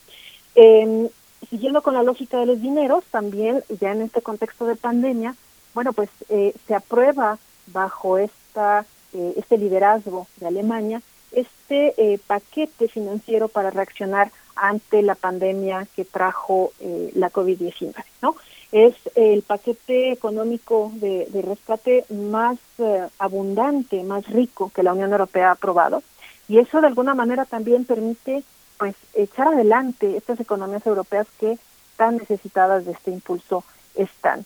Eh, 0.54 1.10
siguiendo 1.48 1.82
con 1.82 1.94
la 1.94 2.02
lógica 2.02 2.38
de 2.38 2.46
los 2.46 2.60
dineros, 2.60 3.04
también 3.10 3.64
ya 3.80 3.92
en 3.92 4.02
este 4.02 4.20
contexto 4.20 4.66
de 4.66 4.76
pandemia, 4.76 5.34
bueno, 5.74 5.92
pues 5.92 6.10
eh, 6.28 6.54
se 6.66 6.74
aprueba 6.74 7.38
bajo 7.68 8.18
esta 8.18 8.84
eh, 9.14 9.34
este 9.36 9.56
liderazgo 9.56 10.26
de 10.36 10.48
Alemania 10.48 11.00
este 11.32 11.94
eh, 11.96 12.18
paquete 12.26 12.88
financiero 12.88 13.48
para 13.48 13.70
reaccionar 13.70 14.30
ante 14.56 15.02
la 15.02 15.14
pandemia 15.14 15.86
que 15.94 16.04
trajo 16.04 16.72
eh, 16.80 17.10
la 17.14 17.30
COVID-19, 17.30 17.94
¿no? 18.22 18.36
Es 18.70 18.94
el 19.14 19.42
paquete 19.42 20.12
económico 20.12 20.92
de, 20.96 21.26
rescate 21.46 22.04
más 22.10 22.58
eh, 22.78 23.06
abundante, 23.18 24.02
más 24.02 24.26
rico 24.26 24.70
que 24.74 24.82
la 24.82 24.92
Unión 24.92 25.12
Europea 25.12 25.48
ha 25.48 25.52
aprobado 25.52 26.02
y 26.48 26.58
eso 26.58 26.80
de 26.80 26.88
alguna 26.88 27.14
manera 27.14 27.46
también 27.46 27.84
permite 27.84 28.42
pues 28.78 28.94
echar 29.14 29.48
adelante 29.48 30.16
estas 30.16 30.38
economías 30.40 30.86
europeas 30.86 31.26
que 31.40 31.58
tan 31.96 32.18
necesitadas 32.18 32.84
de 32.84 32.92
este 32.92 33.10
impulso 33.10 33.64
están. 33.94 34.44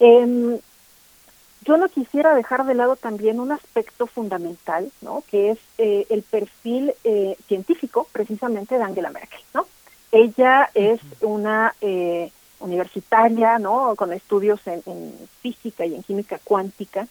Eh, 0.00 0.60
yo 1.66 1.76
no 1.76 1.88
quisiera 1.88 2.34
dejar 2.34 2.64
de 2.64 2.74
lado 2.74 2.96
también 2.96 3.40
un 3.40 3.52
aspecto 3.52 4.06
fundamental, 4.06 4.90
¿no? 5.00 5.24
Que 5.30 5.50
es 5.50 5.58
eh, 5.78 6.06
el 6.10 6.22
perfil 6.22 6.94
eh, 7.04 7.36
científico, 7.48 8.06
precisamente 8.12 8.76
de 8.76 8.84
Angela 8.84 9.10
Merkel, 9.10 9.40
¿no? 9.52 9.66
Ella 10.12 10.70
es 10.74 11.00
una 11.20 11.74
eh, 11.80 12.30
universitaria, 12.60 13.58
¿no? 13.58 13.94
Con 13.96 14.12
estudios 14.12 14.60
en, 14.66 14.82
en, 14.86 15.12
física 15.40 15.84
y 15.84 15.94
en 15.94 16.02
química 16.02 16.38
cuántica, 16.42 17.08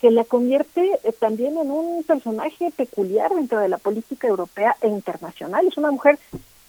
que 0.00 0.10
la 0.10 0.24
convierte 0.24 0.98
eh, 1.02 1.12
también 1.12 1.56
en 1.56 1.70
un 1.70 2.04
personaje 2.04 2.70
peculiar 2.76 3.34
dentro 3.34 3.58
de 3.58 3.68
la 3.68 3.78
política 3.78 4.28
europea 4.28 4.76
e 4.82 4.88
internacional. 4.88 5.66
Es 5.66 5.78
una 5.78 5.90
mujer 5.90 6.18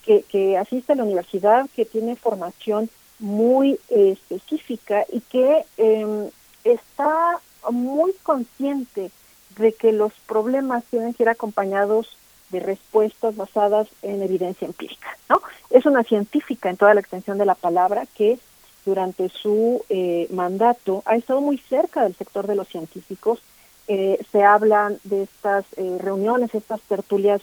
que, 0.05 0.23
que 0.23 0.57
asiste 0.57 0.93
a 0.93 0.95
la 0.95 1.03
universidad, 1.03 1.69
que 1.75 1.85
tiene 1.85 2.15
formación 2.15 2.89
muy 3.19 3.79
eh, 3.89 4.11
específica 4.11 5.05
y 5.11 5.21
que 5.21 5.65
eh, 5.77 6.29
está 6.65 7.39
muy 7.71 8.13
consciente 8.23 9.11
de 9.57 9.73
que 9.73 9.93
los 9.93 10.11
problemas 10.27 10.83
tienen 10.85 11.13
que 11.13 11.23
ir 11.23 11.29
acompañados 11.29 12.17
de 12.49 12.59
respuestas 12.59 13.35
basadas 13.35 13.87
en 14.01 14.21
evidencia 14.21 14.65
empírica, 14.65 15.17
¿no? 15.29 15.41
Es 15.69 15.85
una 15.85 16.03
científica 16.03 16.69
en 16.69 16.77
toda 16.77 16.93
la 16.93 16.99
extensión 16.99 17.37
de 17.37 17.45
la 17.45 17.55
palabra 17.55 18.05
que 18.05 18.39
durante 18.85 19.29
su 19.29 19.83
eh, 19.89 20.27
mandato 20.31 21.01
ha 21.05 21.15
estado 21.15 21.41
muy 21.41 21.57
cerca 21.57 22.03
del 22.03 22.15
sector 22.15 22.45
de 22.45 22.55
los 22.55 22.67
científicos. 22.67 23.41
Eh, 23.87 24.23
se 24.31 24.43
hablan 24.43 24.99
de 25.03 25.23
estas 25.23 25.65
eh, 25.77 25.97
reuniones, 25.99 26.53
estas 26.53 26.81
tertulias, 26.81 27.41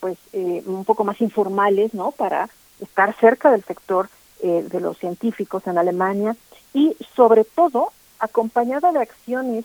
pues 0.00 0.16
un 0.32 0.86
poco 0.86 1.04
más 1.04 1.20
informales, 1.20 1.92
¿no? 1.92 2.10
Para 2.10 2.48
estar 2.80 3.14
cerca 3.20 3.50
del 3.50 3.62
sector 3.62 4.08
de 4.40 4.80
los 4.80 4.96
científicos 4.96 5.66
en 5.66 5.76
Alemania 5.76 6.34
y 6.72 6.96
sobre 7.14 7.44
todo 7.44 7.92
acompañada 8.18 8.92
de 8.92 9.00
acciones, 9.00 9.64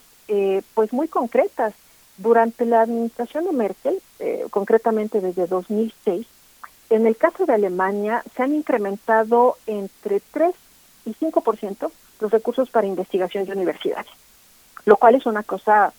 pues 0.76 0.94
muy 0.94 1.10
concretas 1.10 1.74
durante 2.22 2.66
la 2.66 2.82
administración 2.82 3.46
de 3.46 3.52
Merkel, 3.52 4.02
eh, 4.20 4.46
concretamente 4.50 5.22
desde 5.22 5.48
2006, 5.48 6.28
en 6.90 7.08
el 7.08 7.16
caso 7.16 7.46
de 7.46 7.54
Alemania 7.54 8.24
se 8.36 8.44
han 8.44 8.54
incrementado 8.54 9.58
entre 9.66 10.20
3 10.20 10.54
y 11.06 11.14
5% 11.14 11.92
los 12.20 12.32
recursos 12.32 12.70
para 12.70 12.86
investigación 12.86 13.46
de 13.46 13.54
universidades, 13.54 14.12
lo 14.86 14.98
cual 14.98 15.16
es 15.16 15.26
una 15.26 15.42
cosa 15.42 15.94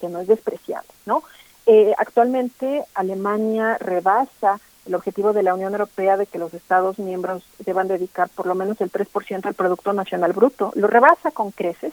que, 0.00 0.08
no 0.08 0.20
es 0.20 0.26
despreciable, 0.26 0.90
¿no? 1.06 1.22
Eh, 1.66 1.92
actualmente 1.96 2.84
Alemania 2.94 3.78
rebasa 3.78 4.60
el 4.86 4.94
objetivo 4.94 5.32
de 5.32 5.42
la 5.42 5.54
Unión 5.54 5.72
Europea 5.72 6.16
de 6.16 6.26
que 6.26 6.38
los 6.38 6.54
Estados 6.54 6.98
miembros 6.98 7.44
deban 7.64 7.86
dedicar 7.86 8.28
por 8.28 8.46
lo 8.46 8.54
menos 8.54 8.80
el 8.80 8.90
3% 8.90 9.46
al 9.46 9.54
Producto 9.54 9.92
Nacional 9.92 10.32
Bruto. 10.32 10.72
Lo 10.74 10.88
rebasa 10.88 11.30
con 11.30 11.52
creces 11.52 11.92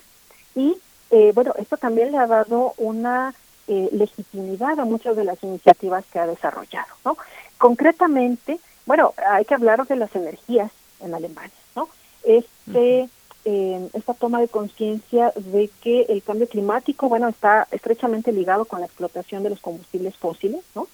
y, 0.56 0.78
eh, 1.12 1.32
bueno, 1.36 1.54
esto 1.58 1.78
también 1.78 2.12
le 2.12 2.18
ha 2.18 2.26
dado 2.26 2.74
una 2.78 3.34
eh, 3.68 3.90
legitimidad 3.92 4.80
a 4.80 4.86
muchas 4.86 5.16
de 5.16 5.24
las 5.24 5.42
iniciativas 5.44 6.04
que 6.12 6.18
ha 6.18 6.26
desarrollado. 6.26 6.88
¿no? 7.06 7.18
Concretamente, 7.60 8.60
bueno, 8.88 9.14
hay 9.30 9.46
que 9.46 9.54
hablar 9.54 9.86
de 9.86 9.96
las 9.96 10.16
energías 10.16 10.72
en 11.00 11.14
Alemania. 11.14 11.52
¿no? 11.76 11.88
Este, 12.24 13.08
eh, 13.52 13.90
esta 13.94 14.14
toma 14.14 14.40
de 14.40 14.48
conciencia 14.48 15.34
de 15.36 15.70
que 15.82 16.02
el 16.04 16.22
cambio 16.22 16.48
climático, 16.48 17.10
bueno, 17.10 17.28
está 17.28 17.68
estrechamente 17.72 18.32
ligado 18.32 18.66
con 18.66 18.80
la 18.80 18.86
explotación 18.86 19.42
de 19.42 19.50
los 19.50 19.60
combustibles 19.60 20.16
fósiles, 20.18 20.64
¿no? 20.76 20.88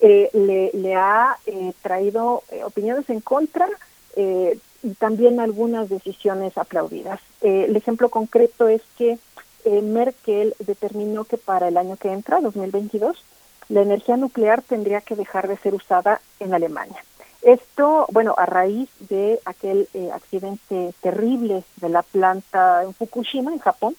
Eh, 0.00 0.30
le, 0.32 0.70
le, 0.74 0.94
ha 0.94 1.36
traído 1.82 2.42
opiniones 2.64 3.08
en 3.08 3.20
contra 3.20 3.66
y 4.14 4.90
también 4.98 5.40
algunas 5.40 5.88
decisiones 5.88 6.56
aplaudidas. 6.58 7.20
el 7.40 7.74
ejemplo 7.74 8.08
concreto 8.10 8.68
es 8.68 8.82
que 8.98 9.18
eh, 9.66 9.82
Merkel 9.82 10.54
determinó 10.60 11.24
que 11.24 11.38
para 11.38 11.66
el 11.66 11.76
año 11.76 11.96
que 11.96 12.12
entra, 12.12 12.40
2022, 12.40 13.24
la 13.68 13.82
energía 13.82 14.16
nuclear 14.16 14.62
tendría 14.62 15.00
que 15.00 15.16
dejar 15.16 15.48
de 15.48 15.56
ser 15.56 15.74
usada 15.74 16.20
en 16.38 16.54
Alemania. 16.54 17.04
Esto, 17.46 18.06
bueno, 18.10 18.34
a 18.36 18.44
raíz 18.44 18.90
de 19.08 19.38
aquel 19.44 19.88
eh, 19.94 20.10
accidente 20.12 20.92
terrible 21.00 21.62
de 21.76 21.88
la 21.88 22.02
planta 22.02 22.82
en 22.82 22.92
Fukushima, 22.92 23.52
en 23.52 23.60
Japón, 23.60 23.94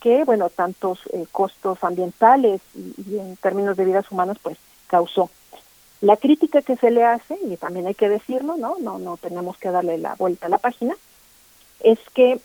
que, 0.00 0.22
bueno, 0.22 0.50
tantos 0.50 1.00
eh, 1.12 1.26
costos 1.32 1.82
ambientales 1.82 2.60
y, 2.76 3.18
en 3.18 3.36
términos 3.38 3.76
de 3.76 3.86
vidas 3.86 4.08
humanas, 4.12 4.36
pues 4.40 4.56
causó. 4.86 5.30
La 6.00 6.16
crítica 6.16 6.62
que 6.62 6.76
se 6.76 6.92
le 6.92 7.02
hace, 7.02 7.36
y 7.42 7.56
también 7.56 7.88
hay 7.88 7.94
que 7.94 8.08
decirlo, 8.08 8.56
¿no? 8.56 8.76
No, 8.78 9.00
no 9.00 9.16
tenemos 9.16 9.58
que 9.58 9.72
darle 9.72 9.98
la 9.98 10.14
vuelta 10.14 10.46
a 10.46 10.50
la 10.50 10.58
página, 10.58 10.94
es 11.80 11.98
que, 12.14 12.38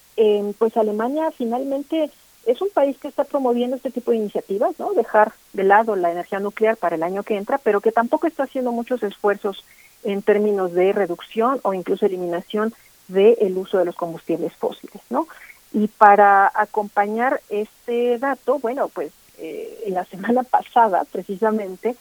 pues 0.58 0.76
Alemania 0.76 1.30
finalmente 1.30 2.10
es 2.48 2.62
un 2.64 2.72
país 2.72 2.98
que 2.98 3.10
está 3.10 3.26
promoviendo 3.26 3.76
este 3.76 3.92
tipo 3.92 4.10
de 4.10 4.18
iniciativas, 4.18 4.80
¿no? 4.80 4.94
Dejar 4.94 5.34
de 5.54 5.66
lado 5.66 5.96
la 5.96 6.12
energía 6.12 6.40
nuclear 6.40 6.78
para 6.78 6.96
el 6.96 7.04
año 7.04 7.22
que 7.22 7.38
entra, 7.38 7.60
pero 7.60 7.80
que 7.80 7.92
tampoco 7.92 8.26
está 8.26 8.44
haciendo 8.44 8.72
muchos 8.72 9.04
esfuerzos 9.04 9.64
en 10.04 10.22
términos 10.22 10.74
de 10.74 10.94
reducción 10.94 11.60
o 11.64 11.74
incluso 11.74 12.06
eliminación 12.06 12.74
del 13.08 13.58
uso 13.58 13.78
de 13.78 13.86
los 13.86 13.96
combustibles 13.96 14.54
fósiles, 14.54 15.02
¿no? 15.10 15.28
Y 15.74 15.88
para 15.88 16.52
acompañar 16.54 17.42
este 17.50 18.18
dato, 18.18 18.60
bueno, 18.60 18.90
pues 18.90 19.12
eh, 19.38 19.86
la 19.88 20.06
semana 20.06 20.44
pasada 20.50 21.06
precisamente 21.12 21.96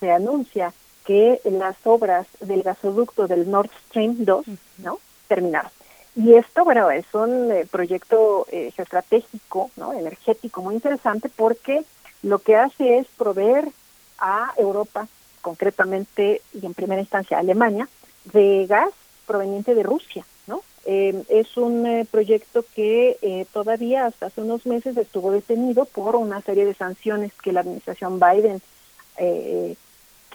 se 0.00 0.10
anuncia 0.10 0.72
que 1.04 1.40
las 1.44 1.76
obras 1.84 2.26
del 2.40 2.62
gasoducto 2.62 3.26
del 3.26 3.50
Nord 3.50 3.70
Stream 3.88 4.24
2, 4.24 4.46
¿no? 4.78 4.98
Terminaron. 5.28 5.70
Y 6.14 6.34
esto, 6.34 6.64
bueno, 6.64 6.90
es 6.90 7.06
un 7.14 7.50
eh, 7.50 7.66
proyecto 7.70 8.46
eh, 8.50 8.70
geoestratégico, 8.76 9.70
¿no? 9.76 9.94
energético 9.94 10.60
muy 10.60 10.74
interesante 10.74 11.30
porque 11.34 11.84
lo 12.22 12.38
que 12.38 12.56
hace 12.56 12.98
es 12.98 13.06
proveer 13.16 13.68
a 14.18 14.52
Europa, 14.58 15.08
concretamente 15.42 16.40
y 16.54 16.64
en 16.64 16.72
primera 16.72 17.02
instancia 17.02 17.38
Alemania, 17.38 17.88
de 18.32 18.66
gas 18.66 18.90
proveniente 19.26 19.74
de 19.74 19.82
Rusia, 19.82 20.24
¿no? 20.46 20.62
Eh, 20.86 21.22
es 21.28 21.56
un 21.56 22.08
proyecto 22.10 22.64
que 22.74 23.46
todavía 23.52 24.06
hasta 24.06 24.26
hace 24.26 24.40
unos 24.40 24.64
meses 24.64 24.96
estuvo 24.96 25.30
detenido 25.30 25.84
por 25.84 26.16
una 26.16 26.40
serie 26.40 26.64
de 26.64 26.74
sanciones 26.74 27.32
que 27.34 27.52
la 27.52 27.60
administración 27.60 28.18
Biden 28.18 28.62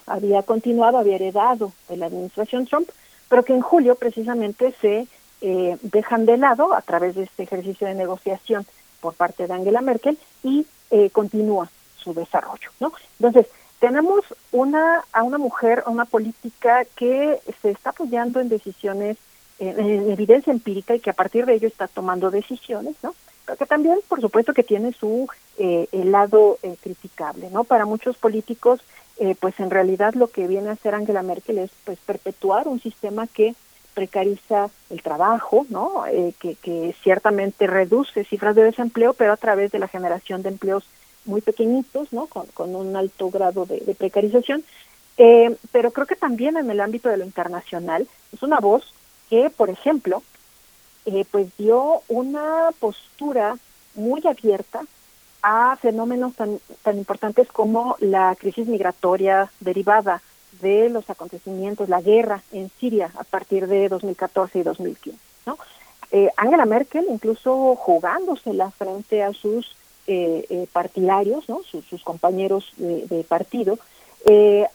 había 0.08 0.42
continuado, 0.42 0.98
había 0.98 1.16
heredado 1.16 1.72
de 1.88 1.96
la 1.96 2.06
administración 2.06 2.66
Trump, 2.66 2.88
pero 3.28 3.44
que 3.44 3.52
en 3.52 3.60
julio 3.60 3.94
precisamente 3.94 4.74
se 4.80 5.06
eh, 5.40 5.76
dejan 5.82 6.26
de 6.26 6.36
lado 6.36 6.74
a 6.74 6.82
través 6.82 7.14
de 7.14 7.24
este 7.24 7.44
ejercicio 7.44 7.86
de 7.86 7.94
negociación 7.94 8.66
por 9.00 9.14
parte 9.14 9.46
de 9.46 9.54
Angela 9.54 9.80
Merkel 9.80 10.18
y 10.42 10.66
eh, 10.90 11.10
continúa 11.10 11.70
su 11.96 12.14
desarrollo, 12.14 12.70
¿no? 12.80 12.92
Entonces, 13.20 13.46
tenemos 13.80 14.24
una 14.52 15.04
a 15.12 15.22
una 15.22 15.38
mujer, 15.38 15.84
una 15.86 16.04
política 16.04 16.84
que 16.96 17.38
se 17.62 17.70
está 17.70 17.90
apoyando 17.90 18.40
en 18.40 18.48
decisiones, 18.48 19.16
en, 19.58 20.10
evidencia 20.10 20.52
empírica 20.52 20.94
y 20.94 21.00
que 21.00 21.10
a 21.10 21.14
partir 21.14 21.46
de 21.46 21.54
ello 21.54 21.68
está 21.68 21.88
tomando 21.88 22.30
decisiones, 22.30 22.96
¿no? 23.02 23.14
Pero 23.44 23.56
que 23.56 23.66
también, 23.66 23.98
por 24.08 24.20
supuesto, 24.20 24.52
que 24.52 24.62
tiene 24.62 24.92
su 24.92 25.28
eh, 25.56 25.88
lado 25.92 26.58
eh, 26.62 26.76
criticable, 26.82 27.50
¿no? 27.50 27.64
Para 27.64 27.86
muchos 27.86 28.16
políticos, 28.16 28.80
pues 29.40 29.58
en 29.58 29.68
realidad 29.68 30.14
lo 30.14 30.28
que 30.28 30.46
viene 30.46 30.68
a 30.68 30.74
hacer 30.74 30.94
Angela 30.94 31.22
Merkel 31.22 31.58
es 31.58 31.72
pues 31.84 31.98
perpetuar 31.98 32.68
un 32.68 32.80
sistema 32.80 33.26
que 33.26 33.56
precariza 33.98 34.70
el 34.90 35.02
trabajo, 35.02 35.66
¿no? 35.70 36.06
Eh, 36.06 36.32
que, 36.38 36.94
ciertamente 37.02 37.66
reduce 37.66 38.22
cifras 38.22 38.54
de 38.54 38.62
desempleo, 38.62 39.12
pero 39.12 39.32
a 39.32 39.36
través 39.36 39.72
de 39.72 39.80
la 39.80 39.88
generación 39.88 40.42
de 40.42 40.50
empleos 40.50 40.84
muy 41.28 41.40
pequeñitos, 41.40 42.12
¿no? 42.12 42.26
Con, 42.26 42.74
un 42.74 42.96
alto 42.96 43.30
grado 43.30 43.66
de, 43.66 43.94
precarización. 43.94 44.64
Eh, 45.16 45.56
pero 45.72 45.90
creo 45.90 46.06
que 46.06 46.16
también 46.16 46.56
en 46.56 46.70
el 46.70 46.80
ámbito 46.80 47.08
de 47.08 47.16
lo 47.16 47.24
internacional 47.24 48.08
es 48.32 48.42
una 48.42 48.60
voz 48.60 48.94
que, 49.28 49.50
por 49.50 49.68
ejemplo, 49.68 50.22
eh, 51.06 51.24
pues 51.30 51.48
dio 51.56 52.02
una 52.08 52.70
postura 52.78 53.56
muy 53.94 54.22
abierta 54.26 54.82
a 55.42 55.76
fenómenos 55.76 56.34
tan, 56.34 56.60
tan 56.82 56.98
importantes 56.98 57.48
como 57.48 57.96
la 58.00 58.34
crisis 58.36 58.66
migratoria 58.66 59.50
derivada 59.60 60.22
de 60.60 60.88
los 60.88 61.08
acontecimientos, 61.10 61.88
la 61.88 62.00
guerra 62.00 62.42
en 62.52 62.70
Siria 62.80 63.10
a 63.16 63.24
partir 63.24 63.66
de 63.66 63.88
2014 63.88 64.58
y 64.58 64.62
2015. 64.62 65.18
¿no? 65.46 65.58
Eh, 66.10 66.30
Angela 66.36 66.64
Merkel, 66.64 67.06
incluso 67.10 67.76
jugándosela 67.76 68.70
frente 68.70 69.22
a 69.22 69.32
sus 69.32 69.76
partidarios, 70.72 71.48
¿no? 71.48 71.62
sus, 71.62 72.02
compañeros 72.02 72.72
de, 72.76 73.24
partido, 73.28 73.78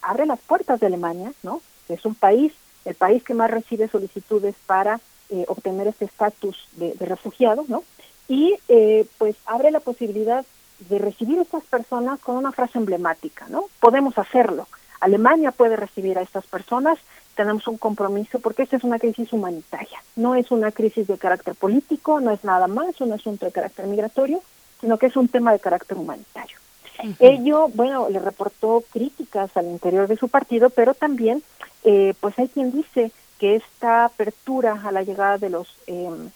abre 0.01 0.25
las 0.25 0.39
puertas 0.39 0.79
de 0.79 0.87
Alemania, 0.87 1.33
¿no? 1.43 1.61
es 1.89 2.05
un 2.05 2.15
país, 2.15 2.53
el 2.85 2.95
país 2.95 3.23
que 3.23 3.33
más 3.33 3.49
recibe 3.49 3.87
solicitudes 3.87 4.55
para 4.67 4.99
obtener 5.47 5.87
este 5.87 6.05
estatus 6.05 6.67
de, 6.73 6.93
de, 6.93 7.05
refugiado, 7.05 7.65
¿no? 7.67 7.83
y 8.27 8.55
pues 9.17 9.35
abre 9.45 9.71
la 9.71 9.79
posibilidad 9.79 10.45
de 10.89 10.99
recibir 10.99 11.39
a 11.39 11.43
estas 11.43 11.63
personas 11.63 12.19
con 12.19 12.37
una 12.37 12.51
frase 12.51 12.77
emblemática, 12.77 13.47
¿no? 13.49 13.65
Podemos 13.79 14.17
hacerlo. 14.17 14.67
Alemania 14.99 15.51
puede 15.51 15.75
recibir 15.75 16.17
a 16.17 16.21
estas 16.21 16.45
personas, 16.47 16.97
tenemos 17.35 17.67
un 17.67 17.77
compromiso 17.77 18.39
porque 18.39 18.63
esta 18.63 18.77
es 18.77 18.83
una 18.83 18.99
crisis 18.99 19.33
humanitaria, 19.33 20.01
no 20.15 20.35
es 20.35 20.49
una 20.49 20.71
crisis 20.71 21.07
de 21.07 21.17
carácter 21.17 21.55
político, 21.55 22.21
no 22.21 22.31
es 22.31 22.43
nada 22.43 22.67
más 22.67 23.01
un 23.01 23.11
asunto 23.11 23.45
de 23.45 23.51
carácter 23.51 23.85
migratorio, 23.87 24.41
sino 24.83 24.97
que 24.97 25.05
es 25.05 25.15
un 25.15 25.29
tema 25.29 25.53
de 25.53 25.59
carácter 25.59 25.97
humanitario. 25.97 26.57
Ello, 27.19 27.69
bueno, 27.73 28.09
le 28.09 28.19
reportó 28.19 28.83
críticas 28.91 29.55
al 29.55 29.67
interior 29.67 30.09
de 30.09 30.17
su 30.17 30.27
partido, 30.27 30.69
pero 30.69 30.93
también, 30.93 31.41
eh, 31.85 32.13
pues 32.19 32.37
hay 32.37 32.49
quien 32.49 32.73
dice 32.73 33.11
que 33.39 33.55
esta 33.55 34.03
apertura 34.03 34.81
a 34.83 34.91
la 34.91 35.03
llegada 35.03 35.37
de 35.37 35.49
los 35.49 35.73
em, 35.87 36.31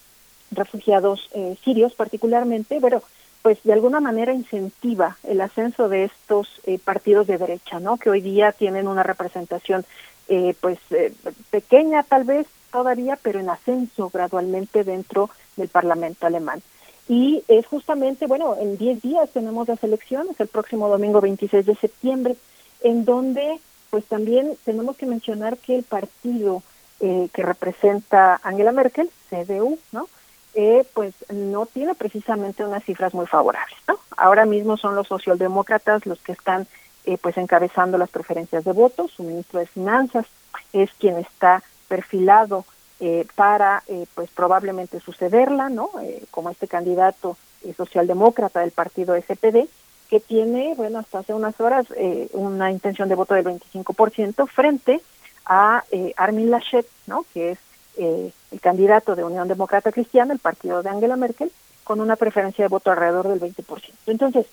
refugiados 0.50 1.28
eh, 1.34 1.56
sirios, 1.62 1.94
particularmente, 1.94 2.80
bueno, 2.80 3.02
pues 3.42 3.62
de 3.64 3.72
alguna 3.74 4.00
manera 4.00 4.32
incentiva 4.32 5.18
el 5.24 5.42
ascenso 5.42 5.90
de 5.90 6.04
estos 6.04 6.48
eh, 6.64 6.78
partidos 6.78 7.26
de 7.26 7.36
derecha, 7.36 7.80
¿no? 7.80 7.98
Que 7.98 8.10
hoy 8.10 8.22
día 8.22 8.52
tienen 8.52 8.88
una 8.88 9.02
representación, 9.02 9.84
eh, 10.28 10.54
pues 10.60 10.78
eh, 10.90 11.12
pequeña 11.50 12.02
tal 12.02 12.24
vez 12.24 12.46
todavía, 12.72 13.18
pero 13.22 13.38
en 13.40 13.50
ascenso 13.50 14.10
gradualmente 14.10 14.84
dentro 14.84 15.30
del 15.56 15.68
Parlamento 15.68 16.26
alemán. 16.26 16.62
Y 17.08 17.42
es 17.48 17.66
justamente, 17.66 18.26
bueno, 18.26 18.56
en 18.60 18.76
10 18.76 19.02
días 19.02 19.30
tenemos 19.30 19.66
las 19.66 19.82
elecciones, 19.82 20.38
el 20.38 20.48
próximo 20.48 20.88
domingo 20.88 21.20
26 21.20 21.64
de 21.64 21.74
septiembre, 21.74 22.36
en 22.82 23.04
donde 23.04 23.58
pues 23.90 24.04
también 24.04 24.56
tenemos 24.64 24.96
que 24.96 25.06
mencionar 25.06 25.56
que 25.56 25.76
el 25.76 25.82
partido 25.82 26.62
eh, 27.00 27.28
que 27.32 27.42
representa 27.42 28.38
Angela 28.42 28.72
Merkel, 28.72 29.10
CDU, 29.30 29.78
¿no? 29.92 30.08
Eh, 30.54 30.84
pues 30.92 31.14
no 31.32 31.66
tiene 31.66 31.94
precisamente 31.94 32.64
unas 32.64 32.84
cifras 32.84 33.14
muy 33.14 33.26
favorables, 33.26 33.78
¿no? 33.86 33.98
Ahora 34.16 34.44
mismo 34.44 34.76
son 34.76 34.94
los 34.94 35.08
socialdemócratas 35.08 36.04
los 36.04 36.20
que 36.20 36.32
están 36.32 36.66
eh, 37.04 37.16
pues 37.16 37.38
encabezando 37.38 37.96
las 37.96 38.10
preferencias 38.10 38.64
de 38.64 38.72
votos, 38.72 39.12
su 39.12 39.22
ministro 39.22 39.60
de 39.60 39.66
Finanzas 39.66 40.26
es 40.72 40.90
quien 40.98 41.16
está 41.16 41.62
perfilado 41.88 42.64
eh, 43.00 43.26
para 43.36 43.84
eh, 43.86 44.06
pues 44.16 44.28
probablemente 44.30 44.98
sucederla, 44.98 45.68
¿no? 45.68 45.90
Eh, 46.02 46.24
como 46.32 46.50
este 46.50 46.66
candidato 46.66 47.36
socialdemócrata 47.76 48.58
del 48.58 48.72
partido 48.72 49.14
SPD, 49.16 49.68
que 50.10 50.18
tiene, 50.18 50.74
bueno, 50.76 50.98
hasta 50.98 51.20
hace 51.20 51.32
unas 51.32 51.60
horas 51.60 51.86
una 52.32 52.70
intención 52.70 53.08
de 53.08 53.14
voto 53.14 53.34
del 53.34 53.44
25% 53.44 54.48
frente 54.48 55.00
a 55.44 55.84
Armin 56.16 56.50
Laschet, 56.50 56.86
¿no? 57.06 57.24
Que 57.34 57.50
es 57.50 57.58
el 57.96 58.60
candidato 58.60 59.16
de 59.16 59.24
Unión 59.24 59.48
Demócrata 59.48 59.92
Cristiana, 59.92 60.32
el 60.32 60.38
partido 60.38 60.82
de 60.82 60.88
Angela 60.88 61.16
Merkel, 61.16 61.52
con 61.84 62.00
una 62.00 62.16
preferencia 62.16 62.64
de 62.64 62.68
voto 62.68 62.90
alrededor 62.90 63.28
del 63.28 63.40
20%. 63.40 63.90
Entonces, 64.06 64.46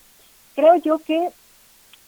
creo 0.55 0.75
yo 0.77 0.97
que 0.97 1.29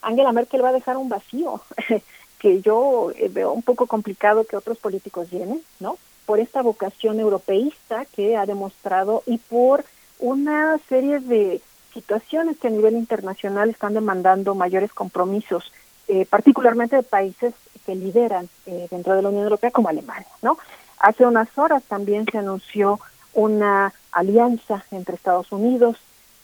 Angela 0.01 0.31
Merkel 0.31 0.63
va 0.63 0.69
a 0.69 0.73
dejar 0.73 0.97
un 0.97 1.09
vacío 1.09 1.61
que 2.39 2.61
yo 2.61 3.11
veo 3.29 3.53
un 3.53 3.61
poco 3.61 3.87
complicado 3.87 4.45
que 4.45 4.57
otros 4.57 4.77
políticos 4.79 5.29
llenen, 5.31 5.61
¿no? 5.79 5.97
Por 6.27 6.41
esta 6.41 6.61
vocación 6.61 7.21
europeísta 7.21 8.03
que 8.05 8.35
ha 8.35 8.45
demostrado 8.45 9.23
y 9.25 9.37
por 9.37 9.85
una 10.19 10.77
serie 10.89 11.21
de 11.21 11.61
situaciones 11.93 12.57
que 12.59 12.67
a 12.67 12.71
nivel 12.71 12.95
internacional 12.95 13.69
están 13.69 13.93
demandando 13.93 14.53
mayores 14.53 14.91
compromisos, 14.91 15.71
eh, 16.09 16.25
particularmente 16.29 16.97
de 16.97 17.03
países 17.03 17.53
que 17.85 17.95
lideran 17.95 18.49
eh, 18.65 18.87
dentro 18.91 19.15
de 19.15 19.21
la 19.21 19.29
Unión 19.29 19.45
Europea 19.45 19.71
como 19.71 19.87
Alemania, 19.87 20.27
¿no? 20.41 20.57
Hace 20.99 21.25
unas 21.25 21.47
horas 21.57 21.81
también 21.83 22.25
se 22.29 22.39
anunció 22.39 22.99
una 23.33 23.93
alianza 24.11 24.83
entre 24.91 25.15
Estados 25.15 25.49
Unidos, 25.53 25.95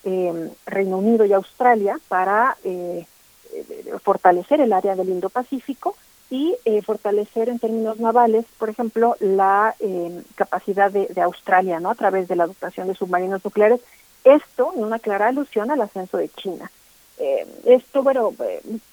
eh, 0.05 0.49
Reino 0.65 0.97
Unido 0.97 1.26
y 1.26 1.34
Australia 1.34 1.99
para 2.07 2.55
fortalecer 4.01 4.61
el 4.61 4.73
área 4.73 4.95
del 4.95 5.10
Indo-Pacífico 5.10 5.95
y 6.34 6.57
eh, 6.65 6.81
fortalecer 6.81 7.47
en 7.47 7.60
términos 7.60 7.99
navales, 7.99 8.45
por 8.57 8.68
ejemplo, 8.68 9.15
la 9.19 9.76
eh, 9.80 10.23
capacidad 10.34 10.89
de, 10.89 11.22
Australia, 11.22 11.80
¿no? 11.80 11.91
A 11.91 11.95
través 11.95 12.27
de 12.27 12.35
la 12.35 12.47
dotación 12.47 12.88
de 12.88 12.95
submarinos 12.95 13.45
nucleares. 13.45 13.81
Esto 14.23 14.72
en 14.76 14.84
una 14.84 14.97
clara 14.97 15.27
alusión 15.27 15.69
al 15.69 15.81
ascenso 15.81 16.18
de 16.18 16.30
China. 16.30 16.72
Eh, 17.19 17.45
esto, 17.65 18.01
bueno, 18.01 18.34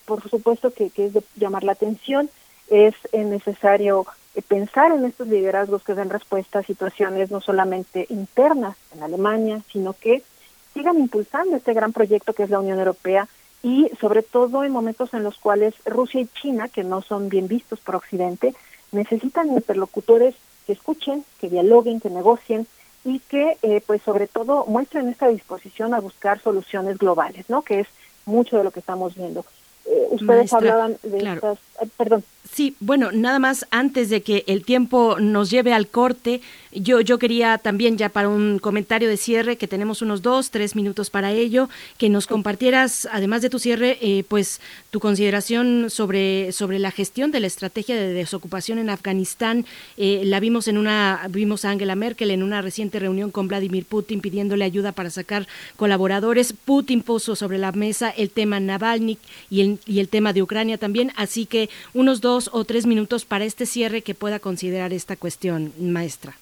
por 0.04 0.28
supuesto 0.28 0.70
que, 0.70 0.90
que, 0.90 1.06
es 1.06 1.14
de 1.14 1.22
llamar 1.36 1.64
la 1.64 1.72
atención. 1.72 2.28
Es 2.68 2.94
necesario 3.14 4.06
pensar 4.46 4.92
en 4.92 5.06
estos 5.06 5.26
liderazgos 5.26 5.82
que 5.82 5.94
den 5.94 6.10
respuesta 6.10 6.58
a 6.58 6.62
situaciones 6.62 7.30
no 7.30 7.40
solamente 7.40 8.04
internas 8.10 8.76
en 8.94 9.02
Alemania, 9.02 9.62
sino 9.72 9.94
que 9.94 10.22
sigan 10.74 10.98
impulsando 10.98 11.56
este 11.56 11.72
gran 11.72 11.94
proyecto 11.94 12.34
que 12.34 12.42
es 12.42 12.50
la 12.50 12.60
Unión 12.60 12.78
Europea 12.78 13.28
y 13.62 13.90
sobre 14.00 14.22
todo 14.22 14.64
en 14.64 14.72
momentos 14.72 15.12
en 15.14 15.22
los 15.22 15.38
cuales 15.38 15.74
Rusia 15.84 16.20
y 16.20 16.26
China, 16.26 16.68
que 16.68 16.84
no 16.84 17.02
son 17.02 17.28
bien 17.28 17.48
vistos 17.48 17.80
por 17.80 17.96
Occidente, 17.96 18.54
necesitan 18.92 19.48
interlocutores 19.48 20.34
que 20.66 20.72
escuchen, 20.72 21.24
que 21.40 21.48
dialoguen, 21.48 22.00
que 22.00 22.10
negocien 22.10 22.66
y 23.04 23.18
que 23.20 23.56
eh, 23.62 23.82
pues 23.86 24.02
sobre 24.02 24.26
todo 24.26 24.66
muestren 24.66 25.08
esta 25.08 25.28
disposición 25.28 25.94
a 25.94 26.00
buscar 26.00 26.40
soluciones 26.40 26.98
globales, 26.98 27.48
¿no? 27.48 27.62
Que 27.62 27.80
es 27.80 27.88
mucho 28.26 28.58
de 28.58 28.64
lo 28.64 28.70
que 28.70 28.80
estamos 28.80 29.14
viendo. 29.14 29.44
Eh, 29.86 30.08
ustedes 30.10 30.52
hablaban 30.52 30.96
de 31.02 31.18
estas, 31.18 31.58
perdón. 31.96 32.24
Sí, 32.52 32.74
bueno, 32.80 33.12
nada 33.12 33.38
más 33.38 33.64
antes 33.70 34.10
de 34.10 34.22
que 34.22 34.42
el 34.48 34.64
tiempo 34.64 35.18
nos 35.20 35.50
lleve 35.50 35.72
al 35.72 35.86
corte, 35.86 36.40
yo, 36.72 37.00
yo 37.00 37.18
quería 37.18 37.58
también 37.58 37.96
ya 37.96 38.08
para 38.08 38.28
un 38.28 38.58
comentario 38.58 39.08
de 39.08 39.16
cierre, 39.16 39.56
que 39.56 39.68
tenemos 39.68 40.02
unos 40.02 40.20
dos, 40.20 40.50
tres 40.50 40.74
minutos 40.74 41.10
para 41.10 41.32
ello, 41.32 41.68
que 41.96 42.08
nos 42.08 42.26
compartieras, 42.26 43.08
además 43.12 43.42
de 43.42 43.50
tu 43.50 43.58
cierre, 43.58 43.98
eh, 44.00 44.24
pues 44.26 44.60
tu 44.90 44.98
consideración 44.98 45.90
sobre, 45.90 46.52
sobre 46.52 46.78
la 46.78 46.90
gestión 46.90 47.30
de 47.30 47.40
la 47.40 47.46
estrategia 47.46 47.96
de 47.96 48.12
desocupación 48.12 48.78
en 48.78 48.90
Afganistán. 48.90 49.64
Eh, 49.96 50.22
la 50.24 50.40
vimos 50.40 50.66
en 50.66 50.78
una, 50.78 51.26
vimos 51.30 51.64
a 51.64 51.70
Angela 51.70 51.94
Merkel 51.94 52.30
en 52.30 52.42
una 52.42 52.62
reciente 52.62 52.98
reunión 52.98 53.30
con 53.30 53.48
Vladimir 53.48 53.84
Putin 53.84 54.20
pidiéndole 54.20 54.64
ayuda 54.64 54.92
para 54.92 55.10
sacar 55.10 55.46
colaboradores. 55.76 56.52
Putin 56.52 57.02
puso 57.02 57.36
sobre 57.36 57.58
la 57.58 57.72
mesa 57.72 58.10
el 58.10 58.30
tema 58.30 58.58
Navalny 58.60 59.18
y 59.50 59.60
el, 59.60 59.78
y 59.86 60.00
el 60.00 60.08
tema 60.08 60.32
de 60.32 60.42
Ucrania 60.42 60.78
también, 60.78 61.12
así 61.16 61.46
que 61.46 61.68
unos 61.94 62.20
dos 62.20 62.39
o 62.52 62.64
tres 62.64 62.86
minutos 62.86 63.24
para 63.24 63.44
este 63.44 63.66
cierre 63.66 64.02
que 64.02 64.14
pueda 64.14 64.38
considerar 64.38 64.92
esta 64.92 65.16
cuestión, 65.16 65.72
maestra. 65.78 66.36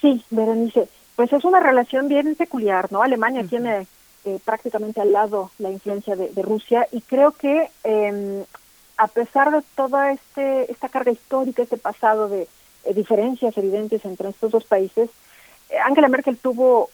Sí, 0.00 0.22
Berenice, 0.30 0.88
pues 1.16 1.32
es 1.32 1.44
una 1.44 1.60
relación 1.60 2.08
bien 2.08 2.34
peculiar, 2.34 2.90
¿no? 2.92 3.02
Alemania 3.02 3.44
tiene 3.44 3.86
eh, 4.24 4.38
prácticamente 4.44 5.00
al 5.00 5.12
lado 5.12 5.50
la 5.58 5.70
influencia 5.70 6.16
de, 6.16 6.30
Rusia 6.42 6.86
y 6.92 7.00
creo 7.00 7.32
que 7.32 7.70
em, 7.84 8.44
a 8.96 9.08
pesar 9.08 9.50
de 9.50 9.62
toda 9.74 10.12
este, 10.12 10.70
esta 10.70 10.88
carga 10.88 11.10
histórica, 11.10 11.62
este 11.62 11.78
pasado 11.78 12.28
de 12.28 12.46
diferencias 12.94 13.56
evidentes 13.56 14.04
entre 14.04 14.28
estos 14.28 14.52
dos 14.52 14.64
países, 14.64 15.08
eh, 15.70 15.78
Angela 15.78 16.08
Merkel 16.08 16.36
tuvo 16.36 16.90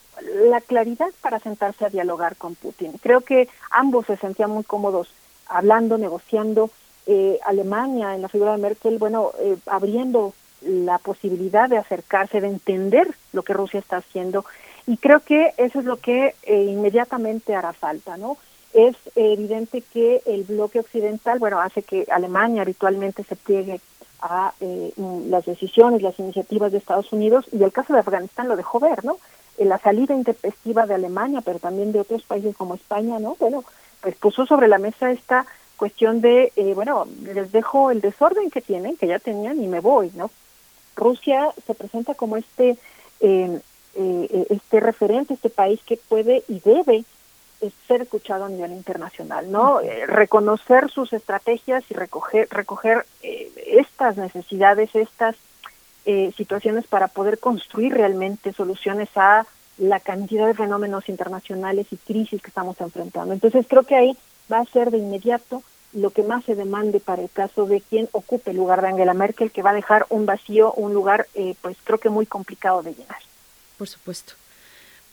la 0.48 0.60
claridad 0.60 1.10
para 1.20 1.40
sentarse 1.40 1.84
a 1.84 1.90
dialogar 1.90 2.36
con 2.36 2.54
Putin. 2.54 2.92
Creo 3.02 3.20
que 3.22 3.48
ambos 3.70 4.06
se 4.06 4.16
sentían 4.16 4.50
muy 4.50 4.64
cómodos 4.64 5.08
hablando, 5.46 5.98
negociando, 5.98 6.70
eh, 7.06 7.38
Alemania, 7.44 8.14
en 8.14 8.22
la 8.22 8.28
figura 8.28 8.52
de 8.52 8.58
Merkel, 8.58 8.98
bueno, 8.98 9.30
eh, 9.38 9.56
abriendo 9.66 10.32
la 10.62 10.98
posibilidad 10.98 11.68
de 11.68 11.78
acercarse, 11.78 12.40
de 12.40 12.48
entender 12.48 13.08
lo 13.32 13.42
que 13.42 13.52
Rusia 13.52 13.80
está 13.80 13.98
haciendo. 13.98 14.44
Y 14.86 14.96
creo 14.96 15.20
que 15.20 15.52
eso 15.56 15.80
es 15.80 15.84
lo 15.84 15.98
que 15.98 16.34
eh, 16.42 16.62
inmediatamente 16.64 17.54
hará 17.54 17.72
falta, 17.72 18.16
¿no? 18.16 18.36
Es 18.72 18.96
evidente 19.14 19.82
que 19.82 20.22
el 20.26 20.44
bloque 20.44 20.80
occidental, 20.80 21.38
bueno, 21.38 21.60
hace 21.60 21.82
que 21.82 22.06
Alemania 22.10 22.62
habitualmente 22.62 23.22
se 23.24 23.36
pliegue 23.36 23.80
a 24.20 24.52
las 24.58 25.44
decisiones, 25.44 26.02
las 26.02 26.18
iniciativas 26.18 26.72
de 26.72 26.78
Estados 26.78 27.12
Unidos, 27.12 27.46
y 27.52 27.62
el 27.62 27.72
caso 27.72 27.92
de 27.92 28.00
Afganistán 28.00 28.48
lo 28.48 28.56
dejó 28.56 28.80
ver, 28.80 29.04
¿no? 29.04 29.18
la 29.58 29.78
salida 29.78 30.14
intempestiva 30.14 30.86
de 30.86 30.94
Alemania, 30.94 31.40
pero 31.42 31.58
también 31.58 31.92
de 31.92 32.00
otros 32.00 32.22
países 32.24 32.56
como 32.56 32.74
España, 32.74 33.18
¿no? 33.18 33.36
Bueno, 33.38 33.64
pues 34.00 34.14
puso 34.16 34.46
sobre 34.46 34.68
la 34.68 34.78
mesa 34.78 35.10
esta 35.10 35.46
cuestión 35.76 36.20
de, 36.20 36.52
eh, 36.56 36.72
bueno, 36.74 37.06
les 37.22 37.52
dejo 37.52 37.90
el 37.90 38.00
desorden 38.00 38.50
que 38.50 38.60
tienen, 38.60 38.96
que 38.96 39.06
ya 39.06 39.18
tenían, 39.18 39.62
y 39.62 39.68
me 39.68 39.80
voy, 39.80 40.10
¿no? 40.14 40.30
Rusia 40.94 41.50
se 41.66 41.74
presenta 41.74 42.14
como 42.14 42.36
este, 42.36 42.76
eh, 43.20 43.60
eh, 43.94 44.46
este 44.50 44.80
referente, 44.80 45.34
este 45.34 45.50
país 45.50 45.80
que 45.84 45.96
puede 45.96 46.42
y 46.48 46.60
debe 46.60 47.04
ser 47.88 48.02
escuchado 48.02 48.44
a 48.44 48.48
nivel 48.50 48.72
internacional, 48.72 49.50
¿no? 49.50 49.80
reconocer 50.06 50.90
sus 50.90 51.14
estrategias 51.14 51.84
y 51.90 51.94
recoger, 51.94 52.48
recoger 52.50 53.06
estas 53.22 54.18
necesidades, 54.18 54.94
estas 54.94 55.36
situaciones 56.36 56.86
para 56.86 57.08
poder 57.08 57.38
construir 57.38 57.94
realmente 57.94 58.52
soluciones 58.52 59.08
a 59.16 59.46
la 59.78 60.00
cantidad 60.00 60.46
de 60.46 60.54
fenómenos 60.54 61.08
internacionales 61.08 61.86
y 61.90 61.96
crisis 61.96 62.42
que 62.42 62.48
estamos 62.48 62.80
enfrentando. 62.80 63.32
Entonces 63.32 63.66
creo 63.68 63.82
que 63.84 63.96
ahí 63.96 64.16
va 64.52 64.60
a 64.60 64.64
ser 64.66 64.90
de 64.90 64.98
inmediato 64.98 65.62
lo 65.92 66.10
que 66.10 66.22
más 66.22 66.44
se 66.44 66.54
demande 66.54 67.00
para 67.00 67.22
el 67.22 67.30
caso 67.30 67.66
de 67.66 67.80
quien 67.80 68.08
ocupe 68.12 68.50
el 68.50 68.58
lugar 68.58 68.82
de 68.82 68.88
Angela 68.88 69.14
Merkel, 69.14 69.50
que 69.50 69.62
va 69.62 69.70
a 69.70 69.74
dejar 69.74 70.06
un 70.10 70.26
vacío, 70.26 70.72
un 70.74 70.92
lugar, 70.92 71.26
eh, 71.34 71.54
pues 71.62 71.76
creo 71.82 71.98
que 71.98 72.10
muy 72.10 72.26
complicado 72.26 72.82
de 72.82 72.92
llenar. 72.92 73.20
Por 73.78 73.88
supuesto. 73.88 74.34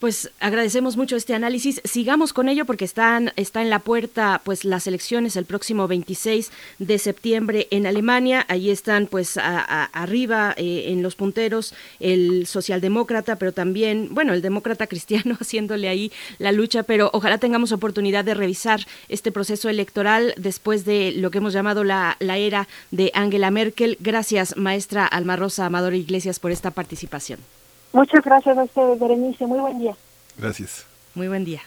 Pues 0.04 0.30
agradecemos 0.38 0.98
mucho 0.98 1.16
este 1.16 1.32
análisis. 1.32 1.80
Sigamos 1.82 2.34
con 2.34 2.50
ello 2.50 2.66
porque 2.66 2.84
están, 2.84 3.32
está 3.36 3.62
en 3.62 3.70
la 3.70 3.78
puerta 3.78 4.42
pues 4.44 4.66
las 4.66 4.86
elecciones 4.86 5.34
el 5.36 5.46
próximo 5.46 5.88
26 5.88 6.52
de 6.78 6.98
septiembre 6.98 7.68
en 7.70 7.86
Alemania. 7.86 8.44
Ahí 8.50 8.68
están 8.68 9.06
pues 9.06 9.38
arriba 9.38 10.52
eh, 10.58 10.88
en 10.88 11.02
los 11.02 11.14
punteros 11.14 11.72
el 12.00 12.46
socialdemócrata, 12.46 13.36
pero 13.36 13.52
también, 13.52 14.08
bueno, 14.10 14.34
el 14.34 14.42
demócrata 14.42 14.86
cristiano 14.88 15.38
haciéndole 15.40 15.88
ahí 15.88 16.12
la 16.36 16.52
lucha, 16.52 16.82
pero 16.82 17.08
ojalá 17.14 17.38
tengamos 17.38 17.72
oportunidad 17.72 18.26
de 18.26 18.34
revisar 18.34 18.86
este 19.08 19.32
proceso 19.32 19.70
electoral 19.70 20.34
después 20.36 20.84
de 20.84 21.12
lo 21.12 21.30
que 21.30 21.38
hemos 21.38 21.54
llamado 21.54 21.82
la, 21.82 22.18
la 22.20 22.36
era 22.36 22.68
de 22.90 23.10
Angela 23.14 23.50
Merkel. 23.50 23.96
Gracias, 24.00 24.54
maestra 24.58 25.06
Alma 25.06 25.36
Rosa 25.36 25.64
Amador 25.64 25.94
Iglesias, 25.94 26.40
por 26.40 26.50
esta 26.50 26.72
participación. 26.72 27.38
Muchas 27.94 28.24
gracias 28.24 28.58
a 28.58 28.64
ustedes, 28.64 28.98
Berenice. 28.98 29.46
Muy 29.46 29.60
buen 29.60 29.78
día. 29.78 29.96
Gracias. 30.36 30.84
Muy 31.14 31.28
buen 31.28 31.44
día. 31.44 31.62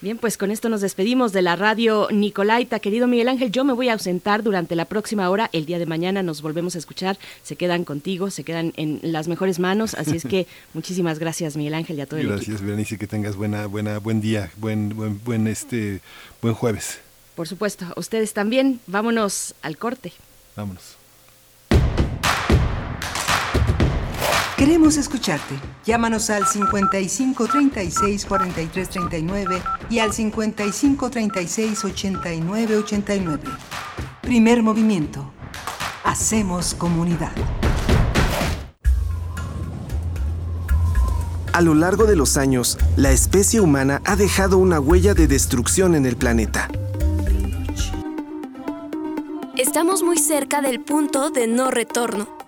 Bien, 0.00 0.16
pues 0.16 0.38
con 0.38 0.50
esto 0.50 0.70
nos 0.70 0.80
despedimos 0.80 1.32
de 1.32 1.42
la 1.42 1.56
radio 1.56 2.08
Nicolaita. 2.10 2.78
Querido 2.80 3.06
Miguel 3.06 3.28
Ángel, 3.28 3.52
yo 3.52 3.64
me 3.64 3.74
voy 3.74 3.90
a 3.90 3.92
ausentar 3.92 4.42
durante 4.42 4.76
la 4.76 4.86
próxima 4.86 5.28
hora. 5.28 5.50
El 5.52 5.66
día 5.66 5.78
de 5.78 5.84
mañana 5.84 6.22
nos 6.22 6.40
volvemos 6.40 6.74
a 6.74 6.78
escuchar. 6.78 7.18
Se 7.42 7.56
quedan 7.56 7.84
contigo, 7.84 8.30
se 8.30 8.44
quedan 8.44 8.72
en 8.76 9.00
las 9.02 9.28
mejores 9.28 9.58
manos. 9.58 9.92
Así 9.94 10.16
es 10.16 10.24
que 10.24 10.46
muchísimas 10.72 11.18
gracias, 11.18 11.56
Miguel 11.56 11.74
Ángel, 11.74 11.98
y 11.98 12.00
a 12.00 12.06
todo 12.06 12.20
gracias, 12.20 12.30
el 12.30 12.36
equipo. 12.36 12.50
Gracias, 12.52 12.66
Berenice, 12.66 12.96
que 12.96 13.06
tengas 13.06 13.36
buena, 13.36 13.66
buena, 13.66 13.98
buen 13.98 14.22
día, 14.22 14.50
buen, 14.56 14.96
buen, 14.96 15.22
buen, 15.22 15.46
este, 15.48 16.00
buen 16.40 16.54
jueves. 16.54 17.00
Por 17.34 17.46
supuesto, 17.46 17.84
ustedes 17.96 18.32
también. 18.32 18.80
Vámonos 18.86 19.54
al 19.60 19.76
corte. 19.76 20.14
Vámonos. 20.56 20.97
Queremos 24.58 24.96
escucharte. 24.96 25.54
Llámanos 25.84 26.30
al 26.30 26.44
55 26.44 27.46
36 27.46 28.26
43 28.26 28.88
39 28.88 29.62
y 29.88 30.00
al 30.00 30.12
55 30.12 31.10
36 31.10 31.84
89 31.84 32.76
89. 32.78 33.42
Primer 34.20 34.64
movimiento. 34.64 35.30
Hacemos 36.02 36.74
comunidad. 36.74 37.30
A 41.52 41.60
lo 41.60 41.74
largo 41.74 42.06
de 42.06 42.16
los 42.16 42.36
años, 42.36 42.78
la 42.96 43.12
especie 43.12 43.60
humana 43.60 44.02
ha 44.04 44.16
dejado 44.16 44.58
una 44.58 44.80
huella 44.80 45.14
de 45.14 45.28
destrucción 45.28 45.94
en 45.94 46.04
el 46.04 46.16
planeta. 46.16 46.68
Estamos 49.56 50.02
muy 50.02 50.18
cerca 50.18 50.62
del 50.62 50.80
punto 50.80 51.30
de 51.30 51.46
no 51.46 51.70
retorno. 51.70 52.47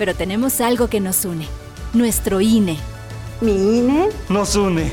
pero 0.00 0.14
tenemos 0.14 0.62
algo 0.62 0.88
que 0.88 0.98
nos 0.98 1.26
une. 1.26 1.46
Nuestro 1.92 2.40
INE. 2.40 2.78
¿Mi 3.42 3.52
INE? 3.52 4.08
Nos 4.30 4.56
une. 4.56 4.90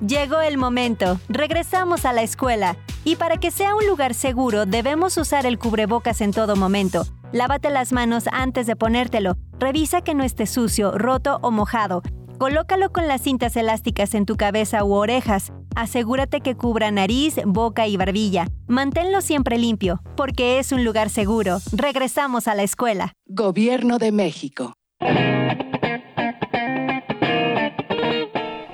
Llegó 0.00 0.40
el 0.40 0.56
momento. 0.56 1.20
Regresamos 1.28 2.06
a 2.06 2.14
la 2.14 2.22
escuela. 2.22 2.78
Y 3.04 3.16
para 3.16 3.36
que 3.36 3.50
sea 3.50 3.74
un 3.74 3.86
lugar 3.86 4.14
seguro, 4.14 4.64
debemos 4.64 5.18
usar 5.18 5.44
el 5.44 5.58
cubrebocas 5.58 6.22
en 6.22 6.30
todo 6.30 6.56
momento. 6.56 7.04
Lávate 7.32 7.68
las 7.68 7.92
manos 7.92 8.24
antes 8.32 8.66
de 8.66 8.76
ponértelo. 8.76 9.36
Revisa 9.58 10.00
que 10.00 10.14
no 10.14 10.24
esté 10.24 10.46
sucio, 10.46 10.96
roto 10.96 11.38
o 11.42 11.50
mojado. 11.50 12.02
Colócalo 12.40 12.90
con 12.90 13.06
las 13.06 13.20
cintas 13.20 13.54
elásticas 13.54 14.14
en 14.14 14.24
tu 14.24 14.38
cabeza 14.38 14.82
u 14.82 14.94
orejas. 14.94 15.52
Asegúrate 15.76 16.40
que 16.40 16.54
cubra 16.54 16.90
nariz, 16.90 17.34
boca 17.44 17.86
y 17.86 17.98
barbilla. 17.98 18.48
Manténlo 18.66 19.20
siempre 19.20 19.58
limpio, 19.58 20.00
porque 20.16 20.58
es 20.58 20.72
un 20.72 20.82
lugar 20.82 21.10
seguro. 21.10 21.58
Regresamos 21.70 22.48
a 22.48 22.54
la 22.54 22.62
escuela. 22.62 23.12
Gobierno 23.26 23.98
de 23.98 24.10
México. 24.12 24.72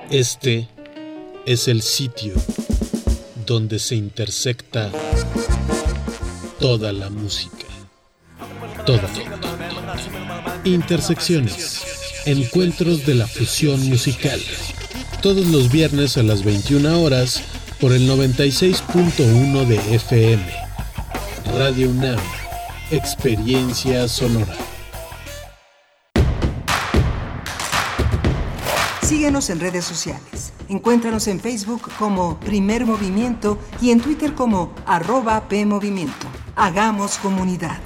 Este 0.09 0.69
es 1.45 1.67
el 1.67 1.81
sitio 1.81 2.35
donde 3.45 3.79
se 3.79 3.95
intersecta 3.95 4.89
toda 6.57 6.93
la 6.93 7.09
música. 7.09 7.65
Toda. 8.85 9.09
Intersecciones. 10.63 11.96
Encuentros 12.27 13.05
de 13.05 13.15
la 13.15 13.25
fusión 13.25 13.87
musical. 13.87 14.41
Todos 15.21 15.47
los 15.47 15.71
viernes 15.71 16.17
a 16.17 16.23
las 16.23 16.43
21 16.43 17.01
horas 17.01 17.41
por 17.79 17.93
el 17.93 18.05
96.1 18.05 19.65
de 19.65 19.95
FM. 19.95 20.45
Radio 21.57 21.89
UNAM. 21.89 22.19
Experiencia 22.91 24.09
sonora. 24.09 24.53
Síguenos 29.01 29.49
en 29.49 29.61
redes 29.61 29.85
sociales. 29.85 30.51
Encuéntranos 30.67 31.29
en 31.29 31.39
Facebook 31.39 31.89
como 31.97 32.41
Primer 32.41 32.85
Movimiento 32.85 33.57
y 33.81 33.91
en 33.91 34.01
Twitter 34.01 34.33
como 34.33 34.75
arroba 34.85 35.47
PMovimiento. 35.47 36.27
Hagamos 36.57 37.19
comunidad. 37.19 37.79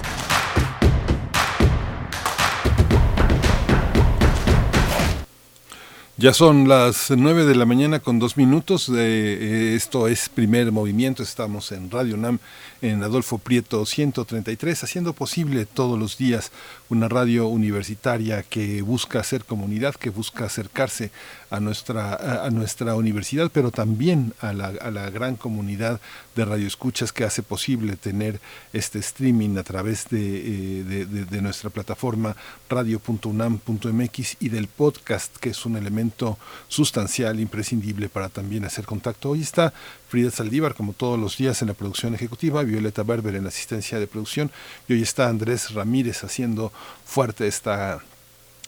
Ya 6.21 6.33
son 6.35 6.69
las 6.69 7.09
nueve 7.09 7.45
de 7.45 7.55
la 7.55 7.65
mañana 7.65 7.99
con 7.99 8.19
dos 8.19 8.37
minutos. 8.37 8.91
Eh, 8.95 9.73
esto 9.75 10.07
es 10.07 10.29
primer 10.29 10.71
movimiento. 10.71 11.23
Estamos 11.23 11.71
en 11.71 11.89
Radio 11.89 12.15
NAM 12.15 12.37
en 12.81 13.03
Adolfo 13.03 13.37
Prieto 13.37 13.85
133, 13.85 14.83
haciendo 14.83 15.13
posible 15.13 15.65
todos 15.65 15.99
los 15.99 16.17
días 16.17 16.51
una 16.89 17.07
radio 17.07 17.47
universitaria 17.47 18.43
que 18.43 18.81
busca 18.81 19.19
hacer 19.19 19.45
comunidad, 19.45 19.95
que 19.95 20.09
busca 20.09 20.45
acercarse 20.45 21.11
a 21.49 21.59
nuestra, 21.59 22.45
a 22.45 22.49
nuestra 22.49 22.95
universidad, 22.95 23.51
pero 23.53 23.71
también 23.71 24.33
a 24.39 24.53
la, 24.53 24.67
a 24.67 24.89
la 24.89 25.09
gran 25.09 25.35
comunidad 25.35 26.01
de 26.35 26.45
radioescuchas 26.45 27.11
que 27.11 27.23
hace 27.23 27.43
posible 27.43 27.97
tener 27.97 28.39
este 28.73 28.99
streaming 28.99 29.57
a 29.57 29.63
través 29.63 30.09
de, 30.09 30.19
eh, 30.19 30.83
de, 30.83 31.05
de, 31.05 31.25
de 31.25 31.41
nuestra 31.41 31.69
plataforma 31.69 32.35
radio.unam.mx 32.69 34.37
y 34.39 34.49
del 34.49 34.67
podcast, 34.67 35.35
que 35.37 35.49
es 35.49 35.65
un 35.65 35.75
elemento 35.75 36.37
sustancial, 36.67 37.39
imprescindible 37.39 38.09
para 38.09 38.29
también 38.29 38.65
hacer 38.65 38.85
contacto. 38.85 39.29
Hoy 39.31 39.41
está 39.41 39.73
Frida 40.11 40.29
Saldívar, 40.29 40.75
como 40.75 40.91
todos 40.91 41.17
los 41.17 41.37
días 41.37 41.61
en 41.61 41.69
la 41.69 41.73
producción 41.73 42.13
ejecutiva, 42.13 42.63
Violeta 42.63 43.01
Berber 43.01 43.33
en 43.35 43.47
asistencia 43.47 43.97
de 43.97 44.07
producción, 44.07 44.51
y 44.89 44.93
hoy 44.93 45.03
está 45.03 45.29
Andrés 45.29 45.73
Ramírez 45.73 46.25
haciendo 46.25 46.73
fuerte 47.05 47.47
esta 47.47 48.03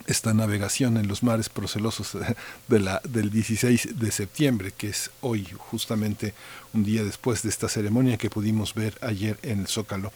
esta 0.08 0.34
navegación 0.34 0.98
en 0.98 1.08
los 1.08 1.22
mares 1.22 1.50
procelosos 1.50 2.18
del 2.68 3.30
16 3.30 4.00
de 4.00 4.12
septiembre, 4.12 4.72
que 4.76 4.88
es 4.90 5.12
hoy 5.20 5.46
justamente 5.58 6.34
un 6.74 6.86
día 6.86 7.04
después 7.04 7.44
de 7.44 7.50
esta 7.50 7.68
ceremonia 7.68 8.18
que 8.18 8.30
pudimos 8.30 8.74
ver 8.74 8.98
ayer 9.02 9.38
en 9.44 9.60
el 9.60 9.68
Zócalo. 9.68 10.14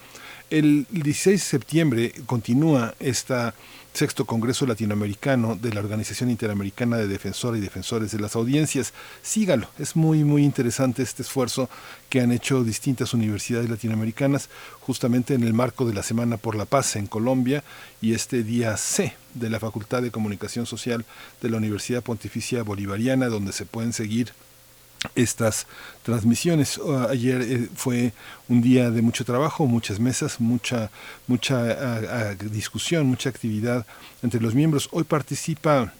El 0.49 0.87
16 0.91 1.41
de 1.41 1.45
septiembre 1.45 2.13
continúa 2.25 2.95
esta 2.99 3.53
sexto 3.97 4.25
Congreso 4.25 4.67
Latinoamericano 4.67 5.55
de 5.55 5.73
la 5.73 5.79
Organización 5.79 6.29
Interamericana 6.29 6.97
de 6.97 7.07
Defensores 7.07 7.59
y 7.59 7.63
Defensores 7.63 8.11
de 8.11 8.19
las 8.19 8.35
Audiencias. 8.35 8.93
Sígalo, 9.23 9.67
es 9.79 9.95
muy, 9.95 10.23
muy 10.23 10.43
interesante 10.43 11.01
este 11.01 11.23
esfuerzo 11.23 11.67
que 12.07 12.21
han 12.21 12.31
hecho 12.31 12.63
distintas 12.63 13.15
universidades 13.15 13.71
latinoamericanas 13.71 14.49
justamente 14.81 15.33
en 15.33 15.41
el 15.41 15.53
marco 15.53 15.85
de 15.85 15.95
la 15.95 16.03
Semana 16.03 16.37
por 16.37 16.55
la 16.55 16.65
Paz 16.65 16.95
en 16.95 17.07
Colombia 17.07 17.63
y 17.99 18.13
este 18.13 18.43
día 18.43 18.77
C 18.77 19.15
de 19.33 19.49
la 19.49 19.59
Facultad 19.59 20.03
de 20.03 20.11
Comunicación 20.11 20.67
Social 20.67 21.03
de 21.41 21.49
la 21.49 21.57
Universidad 21.57 22.03
Pontificia 22.03 22.61
Bolivariana, 22.61 23.29
donde 23.29 23.51
se 23.51 23.65
pueden 23.65 23.93
seguir 23.93 24.31
estas 25.15 25.67
transmisiones. 26.03 26.79
Ayer 27.09 27.41
eh, 27.41 27.69
fue 27.75 28.13
un 28.47 28.61
día 28.61 28.89
de 28.89 29.01
mucho 29.01 29.25
trabajo, 29.25 29.65
muchas 29.67 29.99
mesas, 29.99 30.39
mucha, 30.39 30.89
mucha 31.27 31.55
uh, 31.63 32.45
uh, 32.45 32.49
discusión, 32.49 33.07
mucha 33.07 33.29
actividad 33.29 33.85
entre 34.23 34.41
los 34.41 34.55
miembros. 34.55 34.89
Hoy 34.91 35.03
participa 35.03 35.93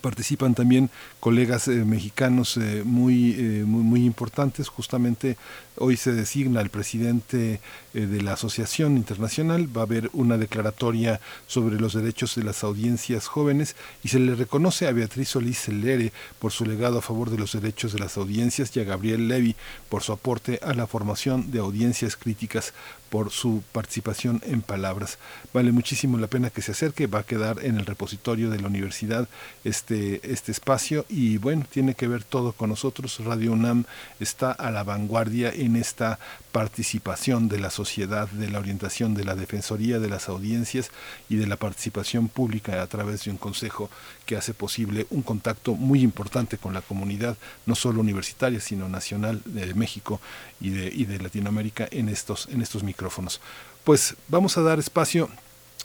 participan 0.00 0.54
también 0.54 0.88
colegas 1.20 1.68
eh, 1.68 1.84
mexicanos 1.84 2.56
eh, 2.56 2.82
muy, 2.84 3.34
muy 3.66 4.06
importantes. 4.06 4.68
Justamente 4.68 5.36
hoy 5.76 5.96
se 5.96 6.12
designa 6.12 6.60
el 6.60 6.70
presidente 6.70 7.60
de 7.92 8.22
la 8.22 8.34
Asociación 8.34 8.96
Internacional. 8.96 9.74
Va 9.74 9.82
a 9.82 9.84
haber 9.84 10.10
una 10.12 10.38
declaratoria 10.38 11.20
sobre 11.46 11.80
los 11.80 11.94
derechos 11.94 12.34
de 12.34 12.44
las 12.44 12.64
audiencias 12.64 13.26
jóvenes 13.26 13.76
y 14.02 14.08
se 14.08 14.18
le 14.18 14.34
reconoce 14.34 14.86
a 14.86 14.92
Beatriz 14.92 15.30
Solís 15.30 15.58
Celere 15.58 16.12
por 16.38 16.52
su 16.52 16.64
legado 16.64 16.98
a 16.98 17.02
favor 17.02 17.30
de 17.30 17.38
los 17.38 17.52
derechos 17.52 17.92
de 17.92 17.98
las 17.98 18.16
audiencias 18.16 18.76
y 18.76 18.80
a 18.80 18.84
Gabriel 18.84 19.28
Levy 19.28 19.56
por 19.88 20.02
su 20.02 20.12
aporte 20.12 20.58
a 20.62 20.74
la 20.74 20.86
formación 20.86 21.50
de 21.50 21.58
audiencias 21.58 22.16
críticas 22.16 22.72
por 23.12 23.30
su 23.30 23.62
participación 23.72 24.40
en 24.46 24.62
palabras. 24.62 25.18
Vale 25.52 25.70
muchísimo 25.70 26.16
la 26.16 26.28
pena 26.28 26.48
que 26.48 26.62
se 26.62 26.72
acerque, 26.72 27.06
va 27.06 27.18
a 27.18 27.26
quedar 27.26 27.62
en 27.62 27.76
el 27.76 27.84
repositorio 27.84 28.48
de 28.48 28.58
la 28.58 28.68
universidad 28.68 29.28
este, 29.64 30.32
este 30.32 30.50
espacio 30.50 31.04
y 31.10 31.36
bueno, 31.36 31.66
tiene 31.70 31.94
que 31.94 32.08
ver 32.08 32.24
todo 32.24 32.52
con 32.52 32.70
nosotros. 32.70 33.20
Radio 33.22 33.52
UNAM 33.52 33.84
está 34.18 34.52
a 34.52 34.70
la 34.70 34.82
vanguardia 34.82 35.52
en 35.64 35.76
esta 35.76 36.18
participación 36.52 37.48
de 37.48 37.58
la 37.58 37.70
sociedad, 37.70 38.28
de 38.28 38.50
la 38.50 38.58
orientación 38.58 39.14
de 39.14 39.24
la 39.24 39.34
Defensoría 39.34 39.98
de 39.98 40.08
las 40.08 40.28
Audiencias 40.28 40.90
y 41.28 41.36
de 41.36 41.46
la 41.46 41.56
participación 41.56 42.28
pública 42.28 42.82
a 42.82 42.86
través 42.86 43.24
de 43.24 43.30
un 43.30 43.38
consejo 43.38 43.90
que 44.26 44.36
hace 44.36 44.54
posible 44.54 45.06
un 45.10 45.22
contacto 45.22 45.74
muy 45.74 46.02
importante 46.02 46.58
con 46.58 46.74
la 46.74 46.82
comunidad, 46.82 47.36
no 47.66 47.74
solo 47.74 48.00
universitaria, 48.00 48.60
sino 48.60 48.88
nacional 48.88 49.42
de 49.44 49.74
México 49.74 50.20
y 50.60 50.70
de, 50.70 51.18
Latinoamérica 51.18 51.88
en 51.90 52.08
estos, 52.08 52.48
en 52.48 52.62
estos 52.62 52.82
micrófonos. 52.82 53.40
Pues 53.84 54.16
vamos 54.28 54.56
a 54.58 54.62
dar 54.62 54.78
espacio 54.78 55.28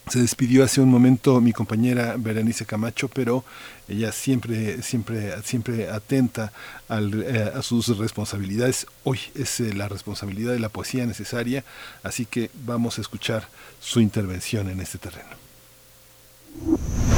se 0.09 0.19
despidió 0.19 0.63
hace 0.63 0.79
un 0.79 0.89
momento 0.89 1.41
mi 1.41 1.51
compañera 1.51 2.15
Berenice 2.17 2.65
Camacho, 2.65 3.09
pero 3.09 3.43
ella 3.87 4.11
siempre, 4.11 4.81
siempre, 4.81 5.41
siempre 5.43 5.89
atenta 5.89 6.51
eh, 6.89 7.51
a 7.55 7.61
sus 7.61 7.97
responsabilidades. 7.97 8.87
Hoy 9.03 9.19
es 9.35 9.59
eh, 9.59 9.73
la 9.73 9.87
responsabilidad 9.87 10.53
de 10.53 10.59
la 10.59 10.69
poesía 10.69 11.05
necesaria, 11.05 11.63
así 12.03 12.25
que 12.25 12.49
vamos 12.65 12.97
a 12.97 13.01
escuchar 13.01 13.47
su 13.79 14.01
intervención 14.01 14.69
en 14.69 14.81
este 14.81 14.97
terreno. 14.97 15.29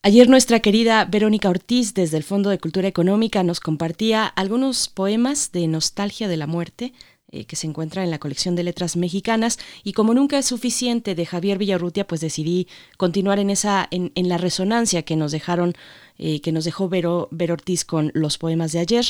Ayer 0.00 0.26
nuestra 0.30 0.60
querida 0.60 1.04
Verónica 1.04 1.50
Ortiz 1.50 1.92
desde 1.92 2.16
el 2.16 2.22
Fondo 2.22 2.48
de 2.48 2.58
Cultura 2.58 2.88
Económica 2.88 3.42
nos 3.42 3.60
compartía 3.60 4.24
algunos 4.24 4.88
poemas 4.88 5.52
de 5.52 5.66
nostalgia 5.66 6.28
de 6.28 6.38
la 6.38 6.46
muerte 6.46 6.94
eh, 7.32 7.44
que 7.44 7.56
se 7.56 7.66
encuentra 7.66 8.04
en 8.04 8.12
la 8.12 8.20
colección 8.20 8.54
de 8.54 8.62
letras 8.62 8.96
mexicanas 8.96 9.58
y 9.82 9.94
como 9.94 10.14
nunca 10.14 10.38
es 10.38 10.46
suficiente 10.46 11.16
de 11.16 11.26
Javier 11.26 11.58
Villarrutia 11.58 12.06
pues 12.06 12.20
decidí 12.20 12.68
continuar 12.96 13.40
en 13.40 13.50
esa 13.50 13.88
en, 13.90 14.12
la 14.28 14.38
resonancia 14.38 15.02
que 15.02 15.16
nos 15.16 15.32
dejaron 15.32 15.74
eh, 16.18 16.40
que 16.40 16.52
nos 16.52 16.64
dejó 16.64 16.88
Vero, 16.88 17.28
Ortiz 17.50 17.84
con 17.84 18.12
los 18.14 18.38
poemas 18.38 18.70
de 18.70 18.78
ayer 18.78 19.06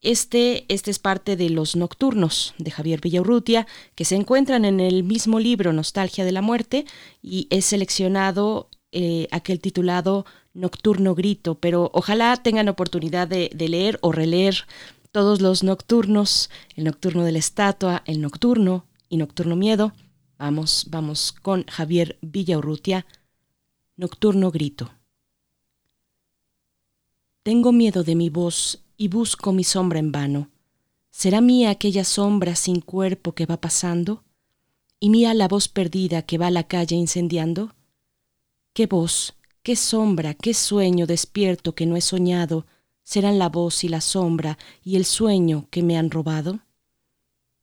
este, 0.00 0.64
este 0.72 0.90
es 0.90 0.98
parte 0.98 1.36
de 1.36 1.50
Los 1.50 1.74
Nocturnos 1.74 2.54
de 2.58 2.70
Javier 2.70 3.00
Villaurrutia, 3.00 3.66
que 3.94 4.04
se 4.04 4.16
encuentran 4.16 4.64
en 4.64 4.80
el 4.80 5.02
mismo 5.02 5.40
libro 5.40 5.72
Nostalgia 5.72 6.24
de 6.24 6.32
la 6.32 6.42
Muerte 6.42 6.84
y 7.22 7.48
es 7.50 7.64
seleccionado 7.64 8.68
eh, 8.92 9.28
aquel 9.32 9.60
titulado 9.60 10.24
Nocturno 10.54 11.14
Grito, 11.14 11.56
pero 11.56 11.90
ojalá 11.92 12.36
tengan 12.36 12.68
oportunidad 12.68 13.28
de, 13.28 13.50
leer 13.56 13.98
o 14.02 14.12
releer 14.12 14.66
todos 15.12 15.40
los 15.40 15.62
nocturnos, 15.62 16.50
el 16.74 16.84
nocturno 16.84 17.24
de 17.24 17.32
la 17.32 17.38
estatua, 17.38 18.02
el 18.06 18.20
nocturno 18.20 18.86
y 19.08 19.16
nocturno 19.16 19.56
miedo. 19.56 19.92
Vamos, 20.38 20.86
vamos 20.90 21.32
con 21.32 21.64
Javier 21.64 22.18
Villaurrutia, 22.22 23.06
Nocturno 23.96 24.52
Grito. 24.52 24.92
Tengo 27.42 27.72
miedo 27.72 28.04
de 28.04 28.14
mi 28.14 28.30
voz 28.30 28.84
y 29.00 29.06
busco 29.06 29.52
mi 29.52 29.64
sombra 29.64 30.00
en 30.00 30.12
vano. 30.12 30.50
¿Será 31.10 31.40
mía 31.40 31.70
aquella 31.70 32.04
sombra 32.04 32.56
sin 32.56 32.80
cuerpo 32.80 33.32
que 33.32 33.46
va 33.46 33.60
pasando? 33.60 34.24
¿Y 35.00 35.08
mía 35.08 35.32
la 35.34 35.46
voz 35.46 35.68
perdida 35.68 36.22
que 36.22 36.36
va 36.36 36.48
a 36.48 36.50
la 36.50 36.64
calle 36.64 36.96
incendiando? 36.96 37.74
¿Qué 38.74 38.86
voz, 38.86 39.34
qué 39.62 39.76
sombra, 39.76 40.34
qué 40.34 40.52
sueño 40.52 41.06
despierto 41.06 41.76
que 41.76 41.86
no 41.86 41.96
he 41.96 42.00
soñado 42.00 42.66
serán 43.04 43.38
la 43.38 43.48
voz 43.48 43.84
y 43.84 43.88
la 43.88 44.00
sombra 44.00 44.58
y 44.82 44.96
el 44.96 45.04
sueño 45.04 45.68
que 45.70 45.84
me 45.84 45.96
han 45.96 46.10
robado? 46.10 46.60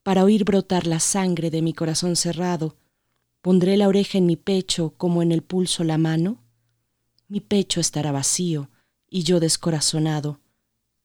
Para 0.03 0.23
oír 0.23 0.45
brotar 0.45 0.87
la 0.87 1.01
sangre 1.01 1.51
de 1.51 1.61
mi 1.61 1.73
corazón 1.73 2.15
cerrado, 2.15 2.77
¿pondré 3.41 3.75
la 3.75 3.89
oreja 3.89 4.17
en 4.17 4.25
mi 4.25 4.37
pecho 4.37 4.93
como 4.97 5.21
en 5.21 5.33
el 5.33 5.41
pulso 5.41 5.83
la 5.83 5.97
mano? 5.97 6.41
Mi 7.27 7.41
pecho 7.41 7.81
estará 7.81 8.13
vacío 8.13 8.69
y 9.09 9.23
yo 9.23 9.41
descorazonado 9.41 10.39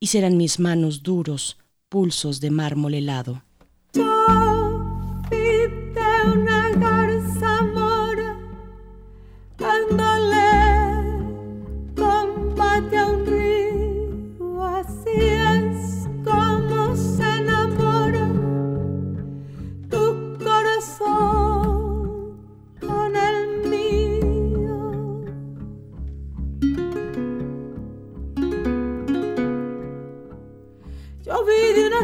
y 0.01 0.09
serán 0.09 0.37
mis 0.39 0.59
manos 0.59 1.03
duros, 1.03 1.59
pulsos 1.91 2.41
de 2.41 2.51
mármol 2.51 2.95
helado. 2.95 3.43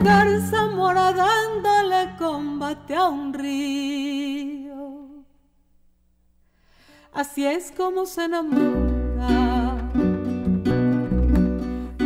Garza 0.03 0.67
mora 0.67 1.13
dándole 1.13 2.17
combate 2.19 2.95
a 2.95 3.09
un 3.09 3.33
río. 3.33 5.25
Así 7.13 7.47
es 7.47 7.73
como 7.77 8.07
se 8.07 8.25
enamora. 8.25 9.77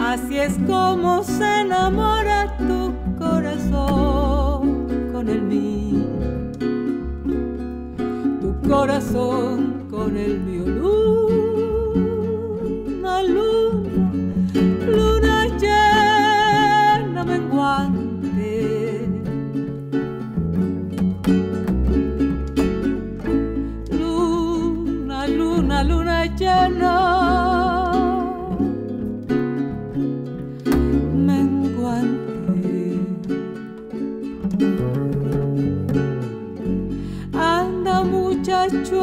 Así 0.01 0.39
es 0.39 0.59
como 0.67 1.23
se 1.23 1.61
enamora 1.61 2.57
tu 2.59 2.93
corazón 3.19 4.87
con 5.13 5.29
el 5.29 5.43
mío. 5.43 6.07
Tu 8.41 8.69
corazón 8.69 9.87
con 9.91 10.17
el 10.17 10.39
mío. 10.41 11.40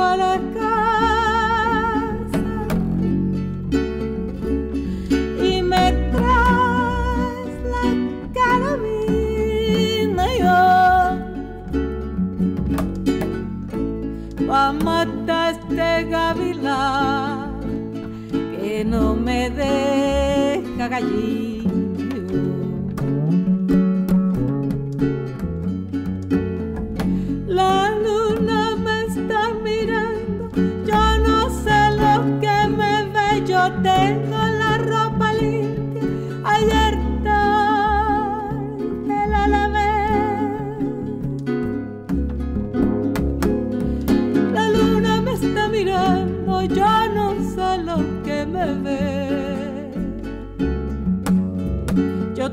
A 0.02 0.15
la 0.15 0.40
casa 0.57 2.40
y 5.44 5.61
me 5.61 5.91
traes 6.11 7.56
la 7.74 7.86
carabina 8.38 10.26
yo. 10.40 10.61
A 14.53 14.72
matar 14.72 15.56
este 15.56 15.90
gavilán 16.06 17.60
que 18.60 18.86
no 18.86 19.15
me 19.15 19.49
deja 19.49 20.88
gallina 20.88 21.47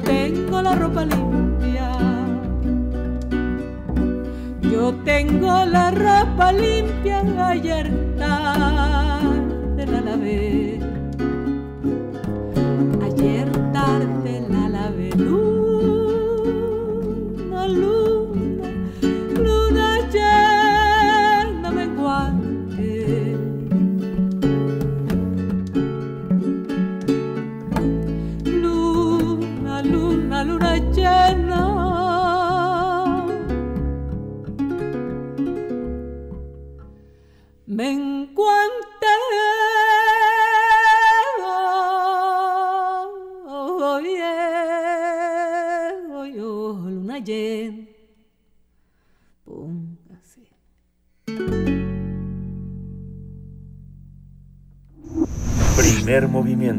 tengo 0.05 0.63
la 0.63 0.75
ropa 0.75 1.05
limpia. 1.05 1.91
Yo 4.63 4.95
tengo 5.05 5.65
la 5.65 5.91
ropa 5.91 6.53
limpia 6.53 7.23
ayer 7.49 8.04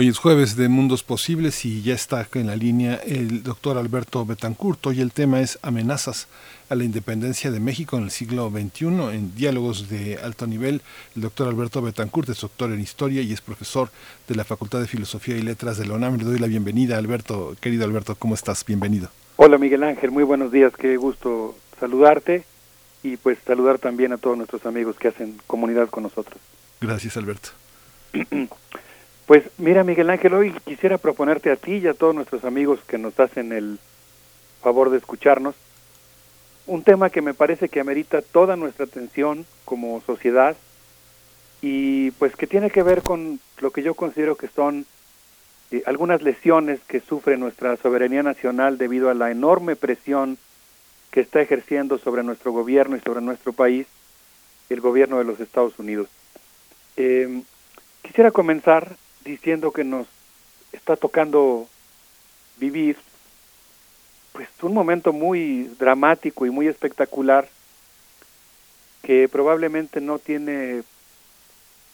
Hoy 0.00 0.06
es 0.06 0.18
jueves 0.18 0.54
de 0.54 0.68
Mundos 0.68 1.02
Posibles 1.02 1.64
y 1.64 1.82
ya 1.82 1.92
está 1.92 2.24
en 2.34 2.46
la 2.46 2.54
línea 2.54 3.00
el 3.04 3.42
doctor 3.42 3.76
Alberto 3.76 4.24
Betancourt. 4.24 4.86
Hoy 4.86 5.00
el 5.00 5.10
tema 5.10 5.40
es 5.40 5.58
amenazas 5.60 6.28
a 6.68 6.76
la 6.76 6.84
independencia 6.84 7.50
de 7.50 7.58
México 7.58 7.96
en 7.96 8.04
el 8.04 8.12
siglo 8.12 8.48
XXI 8.48 8.86
en 8.86 9.34
diálogos 9.34 9.88
de 9.88 10.16
alto 10.22 10.46
nivel. 10.46 10.82
El 11.16 11.22
doctor 11.22 11.48
Alberto 11.48 11.82
Betancourt 11.82 12.28
es 12.28 12.40
doctor 12.40 12.70
en 12.70 12.78
historia 12.78 13.22
y 13.22 13.32
es 13.32 13.40
profesor 13.40 13.90
de 14.28 14.36
la 14.36 14.44
Facultad 14.44 14.78
de 14.78 14.86
Filosofía 14.86 15.36
y 15.36 15.42
Letras 15.42 15.78
de 15.78 15.86
la 15.88 15.94
UNAM. 15.94 16.16
Le 16.18 16.22
doy 16.22 16.38
la 16.38 16.46
bienvenida, 16.46 16.96
Alberto. 16.96 17.56
Querido 17.60 17.84
Alberto, 17.84 18.14
¿cómo 18.14 18.36
estás? 18.36 18.64
Bienvenido. 18.64 19.08
Hola 19.34 19.58
Miguel 19.58 19.82
Ángel, 19.82 20.12
muy 20.12 20.22
buenos 20.22 20.52
días, 20.52 20.72
qué 20.76 20.96
gusto 20.96 21.56
saludarte 21.80 22.44
y 23.02 23.16
pues 23.16 23.38
saludar 23.44 23.80
también 23.80 24.12
a 24.12 24.18
todos 24.18 24.36
nuestros 24.36 24.64
amigos 24.64 24.96
que 24.96 25.08
hacen 25.08 25.40
comunidad 25.48 25.88
con 25.88 26.04
nosotros. 26.04 26.38
Gracias, 26.80 27.16
Alberto. 27.16 27.48
Pues 29.28 29.44
mira 29.58 29.84
Miguel 29.84 30.08
Ángel, 30.08 30.32
hoy 30.32 30.54
quisiera 30.64 30.96
proponerte 30.96 31.50
a 31.50 31.56
ti 31.56 31.74
y 31.74 31.86
a 31.86 31.92
todos 31.92 32.14
nuestros 32.14 32.46
amigos 32.46 32.80
que 32.88 32.96
nos 32.96 33.20
hacen 33.20 33.52
el 33.52 33.78
favor 34.62 34.88
de 34.88 34.96
escucharnos 34.96 35.54
un 36.66 36.82
tema 36.82 37.10
que 37.10 37.20
me 37.20 37.34
parece 37.34 37.68
que 37.68 37.78
amerita 37.78 38.22
toda 38.22 38.56
nuestra 38.56 38.86
atención 38.86 39.44
como 39.66 40.00
sociedad 40.00 40.56
y 41.60 42.10
pues 42.12 42.36
que 42.36 42.46
tiene 42.46 42.70
que 42.70 42.82
ver 42.82 43.02
con 43.02 43.38
lo 43.58 43.70
que 43.70 43.82
yo 43.82 43.92
considero 43.92 44.36
que 44.36 44.48
son 44.48 44.86
eh, 45.72 45.82
algunas 45.84 46.22
lesiones 46.22 46.80
que 46.88 47.00
sufre 47.00 47.36
nuestra 47.36 47.76
soberanía 47.76 48.22
nacional 48.22 48.78
debido 48.78 49.10
a 49.10 49.14
la 49.14 49.30
enorme 49.30 49.76
presión 49.76 50.38
que 51.10 51.20
está 51.20 51.42
ejerciendo 51.42 51.98
sobre 51.98 52.22
nuestro 52.22 52.52
gobierno 52.52 52.96
y 52.96 53.00
sobre 53.00 53.20
nuestro 53.20 53.52
país 53.52 53.86
el 54.70 54.80
gobierno 54.80 55.18
de 55.18 55.24
los 55.24 55.38
Estados 55.38 55.78
Unidos. 55.78 56.08
Eh, 56.96 57.42
quisiera 58.00 58.30
comenzar 58.30 58.96
diciendo 59.28 59.72
que 59.72 59.84
nos 59.84 60.06
está 60.72 60.96
tocando 60.96 61.68
vivir 62.56 62.96
pues 64.32 64.48
un 64.62 64.72
momento 64.72 65.12
muy 65.12 65.64
dramático 65.78 66.46
y 66.46 66.50
muy 66.50 66.66
espectacular 66.66 67.48
que 69.02 69.28
probablemente 69.28 70.00
no 70.00 70.18
tiene 70.18 70.82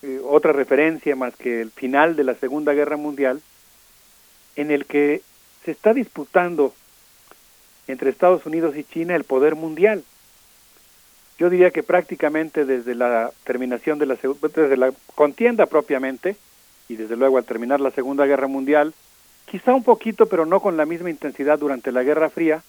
eh, 0.02 0.20
otra 0.24 0.52
referencia 0.52 1.16
más 1.16 1.34
que 1.36 1.60
el 1.60 1.70
final 1.70 2.16
de 2.16 2.24
la 2.24 2.34
Segunda 2.36 2.72
Guerra 2.72 2.96
Mundial 2.96 3.42
en 4.56 4.70
el 4.70 4.86
que 4.86 5.22
se 5.64 5.72
está 5.72 5.92
disputando 5.92 6.72
entre 7.88 8.10
Estados 8.10 8.46
Unidos 8.46 8.76
y 8.76 8.84
China 8.84 9.16
el 9.16 9.24
poder 9.24 9.56
mundial. 9.56 10.04
Yo 11.38 11.50
diría 11.50 11.72
que 11.72 11.82
prácticamente 11.82 12.64
desde 12.64 12.94
la 12.94 13.32
terminación 13.42 13.98
de 13.98 14.06
la 14.06 14.14
desde 14.14 14.76
la 14.76 14.92
contienda 15.16 15.66
propiamente 15.66 16.36
y 16.88 16.96
desde 16.96 17.16
luego 17.16 17.38
al 17.38 17.44
terminar 17.44 17.80
la 17.80 17.90
Segunda 17.90 18.26
Guerra 18.26 18.48
Mundial, 18.48 18.94
quizá 19.46 19.74
un 19.74 19.82
poquito 19.82 20.26
pero 20.26 20.46
no 20.46 20.60
con 20.60 20.76
la 20.76 20.86
misma 20.86 21.10
intensidad 21.10 21.58
durante 21.58 21.92
la 21.92 22.02
Guerra 22.02 22.30
Fría, 22.30 22.62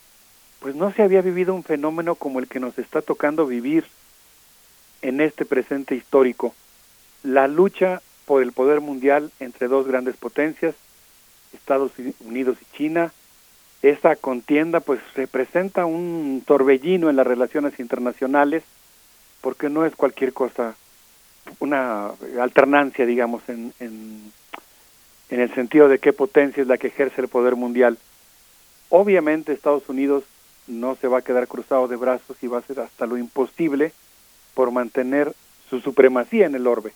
pues 0.60 0.76
no 0.76 0.92
se 0.92 1.04
había 1.04 1.22
vivido 1.22 1.54
un 1.54 1.64
fenómeno 1.64 2.16
como 2.16 2.40
el 2.40 2.48
que 2.48 2.60
nos 2.60 2.78
está 2.80 3.02
tocando 3.02 3.46
vivir 3.46 3.86
en 5.02 5.22
este 5.22 5.46
presente 5.46 5.96
histórico, 5.96 6.56
la 7.24 7.48
lucha 7.48 8.02
por 8.26 8.42
el 8.42 8.52
poder 8.52 8.82
mundial 8.82 9.32
entre 9.40 9.68
dos 9.68 9.88
grandes 9.88 10.18
potencias, 10.18 10.76
Estados 11.54 11.92
Unidos 12.20 12.58
y 12.62 12.78
China, 12.78 13.14
esa 13.82 14.16
contienda 14.16 14.80
pues 14.80 15.00
representa 15.16 15.86
un 15.86 16.42
torbellino 16.46 17.10
en 17.10 17.16
las 17.16 17.28
relaciones 17.28 17.80
internacionales 17.80 18.64
porque 19.42 19.70
no 19.70 19.86
es 19.86 19.96
cualquier 19.96 20.34
cosa 20.34 20.76
una 21.60 22.12
alternancia 22.40 23.06
digamos 23.06 23.42
en, 23.48 23.74
en, 23.80 24.32
el 25.30 25.54
sentido 25.54 25.90
de 25.90 26.00
qué 26.00 26.14
potencia 26.14 26.62
es 26.62 26.68
la 26.68 26.78
que 26.78 26.88
ejerce 26.88 27.22
el 27.22 27.28
poder 27.28 27.56
mundial 27.56 27.98
obviamente 28.90 29.54
Estados 29.54 29.88
Unidos 29.90 30.24
no 30.68 30.96
se 30.96 31.08
va 31.08 31.20
a 31.20 31.22
quedar 31.22 31.48
cruzado 31.48 31.88
de 31.88 31.96
brazos 31.96 32.38
y 32.42 32.48
va 32.48 32.58
a 32.58 32.60
hacer 32.62 32.80
hasta 32.80 33.06
lo 33.06 33.18
imposible 33.18 33.92
por 34.54 34.72
mantener 34.72 35.34
su 35.70 35.80
supremacía 35.80 36.46
en 36.46 36.56
el 36.56 36.68
orbe 36.68 36.94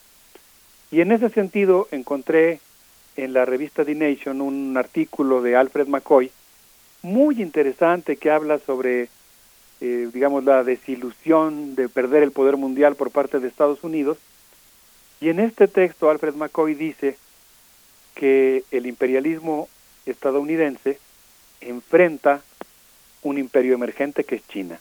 y 0.91 1.01
en 1.01 1.11
ese 1.11 1.29
sentido 1.29 1.87
encontré 1.91 2.59
en 3.15 3.33
la 3.33 3.45
revista 3.45 3.85
The 3.85 3.95
Nation 3.95 4.41
un 4.41 4.75
artículo 4.77 5.41
de 5.41 5.55
Alfred 5.55 5.87
McCoy 5.87 6.31
muy 7.01 7.41
interesante 7.41 8.17
que 8.17 8.31
habla 8.31 8.59
sobre, 8.59 9.09
eh, 9.81 10.09
digamos, 10.13 10.43
la 10.43 10.63
desilusión 10.63 11.75
de 11.75 11.89
perder 11.89 12.23
el 12.23 12.31
poder 12.31 12.57
mundial 12.57 12.95
por 12.95 13.11
parte 13.11 13.39
de 13.39 13.47
Estados 13.47 13.83
Unidos. 13.83 14.17
Y 15.21 15.29
en 15.29 15.39
este 15.39 15.67
texto 15.67 16.09
Alfred 16.09 16.35
McCoy 16.35 16.75
dice 16.75 17.17
que 18.15 18.63
el 18.71 18.85
imperialismo 18.85 19.67
estadounidense 20.05 20.99
enfrenta 21.61 22.41
un 23.23 23.37
imperio 23.37 23.73
emergente 23.73 24.23
que 24.23 24.35
es 24.35 24.47
China. 24.47 24.79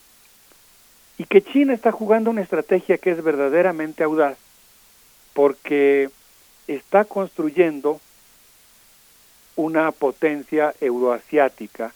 Y 1.18 1.24
que 1.24 1.42
China 1.42 1.74
está 1.74 1.90
jugando 1.90 2.30
una 2.30 2.42
estrategia 2.42 2.98
que 2.98 3.10
es 3.10 3.22
verdaderamente 3.22 4.04
audaz 4.04 4.38
porque 5.32 6.10
está 6.68 7.04
construyendo 7.04 8.00
una 9.56 9.90
potencia 9.90 10.72
euroasiática 10.80 11.92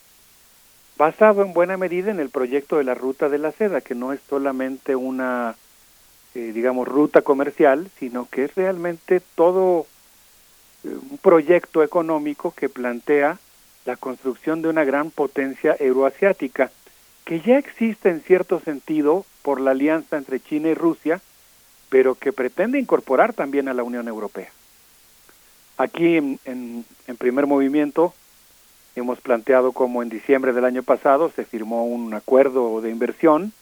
basado 0.97 1.43
en 1.43 1.53
buena 1.53 1.77
medida 1.77 2.11
en 2.11 2.21
el 2.21 2.31
proyecto 2.31 2.77
de 2.77 2.85
la 2.85 2.95
Ruta 2.95 3.29
de 3.29 3.39
la 3.39 3.53
Seda, 3.53 3.81
que 3.81 3.95
no 3.95 4.13
es 4.13 4.21
solamente 4.29 4.97
una, 4.97 5.57
eh, 6.35 6.53
digamos, 6.53 6.89
ruta 6.89 7.23
comercial, 7.23 7.91
sino 7.99 8.27
que 8.31 8.45
es 8.45 8.55
realmente 8.55 9.21
todo 9.35 9.87
eh, 10.85 10.89
un 10.89 11.19
proyecto 11.19 11.83
económico 11.83 12.53
que 12.53 12.69
plantea 12.69 13.39
la 13.85 13.97
construcción 13.97 14.63
de 14.63 14.69
una 14.69 14.85
gran 14.85 15.11
potencia 15.11 15.77
euroasiática, 15.79 16.71
que 17.25 17.41
ya 17.41 17.59
existe 17.59 18.09
en 18.09 18.21
cierto 18.21 18.61
sentido 18.61 19.27
por 19.43 19.61
la 19.61 19.73
alianza 19.73 20.17
entre 20.17 20.41
China 20.41 20.69
y 20.69 20.75
Rusia, 20.75 21.21
pero 21.89 22.15
que 22.15 22.33
pretende 22.33 22.79
incorporar 22.79 23.35
también 23.35 23.69
a 23.69 23.75
la 23.75 23.83
Unión 23.83 24.09
Europea. 24.09 24.51
Aquí 25.77 26.17
en, 26.17 26.39
en, 26.45 26.85
en 27.07 27.17
primer 27.17 27.47
movimiento 27.47 28.15
hemos 28.95 29.21
planteado 29.21 29.73
como 29.73 30.03
en 30.03 30.09
diciembre 30.09 30.53
del 30.53 30.65
año 30.65 30.83
pasado 30.83 31.31
se 31.35 31.45
firmó 31.45 31.85
un 31.85 32.15
acuerdo 32.15 32.81
de 32.81 32.91
inversión, 32.91 33.53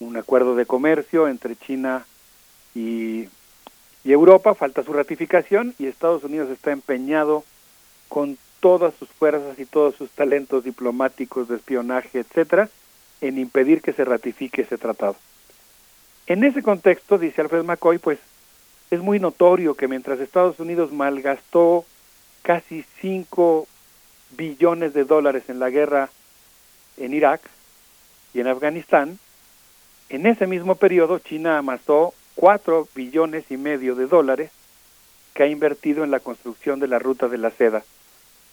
un 0.00 0.16
acuerdo 0.16 0.56
de 0.56 0.66
comercio 0.66 1.28
entre 1.28 1.56
China 1.56 2.06
y, 2.74 3.28
Europa, 4.04 4.54
falta 4.54 4.84
su 4.84 4.92
ratificación 4.92 5.74
y 5.78 5.86
Estados 5.86 6.22
Unidos 6.22 6.48
está 6.50 6.70
empeñado 6.70 7.42
con 8.08 8.38
todas 8.60 8.94
sus 8.94 9.08
fuerzas 9.08 9.58
y 9.58 9.66
todos 9.66 9.96
sus 9.96 10.10
talentos 10.10 10.62
diplomáticos 10.62 11.48
de 11.48 11.56
espionaje, 11.56 12.20
etcétera, 12.20 12.68
en 13.20 13.38
impedir 13.38 13.82
que 13.82 13.92
se 13.92 14.04
ratifique 14.04 14.62
ese 14.62 14.78
tratado. 14.78 15.16
En 16.28 16.44
ese 16.44 16.62
contexto, 16.62 17.18
dice 17.18 17.40
Alfred 17.40 17.64
McCoy, 17.64 17.98
pues 17.98 18.20
es 18.92 19.00
muy 19.00 19.18
notorio 19.18 19.74
que 19.74 19.88
mientras 19.88 20.20
Estados 20.20 20.60
Unidos 20.60 20.92
malgastó 20.92 21.84
casi 22.42 22.84
5 23.00 23.66
billones 24.36 24.94
de 24.94 25.04
dólares 25.04 25.44
en 25.48 25.58
la 25.58 25.70
guerra 25.70 26.10
en 26.96 27.12
Irak 27.12 27.40
y 28.34 28.40
en 28.40 28.46
Afganistán, 28.46 29.18
en 30.08 30.26
ese 30.26 30.46
mismo 30.46 30.76
periodo 30.76 31.18
China 31.18 31.58
amasó 31.58 32.14
4 32.36 32.88
billones 32.94 33.50
y 33.50 33.56
medio 33.56 33.94
de 33.94 34.06
dólares 34.06 34.50
que 35.34 35.42
ha 35.42 35.46
invertido 35.46 36.04
en 36.04 36.10
la 36.10 36.20
construcción 36.20 36.80
de 36.80 36.88
la 36.88 36.98
ruta 36.98 37.28
de 37.28 37.38
la 37.38 37.50
seda. 37.50 37.82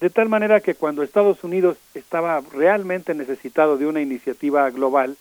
De 0.02 0.10
tal 0.10 0.28
manera 0.28 0.60
que 0.60 0.76
cuando 0.76 1.04
Estados 1.04 1.44
Unidos 1.44 1.78
estaba 1.94 2.42
realmente 2.54 3.14
necesitado 3.14 3.78
de 3.78 3.86
una 3.88 4.02
iniciativa 4.02 4.70
global, 4.70 5.16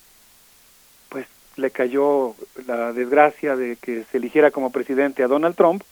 pues 1.09 1.27
le 1.57 1.71
cayó 1.71 2.35
la 2.67 2.93
desgracia 2.93 3.55
de 3.55 3.77
que 3.77 4.05
se 4.11 4.17
eligiera 4.17 4.51
como 4.51 4.73
presidente 4.73 5.23
a 5.23 5.29
Donald 5.29 5.55
Trump, 5.55 5.83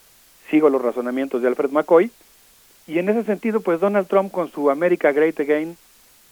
sigo 0.49 0.69
los 0.69 0.81
razonamientos 0.81 1.41
de 1.41 1.47
Alfred 1.47 1.71
McCoy, 1.71 2.11
y 2.87 2.99
en 2.99 3.07
ese 3.07 3.23
sentido, 3.23 3.61
pues 3.61 3.79
Donald 3.79 4.07
Trump 4.07 4.31
con 4.31 4.51
su 4.51 4.69
America 4.69 5.11
Great 5.11 5.39
Again, 5.39 5.77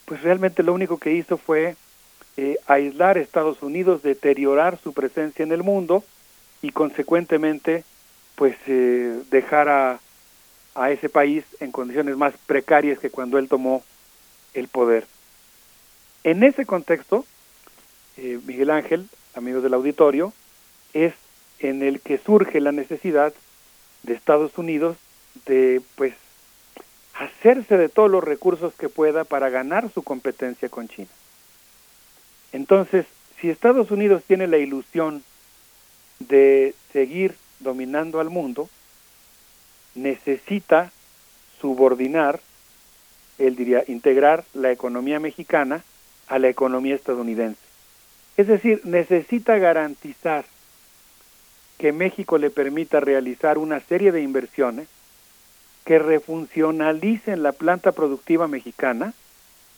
pues 0.06 0.22
realmente 0.22 0.64
lo 0.64 0.74
único 0.74 0.98
que 0.98 1.14
hizo 1.14 1.38
fue 1.38 1.76
eh, 2.42 2.58
aislar 2.68 3.18
a 3.18 3.20
Estados 3.20 3.62
Unidos, 3.62 4.02
deteriorar 4.02 4.80
su 4.82 4.94
presencia 4.94 5.44
en 5.44 5.52
el 5.52 5.62
mundo 5.62 6.06
y 6.62 6.72
consecuentemente, 6.72 7.84
pues 8.36 8.56
eh, 8.66 9.24
dejar 9.30 9.68
a, 9.68 10.00
a 10.74 10.92
ese 10.92 11.10
país 11.10 11.44
en 11.60 11.74
condiciones 11.74 12.16
más 12.16 12.34
precarias 12.46 12.98
que 12.98 13.10
cuando 13.10 13.40
él 13.40 13.50
tomó 13.50 13.84
el 14.54 14.70
poder. 14.70 15.06
En 16.24 16.44
ese 16.44 16.66
contexto, 16.66 17.26
eh, 18.16 18.40
Miguel 18.46 18.70
Ángel, 18.70 19.10
amigos 19.36 19.62
del 19.62 19.74
auditorio, 19.74 20.32
es 20.94 21.14
en 21.60 21.84
el 21.84 22.00
que 22.00 22.20
surge 22.20 22.62
la 22.62 22.72
necesidad 22.72 23.34
de 24.04 24.14
Estados 24.14 24.58
Unidos 24.58 24.96
de 25.46 25.82
pues 25.96 26.14
hacerse 27.16 27.76
de 27.76 27.90
todos 27.90 28.10
los 28.10 28.24
recursos 28.24 28.74
que 28.76 28.88
pueda 28.88 29.26
para 29.26 29.50
ganar 29.50 29.92
su 29.92 30.04
competencia 30.04 30.70
con 30.70 30.88
China. 30.88 31.10
Entonces, 32.52 33.06
si 33.40 33.50
Estados 33.50 33.92
Unidos 33.92 34.24
tiene 34.26 34.48
la 34.48 34.58
ilusión 34.58 35.24
de 36.20 36.74
seguir 36.92 37.36
dominando 37.60 38.20
al 38.20 38.30
mundo, 38.30 38.70
necesita 39.96 40.92
subordinar, 41.60 42.40
él 43.38 43.56
diría, 43.56 43.84
integrar 43.88 44.44
la 44.54 44.72
economía 44.72 45.20
mexicana 45.20 45.84
a 46.28 46.40
la 46.40 46.50
economía 46.50 46.96
estadounidense. 46.96 47.62
Es 48.38 48.48
decir, 48.48 48.82
necesita 48.86 49.58
garantizar 49.58 50.46
que 51.78 51.92
México 51.92 52.38
le 52.38 52.50
permita 52.50 53.00
realizar 53.00 53.58
una 53.58 53.80
serie 53.80 54.12
de 54.12 54.22
inversiones 54.22 54.88
que 55.86 55.98
refuncionalicen 55.98 57.42
la 57.42 57.52
planta 57.52 57.94
productiva 57.94 58.48
mexicana, 58.48 59.14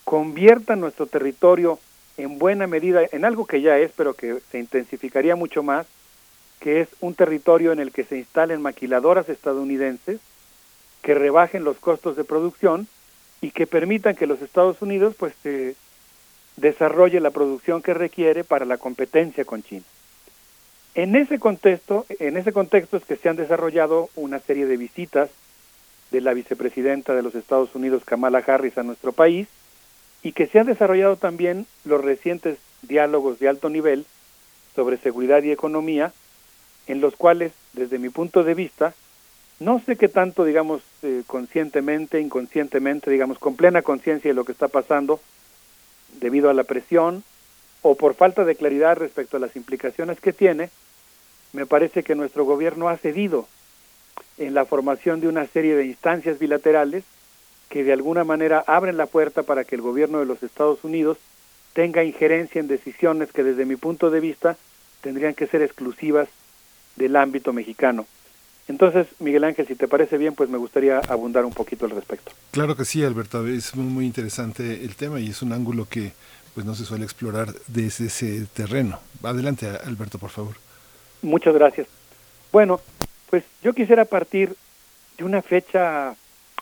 conviertan 0.03 0.79
nuestro 0.79 1.05
territorio 1.05 1.79
en 2.17 2.37
buena 2.37 2.67
medida 2.67 3.01
en 3.11 3.25
algo 3.25 3.45
que 3.45 3.61
ya 3.61 3.77
es, 3.77 3.91
pero 3.95 4.13
que 4.13 4.39
se 4.51 4.59
intensificaría 4.59 5.35
mucho 5.35 5.63
más, 5.63 5.87
que 6.59 6.81
es 6.81 6.89
un 6.99 7.15
territorio 7.15 7.71
en 7.71 7.79
el 7.79 7.91
que 7.91 8.03
se 8.03 8.17
instalen 8.17 8.61
maquiladoras 8.61 9.29
estadounidenses 9.29 10.19
que 11.01 11.15
rebajen 11.15 11.63
los 11.63 11.77
costos 11.77 12.15
de 12.15 12.23
producción 12.23 12.87
y 13.41 13.51
que 13.51 13.65
permitan 13.65 14.15
que 14.15 14.27
los 14.27 14.41
Estados 14.41 14.81
Unidos 14.81 15.15
pues 15.17 15.33
desarrolle 16.57 17.19
la 17.19 17.31
producción 17.31 17.81
que 17.81 17.93
requiere 17.93 18.43
para 18.43 18.65
la 18.65 18.77
competencia 18.77 19.45
con 19.45 19.63
China. 19.63 19.83
En 20.93 21.15
ese 21.15 21.39
contexto, 21.39 22.05
en 22.19 22.37
ese 22.37 22.51
contexto 22.51 22.97
es 22.97 23.05
que 23.05 23.15
se 23.15 23.29
han 23.29 23.37
desarrollado 23.37 24.09
una 24.15 24.39
serie 24.39 24.65
de 24.65 24.77
visitas 24.77 25.29
de 26.11 26.21
la 26.21 26.33
vicepresidenta 26.33 27.15
de 27.15 27.23
los 27.23 27.33
Estados 27.33 27.73
Unidos, 27.73 28.03
Kamala 28.05 28.43
Harris, 28.45 28.77
a 28.77 28.83
nuestro 28.83 29.13
país, 29.13 29.47
y 30.23 30.33
que 30.33 30.47
se 30.47 30.59
han 30.59 30.67
desarrollado 30.67 31.15
también 31.15 31.65
los 31.83 32.03
recientes 32.03 32.57
diálogos 32.81 33.39
de 33.39 33.47
alto 33.47 33.69
nivel 33.69 34.05
sobre 34.75 34.97
seguridad 34.97 35.43
y 35.43 35.51
economía, 35.51 36.13
en 36.87 37.01
los 37.01 37.15
cuales, 37.15 37.51
desde 37.73 37.99
mi 37.99 38.09
punto 38.09 38.43
de 38.43 38.53
vista, 38.53 38.93
no 39.59 39.79
sé 39.79 39.95
qué 39.95 40.07
tanto, 40.07 40.43
digamos, 40.43 40.81
eh, 41.03 41.23
conscientemente, 41.27 42.19
inconscientemente, 42.19 43.11
digamos, 43.11 43.37
con 43.37 43.55
plena 43.55 43.81
conciencia 43.81 44.29
de 44.29 44.35
lo 44.35 44.45
que 44.45 44.51
está 44.51 44.67
pasando, 44.67 45.19
debido 46.19 46.49
a 46.49 46.53
la 46.53 46.63
presión 46.63 47.23
o 47.81 47.95
por 47.95 48.15
falta 48.15 48.43
de 48.43 48.55
claridad 48.55 48.97
respecto 48.97 49.37
a 49.37 49.39
las 49.39 49.55
implicaciones 49.55 50.19
que 50.19 50.33
tiene, 50.33 50.69
me 51.53 51.65
parece 51.65 52.03
que 52.03 52.15
nuestro 52.15 52.45
gobierno 52.45 52.89
ha 52.89 52.97
cedido 52.97 53.47
en 54.37 54.53
la 54.53 54.65
formación 54.65 55.21
de 55.21 55.27
una 55.27 55.45
serie 55.47 55.75
de 55.75 55.85
instancias 55.85 56.39
bilaterales 56.39 57.03
que 57.71 57.85
de 57.85 57.93
alguna 57.93 58.25
manera 58.25 58.63
abren 58.67 58.97
la 58.97 59.05
puerta 59.05 59.43
para 59.43 59.63
que 59.63 59.75
el 59.75 59.81
gobierno 59.81 60.19
de 60.19 60.25
los 60.25 60.43
Estados 60.43 60.83
Unidos 60.83 61.17
tenga 61.71 62.03
injerencia 62.03 62.59
en 62.59 62.67
decisiones 62.67 63.31
que 63.31 63.43
desde 63.43 63.65
mi 63.65 63.77
punto 63.77 64.11
de 64.11 64.19
vista 64.19 64.57
tendrían 64.99 65.33
que 65.33 65.47
ser 65.47 65.61
exclusivas 65.61 66.27
del 66.97 67.15
ámbito 67.15 67.53
mexicano. 67.53 68.05
Entonces, 68.67 69.07
Miguel 69.19 69.45
Ángel, 69.45 69.67
si 69.67 69.75
te 69.75 69.87
parece 69.87 70.17
bien, 70.17 70.35
pues 70.35 70.49
me 70.49 70.57
gustaría 70.57 70.99
abundar 70.99 71.45
un 71.45 71.53
poquito 71.53 71.85
al 71.85 71.91
respecto. 71.91 72.33
Claro 72.51 72.75
que 72.75 72.83
sí, 72.83 73.05
Alberto, 73.05 73.47
es 73.47 73.73
muy, 73.73 73.85
muy 73.85 74.05
interesante 74.05 74.83
el 74.83 74.95
tema 74.97 75.21
y 75.21 75.29
es 75.29 75.41
un 75.41 75.53
ángulo 75.53 75.87
que 75.89 76.11
pues 76.53 76.65
no 76.65 76.75
se 76.75 76.83
suele 76.83 77.05
explorar 77.05 77.53
desde 77.67 78.07
ese 78.07 78.47
terreno. 78.53 78.99
Adelante, 79.23 79.67
Alberto, 79.85 80.19
por 80.19 80.29
favor. 80.29 80.55
Muchas 81.21 81.53
gracias. 81.53 81.87
Bueno, 82.51 82.81
pues 83.29 83.45
yo 83.63 83.71
quisiera 83.71 84.03
partir 84.03 84.57
de 85.17 85.23
una 85.23 85.41
fecha 85.41 86.17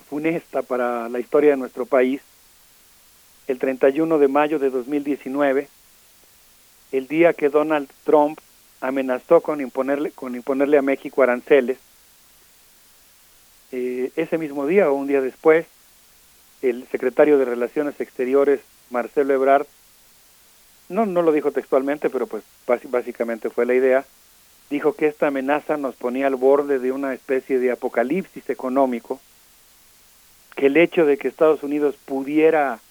funesta 0.09 0.63
para 0.63 1.07
la 1.09 1.19
historia 1.19 1.51
de 1.51 1.57
nuestro 1.57 1.85
país, 1.85 2.21
el 3.47 3.59
31 3.59 4.17
de 4.17 4.27
mayo 4.27 4.59
de 4.59 4.69
2019, 4.69 5.67
el 6.91 7.07
día 7.07 7.33
que 7.33 7.49
Donald 7.49 7.89
Trump 8.03 8.39
amenazó 8.81 9.41
con 9.41 9.61
imponerle, 9.61 10.11
con 10.11 10.35
imponerle 10.35 10.77
a 10.77 10.81
México 10.81 11.21
aranceles. 11.21 11.77
Eh, 13.71 14.11
ese 14.15 14.37
mismo 14.37 14.65
día 14.65 14.89
o 14.89 14.95
un 14.95 15.07
día 15.07 15.21
después, 15.21 15.67
el 16.61 16.87
secretario 16.87 17.37
de 17.37 17.45
Relaciones 17.45 17.99
Exteriores, 18.01 18.61
Marcelo 18.89 19.33
Ebrard, 19.33 19.67
no, 20.89 21.05
no 21.05 21.21
lo 21.21 21.31
dijo 21.31 21.51
textualmente, 21.51 22.09
pero 22.09 22.25
pues 22.25 22.43
básicamente 22.65 23.51
fue 23.51 23.67
la 23.67 23.75
idea, 23.75 24.05
dijo 24.71 24.93
que 24.93 25.05
esta 25.05 25.27
amenaza 25.27 25.77
nos 25.77 25.95
ponía 25.95 26.25
al 26.27 26.35
borde 26.35 26.79
de 26.79 26.91
una 26.91 27.13
especie 27.13 27.59
de 27.59 27.71
apocalipsis 27.71 28.49
económico, 28.49 29.19
que 30.59 30.65
el 30.65 30.75
hecho 30.75 31.05
de 31.05 31.17
que 31.17 31.29
Estados 31.29 31.63
Unidos 31.63 31.95
pudiera 32.03 32.81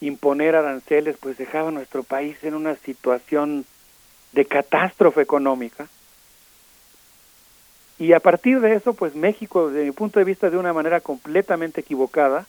imponer 0.00 0.56
aranceles 0.56 1.18
pues 1.20 1.36
dejaba 1.36 1.68
a 1.68 1.72
nuestro 1.72 2.02
país 2.02 2.42
en 2.44 2.54
una 2.54 2.76
situación 2.76 3.66
de 4.32 4.46
catástrofe 4.46 5.20
económica. 5.20 5.86
Y 7.98 8.14
a 8.14 8.20
partir 8.20 8.60
de 8.60 8.74
eso, 8.74 8.94
pues 8.94 9.14
México, 9.14 9.68
desde 9.68 9.84
mi 9.84 9.92
punto 9.92 10.18
de 10.18 10.24
vista, 10.24 10.48
de 10.48 10.56
una 10.56 10.72
manera 10.72 11.02
completamente 11.02 11.82
equivocada, 11.82 12.46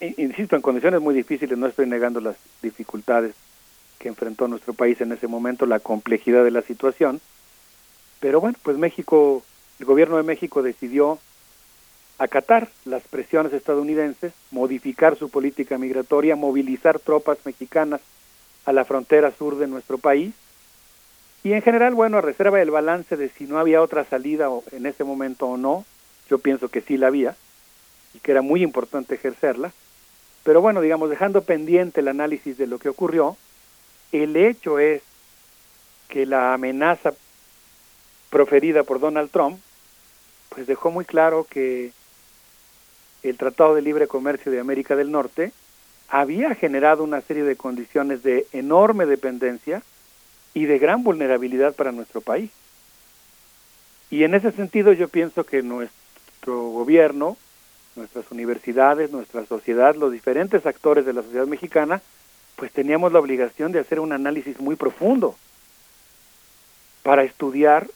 insisto, 0.00 0.56
en 0.56 0.62
condiciones 0.62 1.02
muy 1.02 1.14
difíciles, 1.14 1.58
no 1.58 1.66
estoy 1.66 1.86
negando 1.86 2.20
las 2.20 2.36
dificultades 2.62 3.34
que 3.98 4.08
enfrentó 4.08 4.48
nuestro 4.48 4.72
país 4.72 5.02
en 5.02 5.12
ese 5.12 5.26
momento, 5.26 5.66
la 5.66 5.80
complejidad 5.80 6.44
de 6.44 6.50
la 6.50 6.62
situación. 6.62 7.20
Pero 8.20 8.40
bueno, 8.40 8.56
pues 8.62 8.78
México, 8.78 9.42
el 9.80 9.84
gobierno 9.84 10.16
de 10.16 10.22
México 10.22 10.62
decidió 10.62 11.18
acatar 12.18 12.68
las 12.84 13.02
presiones 13.04 13.52
estadounidenses, 13.52 14.32
modificar 14.50 15.16
su 15.16 15.30
política 15.30 15.78
migratoria, 15.78 16.36
movilizar 16.36 16.98
tropas 16.98 17.38
mexicanas 17.44 18.00
a 18.64 18.72
la 18.72 18.84
frontera 18.84 19.30
sur 19.30 19.56
de 19.56 19.68
nuestro 19.68 19.98
país. 19.98 20.34
Y 21.44 21.52
en 21.52 21.62
general, 21.62 21.94
bueno, 21.94 22.18
a 22.18 22.20
reserva 22.20 22.58
del 22.58 22.72
balance 22.72 23.16
de 23.16 23.28
si 23.28 23.44
no 23.44 23.58
había 23.58 23.80
otra 23.80 24.04
salida 24.04 24.48
en 24.72 24.86
ese 24.86 25.04
momento 25.04 25.46
o 25.46 25.56
no, 25.56 25.84
yo 26.28 26.38
pienso 26.38 26.68
que 26.68 26.80
sí 26.80 26.96
la 26.96 27.06
había 27.06 27.36
y 28.14 28.18
que 28.18 28.32
era 28.32 28.42
muy 28.42 28.62
importante 28.62 29.14
ejercerla. 29.14 29.72
Pero 30.42 30.60
bueno, 30.60 30.80
digamos, 30.80 31.10
dejando 31.10 31.42
pendiente 31.42 32.00
el 32.00 32.08
análisis 32.08 32.58
de 32.58 32.66
lo 32.66 32.78
que 32.78 32.88
ocurrió, 32.88 33.36
el 34.12 34.36
hecho 34.36 34.78
es 34.78 35.02
que 36.08 36.26
la 36.26 36.54
amenaza 36.54 37.12
proferida 38.30 38.82
por 38.82 38.98
Donald 38.98 39.30
Trump, 39.30 39.60
pues 40.48 40.66
dejó 40.66 40.90
muy 40.90 41.04
claro 41.04 41.46
que 41.48 41.92
el 43.28 43.36
Tratado 43.36 43.74
de 43.74 43.82
Libre 43.82 44.06
Comercio 44.06 44.50
de 44.50 44.60
América 44.60 44.96
del 44.96 45.10
Norte 45.10 45.52
había 46.08 46.54
generado 46.54 47.04
una 47.04 47.20
serie 47.20 47.44
de 47.44 47.56
condiciones 47.56 48.22
de 48.22 48.46
enorme 48.52 49.06
dependencia 49.06 49.82
y 50.54 50.64
de 50.64 50.78
gran 50.78 51.02
vulnerabilidad 51.04 51.74
para 51.74 51.92
nuestro 51.92 52.20
país. 52.20 52.50
Y 54.10 54.24
en 54.24 54.34
ese 54.34 54.52
sentido 54.52 54.92
yo 54.92 55.08
pienso 55.08 55.44
que 55.44 55.62
nuestro 55.62 56.70
gobierno, 56.70 57.36
nuestras 57.94 58.30
universidades, 58.30 59.10
nuestra 59.10 59.44
sociedad, 59.44 59.94
los 59.94 60.12
diferentes 60.12 60.64
actores 60.64 61.04
de 61.04 61.12
la 61.12 61.22
sociedad 61.22 61.46
mexicana, 61.46 62.00
pues 62.56 62.72
teníamos 62.72 63.12
la 63.12 63.20
obligación 63.20 63.70
de 63.72 63.80
hacer 63.80 64.00
un 64.00 64.12
análisis 64.12 64.58
muy 64.60 64.76
profundo 64.76 65.36
para 67.02 67.22
estudiar 67.22 67.88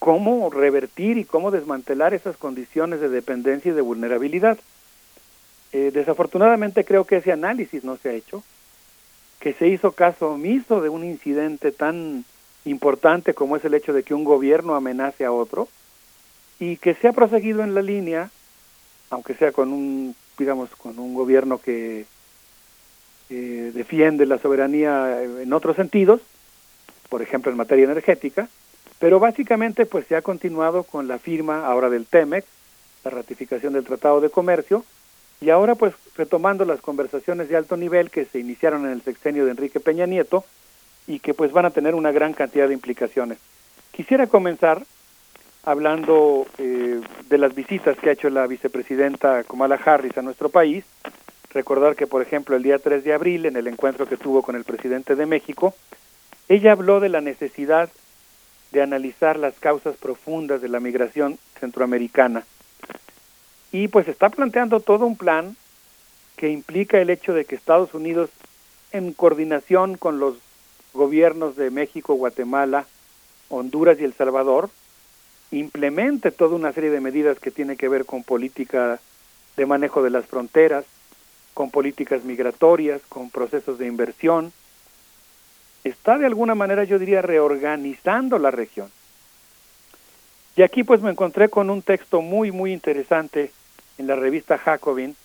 cómo 0.00 0.48
revertir 0.48 1.18
y 1.18 1.24
cómo 1.24 1.50
desmantelar 1.50 2.14
esas 2.14 2.36
condiciones 2.38 3.00
de 3.00 3.10
dependencia 3.10 3.70
y 3.70 3.74
de 3.74 3.82
vulnerabilidad. 3.82 4.58
Eh, 5.72 5.90
desafortunadamente 5.92 6.84
creo 6.84 7.04
que 7.04 7.18
ese 7.18 7.30
análisis 7.30 7.84
no 7.84 7.98
se 7.98 8.08
ha 8.08 8.12
hecho, 8.14 8.42
que 9.38 9.52
se 9.52 9.68
hizo 9.68 9.92
caso 9.92 10.30
omiso 10.32 10.80
de 10.80 10.88
un 10.88 11.04
incidente 11.04 11.70
tan 11.70 12.24
importante 12.64 13.34
como 13.34 13.56
es 13.56 13.64
el 13.64 13.74
hecho 13.74 13.92
de 13.92 14.02
que 14.02 14.14
un 14.14 14.24
gobierno 14.24 14.74
amenace 14.74 15.24
a 15.26 15.32
otro 15.32 15.68
y 16.58 16.78
que 16.78 16.94
se 16.94 17.06
ha 17.06 17.12
proseguido 17.12 17.62
en 17.62 17.74
la 17.74 17.82
línea, 17.82 18.30
aunque 19.10 19.34
sea 19.34 19.52
con 19.52 19.70
un, 19.70 20.16
digamos, 20.38 20.70
con 20.76 20.98
un 20.98 21.12
gobierno 21.14 21.58
que 21.58 22.06
eh, 23.28 23.70
defiende 23.74 24.24
la 24.24 24.38
soberanía 24.38 25.22
en 25.22 25.52
otros 25.52 25.76
sentidos, 25.76 26.22
por 27.10 27.20
ejemplo 27.20 27.52
en 27.52 27.58
materia 27.58 27.84
energética, 27.84 28.48
pero 29.00 29.18
básicamente 29.18 29.86
pues 29.86 30.06
se 30.06 30.14
ha 30.14 30.22
continuado 30.22 30.84
con 30.84 31.08
la 31.08 31.18
firma 31.18 31.66
ahora 31.66 31.90
del 31.90 32.06
TEMEC, 32.06 32.44
la 33.02 33.10
ratificación 33.10 33.72
del 33.72 33.84
Tratado 33.84 34.20
de 34.20 34.30
Comercio, 34.30 34.84
y 35.40 35.48
ahora 35.48 35.74
pues 35.74 35.94
retomando 36.16 36.66
las 36.66 36.82
conversaciones 36.82 37.48
de 37.48 37.56
alto 37.56 37.78
nivel 37.78 38.10
que 38.10 38.26
se 38.26 38.38
iniciaron 38.38 38.84
en 38.84 38.92
el 38.92 39.02
sexenio 39.02 39.46
de 39.46 39.52
Enrique 39.52 39.80
Peña 39.80 40.04
Nieto 40.04 40.44
y 41.06 41.18
que 41.18 41.32
pues 41.32 41.50
van 41.50 41.64
a 41.64 41.70
tener 41.70 41.94
una 41.94 42.12
gran 42.12 42.34
cantidad 42.34 42.68
de 42.68 42.74
implicaciones. 42.74 43.38
Quisiera 43.90 44.26
comenzar 44.26 44.84
hablando 45.64 46.46
eh, 46.58 47.00
de 47.28 47.38
las 47.38 47.54
visitas 47.54 47.96
que 47.98 48.10
ha 48.10 48.12
hecho 48.12 48.28
la 48.28 48.46
vicepresidenta 48.46 49.44
Kamala 49.44 49.80
Harris 49.82 50.16
a 50.18 50.22
nuestro 50.22 50.50
país. 50.50 50.84
Recordar 51.52 51.96
que, 51.96 52.06
por 52.06 52.20
ejemplo, 52.20 52.54
el 52.54 52.62
día 52.62 52.78
3 52.78 53.02
de 53.02 53.14
abril, 53.14 53.46
en 53.46 53.56
el 53.56 53.66
encuentro 53.66 54.06
que 54.06 54.18
tuvo 54.18 54.42
con 54.42 54.56
el 54.56 54.64
presidente 54.64 55.16
de 55.16 55.26
México, 55.26 55.74
ella 56.48 56.72
habló 56.72 57.00
de 57.00 57.08
la 57.08 57.20
necesidad 57.20 57.90
de 58.72 58.82
analizar 58.82 59.38
las 59.38 59.54
causas 59.58 59.96
profundas 59.96 60.60
de 60.60 60.68
la 60.68 60.80
migración 60.80 61.38
centroamericana. 61.58 62.44
Y 63.72 63.88
pues 63.88 64.08
está 64.08 64.30
planteando 64.30 64.80
todo 64.80 65.06
un 65.06 65.16
plan 65.16 65.56
que 66.36 66.48
implica 66.48 67.00
el 67.00 67.10
hecho 67.10 67.34
de 67.34 67.44
que 67.44 67.54
Estados 67.54 67.94
Unidos, 67.94 68.30
en 68.92 69.12
coordinación 69.12 69.96
con 69.96 70.18
los 70.18 70.36
gobiernos 70.92 71.56
de 71.56 71.70
México, 71.70 72.14
Guatemala, 72.14 72.86
Honduras 73.48 73.98
y 74.00 74.04
El 74.04 74.14
Salvador, 74.14 74.70
implemente 75.50 76.30
toda 76.30 76.56
una 76.56 76.72
serie 76.72 76.90
de 76.90 77.00
medidas 77.00 77.38
que 77.38 77.50
tiene 77.50 77.76
que 77.76 77.88
ver 77.88 78.04
con 78.06 78.22
política 78.24 79.00
de 79.56 79.66
manejo 79.66 80.02
de 80.02 80.10
las 80.10 80.26
fronteras, 80.26 80.84
con 81.54 81.70
políticas 81.70 82.24
migratorias, 82.24 83.02
con 83.08 83.30
procesos 83.30 83.78
de 83.78 83.86
inversión, 83.86 84.52
está 85.84 86.18
de 86.18 86.26
alguna 86.26 86.54
manera, 86.54 86.84
yo 86.84 86.98
diría, 86.98 87.22
reorganizando 87.22 88.38
la 88.38 88.50
región. 88.50 88.90
Y 90.56 90.62
aquí 90.62 90.84
pues 90.84 91.00
me 91.00 91.10
encontré 91.10 91.48
con 91.48 91.70
un 91.70 91.82
texto 91.82 92.20
muy, 92.20 92.52
muy 92.52 92.72
interesante 92.72 93.50
en 93.98 94.06
la 94.06 94.16
revista 94.16 94.58
Jacobin 94.58 95.16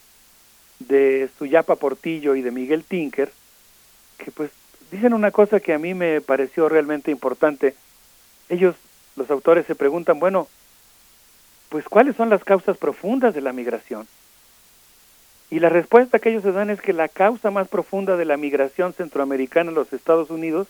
de 0.80 1.30
Suyapa 1.38 1.76
Portillo 1.76 2.36
y 2.36 2.42
de 2.42 2.52
Miguel 2.52 2.84
Tinker, 2.84 3.32
que 4.18 4.32
pues 4.32 4.52
dicen 4.92 5.14
una 5.14 5.32
cosa 5.32 5.60
que 5.60 5.74
a 5.74 5.80
mí 5.80 5.94
me 5.94 6.22
pareció 6.22 6.70
realmente 6.70 7.12
importante. 7.12 7.76
Ellos, 8.50 8.76
los 9.16 9.30
autores, 9.32 9.66
se 9.66 9.76
preguntan, 9.76 10.20
bueno, 10.20 10.48
pues 11.70 11.86
cuáles 11.86 12.16
son 12.16 12.30
las 12.30 12.44
causas 12.44 12.78
profundas 12.78 13.34
de 13.34 13.42
la 13.42 13.54
migración. 13.54 14.08
Y 15.56 15.62
la 15.62 15.70
respuesta 15.70 16.20
que 16.20 16.32
ellos 16.32 16.44
se 16.44 16.52
dan 16.52 16.70
es 16.70 16.82
que 16.82 16.92
la 16.92 17.08
causa 17.08 17.50
más 17.50 17.70
profunda 17.70 18.18
de 18.18 18.26
la 18.26 18.36
migración 18.36 18.92
centroamericana 18.92 19.72
a 19.72 19.74
los 19.74 19.94
Estados 19.94 20.30
Unidos 20.30 20.68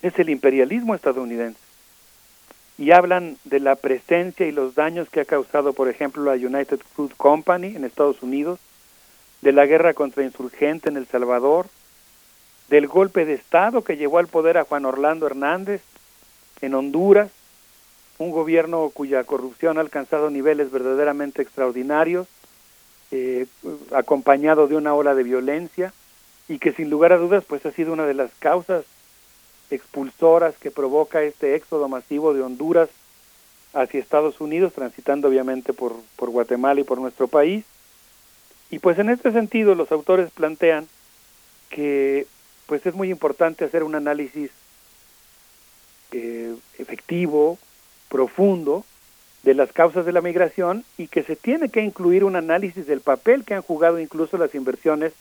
es 0.00 0.18
el 0.18 0.30
imperialismo 0.30 0.94
estadounidense. 0.94 1.60
Y 2.78 2.92
hablan 2.92 3.36
de 3.44 3.60
la 3.60 3.76
presencia 3.76 4.46
y 4.46 4.52
los 4.52 4.74
daños 4.74 5.10
que 5.10 5.20
ha 5.20 5.26
causado, 5.26 5.74
por 5.74 5.90
ejemplo, 5.90 6.24
la 6.24 6.32
United 6.32 6.80
Fruit 6.94 7.12
Company 7.14 7.76
en 7.76 7.84
Estados 7.84 8.22
Unidos, 8.22 8.58
de 9.42 9.52
la 9.52 9.66
guerra 9.66 9.92
contra 9.92 10.24
insurgente 10.24 10.88
en 10.88 10.96
El 10.96 11.06
Salvador, 11.06 11.66
del 12.70 12.86
golpe 12.86 13.26
de 13.26 13.34
Estado 13.34 13.84
que 13.84 13.98
llevó 13.98 14.16
al 14.16 14.28
poder 14.28 14.56
a 14.56 14.64
Juan 14.64 14.86
Orlando 14.86 15.26
Hernández 15.26 15.82
en 16.62 16.72
Honduras, 16.72 17.30
un 18.16 18.30
gobierno 18.30 18.88
cuya 18.94 19.24
corrupción 19.24 19.76
ha 19.76 19.82
alcanzado 19.82 20.30
niveles 20.30 20.70
verdaderamente 20.70 21.42
extraordinarios, 21.42 22.28
eh, 23.12 23.46
acompañado 23.92 24.66
de 24.66 24.76
una 24.76 24.94
ola 24.94 25.14
de 25.14 25.22
violencia 25.22 25.92
y 26.48 26.58
que 26.58 26.72
sin 26.72 26.88
lugar 26.88 27.12
a 27.12 27.18
dudas 27.18 27.44
pues 27.46 27.64
ha 27.66 27.70
sido 27.70 27.92
una 27.92 28.06
de 28.06 28.14
las 28.14 28.30
causas 28.38 28.84
expulsoras 29.70 30.56
que 30.56 30.70
provoca 30.70 31.22
este 31.22 31.54
éxodo 31.54 31.88
masivo 31.88 32.32
de 32.32 32.42
Honduras 32.42 32.88
hacia 33.74 34.00
Estados 34.00 34.40
Unidos, 34.40 34.72
transitando 34.72 35.28
obviamente 35.28 35.74
por, 35.74 35.94
por 36.16 36.30
Guatemala 36.30 36.80
y 36.80 36.84
por 36.84 37.00
nuestro 37.00 37.28
país. 37.28 37.64
Y 38.70 38.78
pues 38.78 38.98
en 38.98 39.10
este 39.10 39.30
sentido 39.30 39.74
los 39.74 39.92
autores 39.92 40.30
plantean 40.30 40.88
que 41.68 42.26
pues 42.66 42.86
es 42.86 42.94
muy 42.94 43.10
importante 43.10 43.66
hacer 43.66 43.82
un 43.82 43.94
análisis 43.94 44.50
eh, 46.12 46.54
efectivo, 46.78 47.58
profundo, 48.08 48.84
de 49.42 49.54
las 49.54 49.72
causas 49.72 50.06
de 50.06 50.12
la 50.12 50.20
migración 50.20 50.84
y 50.96 51.08
que 51.08 51.22
se 51.22 51.36
tiene 51.36 51.68
que 51.68 51.82
incluir 51.82 52.24
un 52.24 52.36
análisis 52.36 52.86
del 52.86 53.00
papel 53.00 53.44
que 53.44 53.54
han 53.54 53.62
jugado 53.62 53.98
incluso 53.98 54.38
las 54.38 54.54
inversiones 54.54 55.12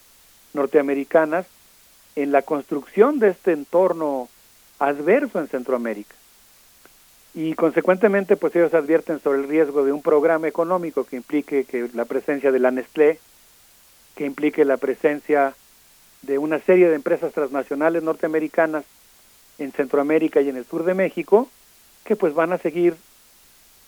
norteamericanas 0.54 1.48
en 2.16 2.32
la 2.32 2.42
construcción 2.42 3.20
de 3.20 3.30
este 3.30 3.54
entorno 3.54 4.30
adverso 4.80 5.40
en 5.40 5.48
Centroamérica. 5.48 6.16
Y 7.34 7.54
consecuentemente, 7.54 8.36
pues 8.36 8.56
ellos 8.56 8.74
advierten 8.74 9.22
sobre 9.22 9.40
el 9.40 9.48
riesgo 9.48 9.86
de 9.86 9.94
un 9.94 10.02
programa 10.02 10.48
económico 10.48 11.06
que 11.06 11.16
implique 11.16 11.64
que 11.64 11.90
la 11.94 12.06
presencia 12.06 12.52
de 12.52 12.60
la 12.60 12.72
Nestlé, 12.72 13.20
que 14.16 14.26
implique 14.26 14.66
la 14.66 14.78
presencia 14.78 15.56
de 16.24 16.38
una 16.38 16.60
serie 16.60 16.90
de 16.90 16.96
empresas 16.96 17.34
transnacionales 17.34 18.04
norteamericanas 18.04 18.84
en 19.58 19.72
Centroamérica 19.72 20.42
y 20.42 20.50
en 20.50 20.58
el 20.58 20.66
sur 20.66 20.84
de 20.84 20.94
México, 20.94 21.48
que 22.04 22.16
pues 22.16 22.34
van 22.34 22.52
a 22.52 22.58
seguir 22.58 22.96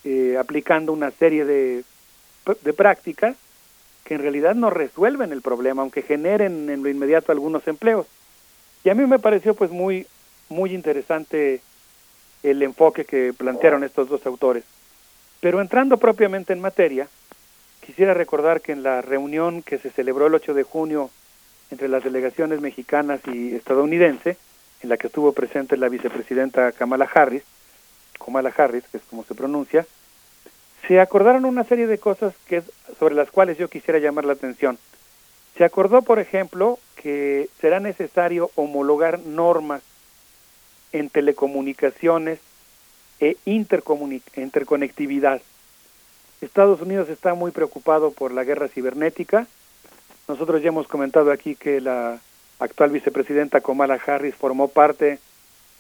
eh, 0.04 0.38
aplicando 0.40 0.92
una 0.92 1.12
serie 1.12 1.46
de, 1.46 1.84
de 2.62 2.74
prácticas 2.74 3.36
que 4.04 4.16
en 4.16 4.22
realidad 4.22 4.56
no 4.56 4.70
resuelven 4.70 5.32
el 5.32 5.42
problema, 5.42 5.82
aunque 5.82 6.02
generen 6.02 6.70
en 6.70 6.84
lo 6.84 6.90
inmediato 6.90 7.32
algunos 7.32 7.68
empleos. 7.68 8.06
Y 8.84 8.90
a 8.90 8.96
mí 8.96 9.06
me 9.06 9.20
pareció 9.20 9.56
pues 9.56 9.72
muy, 9.72 10.06
muy 10.50 10.74
interesante 10.74 11.62
el 12.44 12.62
enfoque 12.62 13.06
que 13.06 13.34
plantearon 13.34 13.84
estos 13.84 14.10
dos 14.10 14.26
autores. 14.26 14.66
Pero 15.40 15.62
entrando 15.62 15.98
propiamente 15.98 16.54
en 16.54 16.62
materia, 16.62 17.08
quisiera 17.86 18.14
recordar 18.14 18.62
que 18.62 18.74
en 18.74 18.84
la 18.84 19.02
reunión 19.02 19.62
que 19.62 19.78
se 19.78 19.90
celebró 19.90 20.28
el 20.28 20.36
8 20.36 20.54
de 20.54 20.64
junio 20.64 21.10
entre 21.72 21.88
las 21.88 22.04
delegaciones 22.04 22.62
mexicanas 22.62 23.22
y 23.26 23.56
estadounidense, 23.56 24.38
en 24.82 24.90
la 24.90 24.98
que 24.98 25.08
estuvo 25.08 25.32
presente 25.32 25.78
la 25.78 25.90
vicepresidenta 25.90 26.74
Kamala 26.74 27.10
Harris, 27.14 27.44
Kamala 28.24 28.54
Harris, 28.56 28.84
que 28.92 28.98
es 28.98 29.04
como 29.04 29.24
se 29.24 29.36
pronuncia, 29.36 29.86
se 30.88 31.00
acordaron 31.00 31.46
una 31.46 31.64
serie 31.64 31.88
de 31.88 31.98
cosas 31.98 32.34
que 32.48 32.62
sobre 33.00 33.16
las 33.16 33.32
cuales 33.32 33.58
yo 33.58 33.70
quisiera 33.70 34.00
llamar 34.00 34.26
la 34.26 34.34
atención. 34.34 34.78
Se 35.58 35.64
acordó, 35.64 36.02
por 36.02 36.20
ejemplo, 36.20 36.80
que 36.96 37.50
será 37.62 37.80
necesario 37.80 38.52
homologar 38.56 39.20
normas 39.20 39.82
en 40.92 41.10
telecomunicaciones 41.10 42.40
e 43.20 43.38
interconectividad. 43.46 45.42
Estados 46.42 46.82
Unidos 46.82 47.10
está 47.10 47.34
muy 47.34 47.52
preocupado 47.52 48.12
por 48.12 48.32
la 48.34 48.44
guerra 48.44 48.68
cibernética. 48.68 49.48
Nosotros 50.28 50.62
ya 50.62 50.70
hemos 50.70 50.88
comentado 50.88 51.32
aquí 51.32 51.56
que 51.56 51.80
la 51.80 52.20
actual 52.60 52.90
vicepresidenta 52.92 53.62
Kamala 53.62 54.00
Harris 54.06 54.36
formó 54.36 54.68
parte 54.68 55.20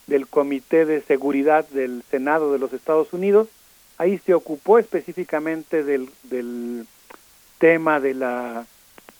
del 0.07 0.27
Comité 0.27 0.85
de 0.85 1.01
Seguridad 1.01 1.67
del 1.69 2.03
Senado 2.09 2.51
de 2.51 2.59
los 2.59 2.73
Estados 2.73 3.13
Unidos. 3.13 3.47
Ahí 3.97 4.17
se 4.19 4.33
ocupó 4.33 4.79
específicamente 4.79 5.83
del, 5.83 6.09
del 6.23 6.85
tema 7.59 7.99
de 7.99 8.13
la, 8.13 8.65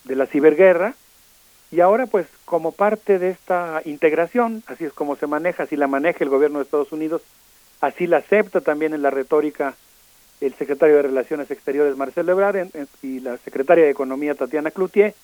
de 0.04 0.16
la 0.16 0.26
ciberguerra 0.26 0.96
y 1.72 1.80
ahora 1.80 2.06
pues 2.06 2.28
como 2.46 2.72
parte 2.72 3.18
de 3.18 3.30
esta 3.30 3.82
integración, 3.86 4.64
así 4.68 4.86
es 4.86 4.94
como 4.94 5.16
se 5.16 5.28
maneja, 5.28 5.64
así 5.64 5.76
la 5.76 5.88
maneja 5.88 6.24
el 6.24 6.30
gobierno 6.30 6.60
de 6.60 6.66
Estados 6.66 6.92
Unidos, 6.92 7.22
así 7.82 8.06
la 8.06 8.18
acepta 8.18 8.62
también 8.62 8.94
en 8.94 9.02
la 9.02 9.10
retórica 9.10 9.76
el 10.40 10.54
secretario 10.56 10.98
de 10.98 11.04
Relaciones 11.04 11.50
Exteriores 11.50 11.96
Marcelo 11.96 12.34
Ebrard 12.34 12.68
y 13.02 13.22
la 13.22 13.38
secretaria 13.38 13.86
de 13.86 13.92
Economía 13.92 14.36
Tatiana 14.36 14.72
Cloutier, 14.72 15.16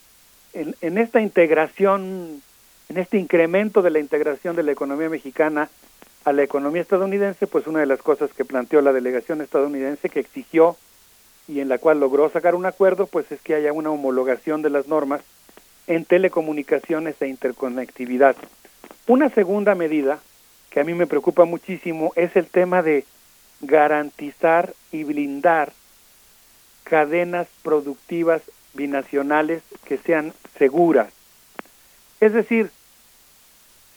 en, 0.53 0.75
en 0.81 0.97
esta 0.97 1.21
integración 1.21 2.41
en 2.89 2.97
este 2.97 3.19
incremento 3.19 3.83
de 3.83 3.91
la 3.91 3.99
integración 3.99 4.55
de 4.55 4.63
la 4.63 4.71
economía 4.71 5.09
mexicana 5.09 5.69
a 6.25 6.33
la 6.33 6.41
economía 6.41 6.81
estadounidense, 6.81 7.45
pues 7.45 7.67
una 7.67 7.79
de 7.79 7.85
las 7.85 8.01
cosas 8.01 8.31
que 8.33 8.45
planteó 8.45 8.81
la 8.81 8.91
delegación 8.91 9.41
estadounidense 9.41 10.09
que 10.09 10.19
exigió 10.19 10.75
y 11.47 11.59
en 11.59 11.69
la 11.69 11.77
cual 11.77 11.99
logró 11.99 12.29
sacar 12.31 12.55
un 12.55 12.65
acuerdo, 12.65 13.05
pues 13.05 13.31
es 13.31 13.41
que 13.41 13.53
haya 13.53 13.73
una 13.73 13.91
homologación 13.91 14.63
de 14.63 14.71
las 14.71 14.87
normas 14.87 15.21
en 15.85 16.03
telecomunicaciones 16.03 17.15
e 17.21 17.27
interconectividad. 17.27 18.35
Una 19.05 19.29
segunda 19.29 19.75
medida 19.75 20.19
que 20.71 20.79
a 20.79 20.83
mí 20.83 20.95
me 20.95 21.07
preocupa 21.07 21.45
muchísimo 21.45 22.11
es 22.15 22.35
el 22.35 22.47
tema 22.47 22.81
de 22.81 23.05
garantizar 23.61 24.73
y 24.91 25.03
blindar 25.03 25.73
cadenas 26.85 27.47
productivas 27.61 28.41
binacionales 28.73 29.61
que 29.85 29.97
sean 29.99 30.33
seguras. 30.57 31.13
Es 32.19 32.33
decir, 32.33 32.71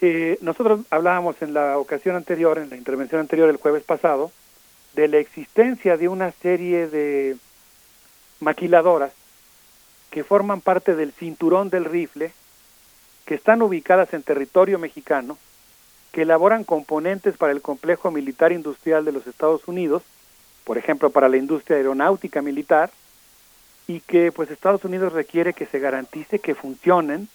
eh, 0.03 0.37
nosotros 0.41 0.81
hablábamos 0.91 1.41
en 1.43 1.55
la 1.55 1.79
ocasión 1.79 2.17
anterior, 2.17 2.59
en 2.59 2.71
la 2.71 2.77
intervención 2.77 3.21
anterior 3.21 3.49
el 3.49 3.57
jueves 3.57 3.85
pasado, 3.85 4.33
de 4.95 5.07
la 5.07 5.19
existencia 5.19 5.97
de 5.97 6.09
una 6.09 6.33
serie 6.33 6.89
de 6.89 7.37
maquiladoras 8.41 9.13
que 10.11 10.25
forman 10.25 10.61
parte 10.61 10.97
del 10.97 11.13
cinturón 11.13 11.71
del 11.71 11.85
rifle, 11.85 12.33
que 13.27 13.37
están 13.37 13.63
ubicadas 13.63 14.13
en 14.13 14.25
territorio 14.25 14.81
mexicano, 14.81 15.39
que 16.11 16.23
elaboran 16.23 16.65
componentes 16.65 17.37
para 17.37 17.53
el 17.53 17.63
complejo 17.63 18.11
militar 18.11 18.51
industrial 18.51 19.05
de 19.05 19.13
los 19.13 19.29
Estados 19.29 19.69
Unidos, 19.69 20.03
por 20.65 20.79
ejemplo, 20.79 21.11
para 21.11 21.29
la 21.29 21.37
industria 21.37 21.77
aeronáutica 21.77 22.43
militar, 22.43 22.91
y 23.87 24.01
que 24.01 24.33
pues 24.33 24.51
Estados 24.51 24.85
Unidos 24.85 25.13
requiere 25.13 25.55
que 25.55 25.67
se 25.67 25.79
garantice 25.79 26.41
que 26.41 26.57
funcionen, 26.57 27.29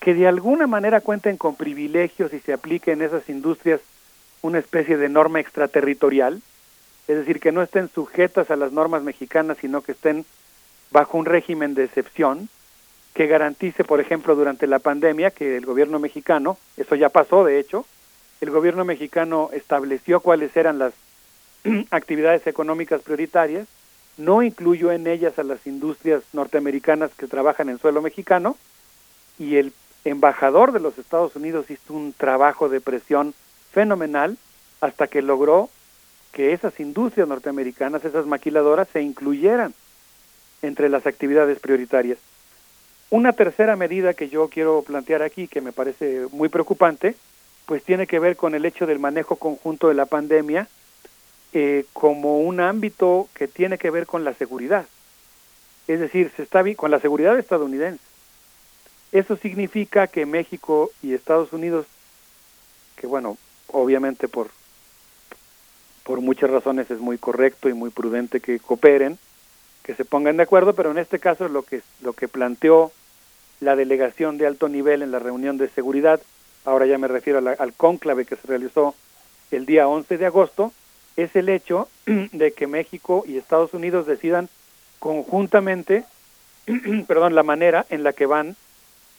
que 0.00 0.14
de 0.14 0.26
alguna 0.26 0.66
manera 0.66 1.02
cuenten 1.02 1.36
con 1.36 1.56
privilegios 1.56 2.32
y 2.32 2.40
se 2.40 2.54
aplique 2.54 2.92
en 2.92 3.02
esas 3.02 3.28
industrias 3.28 3.80
una 4.42 4.58
especie 4.58 4.96
de 4.96 5.10
norma 5.10 5.40
extraterritorial, 5.40 6.40
es 7.06 7.18
decir, 7.18 7.38
que 7.38 7.52
no 7.52 7.62
estén 7.62 7.90
sujetas 7.90 8.50
a 8.50 8.56
las 8.56 8.72
normas 8.72 9.02
mexicanas, 9.02 9.58
sino 9.60 9.82
que 9.82 9.92
estén 9.92 10.24
bajo 10.90 11.18
un 11.18 11.26
régimen 11.26 11.74
de 11.74 11.84
excepción, 11.84 12.48
que 13.12 13.26
garantice, 13.26 13.84
por 13.84 14.00
ejemplo, 14.00 14.34
durante 14.34 14.66
la 14.66 14.78
pandemia, 14.78 15.30
que 15.30 15.56
el 15.56 15.66
gobierno 15.66 15.98
mexicano, 15.98 16.56
eso 16.76 16.94
ya 16.94 17.10
pasó 17.10 17.44
de 17.44 17.58
hecho, 17.58 17.84
el 18.40 18.50
gobierno 18.50 18.86
mexicano 18.86 19.50
estableció 19.52 20.20
cuáles 20.20 20.56
eran 20.56 20.78
las 20.78 20.94
actividades 21.90 22.46
económicas 22.46 23.02
prioritarias, 23.02 23.66
no 24.16 24.42
incluyó 24.42 24.92
en 24.92 25.06
ellas 25.06 25.38
a 25.38 25.42
las 25.42 25.66
industrias 25.66 26.22
norteamericanas 26.32 27.10
que 27.14 27.26
trabajan 27.26 27.68
en 27.68 27.78
suelo 27.78 28.00
mexicano, 28.00 28.56
y 29.38 29.56
el 29.56 29.72
embajador 30.04 30.72
de 30.72 30.80
los 30.80 30.98
Estados 30.98 31.36
Unidos 31.36 31.70
hizo 31.70 31.94
un 31.94 32.12
trabajo 32.12 32.68
de 32.68 32.80
presión 32.80 33.34
fenomenal 33.72 34.36
hasta 34.80 35.06
que 35.06 35.22
logró 35.22 35.68
que 36.32 36.52
esas 36.52 36.78
industrias 36.80 37.28
norteamericanas, 37.28 38.04
esas 38.04 38.26
maquiladoras, 38.26 38.88
se 38.92 39.02
incluyeran 39.02 39.74
entre 40.62 40.88
las 40.88 41.06
actividades 41.06 41.58
prioritarias. 41.58 42.18
Una 43.10 43.32
tercera 43.32 43.74
medida 43.76 44.14
que 44.14 44.28
yo 44.28 44.48
quiero 44.48 44.82
plantear 44.82 45.22
aquí, 45.22 45.48
que 45.48 45.60
me 45.60 45.72
parece 45.72 46.26
muy 46.30 46.48
preocupante, 46.48 47.16
pues 47.66 47.82
tiene 47.82 48.06
que 48.06 48.18
ver 48.18 48.36
con 48.36 48.54
el 48.54 48.64
hecho 48.64 48.86
del 48.86 49.00
manejo 49.00 49.36
conjunto 49.36 49.88
de 49.88 49.94
la 49.94 50.06
pandemia 50.06 50.68
eh, 51.52 51.84
como 51.92 52.40
un 52.40 52.60
ámbito 52.60 53.28
que 53.34 53.48
tiene 53.48 53.78
que 53.78 53.90
ver 53.90 54.06
con 54.06 54.22
la 54.22 54.34
seguridad. 54.34 54.86
Es 55.88 55.98
decir, 55.98 56.30
se 56.36 56.44
está 56.44 56.62
con 56.76 56.92
la 56.92 57.00
seguridad 57.00 57.36
estadounidense. 57.36 58.09
Eso 59.12 59.36
significa 59.36 60.06
que 60.06 60.26
México 60.26 60.90
y 61.02 61.14
Estados 61.14 61.52
Unidos, 61.52 61.86
que 62.96 63.06
bueno, 63.06 63.36
obviamente 63.68 64.28
por 64.28 64.48
por 66.04 66.20
muchas 66.20 66.50
razones 66.50 66.90
es 66.90 66.98
muy 66.98 67.18
correcto 67.18 67.68
y 67.68 67.72
muy 67.72 67.90
prudente 67.90 68.40
que 68.40 68.58
cooperen, 68.58 69.18
que 69.84 69.94
se 69.94 70.04
pongan 70.04 70.38
de 70.38 70.42
acuerdo, 70.42 70.74
pero 70.74 70.90
en 70.90 70.98
este 70.98 71.18
caso 71.18 71.48
lo 71.48 71.62
que 71.62 71.82
lo 72.00 72.14
que 72.14 72.26
planteó 72.26 72.90
la 73.60 73.76
delegación 73.76 74.38
de 74.38 74.46
alto 74.46 74.68
nivel 74.68 75.02
en 75.02 75.10
la 75.10 75.18
reunión 75.18 75.58
de 75.58 75.68
seguridad, 75.68 76.20
ahora 76.64 76.86
ya 76.86 76.98
me 76.98 77.08
refiero 77.08 77.38
al 77.38 77.72
cónclave 77.74 78.24
que 78.24 78.36
se 78.36 78.46
realizó 78.46 78.94
el 79.50 79.66
día 79.66 79.86
11 79.86 80.18
de 80.18 80.26
agosto, 80.26 80.72
es 81.16 81.34
el 81.36 81.48
hecho 81.48 81.88
de 82.06 82.52
que 82.52 82.66
México 82.66 83.24
y 83.26 83.36
Estados 83.36 83.74
Unidos 83.74 84.06
decidan 84.06 84.48
conjuntamente, 84.98 86.04
perdón, 87.06 87.34
la 87.34 87.42
manera 87.42 87.86
en 87.90 88.02
la 88.02 88.12
que 88.12 88.26
van 88.26 88.56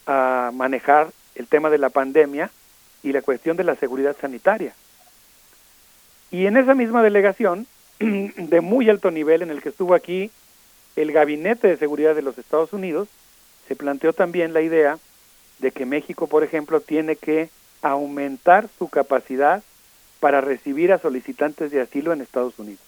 a 0.05 0.51
manejar 0.53 1.11
el 1.35 1.47
tema 1.47 1.69
de 1.69 1.77
la 1.77 1.89
pandemia 1.89 2.51
y 3.03 3.11
la 3.11 3.21
cuestión 3.21 3.57
de 3.57 3.63
la 3.63 3.75
seguridad 3.75 4.15
sanitaria. 4.19 4.73
Y 6.31 6.45
en 6.45 6.57
esa 6.57 6.75
misma 6.75 7.03
delegación, 7.03 7.67
de 7.99 8.61
muy 8.61 8.89
alto 8.89 9.11
nivel, 9.11 9.41
en 9.41 9.51
el 9.51 9.61
que 9.61 9.69
estuvo 9.69 9.93
aquí 9.93 10.31
el 10.95 11.11
Gabinete 11.11 11.67
de 11.67 11.77
Seguridad 11.77 12.15
de 12.15 12.21
los 12.21 12.37
Estados 12.37 12.73
Unidos, 12.73 13.07
se 13.67 13.75
planteó 13.75 14.13
también 14.13 14.53
la 14.53 14.61
idea 14.61 14.97
de 15.59 15.71
que 15.71 15.85
México, 15.85 16.27
por 16.27 16.43
ejemplo, 16.43 16.81
tiene 16.81 17.15
que 17.15 17.49
aumentar 17.81 18.67
su 18.77 18.89
capacidad 18.89 19.63
para 20.19 20.41
recibir 20.41 20.91
a 20.93 20.99
solicitantes 20.99 21.71
de 21.71 21.81
asilo 21.81 22.13
en 22.13 22.21
Estados 22.21 22.57
Unidos. 22.59 22.83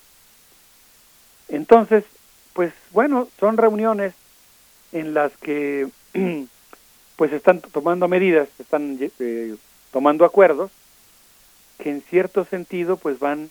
Entonces, 1.50 2.04
pues 2.54 2.74
bueno, 2.92 3.28
son 3.40 3.58
reuniones 3.58 4.14
en 4.92 5.14
las 5.14 5.36
que 5.38 5.90
pues 7.24 7.32
están 7.32 7.62
tomando 7.62 8.10
medidas, 8.10 8.50
están 8.60 8.98
eh, 9.00 9.56
tomando 9.94 10.26
acuerdos 10.26 10.72
que 11.78 11.90
en 11.90 12.02
cierto 12.02 12.44
sentido 12.44 12.98
pues 12.98 13.18
van, 13.18 13.50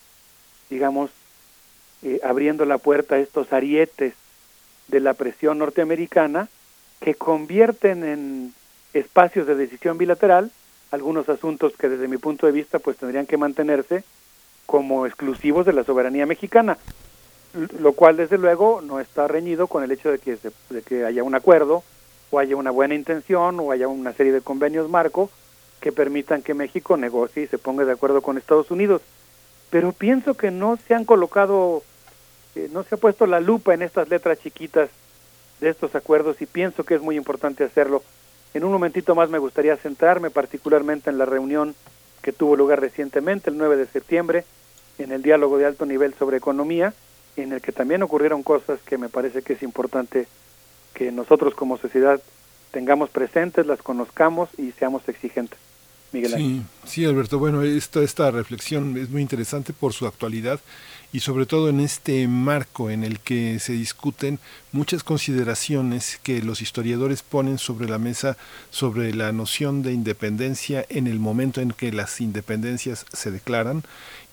digamos, 0.69 1.09
eh, 2.03 2.19
abriendo 2.23 2.65
la 2.65 2.77
puerta 2.77 3.15
a 3.15 3.17
estos 3.17 3.51
arietes 3.51 4.13
de 4.89 4.99
la 4.99 5.15
presión 5.15 5.57
norteamericana 5.57 6.49
que 6.99 7.15
convierten 7.15 8.03
en 8.03 8.53
espacios 8.93 9.47
de 9.47 9.55
decisión 9.55 9.97
bilateral 9.97 10.51
algunos 10.91 11.27
asuntos 11.27 11.73
que 11.75 11.89
desde 11.89 12.07
mi 12.07 12.17
punto 12.17 12.45
de 12.45 12.51
vista 12.51 12.77
pues 12.77 12.97
tendrían 12.97 13.25
que 13.25 13.37
mantenerse 13.37 14.03
como 14.67 15.07
exclusivos 15.07 15.65
de 15.65 15.73
la 15.73 15.83
soberanía 15.83 16.27
mexicana, 16.27 16.77
lo 17.79 17.93
cual 17.93 18.17
desde 18.17 18.37
luego 18.37 18.81
no 18.83 18.99
está 18.99 19.27
reñido 19.27 19.65
con 19.65 19.83
el 19.83 19.91
hecho 19.91 20.11
de 20.11 20.19
que, 20.19 20.37
de 20.69 20.81
que 20.83 21.05
haya 21.05 21.23
un 21.23 21.33
acuerdo 21.33 21.83
o 22.33 22.39
haya 22.39 22.55
una 22.55 22.71
buena 22.71 22.95
intención 22.95 23.59
o 23.59 23.71
haya 23.71 23.87
una 23.87 24.11
serie 24.11 24.31
de 24.31 24.41
convenios 24.41 24.89
marco 24.89 25.29
que 25.79 25.91
permitan 25.91 26.41
que 26.41 26.55
México 26.55 26.97
negocie 26.97 27.43
y 27.43 27.47
se 27.47 27.59
ponga 27.59 27.85
de 27.85 27.91
acuerdo 27.91 28.23
con 28.23 28.39
Estados 28.39 28.71
Unidos. 28.71 29.03
Pero 29.69 29.91
pienso 29.91 30.33
que 30.33 30.49
no 30.49 30.77
se 30.87 30.95
han 30.95 31.05
colocado, 31.05 31.83
eh, 32.55 32.69
no 32.71 32.83
se 32.83 32.95
ha 32.95 32.97
puesto 32.97 33.27
la 33.27 33.39
lupa 33.39 33.75
en 33.75 33.83
estas 33.83 34.09
letras 34.09 34.39
chiquitas 34.39 34.89
de 35.61 35.69
estos 35.69 35.93
acuerdos 35.93 36.41
y 36.41 36.47
pienso 36.47 36.83
que 36.83 36.95
es 36.95 37.01
muy 37.01 37.17
importante 37.17 37.63
hacerlo. 37.63 38.01
En 38.55 38.63
un 38.63 38.71
momentito 38.71 39.13
más 39.13 39.29
me 39.29 39.37
gustaría 39.37 39.77
centrarme 39.77 40.31
particularmente 40.31 41.11
en 41.11 41.19
la 41.19 41.25
reunión 41.25 41.75
que 42.23 42.33
tuvo 42.33 42.55
lugar 42.55 42.81
recientemente, 42.81 43.51
el 43.51 43.57
9 43.59 43.77
de 43.77 43.85
septiembre, 43.85 44.43
en 44.97 45.11
el 45.11 45.21
diálogo 45.21 45.59
de 45.59 45.67
alto 45.67 45.85
nivel 45.85 46.15
sobre 46.15 46.37
economía, 46.37 46.95
en 47.35 47.51
el 47.51 47.61
que 47.61 47.71
también 47.71 48.01
ocurrieron 48.01 48.41
cosas 48.41 48.79
que 48.81 48.97
me 48.97 49.09
parece 49.09 49.43
que 49.43 49.53
es 49.53 49.61
importante 49.61 50.25
que 50.93 51.11
nosotros 51.11 51.55
como 51.55 51.77
sociedad 51.77 52.21
tengamos 52.71 53.09
presentes, 53.09 53.65
las 53.65 53.81
conozcamos 53.81 54.49
y 54.57 54.71
seamos 54.71 55.07
exigentes. 55.07 55.59
Sí, 56.11 56.61
sí, 56.85 57.05
Alberto. 57.05 57.39
Bueno, 57.39 57.63
esta, 57.63 58.01
esta 58.01 58.29
reflexión 58.29 58.95
es 58.97 59.09
muy 59.09 59.23
interesante 59.23 59.73
por 59.73 59.93
su 59.93 60.05
actualidad 60.05 60.59
y 61.11 61.21
sobre 61.21 61.47
todo 61.47 61.69
en 61.69 61.79
este 61.79 62.27
marco 62.27 62.91
en 62.91 63.03
el 63.03 63.19
que 63.19 63.57
se 63.59 63.73
discuten 63.73 64.37
muchas 64.73 65.03
consideraciones 65.03 66.19
que 66.23 66.41
los 66.41 66.61
historiadores 66.61 67.21
ponen 67.21 67.59
sobre 67.59 67.87
la 67.87 67.99
mesa 67.99 68.35
sobre 68.71 69.13
la 69.13 69.31
noción 69.31 69.83
de 69.83 69.93
independencia 69.93 70.85
en 70.89 71.07
el 71.07 71.19
momento 71.19 71.61
en 71.61 71.71
que 71.71 71.93
las 71.93 72.19
independencias 72.19 73.05
se 73.13 73.31
declaran 73.31 73.83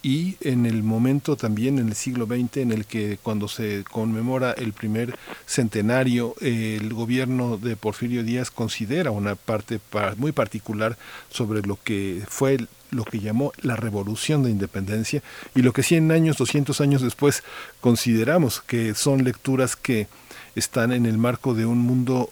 y 0.02 0.36
en 0.41 0.65
el 0.65 0.83
momento 0.83 1.36
también 1.36 1.78
en 1.78 1.89
el 1.89 1.94
siglo 1.94 2.25
XX 2.25 2.57
en 2.57 2.73
el 2.73 2.86
que 2.86 3.19
cuando 3.23 3.49
se 3.49 3.85
conmemora 3.91 4.52
el 4.52 4.73
primer 4.73 5.15
centenario 5.47 6.35
el 6.41 6.93
gobierno 6.94 7.59
de 7.59 7.77
Porfirio 7.77 8.25
Díaz 8.25 8.51
considera 8.51 9.10
una 9.10 9.35
parte 9.36 9.78
muy 10.17 10.33
particular 10.33 10.97
sobre 11.31 11.60
lo 11.60 11.78
que 11.85 12.25
fue 12.27 12.67
lo 12.91 13.05
que 13.05 13.20
llamó 13.20 13.52
la 13.60 13.77
revolución 13.77 14.43
de 14.43 14.51
independencia 14.51 15.23
y 15.55 15.62
lo 15.62 15.73
que 15.73 15.83
100 15.83 16.10
años, 16.10 16.39
200 16.39 16.81
años 16.81 17.02
después 17.02 17.44
consideramos 17.81 18.60
que 18.60 18.94
son 18.94 19.23
lecturas 19.23 19.77
que 19.77 20.09
están 20.54 20.92
en 20.92 21.06
el 21.06 21.18
marco 21.18 21.54
de 21.54 21.66
un 21.66 21.78
mundo 21.78 22.28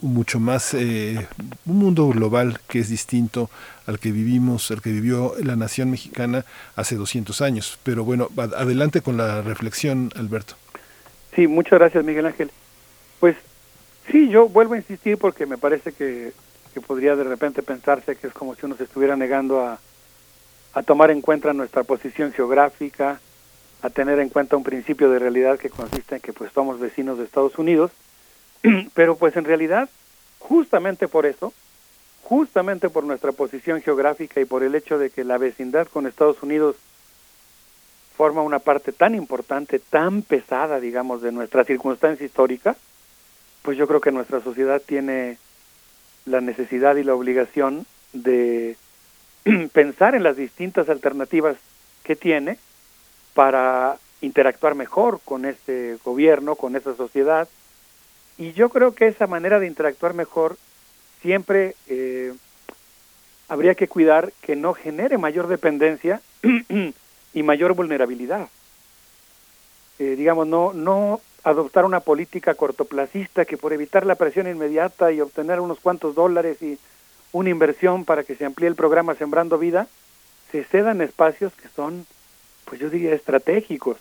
mucho 0.00 0.40
más, 0.40 0.74
eh, 0.74 1.26
un 1.64 1.78
mundo 1.78 2.08
global 2.08 2.60
que 2.68 2.78
es 2.78 2.88
distinto 2.88 3.50
al 3.86 3.98
que 3.98 4.12
vivimos, 4.12 4.70
al 4.70 4.82
que 4.82 4.90
vivió 4.90 5.34
la 5.42 5.56
nación 5.56 5.90
mexicana 5.90 6.44
hace 6.74 6.96
200 6.96 7.40
años. 7.40 7.78
Pero 7.82 8.04
bueno, 8.04 8.28
adelante 8.36 9.00
con 9.00 9.16
la 9.16 9.42
reflexión, 9.42 10.10
Alberto. 10.16 10.54
Sí, 11.34 11.46
muchas 11.46 11.78
gracias, 11.78 12.04
Miguel 12.04 12.26
Ángel. 12.26 12.50
Pues 13.20 13.36
sí, 14.10 14.28
yo 14.28 14.48
vuelvo 14.48 14.74
a 14.74 14.78
insistir 14.78 15.18
porque 15.18 15.46
me 15.46 15.58
parece 15.58 15.92
que, 15.92 16.32
que 16.74 16.80
podría 16.80 17.16
de 17.16 17.24
repente 17.24 17.62
pensarse 17.62 18.16
que 18.16 18.26
es 18.26 18.32
como 18.32 18.54
si 18.54 18.66
uno 18.66 18.76
se 18.76 18.84
estuviera 18.84 19.16
negando 19.16 19.60
a, 19.60 19.78
a 20.74 20.82
tomar 20.82 21.10
en 21.10 21.22
cuenta 21.22 21.52
nuestra 21.54 21.84
posición 21.84 22.32
geográfica, 22.32 23.20
a 23.82 23.90
tener 23.90 24.18
en 24.18 24.28
cuenta 24.28 24.56
un 24.56 24.64
principio 24.64 25.10
de 25.10 25.18
realidad 25.18 25.58
que 25.58 25.70
consiste 25.70 26.16
en 26.16 26.20
que 26.20 26.32
pues 26.32 26.52
somos 26.52 26.80
vecinos 26.80 27.18
de 27.18 27.24
Estados 27.24 27.58
Unidos, 27.58 27.90
pero 28.94 29.16
pues 29.16 29.36
en 29.36 29.44
realidad 29.44 29.88
justamente 30.38 31.08
por 31.08 31.26
eso, 31.26 31.52
justamente 32.22 32.88
por 32.88 33.04
nuestra 33.04 33.32
posición 33.32 33.82
geográfica 33.82 34.40
y 34.40 34.44
por 34.44 34.62
el 34.62 34.74
hecho 34.74 34.98
de 34.98 35.10
que 35.10 35.24
la 35.24 35.38
vecindad 35.38 35.86
con 35.88 36.06
Estados 36.06 36.42
Unidos 36.42 36.76
forma 38.16 38.42
una 38.42 38.58
parte 38.58 38.92
tan 38.92 39.14
importante, 39.14 39.78
tan 39.78 40.22
pesada, 40.22 40.80
digamos, 40.80 41.20
de 41.20 41.32
nuestra 41.32 41.64
circunstancia 41.64 42.24
histórica, 42.24 42.76
pues 43.62 43.76
yo 43.76 43.86
creo 43.86 44.00
que 44.00 44.12
nuestra 44.12 44.40
sociedad 44.40 44.80
tiene 44.84 45.38
la 46.24 46.40
necesidad 46.40 46.96
y 46.96 47.04
la 47.04 47.14
obligación 47.14 47.86
de 48.12 48.76
pensar 49.72 50.14
en 50.14 50.22
las 50.22 50.36
distintas 50.36 50.88
alternativas 50.88 51.56
que 52.02 52.16
tiene 52.16 52.58
para 53.36 53.98
interactuar 54.22 54.74
mejor 54.74 55.20
con 55.22 55.44
este 55.44 55.98
gobierno, 56.02 56.56
con 56.56 56.74
esa 56.74 56.96
sociedad. 56.96 57.46
Y 58.38 58.54
yo 58.54 58.70
creo 58.70 58.94
que 58.94 59.08
esa 59.08 59.26
manera 59.26 59.60
de 59.60 59.66
interactuar 59.66 60.14
mejor 60.14 60.56
siempre 61.20 61.76
eh, 61.86 62.32
habría 63.46 63.74
que 63.74 63.88
cuidar 63.88 64.32
que 64.40 64.56
no 64.56 64.72
genere 64.72 65.18
mayor 65.18 65.48
dependencia 65.48 66.22
y 67.34 67.42
mayor 67.42 67.74
vulnerabilidad. 67.74 68.48
Eh, 69.98 70.14
digamos, 70.16 70.46
no, 70.46 70.72
no 70.72 71.20
adoptar 71.44 71.84
una 71.84 72.00
política 72.00 72.54
cortoplacista 72.54 73.44
que 73.44 73.58
por 73.58 73.74
evitar 73.74 74.06
la 74.06 74.14
presión 74.14 74.48
inmediata 74.48 75.12
y 75.12 75.20
obtener 75.20 75.60
unos 75.60 75.78
cuantos 75.80 76.14
dólares 76.14 76.62
y 76.62 76.78
una 77.32 77.50
inversión 77.50 78.06
para 78.06 78.24
que 78.24 78.34
se 78.34 78.46
amplíe 78.46 78.68
el 78.68 78.76
programa 78.76 79.14
Sembrando 79.14 79.58
Vida, 79.58 79.88
se 80.50 80.64
cedan 80.64 81.02
espacios 81.02 81.52
que 81.52 81.68
son, 81.68 82.06
pues 82.66 82.80
yo 82.80 82.90
diría, 82.90 83.14
estratégicos, 83.14 83.96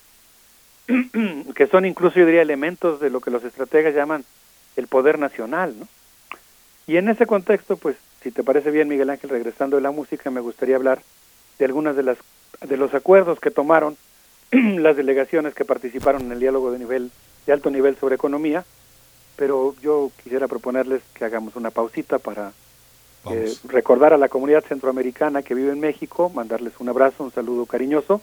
que 1.55 1.67
son 1.67 1.85
incluso, 1.85 2.19
yo 2.19 2.25
diría, 2.25 2.41
elementos 2.41 2.99
de 2.99 3.09
lo 3.09 3.21
que 3.21 3.31
los 3.31 3.43
estrategas 3.43 3.95
llaman 3.95 4.25
el 4.75 4.87
poder 4.87 5.17
nacional, 5.17 5.75
¿no? 5.79 5.87
Y 6.87 6.97
en 6.97 7.09
ese 7.09 7.25
contexto, 7.25 7.77
pues, 7.77 7.95
si 8.21 8.31
te 8.31 8.43
parece 8.43 8.69
bien, 8.69 8.87
Miguel 8.87 9.09
Ángel, 9.09 9.29
regresando 9.29 9.77
de 9.77 9.81
la 9.81 9.91
música, 9.91 10.29
me 10.29 10.41
gustaría 10.41 10.75
hablar 10.75 11.01
de 11.57 11.65
algunas 11.65 11.95
de 11.95 12.03
las 12.03 12.17
de 12.61 12.77
los 12.77 12.93
acuerdos 12.93 13.39
que 13.39 13.51
tomaron 13.51 13.97
las 14.51 14.95
delegaciones 14.95 15.53
que 15.53 15.65
participaron 15.65 16.23
en 16.23 16.31
el 16.31 16.39
diálogo 16.39 16.71
de 16.71 16.79
nivel 16.79 17.11
de 17.45 17.53
alto 17.53 17.69
nivel 17.69 17.95
sobre 17.97 18.15
economía, 18.15 18.65
pero 19.35 19.75
yo 19.81 20.11
quisiera 20.23 20.47
proponerles 20.47 21.01
que 21.13 21.25
hagamos 21.25 21.55
una 21.55 21.69
pausita 21.69 22.17
para 22.17 22.53
eh, 23.29 23.53
recordar 23.67 24.13
a 24.13 24.17
la 24.17 24.29
comunidad 24.29 24.63
centroamericana 24.63 25.43
que 25.43 25.53
vive 25.53 25.71
en 25.71 25.79
México, 25.79 26.29
mandarles 26.29 26.73
un 26.79 26.89
abrazo, 26.89 27.23
un 27.23 27.31
saludo 27.31 27.65
cariñoso 27.65 28.21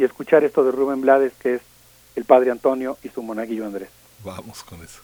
y 0.00 0.04
escuchar 0.04 0.44
esto 0.44 0.64
de 0.64 0.72
Rubén 0.72 1.02
Blades, 1.02 1.34
que 1.34 1.56
es 1.56 1.60
el 2.16 2.24
Padre 2.24 2.50
Antonio 2.50 2.96
y 3.02 3.10
su 3.10 3.22
monaguillo 3.22 3.66
Andrés. 3.66 3.90
Vamos 4.24 4.64
con 4.64 4.80
eso. 4.82 5.00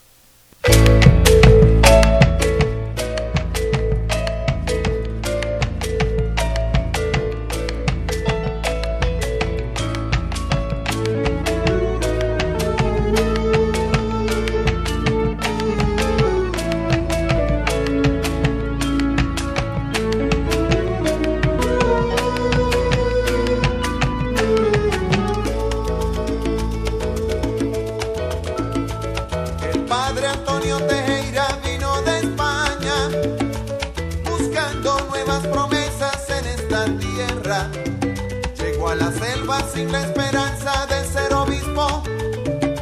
Sin 39.73 39.91
la 39.93 40.02
esperanza 40.02 40.86
de 40.86 41.05
ser 41.05 41.33
obispo. 41.35 42.02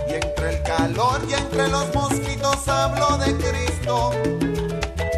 Y 0.09 0.15
entre 0.15 0.57
el 0.57 0.63
calor 0.63 1.21
y 1.29 1.35
entre 1.35 1.69
los 1.69 1.95
mosquitos 1.95 2.69
hablo 2.69 3.19
de 3.19 3.37
Cristo. 3.37 4.13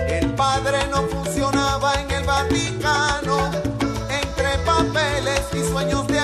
El 0.09 0.35
Padre 0.35 0.79
no 0.91 1.03
funcionaba 1.09 1.95
en 2.01 2.11
el 2.11 2.25
Vaticano, 2.25 3.51
entre 4.11 4.59
papeles 4.65 5.43
y 5.53 5.63
sueños 5.71 6.07
de 6.07 6.16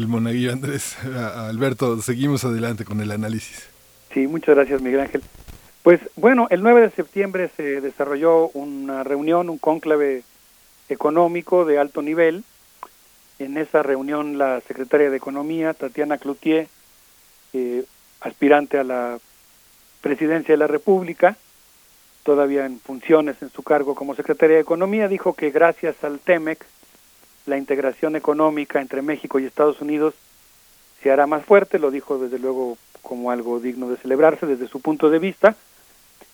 El 0.00 0.08
monaguillo 0.08 0.50
Andrés. 0.50 0.96
Alberto, 1.04 2.00
seguimos 2.00 2.42
adelante 2.46 2.86
con 2.86 3.02
el 3.02 3.10
análisis. 3.10 3.68
Sí, 4.14 4.26
muchas 4.26 4.56
gracias, 4.56 4.80
Miguel 4.80 5.00
Ángel. 5.00 5.22
Pues 5.82 6.00
bueno, 6.16 6.46
el 6.48 6.62
9 6.62 6.80
de 6.80 6.90
septiembre 6.90 7.50
se 7.54 7.82
desarrolló 7.82 8.48
una 8.54 9.04
reunión, 9.04 9.50
un 9.50 9.58
cónclave 9.58 10.22
económico 10.88 11.66
de 11.66 11.78
alto 11.78 12.00
nivel. 12.00 12.44
En 13.38 13.58
esa 13.58 13.82
reunión 13.82 14.38
la 14.38 14.62
secretaria 14.62 15.10
de 15.10 15.18
Economía, 15.18 15.74
Tatiana 15.74 16.16
Cloutier, 16.16 16.68
eh, 17.52 17.84
aspirante 18.22 18.78
a 18.78 18.84
la 18.84 19.18
presidencia 20.00 20.54
de 20.54 20.58
la 20.58 20.66
República, 20.66 21.36
todavía 22.22 22.64
en 22.64 22.80
funciones 22.80 23.36
en 23.42 23.50
su 23.50 23.62
cargo 23.62 23.94
como 23.94 24.14
secretaria 24.14 24.56
de 24.56 24.62
Economía, 24.62 25.08
dijo 25.08 25.34
que 25.34 25.50
gracias 25.50 26.02
al 26.04 26.20
TEMEC, 26.20 26.64
la 27.50 27.58
integración 27.58 28.16
económica 28.16 28.80
entre 28.80 29.02
México 29.02 29.38
y 29.38 29.44
Estados 29.44 29.80
Unidos 29.82 30.14
se 31.02 31.10
hará 31.10 31.26
más 31.26 31.44
fuerte, 31.44 31.78
lo 31.78 31.90
dijo 31.90 32.18
desde 32.18 32.38
luego 32.38 32.78
como 33.02 33.30
algo 33.30 33.60
digno 33.60 33.88
de 33.90 33.96
celebrarse 33.96 34.46
desde 34.46 34.68
su 34.68 34.80
punto 34.80 35.10
de 35.10 35.18
vista, 35.18 35.56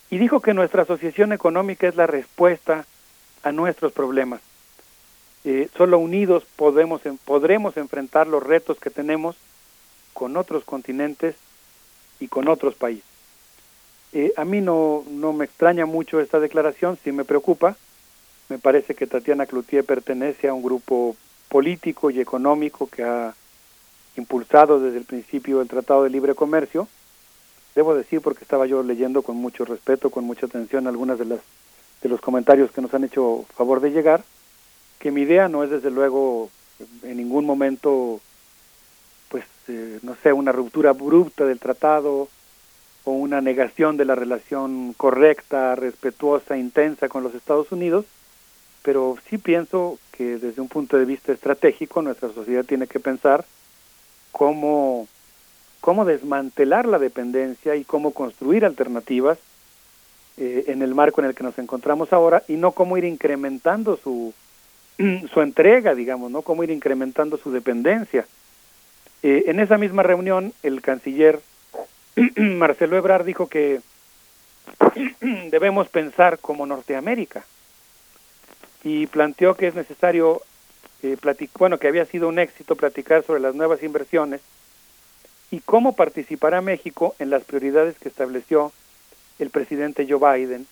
y 0.09 0.19
dijo 0.19 0.39
que 0.41 0.53
nuestra 0.53 0.83
asociación 0.83 1.33
económica 1.33 1.87
es 1.87 1.95
la 1.95 2.07
respuesta 2.07 2.85
a 3.43 3.51
nuestros 3.51 3.91
problemas. 3.91 4.41
Eh, 5.43 5.69
solo 5.75 5.97
unidos 5.97 6.45
podemos, 6.55 7.01
podremos 7.25 7.77
enfrentar 7.77 8.27
los 8.27 8.43
retos 8.43 8.79
que 8.79 8.89
tenemos 8.89 9.35
con 10.13 10.37
otros 10.37 10.63
continentes 10.63 11.35
y 12.19 12.27
con 12.27 12.47
otros 12.47 12.75
países. 12.75 13.05
Eh, 14.13 14.33
a 14.37 14.45
mí 14.45 14.61
no, 14.61 15.03
no 15.09 15.33
me 15.33 15.45
extraña 15.45 15.85
mucho 15.85 16.19
esta 16.19 16.39
declaración, 16.39 16.97
sí 17.03 17.11
me 17.11 17.25
preocupa, 17.25 17.75
me 18.49 18.57
parece 18.57 18.95
que 18.95 19.07
Tatiana 19.07 19.45
Cloutier 19.45 19.83
pertenece 19.83 20.47
a 20.47 20.53
un 20.53 20.63
grupo 20.63 21.15
político 21.49 22.09
y 22.09 22.19
económico 22.19 22.87
que 22.87 23.03
ha 23.03 23.33
impulsado 24.15 24.79
desde 24.79 24.97
el 24.97 25.05
principio 25.05 25.61
el 25.61 25.67
Tratado 25.67 26.03
de 26.03 26.09
Libre 26.09 26.35
Comercio. 26.35 26.87
Debo 27.75 27.93
decir, 27.93 28.21
porque 28.21 28.43
estaba 28.43 28.65
yo 28.65 28.81
leyendo 28.83 29.21
con 29.21 29.37
mucho 29.37 29.65
respeto, 29.65 30.09
con 30.09 30.23
mucha 30.23 30.47
atención 30.47 30.87
algunas 30.87 31.19
de 31.19 31.25
las 31.25 31.39
de 32.01 32.09
los 32.09 32.21
comentarios 32.21 32.71
que 32.71 32.81
nos 32.81 32.93
han 32.93 33.03
hecho 33.03 33.45
favor 33.55 33.81
de 33.81 33.91
llegar, 33.91 34.23
que 34.99 35.11
mi 35.11 35.21
idea 35.21 35.47
no 35.47 35.63
es 35.63 35.69
desde 35.69 35.91
luego 35.91 36.49
en 37.03 37.17
ningún 37.17 37.45
momento, 37.45 38.21
pues, 39.29 39.45
eh, 39.67 39.99
no 40.03 40.15
sé, 40.21 40.31
una 40.31 40.51
ruptura 40.51 40.91
abrupta 40.91 41.45
del 41.45 41.59
tratado 41.59 42.27
o 43.03 43.11
una 43.11 43.41
negación 43.41 43.97
de 43.97 44.05
la 44.05 44.15
relación 44.15 44.93
correcta, 44.93 45.75
respetuosa, 45.75 46.57
intensa 46.57 47.09
con 47.09 47.23
los 47.23 47.33
Estados 47.33 47.71
Unidos, 47.71 48.05
pero 48.87 49.17
sí 49.29 49.37
pienso 49.37 49.99
que 50.13 50.37
desde 50.37 50.61
un 50.61 50.69
punto 50.69 50.95
de 50.95 51.03
vista 51.03 51.33
estratégico 51.33 52.01
nuestra 52.01 52.29
sociedad 52.29 52.63
tiene 52.63 52.87
que 52.87 53.01
pensar 53.01 53.43
cómo, 54.31 55.09
cómo 55.81 56.05
desmantelar 56.05 56.85
la 56.85 56.97
dependencia 56.97 57.75
y 57.75 57.83
cómo 57.83 58.11
construir 58.11 58.63
alternativas 58.63 59.39
eh, 60.37 60.63
en 60.67 60.81
el 60.83 60.95
marco 60.95 61.19
en 61.19 61.27
el 61.27 61.35
que 61.35 61.43
nos 61.43 61.59
encontramos 61.59 62.13
ahora 62.13 62.43
y 62.47 62.53
no 62.53 62.71
cómo 62.71 62.97
ir 62.97 63.03
incrementando 63.03 63.97
su, 63.97 64.33
su 65.33 65.41
entrega, 65.41 65.93
digamos, 65.93 66.31
no 66.31 66.41
cómo 66.41 66.63
ir 66.63 66.71
incrementando 66.71 67.35
su 67.35 67.51
dependencia. 67.51 68.25
Eh, 69.21 69.43
en 69.47 69.59
esa 69.59 69.77
misma 69.77 70.03
reunión, 70.03 70.53
el 70.63 70.81
canciller 70.81 71.41
Marcelo 72.37 72.95
Ebrard 72.95 73.25
dijo 73.25 73.47
que 73.47 73.81
debemos 75.51 75.89
pensar 75.89 76.39
como 76.39 76.65
Norteamérica 76.65 77.43
y 78.83 79.07
planteó 79.07 79.55
que 79.55 79.67
es 79.67 79.75
necesario 79.75 80.41
eh, 81.03 81.17
bueno, 81.57 81.77
que 81.77 81.87
había 81.87 82.05
sido 82.05 82.27
un 82.27 82.39
éxito 82.39 82.75
platicar 82.75 83.23
sobre 83.23 83.41
las 83.41 83.55
nuevas 83.55 83.83
inversiones 83.83 84.41
y 85.51 85.59
cómo 85.61 85.93
participará 85.95 86.61
México 86.61 87.15
en 87.19 87.29
las 87.29 87.43
prioridades 87.43 87.97
que 87.97 88.09
estableció 88.09 88.71
el 89.39 89.49
presidente 89.49 90.07
Joe 90.09 90.37
Biden 90.37 90.65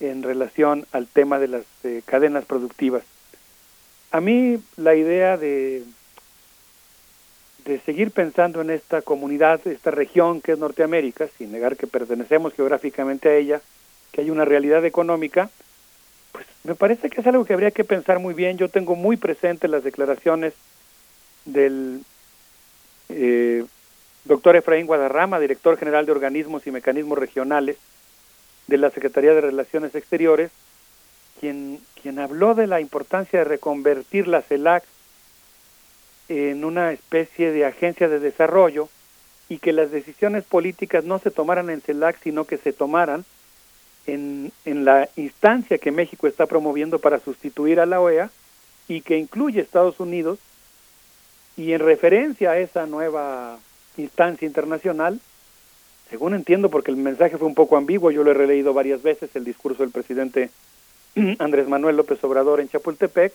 en 0.00 0.22
relación 0.22 0.86
al 0.92 1.06
tema 1.06 1.38
de 1.38 1.48
las 1.48 1.64
eh, 1.84 2.02
cadenas 2.04 2.44
productivas. 2.44 3.02
A 4.10 4.20
mí 4.20 4.58
la 4.76 4.94
idea 4.94 5.36
de, 5.36 5.82
de 7.64 7.80
seguir 7.80 8.10
pensando 8.10 8.60
en 8.60 8.70
esta 8.70 9.02
comunidad, 9.02 9.66
esta 9.66 9.90
región 9.90 10.40
que 10.40 10.52
es 10.52 10.58
Norteamérica, 10.58 11.28
sin 11.36 11.52
negar 11.52 11.76
que 11.76 11.86
pertenecemos 11.86 12.54
geográficamente 12.54 13.28
a 13.28 13.34
ella, 13.34 13.60
que 14.12 14.22
hay 14.22 14.30
una 14.30 14.46
realidad 14.46 14.84
económica, 14.84 15.50
pues 16.32 16.46
me 16.64 16.74
parece 16.74 17.10
que 17.10 17.20
es 17.20 17.26
algo 17.26 17.44
que 17.44 17.52
habría 17.52 17.70
que 17.70 17.84
pensar 17.84 18.18
muy 18.18 18.34
bien. 18.34 18.58
Yo 18.58 18.68
tengo 18.68 18.94
muy 18.94 19.16
presente 19.16 19.68
las 19.68 19.84
declaraciones 19.84 20.54
del 21.44 22.02
eh, 23.08 23.64
doctor 24.24 24.56
Efraín 24.56 24.86
Guadarrama, 24.86 25.40
director 25.40 25.76
general 25.76 26.06
de 26.06 26.12
organismos 26.12 26.66
y 26.66 26.70
mecanismos 26.70 27.18
regionales 27.18 27.76
de 28.66 28.78
la 28.78 28.90
Secretaría 28.90 29.32
de 29.32 29.40
Relaciones 29.40 29.94
Exteriores, 29.94 30.50
quien, 31.40 31.80
quien 32.00 32.18
habló 32.18 32.54
de 32.54 32.66
la 32.66 32.80
importancia 32.80 33.40
de 33.40 33.44
reconvertir 33.44 34.28
la 34.28 34.42
CELAC 34.42 34.84
en 36.28 36.64
una 36.64 36.92
especie 36.92 37.52
de 37.52 37.64
agencia 37.64 38.08
de 38.08 38.20
desarrollo 38.20 38.90
y 39.48 39.58
que 39.58 39.72
las 39.72 39.90
decisiones 39.90 40.44
políticas 40.44 41.04
no 41.04 41.18
se 41.18 41.30
tomaran 41.30 41.70
en 41.70 41.80
CELAC, 41.80 42.20
sino 42.22 42.44
que 42.44 42.58
se 42.58 42.74
tomaran 42.74 43.24
en, 44.06 44.52
en 44.64 44.84
la 44.84 45.08
instancia 45.16 45.78
que 45.78 45.92
México 45.92 46.26
está 46.26 46.46
promoviendo 46.46 46.98
para 46.98 47.20
sustituir 47.20 47.80
a 47.80 47.86
la 47.86 48.00
OEA 48.00 48.30
y 48.88 49.02
que 49.02 49.18
incluye 49.18 49.60
Estados 49.60 50.00
Unidos 50.00 50.38
y 51.56 51.72
en 51.72 51.80
referencia 51.80 52.52
a 52.52 52.58
esa 52.58 52.86
nueva 52.86 53.58
instancia 53.96 54.46
internacional, 54.46 55.20
según 56.08 56.34
entiendo, 56.34 56.70
porque 56.70 56.90
el 56.90 56.96
mensaje 56.96 57.36
fue 57.36 57.48
un 57.48 57.54
poco 57.54 57.76
ambiguo, 57.76 58.10
yo 58.10 58.24
lo 58.24 58.30
he 58.30 58.34
releído 58.34 58.72
varias 58.72 59.02
veces, 59.02 59.34
el 59.34 59.44
discurso 59.44 59.82
del 59.82 59.92
presidente 59.92 60.50
Andrés 61.38 61.68
Manuel 61.68 61.96
López 61.96 62.22
Obrador 62.24 62.60
en 62.60 62.68
Chapultepec, 62.68 63.32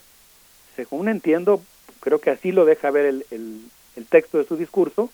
según 0.76 1.10
entiendo, 1.10 1.62
creo 2.00 2.20
que 2.20 2.32
así 2.32 2.52
lo 2.52 2.66
deja 2.66 2.90
ver 2.92 3.06
el, 3.06 3.26
el, 3.30 3.62
el 3.96 4.06
texto 4.06 4.38
de 4.38 4.46
su 4.46 4.58
discurso, 4.58 5.10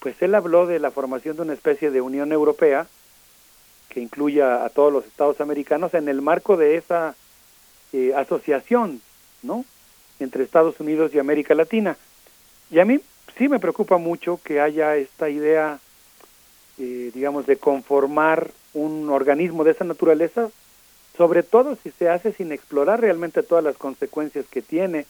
pues 0.00 0.20
él 0.22 0.34
habló 0.34 0.66
de 0.66 0.78
la 0.78 0.90
formación 0.90 1.36
de 1.36 1.42
una 1.42 1.54
especie 1.54 1.90
de 1.90 2.00
Unión 2.00 2.30
Europea 2.30 2.86
que 3.88 4.00
incluya 4.00 4.64
a 4.64 4.68
todos 4.68 4.92
los 4.92 5.06
estados 5.06 5.40
americanos 5.40 5.94
en 5.94 6.08
el 6.08 6.22
marco 6.22 6.56
de 6.56 6.76
esa 6.76 7.14
eh, 7.92 8.12
asociación, 8.14 9.00
¿no? 9.42 9.64
Entre 10.20 10.44
Estados 10.44 10.78
Unidos 10.80 11.12
y 11.14 11.18
América 11.18 11.54
Latina. 11.54 11.96
Y 12.70 12.80
a 12.80 12.84
mí 12.84 13.00
sí 13.36 13.48
me 13.48 13.58
preocupa 13.58 13.96
mucho 13.96 14.40
que 14.42 14.60
haya 14.60 14.96
esta 14.96 15.30
idea, 15.30 15.78
eh, 16.78 17.10
digamos, 17.14 17.46
de 17.46 17.56
conformar 17.56 18.50
un 18.74 19.08
organismo 19.10 19.64
de 19.64 19.70
esa 19.70 19.84
naturaleza, 19.84 20.50
sobre 21.16 21.42
todo 21.42 21.76
si 21.82 21.90
se 21.90 22.08
hace 22.08 22.32
sin 22.32 22.52
explorar 22.52 23.00
realmente 23.00 23.42
todas 23.42 23.64
las 23.64 23.76
consecuencias 23.76 24.46
que 24.50 24.62
tiene, 24.62 25.06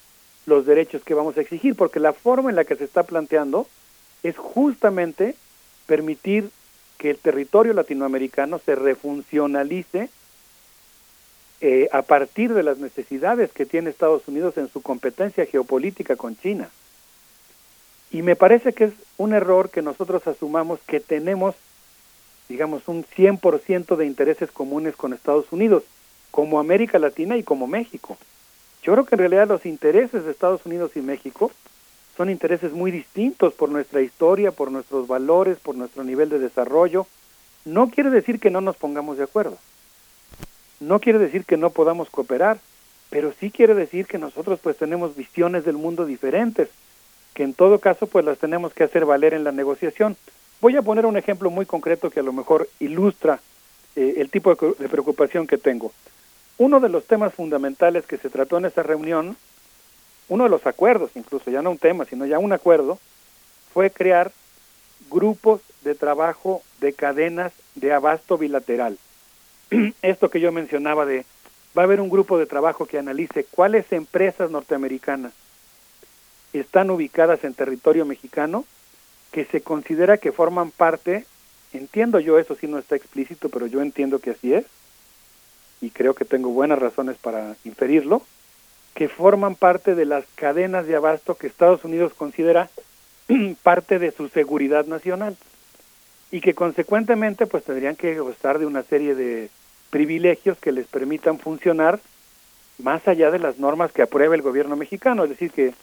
los 0.46 0.64
derechos 0.64 1.02
que 1.04 1.14
vamos 1.14 1.36
a 1.36 1.40
exigir, 1.40 1.74
porque 1.74 2.00
la 2.00 2.12
forma 2.12 2.50
en 2.50 2.56
la 2.56 2.64
que 2.64 2.76
se 2.76 2.84
está 2.84 3.02
planteando 3.02 3.66
es 4.22 4.36
justamente 4.36 5.34
permitir 5.86 6.50
que 6.98 7.10
el 7.10 7.18
territorio 7.18 7.72
latinoamericano 7.72 8.58
se 8.58 8.74
refuncionalice 8.74 10.10
eh, 11.60 11.88
a 11.92 12.02
partir 12.02 12.52
de 12.52 12.62
las 12.62 12.78
necesidades 12.78 13.50
que 13.52 13.66
tiene 13.66 13.90
Estados 13.90 14.28
Unidos 14.28 14.58
en 14.58 14.68
su 14.68 14.82
competencia 14.82 15.46
geopolítica 15.46 16.16
con 16.16 16.36
China. 16.36 16.68
Y 18.10 18.22
me 18.22 18.36
parece 18.36 18.72
que 18.72 18.84
es 18.84 18.92
un 19.16 19.32
error 19.32 19.70
que 19.70 19.82
nosotros 19.82 20.26
asumamos 20.26 20.80
que 20.86 21.00
tenemos, 21.00 21.54
digamos, 22.48 22.88
un 22.88 23.04
100% 23.04 23.96
de 23.96 24.06
intereses 24.06 24.50
comunes 24.50 24.96
con 24.96 25.12
Estados 25.12 25.46
Unidos, 25.50 25.84
como 26.30 26.58
América 26.58 26.98
Latina 26.98 27.36
y 27.36 27.42
como 27.42 27.66
México. 27.66 28.16
Yo 28.82 28.92
creo 28.92 29.04
que 29.04 29.14
en 29.14 29.20
realidad 29.20 29.48
los 29.48 29.66
intereses 29.66 30.24
de 30.24 30.30
Estados 30.30 30.64
Unidos 30.64 30.92
y 30.94 31.00
México 31.00 31.50
son 32.18 32.30
intereses 32.30 32.72
muy 32.72 32.90
distintos 32.90 33.54
por 33.54 33.68
nuestra 33.68 34.02
historia, 34.02 34.50
por 34.50 34.72
nuestros 34.72 35.06
valores, 35.06 35.56
por 35.58 35.76
nuestro 35.76 36.02
nivel 36.02 36.28
de 36.28 36.40
desarrollo. 36.40 37.06
No 37.64 37.90
quiere 37.90 38.10
decir 38.10 38.40
que 38.40 38.50
no 38.50 38.60
nos 38.60 38.76
pongamos 38.76 39.18
de 39.18 39.22
acuerdo. 39.22 39.56
No 40.80 40.98
quiere 40.98 41.20
decir 41.20 41.44
que 41.44 41.56
no 41.56 41.70
podamos 41.70 42.10
cooperar, 42.10 42.58
pero 43.08 43.32
sí 43.38 43.52
quiere 43.52 43.74
decir 43.74 44.06
que 44.06 44.18
nosotros 44.18 44.58
pues 44.60 44.76
tenemos 44.76 45.14
visiones 45.14 45.64
del 45.64 45.76
mundo 45.76 46.06
diferentes, 46.06 46.68
que 47.34 47.44
en 47.44 47.54
todo 47.54 47.78
caso 47.78 48.08
pues 48.08 48.24
las 48.24 48.38
tenemos 48.38 48.74
que 48.74 48.82
hacer 48.82 49.04
valer 49.04 49.32
en 49.32 49.44
la 49.44 49.52
negociación. 49.52 50.16
Voy 50.60 50.76
a 50.76 50.82
poner 50.82 51.06
un 51.06 51.16
ejemplo 51.16 51.50
muy 51.50 51.66
concreto 51.66 52.10
que 52.10 52.18
a 52.18 52.24
lo 52.24 52.32
mejor 52.32 52.68
ilustra 52.80 53.38
eh, 53.94 54.14
el 54.16 54.28
tipo 54.28 54.52
de, 54.52 54.88
preocupación 54.88 55.46
que 55.46 55.56
tengo. 55.56 55.92
Uno 56.58 56.80
de 56.80 56.88
los 56.88 57.04
temas 57.04 57.32
fundamentales 57.32 58.06
que 58.06 58.18
se 58.18 58.28
trató 58.28 58.58
en 58.58 58.64
esa 58.64 58.82
reunión 58.82 59.36
uno 60.28 60.44
de 60.44 60.50
los 60.50 60.66
acuerdos, 60.66 61.10
incluso 61.14 61.50
ya 61.50 61.62
no 61.62 61.70
un 61.70 61.78
tema, 61.78 62.04
sino 62.04 62.26
ya 62.26 62.38
un 62.38 62.52
acuerdo, 62.52 62.98
fue 63.72 63.90
crear 63.90 64.32
grupos 65.10 65.60
de 65.82 65.94
trabajo 65.94 66.62
de 66.80 66.92
cadenas 66.92 67.52
de 67.74 67.92
abasto 67.92 68.36
bilateral. 68.36 68.98
Esto 70.02 70.30
que 70.30 70.40
yo 70.40 70.52
mencionaba 70.52 71.06
de, 71.06 71.24
va 71.76 71.82
a 71.82 71.84
haber 71.84 72.00
un 72.00 72.10
grupo 72.10 72.38
de 72.38 72.46
trabajo 72.46 72.86
que 72.86 72.98
analice 72.98 73.44
cuáles 73.44 73.90
empresas 73.92 74.50
norteamericanas 74.50 75.32
están 76.52 76.90
ubicadas 76.90 77.44
en 77.44 77.54
territorio 77.54 78.04
mexicano, 78.04 78.64
que 79.32 79.44
se 79.44 79.60
considera 79.60 80.16
que 80.16 80.32
forman 80.32 80.70
parte, 80.70 81.26
entiendo 81.72 82.20
yo 82.20 82.38
eso 82.38 82.54
si 82.54 82.66
no 82.66 82.78
está 82.78 82.96
explícito, 82.96 83.48
pero 83.50 83.66
yo 83.66 83.82
entiendo 83.82 84.18
que 84.18 84.30
así 84.30 84.54
es, 84.54 84.64
y 85.80 85.90
creo 85.90 86.14
que 86.14 86.24
tengo 86.24 86.50
buenas 86.50 86.78
razones 86.78 87.16
para 87.18 87.56
inferirlo, 87.64 88.22
que 88.94 89.08
forman 89.08 89.54
parte 89.54 89.94
de 89.94 90.04
las 90.04 90.24
cadenas 90.34 90.86
de 90.86 90.96
abasto 90.96 91.36
que 91.36 91.46
Estados 91.46 91.84
Unidos 91.84 92.12
considera 92.14 92.68
parte 93.62 93.98
de 93.98 94.10
su 94.10 94.28
seguridad 94.28 94.86
nacional 94.86 95.36
y 96.30 96.40
que 96.40 96.54
consecuentemente 96.54 97.46
pues 97.46 97.64
tendrían 97.64 97.96
que 97.96 98.18
gozar 98.18 98.58
de 98.58 98.66
una 98.66 98.82
serie 98.82 99.14
de 99.14 99.50
privilegios 99.90 100.58
que 100.58 100.72
les 100.72 100.86
permitan 100.86 101.38
funcionar 101.38 102.00
más 102.78 103.06
allá 103.08 103.30
de 103.30 103.38
las 103.38 103.58
normas 103.58 103.92
que 103.92 104.02
apruebe 104.02 104.36
el 104.36 104.42
gobierno 104.42 104.76
mexicano, 104.76 105.24
es 105.24 105.30
decir, 105.30 105.50
que, 105.50 105.74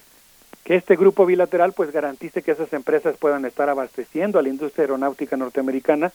que 0.64 0.76
este 0.76 0.96
grupo 0.96 1.26
bilateral 1.26 1.74
pues 1.74 1.92
garantice 1.92 2.42
que 2.42 2.52
esas 2.52 2.72
empresas 2.74 3.18
puedan 3.18 3.46
estar 3.46 3.70
abasteciendo 3.70 4.40
a 4.40 4.42
la 4.42 4.50
industria 4.50 4.84
aeronáutica 4.84 5.36
norteamericana 5.36 6.12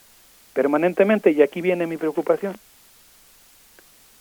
permanentemente 0.54 1.30
y 1.30 1.42
aquí 1.42 1.60
viene 1.60 1.86
mi 1.86 1.96
preocupación. 1.96 2.56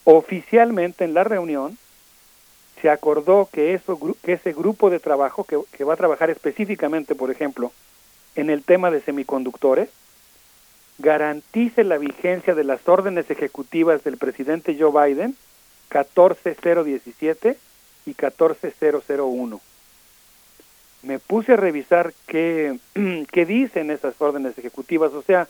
Oficialmente 0.03 1.06
en 1.06 1.14
la 1.14 1.23
reunión 1.23 1.77
se 2.82 2.90
acordó 2.90 3.49
que, 3.51 3.74
eso, 3.74 3.99
que 4.24 4.33
ese 4.33 4.53
grupo 4.53 4.90
de 4.90 4.99
trabajo, 4.99 5.43
que, 5.43 5.83
va 5.83 5.93
a 5.93 5.98
trabajar 5.98 6.30
específicamente, 6.30 7.16
por 7.16 7.32
ejemplo, 7.32 7.72
en 8.35 8.49
el 8.49 8.64
tema 8.64 8.91
de 8.91 9.01
semiconductores, 9.01 9.90
garantice 10.98 11.83
la 11.83 11.98
vigencia 11.98 12.56
de 12.56 12.64
las 12.64 12.88
órdenes 12.88 13.30
ejecutivas 13.30 14.03
del 14.03 14.17
presidente 14.17 14.77
Joe 14.80 14.91
Biden 15.08 15.35
14017 15.90 17.58
y 18.06 18.14
14001. 18.14 19.61
Me 21.01 21.19
puse 21.19 21.53
a 21.53 21.58
revisar 21.58 22.14
qué, 22.27 22.77
qué 23.32 23.45
dicen 23.45 23.91
esas 23.91 24.22
órdenes 24.22 24.58
ejecutivas, 24.58 25.14
o 25.14 25.22
sea, 25.22 25.48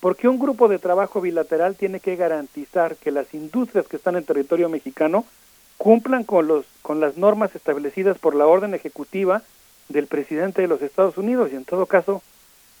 porque 0.00 0.28
un 0.28 0.38
grupo 0.38 0.68
de 0.68 0.78
trabajo 0.78 1.20
bilateral 1.20 1.74
tiene 1.76 2.00
que 2.00 2.16
garantizar 2.16 2.96
que 2.96 3.10
las 3.10 3.32
industrias 3.34 3.88
que 3.88 3.96
están 3.96 4.16
en 4.16 4.24
territorio 4.24 4.68
mexicano 4.68 5.24
cumplan 5.78 6.24
con, 6.24 6.46
los, 6.46 6.66
con 6.82 7.00
las 7.00 7.16
normas 7.16 7.54
establecidas 7.54 8.18
por 8.18 8.34
la 8.34 8.46
orden 8.46 8.74
ejecutiva 8.74 9.42
del 9.88 10.06
presidente 10.06 10.62
de 10.62 10.68
los 10.68 10.82
Estados 10.82 11.16
Unidos 11.18 11.50
y 11.52 11.56
en 11.56 11.64
todo 11.64 11.86
caso, 11.86 12.22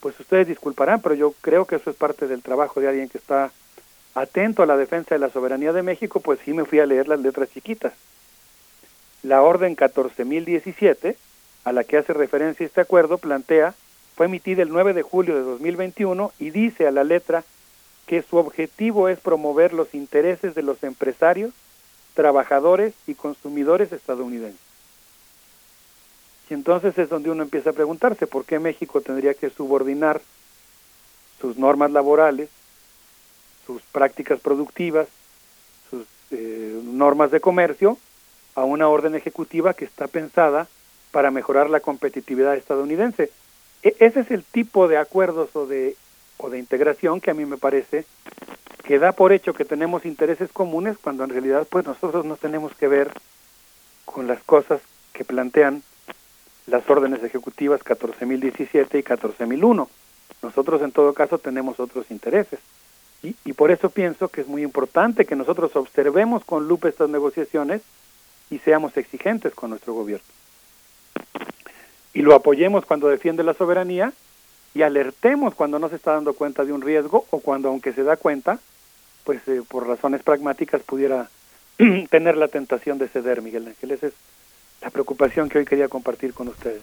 pues 0.00 0.18
ustedes 0.18 0.48
disculparán, 0.48 1.00
pero 1.00 1.14
yo 1.14 1.32
creo 1.40 1.66
que 1.66 1.76
eso 1.76 1.90
es 1.90 1.96
parte 1.96 2.26
del 2.26 2.42
trabajo 2.42 2.80
de 2.80 2.88
alguien 2.88 3.08
que 3.08 3.18
está 3.18 3.50
atento 4.14 4.62
a 4.62 4.66
la 4.66 4.76
defensa 4.76 5.14
de 5.14 5.18
la 5.18 5.30
soberanía 5.30 5.72
de 5.72 5.82
México, 5.82 6.20
pues 6.20 6.40
sí 6.44 6.52
me 6.54 6.64
fui 6.64 6.80
a 6.80 6.86
leer 6.86 7.06
las 7.06 7.20
letras 7.20 7.50
chiquitas. 7.52 7.92
La 9.22 9.42
orden 9.42 9.76
14.017, 9.76 11.16
a 11.64 11.72
la 11.72 11.84
que 11.84 11.98
hace 11.98 12.12
referencia 12.12 12.64
este 12.64 12.80
acuerdo, 12.80 13.18
plantea, 13.18 13.74
fue 14.14 14.26
emitida 14.26 14.62
el 14.62 14.70
9 14.70 14.94
de 14.94 15.02
julio 15.02 15.34
de 15.34 15.42
2021 15.42 16.32
y 16.38 16.50
dice 16.50 16.86
a 16.86 16.90
la 16.90 17.04
letra 17.04 17.44
que 18.06 18.22
su 18.22 18.36
objetivo 18.36 19.08
es 19.08 19.18
promover 19.20 19.74
los 19.74 19.94
intereses 19.94 20.54
de 20.54 20.62
los 20.62 20.82
empresarios, 20.82 21.52
trabajadores 22.16 22.94
y 23.06 23.14
consumidores 23.14 23.92
estadounidenses. 23.92 24.58
Y 26.50 26.54
entonces 26.54 26.96
es 26.98 27.08
donde 27.08 27.30
uno 27.30 27.42
empieza 27.42 27.70
a 27.70 27.74
preguntarse 27.74 28.26
por 28.26 28.44
qué 28.44 28.58
México 28.58 29.00
tendría 29.00 29.34
que 29.34 29.50
subordinar 29.50 30.20
sus 31.40 31.58
normas 31.58 31.92
laborales, 31.92 32.48
sus 33.66 33.82
prácticas 33.82 34.40
productivas, 34.40 35.08
sus 35.90 36.06
eh, 36.30 36.80
normas 36.84 37.30
de 37.30 37.40
comercio 37.40 37.98
a 38.54 38.64
una 38.64 38.88
orden 38.88 39.14
ejecutiva 39.14 39.74
que 39.74 39.84
está 39.84 40.06
pensada 40.06 40.68
para 41.10 41.30
mejorar 41.30 41.68
la 41.68 41.80
competitividad 41.80 42.56
estadounidense. 42.56 43.30
E 43.82 43.94
ese 44.00 44.20
es 44.20 44.30
el 44.30 44.42
tipo 44.42 44.88
de 44.88 44.96
acuerdos 44.96 45.54
o 45.54 45.66
de, 45.66 45.96
o 46.38 46.48
de 46.48 46.58
integración 46.58 47.20
que 47.20 47.30
a 47.30 47.34
mí 47.34 47.44
me 47.44 47.58
parece 47.58 48.06
que 48.86 49.00
da 49.00 49.10
por 49.10 49.32
hecho 49.32 49.52
que 49.52 49.64
tenemos 49.64 50.06
intereses 50.06 50.52
comunes 50.52 50.96
cuando 50.96 51.24
en 51.24 51.30
realidad 51.30 51.66
pues 51.68 51.84
nosotros 51.84 52.24
no 52.24 52.36
tenemos 52.36 52.72
que 52.76 52.86
ver 52.86 53.10
con 54.04 54.28
las 54.28 54.40
cosas 54.44 54.80
que 55.12 55.24
plantean 55.24 55.82
las 56.68 56.88
órdenes 56.88 57.22
ejecutivas 57.24 57.80
14.017 57.84 58.98
y 58.98 59.02
14.001. 59.02 59.88
Nosotros 60.40 60.82
en 60.82 60.92
todo 60.92 61.14
caso 61.14 61.38
tenemos 61.38 61.80
otros 61.80 62.12
intereses. 62.12 62.60
Y, 63.24 63.34
y, 63.44 63.54
por 63.54 63.72
eso 63.72 63.90
pienso 63.90 64.28
que 64.28 64.42
es 64.42 64.46
muy 64.46 64.62
importante 64.62 65.24
que 65.24 65.34
nosotros 65.34 65.74
observemos 65.74 66.44
con 66.44 66.68
lupa 66.68 66.88
estas 66.88 67.08
negociaciones 67.08 67.82
y 68.50 68.58
seamos 68.58 68.96
exigentes 68.96 69.52
con 69.54 69.70
nuestro 69.70 69.94
gobierno. 69.94 70.26
Y 72.14 72.22
lo 72.22 72.34
apoyemos 72.36 72.84
cuando 72.84 73.08
defiende 73.08 73.42
la 73.42 73.54
soberanía 73.54 74.12
y 74.74 74.82
alertemos 74.82 75.56
cuando 75.56 75.80
no 75.80 75.88
se 75.88 75.96
está 75.96 76.12
dando 76.12 76.34
cuenta 76.34 76.64
de 76.64 76.72
un 76.72 76.82
riesgo 76.82 77.24
o 77.30 77.40
cuando 77.40 77.68
aunque 77.68 77.92
se 77.92 78.04
da 78.04 78.16
cuenta, 78.16 78.60
pues 79.26 79.46
eh, 79.48 79.60
por 79.68 79.86
razones 79.86 80.22
pragmáticas 80.22 80.80
pudiera 80.82 81.28
tener 82.10 82.36
la 82.38 82.48
tentación 82.48 82.96
de 82.96 83.08
ceder, 83.08 83.42
Miguel 83.42 83.66
Ángel. 83.66 83.90
Esa 83.90 84.06
es 84.06 84.14
la 84.80 84.90
preocupación 84.90 85.48
que 85.48 85.58
hoy 85.58 85.64
quería 85.66 85.88
compartir 85.88 86.32
con 86.32 86.48
ustedes. 86.48 86.82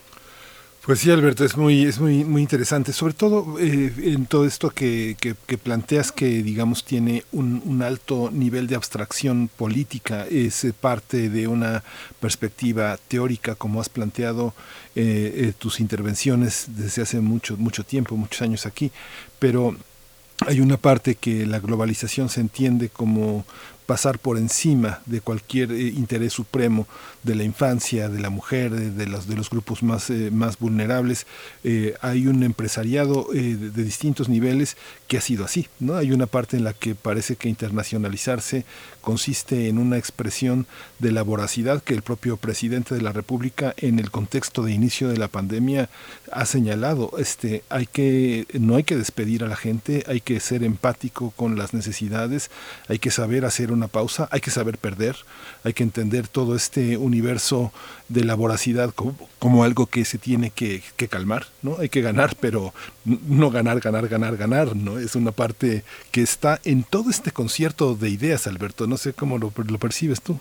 Pues 0.86 1.00
sí, 1.00 1.10
Alberto, 1.10 1.46
es 1.46 1.56
muy, 1.56 1.86
es 1.86 2.02
muy, 2.02 2.26
muy 2.26 2.42
interesante, 2.42 2.92
sobre 2.92 3.14
todo 3.14 3.58
eh, 3.58 3.94
en 4.04 4.26
todo 4.26 4.46
esto 4.46 4.70
que, 4.70 5.16
que, 5.18 5.34
que, 5.48 5.58
planteas 5.58 6.12
que, 6.12 6.26
digamos, 6.44 6.84
tiene 6.84 7.24
un, 7.32 7.82
alto 7.82 8.30
nivel 8.34 8.68
de 8.68 8.76
abstracción 8.76 9.48
política, 9.48 10.28
es 10.30 10.68
parte 10.82 11.30
de 11.30 11.48
una 11.48 11.86
perspectiva 12.20 13.00
teórica, 13.08 13.56
como 13.56 13.80
has 13.80 13.88
planteado 13.88 14.54
eh, 14.94 15.34
eh, 15.38 15.54
tus 15.58 15.80
intervenciones 15.80 16.66
desde 16.68 17.04
hace 17.04 17.22
mucho, 17.22 17.56
mucho 17.56 17.86
tiempo, 17.86 18.18
muchos 18.18 18.42
años 18.42 18.66
aquí, 18.66 18.92
pero 19.40 19.78
hay 20.48 20.60
una 20.62 20.78
parte 20.78 21.16
que 21.16 21.46
la 21.46 21.60
globalización 21.60 22.30
se 22.30 22.42
entiende 22.42 22.90
como 22.90 23.46
pasar 23.86 24.20
por 24.20 24.38
encima 24.38 25.02
de 25.06 25.22
cualquier 25.22 25.72
eh, 25.72 25.82
interés 25.90 26.34
supremo 26.34 26.88
de 27.24 27.36
la 27.36 27.44
infancia, 27.44 28.10
de 28.10 28.20
la 28.20 28.30
mujer, 28.30 28.72
de, 28.72 29.06
los, 29.08 29.28
de 29.28 29.36
los 29.36 29.50
grupos 29.50 29.84
más, 29.84 30.10
eh, 30.10 30.32
más 30.32 30.58
vulnerables. 30.58 31.28
Eh, 31.64 31.96
hay 32.02 32.28
un 32.28 32.44
empresariado 32.44 33.28
de, 33.34 33.58
de, 33.58 33.84
distintos 33.84 34.30
niveles 34.30 34.78
que 35.08 35.18
ha 35.18 35.22
sido 35.22 35.46
así. 35.46 35.68
¿no? 35.80 35.96
Hay 35.96 36.12
una 36.12 36.28
parte 36.28 36.58
en 36.58 36.64
la 36.64 36.74
que 36.74 36.96
parece 36.96 37.36
que 37.36 37.50
internacionalizarse 37.50 38.66
consiste 39.04 39.68
en 39.68 39.78
una 39.78 39.98
expresión 39.98 40.66
de 40.98 41.12
la 41.12 41.22
voracidad 41.22 41.84
que 41.84 41.94
el 41.94 42.02
propio 42.02 42.38
presidente 42.38 42.96
de 42.96 43.02
la 43.02 43.12
República 43.12 43.76
en 43.78 44.00
el 44.00 44.10
contexto 44.10 44.64
de 44.64 44.72
inicio 44.72 45.10
de 45.10 45.18
la 45.18 45.28
pandemia 45.28 45.90
ha 46.32 46.46
señalado. 46.46 47.12
Este, 47.20 47.64
hay 47.70 47.86
que, 47.86 48.48
no 48.54 48.78
hay 48.78 48.84
que 48.84 48.98
despedir 48.98 49.44
a 49.44 49.48
la 49.48 49.56
gente, 49.56 50.04
hay 50.08 50.22
que 50.22 50.40
ser 50.40 50.64
empático 50.64 51.32
con 51.36 51.58
las 51.58 51.74
necesidades, 51.74 52.50
hay 52.88 52.98
que 52.98 53.12
saber 53.12 53.46
hacer 53.46 53.72
una 53.72 53.88
pausa, 53.88 54.28
hay 54.32 54.40
que 54.40 54.50
saber 54.50 54.78
perder, 54.78 55.18
hay 55.64 55.74
que 55.74 55.84
entender 55.84 56.28
todo 56.28 56.56
este 56.56 56.98
universo 56.98 57.72
de 58.14 58.24
la 58.24 58.36
voracidad 58.36 58.94
como, 58.94 59.16
como 59.40 59.64
algo 59.64 59.88
que 59.88 60.06
se 60.06 60.18
tiene 60.18 60.52
que, 60.52 60.82
que, 60.96 61.08
calmar, 61.08 61.48
¿no? 61.62 61.78
Hay 61.80 61.90
que 61.90 62.02
ganar, 62.02 62.36
pero 62.40 62.74
no 63.04 63.50
ganar, 63.50 63.80
ganar, 63.80 64.08
ganar, 64.08 64.38
ganar, 64.38 64.76
¿no? 64.76 65.00
Es 65.00 65.16
una 65.16 65.32
parte 65.32 65.84
que 66.12 66.22
está 66.22 66.60
en 66.64 66.84
todo 66.84 67.10
este 67.10 67.32
concierto 67.32 67.96
de 67.96 68.10
ideas, 68.10 68.48
Alberto. 68.48 68.88
No 68.88 68.98
sé 68.98 69.14
cómo 69.14 69.38
lo, 69.38 69.52
lo 69.68 69.78
percibes 69.80 70.22
tú. 70.22 70.40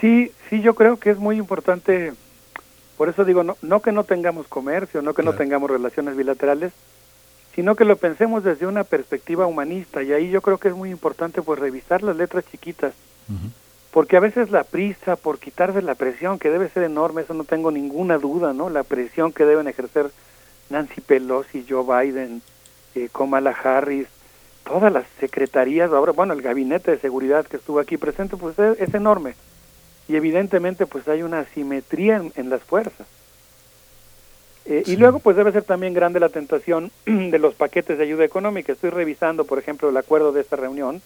Sí, 0.00 0.32
sí, 0.48 0.62
yo 0.62 0.74
creo 0.74 0.98
que 0.98 1.10
es 1.10 1.18
muy 1.18 1.36
importante, 1.36 2.14
por 2.96 3.08
eso 3.08 3.24
digo, 3.24 3.42
no, 3.42 3.56
no 3.60 3.82
que 3.82 3.92
no 3.92 4.04
tengamos 4.04 4.46
comercio, 4.46 5.02
no 5.02 5.12
que 5.12 5.22
claro. 5.22 5.32
no 5.32 5.38
tengamos 5.38 5.70
relaciones 5.70 6.16
bilaterales, 6.16 6.72
sino 7.54 7.74
que 7.74 7.84
lo 7.84 7.96
pensemos 7.96 8.42
desde 8.44 8.66
una 8.66 8.84
perspectiva 8.84 9.46
humanista 9.46 10.02
y 10.02 10.12
ahí 10.12 10.30
yo 10.30 10.40
creo 10.40 10.58
que 10.58 10.68
es 10.68 10.74
muy 10.74 10.90
importante 10.90 11.42
pues 11.42 11.58
revisar 11.58 12.02
las 12.02 12.16
letras 12.16 12.44
chiquitas, 12.50 12.94
uh 13.28 13.32
-huh. 13.32 13.50
Porque 13.90 14.16
a 14.16 14.20
veces 14.20 14.50
la 14.50 14.64
prisa 14.64 15.16
por 15.16 15.38
quitarse 15.38 15.82
la 15.82 15.94
presión 15.94 16.38
que 16.38 16.50
debe 16.50 16.68
ser 16.68 16.84
enorme, 16.84 17.22
eso 17.22 17.34
no 17.34 17.44
tengo 17.44 17.70
ninguna 17.70 18.18
duda, 18.18 18.52
¿no? 18.52 18.70
La 18.70 18.84
presión 18.84 19.32
que 19.32 19.44
deben 19.44 19.68
ejercer 19.68 20.10
Nancy 20.68 21.00
Pelosi, 21.00 21.66
Joe 21.68 21.84
Biden, 21.84 22.42
eh, 22.94 23.08
Kamala 23.12 23.50
Harris, 23.50 24.06
todas 24.64 24.92
las 24.92 25.06
secretarías, 25.18 25.90
ahora 25.90 26.12
bueno, 26.12 26.34
el 26.34 26.42
gabinete 26.42 26.92
de 26.92 26.98
seguridad 26.98 27.46
que 27.46 27.56
estuvo 27.56 27.80
aquí 27.80 27.96
presente 27.96 28.36
pues 28.36 28.58
es, 28.58 28.80
es 28.80 28.94
enorme 28.94 29.34
y 30.08 30.16
evidentemente 30.16 30.86
pues 30.86 31.08
hay 31.08 31.22
una 31.22 31.40
asimetría 31.40 32.16
en, 32.16 32.32
en 32.36 32.50
las 32.50 32.62
fuerzas. 32.62 33.06
Eh, 34.66 34.82
sí. 34.84 34.92
Y 34.92 34.96
luego, 34.96 35.20
pues 35.20 35.36
debe 35.36 35.52
ser 35.52 35.64
también 35.64 35.94
grande 35.94 36.20
la 36.20 36.28
tentación 36.28 36.92
de 37.06 37.38
los 37.38 37.54
paquetes 37.54 37.98
de 37.98 38.04
ayuda 38.04 38.24
económica. 38.24 38.72
Estoy 38.72 38.90
revisando, 38.90 39.44
por 39.44 39.58
ejemplo, 39.58 39.88
el 39.88 39.96
acuerdo 39.96 40.32
de 40.32 40.40
esta 40.42 40.56
reunión 40.56 41.00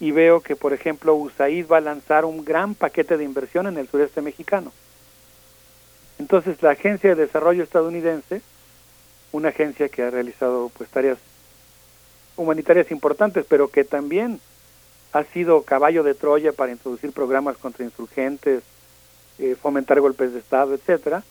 y 0.00 0.12
veo 0.12 0.40
que, 0.40 0.56
por 0.56 0.72
ejemplo, 0.72 1.14
USAID 1.14 1.66
va 1.66 1.78
a 1.78 1.80
lanzar 1.80 2.24
un 2.24 2.44
gran 2.44 2.74
paquete 2.74 3.16
de 3.16 3.24
inversión 3.24 3.66
en 3.66 3.78
el 3.78 3.88
sureste 3.88 4.22
mexicano. 4.22 4.72
Entonces, 6.18 6.62
la 6.62 6.70
Agencia 6.70 7.14
de 7.14 7.26
Desarrollo 7.26 7.62
estadounidense, 7.62 8.42
una 9.32 9.48
agencia 9.50 9.88
que 9.88 10.02
ha 10.02 10.10
realizado 10.10 10.70
pues 10.76 10.88
tareas 10.88 11.18
humanitarias 12.36 12.90
importantes, 12.90 13.44
pero 13.48 13.68
que 13.68 13.84
también 13.84 14.40
ha 15.12 15.24
sido 15.24 15.62
caballo 15.62 16.02
de 16.02 16.14
Troya 16.14 16.52
para 16.52 16.72
introducir 16.72 17.12
programas 17.12 17.56
contra 17.56 17.84
insurgentes, 17.84 18.62
eh, 19.38 19.56
fomentar 19.60 20.00
golpes 20.00 20.32
de 20.32 20.38
Estado, 20.38 20.74
etcétera, 20.74 21.22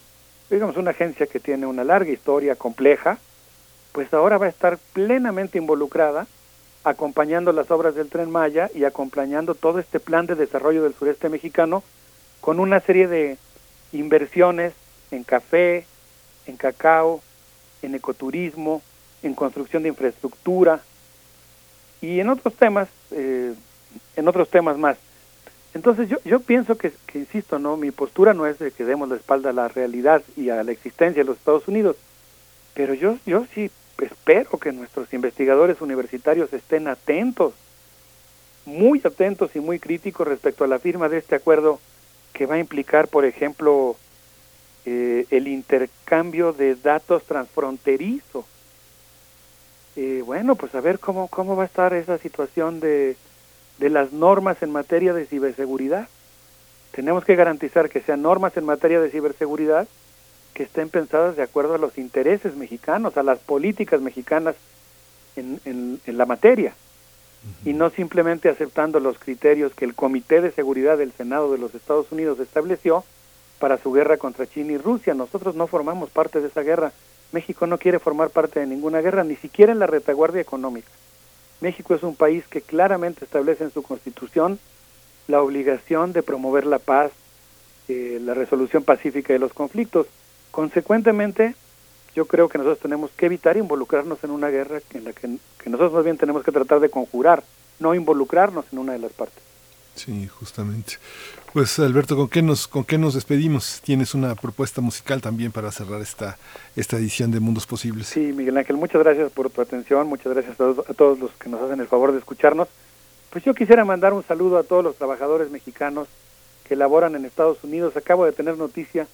digamos, 0.50 0.78
una 0.78 0.92
agencia 0.92 1.28
que 1.28 1.40
tiene 1.40 1.66
una 1.66 1.84
larga 1.84 2.12
historia 2.12 2.56
compleja, 2.56 3.18
pues 3.92 4.14
ahora 4.14 4.38
va 4.38 4.46
a 4.46 4.50
estar 4.50 4.78
plenamente 4.94 5.58
involucrada 5.58 6.28
acompañando 6.84 7.52
las 7.52 7.70
obras 7.72 7.96
del 7.96 8.10
tren 8.10 8.32
Maya 8.32 8.70
y 8.74 8.86
acompañando 8.86 9.56
todo 9.56 9.80
este 9.80 10.00
plan 10.00 10.26
de 10.26 10.36
desarrollo 10.36 10.84
del 10.84 10.94
sureste 10.94 11.30
mexicano 11.30 11.84
con 12.42 12.60
una 12.60 12.80
serie 12.80 13.08
de 13.08 13.38
inversiones 13.92 14.74
en 15.12 15.24
café, 15.24 15.86
en 16.46 16.58
cacao, 16.58 17.22
en 17.82 17.96
ecoturismo, 17.96 18.82
en 19.24 19.34
construcción 19.34 19.84
de 19.84 19.90
infraestructura 19.90 20.82
y 22.02 22.20
en 22.20 22.30
otros 22.30 22.54
temas, 22.56 22.88
eh, 23.12 23.54
en 24.16 24.28
otros 24.28 24.50
temas 24.50 24.78
más. 24.78 24.98
Entonces 25.74 26.10
yo, 26.10 26.18
yo 26.24 26.40
pienso 26.40 26.78
que, 26.78 26.92
que, 27.06 27.20
insisto, 27.20 27.60
no, 27.60 27.78
mi 27.78 27.92
postura 27.92 28.34
no 28.34 28.48
es 28.48 28.60
de 28.60 28.72
que 28.72 28.86
demos 28.86 29.10
la 29.10 29.16
espalda 29.16 29.50
a 29.50 29.54
la 29.54 29.68
realidad 29.68 30.24
y 30.36 30.50
a 30.50 30.64
la 30.64 30.72
existencia 30.72 31.22
de 31.22 31.28
los 31.28 31.38
Estados 31.38 31.68
Unidos, 31.68 31.98
pero 32.74 32.94
yo, 32.94 33.18
yo 33.26 33.46
sí 33.54 33.70
espero 34.00 34.58
que 34.58 34.72
nuestros 34.72 35.14
investigadores 35.14 35.82
universitarios 35.82 36.51
estén 36.53 36.88
atentos, 36.88 37.53
muy 38.66 39.01
atentos 39.03 39.56
y 39.56 39.59
muy 39.59 39.80
críticos 39.80 40.27
respecto 40.27 40.64
a 40.64 40.67
la 40.67 40.80
firma 40.80 41.09
de 41.09 41.17
este 41.17 41.35
acuerdo 41.35 41.80
que 42.34 42.45
va 42.45 42.56
a 42.56 42.59
implicar, 42.59 43.08
por 43.08 43.26
ejemplo, 43.26 43.95
eh, 44.85 45.26
el 45.32 45.48
intercambio 45.48 46.53
de 46.53 46.76
datos 46.76 47.24
transfronterizo. 47.24 48.45
Eh, 49.95 50.22
bueno, 50.26 50.56
pues 50.56 50.76
a 50.76 50.82
ver 50.82 51.00
cómo, 51.00 51.27
cómo 51.27 51.56
va 51.56 51.64
a 51.64 51.66
estar 51.66 51.93
esa 51.93 52.17
situación 52.17 52.80
de 52.80 53.16
de 53.77 53.90
las 53.90 54.11
normas 54.11 54.61
en 54.64 54.72
materia 54.72 55.14
de 55.14 55.26
ciberseguridad. 55.26 56.08
Tenemos 56.92 57.26
que 57.26 57.35
garantizar 57.35 57.90
que 57.90 58.01
sean 58.01 58.22
normas 58.22 58.58
en 58.58 58.66
materia 58.66 59.00
de 59.00 59.09
ciberseguridad 59.09 59.88
que 60.58 60.64
estén 60.64 60.90
pensadas 60.90 61.36
de 61.36 61.44
acuerdo 61.44 61.76
a 61.76 61.77
los 61.77 61.98
intereses 62.00 62.56
mexicanos, 62.56 63.16
a 63.16 63.22
las 63.24 63.38
políticas 63.38 64.02
mexicanas 64.02 64.56
en, 65.36 65.60
en, 65.66 66.02
en 66.08 66.18
la 66.18 66.26
materia, 66.26 66.74
uh 66.74 67.48
-huh. 67.48 67.69
y 67.69 67.74
no 67.74 67.92
simplemente 67.92 68.50
aceptando 68.50 69.00
los 69.00 69.19
criterios 69.19 69.74
que 69.76 69.86
el 69.86 69.94
Comité 69.94 70.42
de 70.42 70.52
Seguridad 70.52 70.98
del 70.98 71.11
Senado 71.11 71.52
de 71.52 71.60
los 71.60 71.76
Estados 71.76 72.11
Unidos 72.11 72.40
estableció 72.40 73.03
para 73.60 73.77
su 73.77 73.92
guerra 73.92 74.18
contra 74.18 74.48
China 74.48 74.72
y 74.74 74.77
Rusia. 74.77 75.14
Nosotros 75.14 75.53
no 75.56 75.68
formamos 75.68 76.10
parte 76.10 76.42
de 76.42 76.48
esa 76.48 76.64
guerra 76.64 76.92
México 77.32 77.68
no 77.68 77.77
quiere 77.77 78.00
formar 78.00 78.30
parte 78.30 78.60
de 78.60 78.68
ninguna 78.68 79.02
guerra, 79.02 79.24
ni 79.24 79.36
siquiera 79.36 79.72
en 79.72 79.80
la 79.80 79.88
retaguardia 79.88 80.42
económica. 80.42 80.90
México 81.60 81.95
es 81.95 82.03
un 82.03 82.16
país 82.16 82.48
que 82.48 82.61
claramente 82.61 83.26
establece 83.26 83.64
en 83.64 83.72
su 83.72 83.84
constitución 83.84 84.60
la 85.27 85.42
obligación 85.42 86.14
de 86.14 86.24
promover 86.24 86.66
la 86.66 86.80
paz, 86.80 87.11
eh, 87.90 88.19
la 88.22 88.34
resolución 88.34 88.84
pacífica 88.84 89.34
de 89.34 89.40
los 89.40 89.53
conflictos. 89.53 90.08
Consecuentemente, 90.58 91.53
yo 92.16 92.26
creo 92.26 92.50
que 92.50 92.58
nosotros 92.58 92.80
tenemos 92.80 93.11
que 93.11 93.27
evitar 93.27 93.58
involucrarnos 93.58 94.24
en 94.24 94.32
una 94.32 94.48
guerra 94.48 94.80
en 94.95 95.03
la 95.03 95.14
que, 95.14 95.38
que 95.61 95.69
nosotros 95.69 95.94
más 95.94 96.03
bien 96.03 96.18
tenemos 96.18 96.44
que 96.44 96.52
tratar 96.52 96.80
de 96.80 96.90
conjurar, 96.90 97.44
no 97.80 97.94
involucrarnos 97.94 98.66
en 98.72 98.80
una 98.80 98.94
de 98.94 98.98
las 98.98 99.11
partes. 99.11 99.38
Sí, 99.94 100.27
justamente. 100.27 100.94
Pues 101.53 101.77
Alberto, 101.77 102.16
¿con 102.16 102.27
qué 102.27 102.42
nos 102.42 102.68
con 102.68 102.86
qué 102.86 102.98
nos 102.98 103.14
despedimos? 103.14 103.82
Tienes 103.84 104.16
una 104.16 104.34
propuesta 104.34 104.82
musical 104.82 105.22
también 105.22 105.52
para 105.52 105.72
cerrar 105.72 106.02
esta 106.02 106.40
esta 106.76 106.98
edición 106.98 107.30
de 107.30 107.40
Mundos 107.40 107.68
Posibles. 107.68 108.08
Sí, 108.08 108.34
Miguel 108.34 108.58
Ángel, 108.58 108.77
muchas 108.77 109.03
gracias 109.03 109.32
por 109.32 109.52
tu 109.52 109.61
atención, 109.61 110.08
muchas 110.08 110.34
gracias 110.34 110.56
a 110.56 110.58
todos, 110.58 110.90
a 110.90 110.95
todos 110.95 111.19
los 111.19 111.30
que 111.34 111.50
nos 111.50 111.61
hacen 111.61 111.82
el 111.82 111.88
favor 111.88 112.14
de 112.14 112.18
escucharnos. 112.18 112.68
Pues 113.30 113.44
yo 113.44 113.53
quisiera 113.53 113.86
mandar 113.86 114.14
un 114.14 114.24
saludo 114.24 114.58
a 114.58 114.64
todos 114.64 114.84
los 114.84 114.95
trabajadores 114.95 115.52
mexicanos 115.52 116.08
que 116.68 116.76
laboran 116.76 117.16
en 117.16 117.26
Estados 117.26 117.64
Unidos. 117.64 117.95
Acabo 117.95 118.26
de 118.26 118.32
tener 118.32 118.58
noticia 118.58 119.06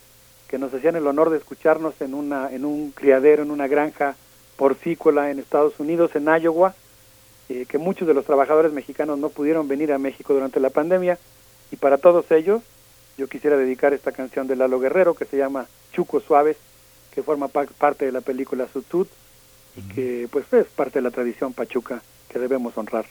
que 0.48 0.58
nos 0.58 0.74
hacían 0.74 0.96
el 0.96 1.08
honor 1.08 1.30
de 1.30 1.38
escucharnos 1.38 2.00
en 2.02 2.14
una 2.14 2.52
en 2.52 2.66
un 2.66 2.92
criadero, 2.92 3.44
en 3.44 3.52
una 3.52 3.68
granja 3.68 4.16
porcícola 4.58 5.32
en 5.32 5.40
Estados 5.40 5.80
Unidos, 5.80 6.16
en 6.16 6.28
Iowa 6.28 6.76
eh, 7.50 7.66
que 7.68 7.78
muchos 7.78 8.08
de 8.08 8.14
los 8.14 8.26
trabajadores 8.26 8.72
mexicanos 8.72 9.20
no 9.20 9.30
pudieron 9.30 9.68
venir 9.68 9.92
a 9.92 9.98
México 9.98 10.34
durante 10.34 10.60
la 10.60 10.70
pandemia. 10.70 11.20
Y 11.72 11.76
para 11.76 11.98
todos 11.98 12.32
ellos 12.32 12.62
yo 13.18 13.28
quisiera 13.28 13.58
dedicar 13.58 13.94
esta 13.94 14.12
canción 14.12 14.48
de 14.48 14.56
Lalo 14.56 14.80
Guerrero 14.80 15.14
que 15.14 15.26
se 15.26 15.38
llama 15.38 15.68
Chuco 15.92 16.20
Suaves, 16.20 16.58
que 17.12 17.22
forma 17.22 17.48
parte 17.50 18.06
de 18.06 18.12
la 18.12 18.22
película 18.22 18.68
Sutut 18.72 19.10
y 19.76 19.82
que 19.94 20.28
pues 20.32 20.52
es 20.54 20.68
parte 20.68 21.00
de 21.00 21.04
la 21.04 21.12
tradición 21.12 21.54
pachuca 21.54 22.02
que 22.30 22.40
debemos 22.40 22.78
honrar 22.78 23.06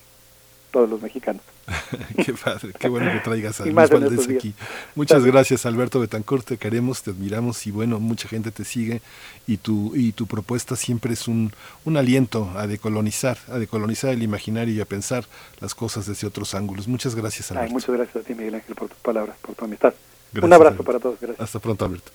todos 0.72 0.90
los 0.90 1.00
mexicanos. 1.00 1.42
qué 2.24 2.32
padre, 2.32 2.72
qué 2.76 2.88
bueno 2.88 3.12
que 3.12 3.20
traigas 3.20 3.60
a 3.60 3.64
Luis 3.64 3.74
Valdés 3.74 4.28
aquí. 4.28 4.52
Muchas 4.96 5.24
gracias 5.24 5.64
Alberto 5.66 6.00
Betancourt, 6.00 6.44
te 6.44 6.56
queremos, 6.56 7.02
te 7.02 7.10
admiramos 7.10 7.64
y 7.66 7.70
bueno, 7.70 8.00
mucha 8.00 8.28
gente 8.28 8.50
te 8.50 8.64
sigue 8.64 9.00
y 9.46 9.58
tu, 9.58 9.94
y 9.94 10.12
tu 10.12 10.26
propuesta 10.26 10.74
siempre 10.74 11.12
es 11.12 11.28
un, 11.28 11.52
un 11.84 11.96
aliento 11.96 12.50
a 12.56 12.66
decolonizar, 12.66 13.38
a 13.48 13.58
decolonizar 13.58 14.12
el 14.12 14.22
imaginario 14.22 14.74
y 14.74 14.80
a 14.80 14.86
pensar 14.86 15.24
las 15.60 15.74
cosas 15.74 16.06
desde 16.06 16.26
otros 16.26 16.54
ángulos. 16.54 16.88
Muchas 16.88 17.14
gracias 17.14 17.52
Alberto. 17.52 17.68
Ay, 17.68 17.72
muchas 17.72 17.94
gracias 17.94 18.16
a 18.16 18.26
ti 18.26 18.34
Miguel 18.34 18.56
Ángel 18.56 18.74
por 18.74 18.88
tus 18.88 18.98
palabras, 18.98 19.36
por 19.40 19.54
tu 19.54 19.64
amistad. 19.66 19.94
un 20.34 20.52
abrazo 20.52 20.68
Alberto. 20.68 20.84
para 20.84 20.98
todos, 20.98 21.20
gracias. 21.20 21.40
Hasta 21.40 21.60
pronto 21.60 21.84
Alberto. 21.84 22.10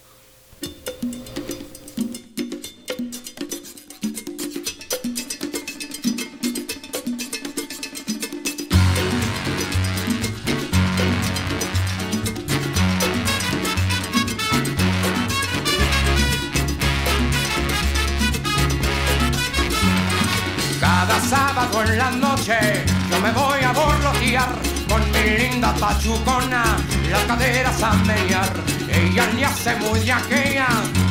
Pachucona, 25.79 26.63
las 27.09 27.23
caderas 27.23 27.81
a 27.83 27.93
menear. 27.93 28.49
Ella 28.89 29.27
le 29.35 29.45
hace 29.45 29.75
muy 29.75 29.99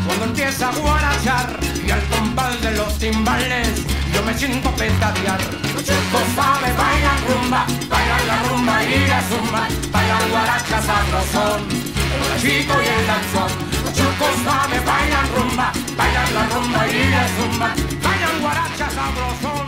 cuando 0.06 0.24
empieza 0.24 0.68
a 0.68 0.72
guarachar 0.72 1.58
y 1.86 1.90
al 1.90 2.02
compás 2.08 2.60
de 2.62 2.72
los 2.72 2.98
timbales 2.98 3.68
yo 4.12 4.22
me 4.22 4.34
siento 4.34 4.70
petadear. 4.72 5.40
Chuco 5.86 6.20
sabe, 6.34 6.72
bailan 6.72 7.18
rumba, 7.28 7.66
bailan 7.88 8.26
la 8.26 8.42
rumba 8.48 8.84
y 8.84 9.06
la 9.06 9.22
zumba, 9.22 9.68
bailan 9.92 10.30
guarachas 10.30 10.84
sabrosón, 10.84 11.68
el 11.70 12.40
chico 12.40 12.74
y 12.82 12.86
el 12.86 13.06
danzón. 13.06 13.50
Chuco 13.94 14.26
sabe, 14.44 14.80
bailan 14.80 15.28
rumba, 15.34 15.72
bailan 15.96 16.34
la 16.34 16.46
rumba 16.46 16.88
y 16.88 17.10
la 17.10 17.28
zumba, 17.36 17.74
bailan 18.02 18.40
guarachas 18.40 18.92
sabrosón, 18.92 19.66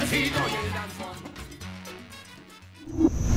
el 0.00 0.10
chico 0.10 0.40
y. 0.48 0.71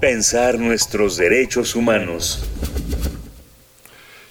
Pensar 0.00 0.60
nuestros 0.60 1.16
derechos 1.16 1.74
humanos. 1.74 2.48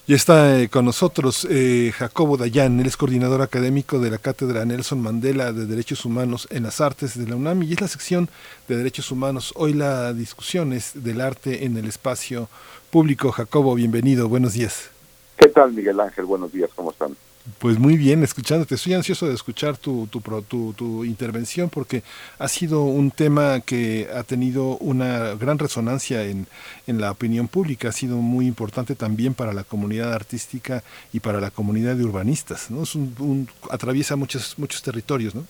Y 0.07 0.13
está 0.13 0.61
eh, 0.61 0.69
con 0.69 0.85
nosotros 0.85 1.45
eh, 1.49 1.91
Jacobo 1.93 2.37
Dayan, 2.37 2.79
él 2.79 2.87
es 2.87 2.95
coordinador 2.95 3.41
académico 3.41 3.99
de 3.99 4.09
la 4.09 4.17
Cátedra 4.17 4.63
Nelson 4.63 5.01
Mandela 5.01 5.51
de 5.51 5.65
Derechos 5.65 6.05
Humanos 6.05 6.47
en 6.51 6.63
las 6.63 6.79
Artes 6.79 7.19
de 7.19 7.27
la 7.27 7.35
UNAM 7.35 7.63
y 7.63 7.73
es 7.73 7.81
la 7.81 7.89
sección 7.89 8.29
de 8.69 8.77
Derechos 8.77 9.11
Humanos. 9.11 9.51
Hoy 9.57 9.73
la 9.73 10.13
discusión 10.13 10.71
es 10.71 11.03
del 11.03 11.19
arte 11.19 11.65
en 11.65 11.75
el 11.75 11.85
espacio 11.85 12.47
público. 12.89 13.33
Jacobo, 13.33 13.75
bienvenido, 13.75 14.29
buenos 14.29 14.53
días. 14.53 14.89
¿Qué 15.35 15.49
tal, 15.49 15.73
Miguel 15.73 15.99
Ángel? 15.99 16.23
Buenos 16.23 16.53
días, 16.53 16.69
¿cómo 16.73 16.91
están? 16.91 17.17
Pues 17.59 17.79
muy 17.79 17.95
bien, 17.95 18.23
escuchándote. 18.23 18.75
Estoy 18.75 18.93
ansioso 18.93 19.25
de 19.27 19.33
escuchar 19.33 19.77
tu, 19.77 20.07
tu, 20.07 20.19
tu, 20.49 20.73
tu 20.73 21.05
intervención 21.05 21.69
porque 21.69 22.03
ha 22.39 22.47
sido 22.49 22.83
un 22.83 23.09
tema 23.09 23.61
que 23.61 24.09
ha 24.13 24.23
tenido 24.23 24.77
una 24.79 25.33
gran 25.35 25.57
resonancia 25.57 26.25
en, 26.25 26.45
en 26.87 26.99
la 26.99 27.09
opinión 27.11 27.47
pública. 27.47 27.87
Ha 27.87 27.93
sido 27.93 28.17
muy 28.17 28.47
importante 28.47 28.95
también 28.95 29.33
para 29.33 29.53
la 29.53 29.63
comunidad 29.63 30.13
artística 30.13 30.83
y 31.13 31.21
para 31.21 31.39
la 31.39 31.49
comunidad 31.49 31.95
de 31.95 32.03
urbanistas. 32.03 32.69
¿no? 32.69 32.83
Es 32.83 32.95
un, 32.95 33.15
un- 33.19 33.47
atraviesa 33.71 34.17
muchos, 34.17 34.55
muchos 34.57 34.81
territorios, 34.81 35.33
¿no? 35.33 35.45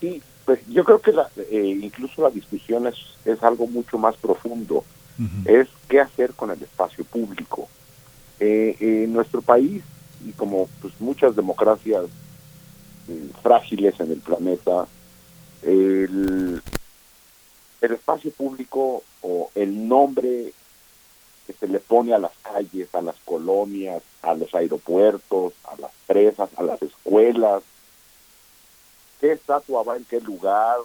Sí, 0.00 0.20
pues 0.44 0.60
yo 0.68 0.84
creo 0.84 1.00
que 1.00 1.12
la, 1.12 1.28
eh, 1.50 1.78
incluso 1.82 2.22
la 2.22 2.30
discusión 2.30 2.86
es, 2.86 2.96
es 3.24 3.42
algo 3.42 3.66
mucho 3.66 3.96
más 3.96 4.16
profundo. 4.16 4.84
Es 5.44 5.68
qué 5.88 6.00
hacer 6.00 6.32
con 6.32 6.50
el 6.50 6.62
espacio 6.62 7.04
público. 7.04 7.68
Eh, 8.38 8.74
en 8.80 9.12
nuestro 9.12 9.42
país, 9.42 9.82
y 10.24 10.32
como 10.32 10.68
pues, 10.80 10.94
muchas 11.00 11.36
democracias 11.36 12.06
mm, 13.08 13.40
frágiles 13.42 13.98
en 14.00 14.12
el 14.12 14.20
planeta, 14.20 14.86
el, 15.62 16.62
el 17.80 17.92
espacio 17.92 18.30
público 18.32 19.02
o 19.22 19.50
el 19.54 19.88
nombre 19.88 20.52
que 21.46 21.52
se 21.52 21.68
le 21.68 21.80
pone 21.80 22.14
a 22.14 22.18
las 22.18 22.32
calles, 22.42 22.94
a 22.94 23.02
las 23.02 23.16
colonias, 23.24 24.02
a 24.22 24.34
los 24.34 24.54
aeropuertos, 24.54 25.54
a 25.64 25.80
las 25.80 25.90
presas, 26.06 26.50
a 26.56 26.62
las 26.62 26.80
escuelas, 26.82 27.62
qué 29.20 29.32
estatua 29.32 29.82
va 29.82 29.96
en 29.96 30.04
qué 30.04 30.20
lugar, 30.20 30.78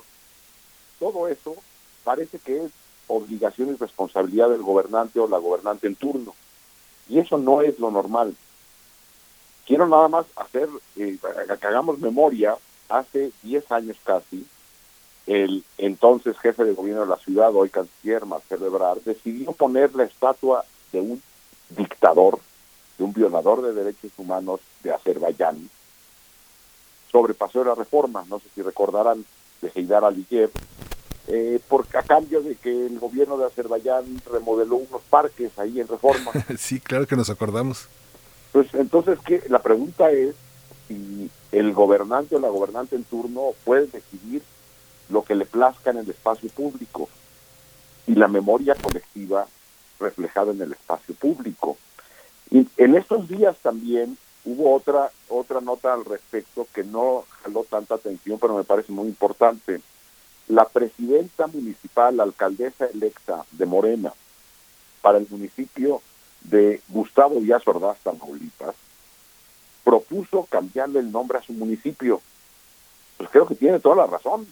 todo 1.00 1.28
eso 1.28 1.56
parece 2.04 2.40
que 2.40 2.66
es 2.66 2.72
obligación 3.08 3.70
y 3.70 3.78
responsabilidad 3.78 4.50
del 4.50 4.64
gobernante 4.64 5.20
o 5.20 5.28
la 5.28 5.38
gobernante 5.38 5.88
en 5.88 5.96
turno. 5.96 6.34
Y 7.08 7.20
eso 7.20 7.38
no 7.38 7.62
es 7.62 7.78
lo 7.80 7.92
normal. 7.92 8.36
Quiero 9.66 9.88
nada 9.88 10.08
más 10.08 10.26
hacer, 10.36 10.70
eh, 10.98 11.18
que 11.60 11.68
hagamos 11.68 12.00
memoria, 12.00 12.56
hace 12.90 13.32
10 13.42 13.72
años 13.72 13.98
casi, 14.04 14.46
el 15.26 15.64
entonces 15.78 16.38
jefe 16.38 16.64
de 16.64 16.74
gobierno 16.74 17.02
de 17.02 17.10
la 17.10 17.18
ciudad, 17.18 17.54
hoy 17.56 17.70
canciller 17.70 18.26
Marcelo 18.26 18.68
Ebrard, 18.68 19.02
decidió 19.04 19.52
poner 19.54 19.96
la 19.96 20.04
estatua 20.04 20.64
de 20.92 21.02
un 21.02 21.22
dictador, 21.70 22.40
de 22.98 23.04
un 23.04 23.14
violador 23.14 23.64
de 23.64 23.74
derechos 23.74 24.12
humanos 24.18 24.60
de 24.84 24.94
Azerbaiyán, 24.94 25.70
sobre 27.12 27.34
Paseo 27.34 27.64
de 27.64 27.70
la 27.70 27.76
Reforma, 27.76 28.24
no 28.30 28.40
sé 28.40 28.46
si 28.54 28.62
recordarán, 28.62 29.26
de 29.62 29.72
Heydar 29.74 30.04
Aliyev, 30.04 30.52
eh, 31.28 31.60
porque 31.68 31.98
a 31.98 32.04
cambio 32.04 32.42
de 32.42 32.56
que 32.56 32.86
el 32.86 33.00
gobierno 33.00 33.38
de 33.38 33.46
Azerbaiyán 33.46 34.22
remodeló 34.32 34.76
unos 34.76 35.02
parques 35.10 35.58
ahí 35.58 35.80
en 35.80 35.88
Reforma. 35.88 36.32
sí, 36.58 36.80
claro 36.80 37.08
que 37.08 37.16
nos 37.16 37.32
acordamos. 37.32 37.88
Pues 38.56 38.74
entonces, 38.74 39.20
¿qué? 39.26 39.44
la 39.50 39.62
pregunta 39.62 40.12
es 40.12 40.34
si 40.88 41.30
el 41.52 41.74
gobernante 41.74 42.38
o 42.38 42.40
la 42.40 42.48
gobernante 42.48 42.96
en 42.96 43.04
turno 43.04 43.50
puede 43.66 43.88
decidir 43.88 44.44
lo 45.10 45.26
que 45.26 45.36
le 45.36 45.46
plazca 45.46 45.92
en 45.92 45.98
el 45.98 46.10
espacio 46.10 46.50
público 46.52 47.10
y 48.08 48.16
la 48.16 48.30
memoria 48.30 48.74
colectiva 48.76 49.46
reflejada 50.00 50.54
en 50.54 50.62
el 50.62 50.72
espacio 50.72 51.14
público. 51.16 51.76
Y 52.50 52.66
en 52.78 52.96
estos 52.96 53.28
días 53.28 53.58
también 53.62 54.18
hubo 54.46 54.74
otra 54.74 55.12
otra 55.28 55.60
nota 55.60 55.94
al 55.94 56.06
respecto 56.06 56.66
que 56.74 56.86
no 56.86 57.26
jaló 57.42 57.66
tanta 57.66 57.96
atención, 57.96 58.40
pero 58.40 58.56
me 58.56 58.64
parece 58.64 58.94
muy 58.94 59.10
importante. 59.10 59.82
La 60.48 60.64
presidenta 60.64 61.48
municipal, 61.48 62.16
la 62.16 62.24
alcaldesa 62.24 62.86
electa 62.86 63.44
de 63.52 63.66
Morena, 63.66 64.14
para 65.02 65.18
el 65.18 65.28
municipio 65.30 66.02
de 66.50 66.82
Gustavo 66.90 67.40
Díaz 67.40 67.68
Ordaz, 67.68 67.98
Tamaulipas, 68.00 68.76
propuso 69.84 70.48
cambiarle 70.50 71.00
el 71.00 71.12
nombre 71.12 71.38
a 71.38 71.44
su 71.44 71.54
municipio. 71.54 72.22
Pues 73.18 73.30
creo 73.30 73.48
que 73.48 73.56
tiene 73.56 73.80
toda 73.80 73.96
la 73.96 74.08
razón. 74.08 74.48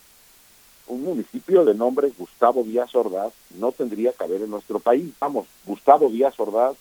Un 0.87 1.03
municipio 1.03 1.63
de 1.65 1.73
nombre 1.73 2.11
Gustavo 2.17 2.63
Díaz 2.63 2.93
Ordaz 2.95 3.33
no 3.57 3.71
tendría 3.71 4.11
que 4.11 4.23
haber 4.23 4.41
en 4.41 4.49
nuestro 4.49 4.79
país. 4.79 5.13
Vamos, 5.19 5.47
Gustavo 5.65 6.09
Díaz 6.09 6.39
Ordaz 6.39 6.75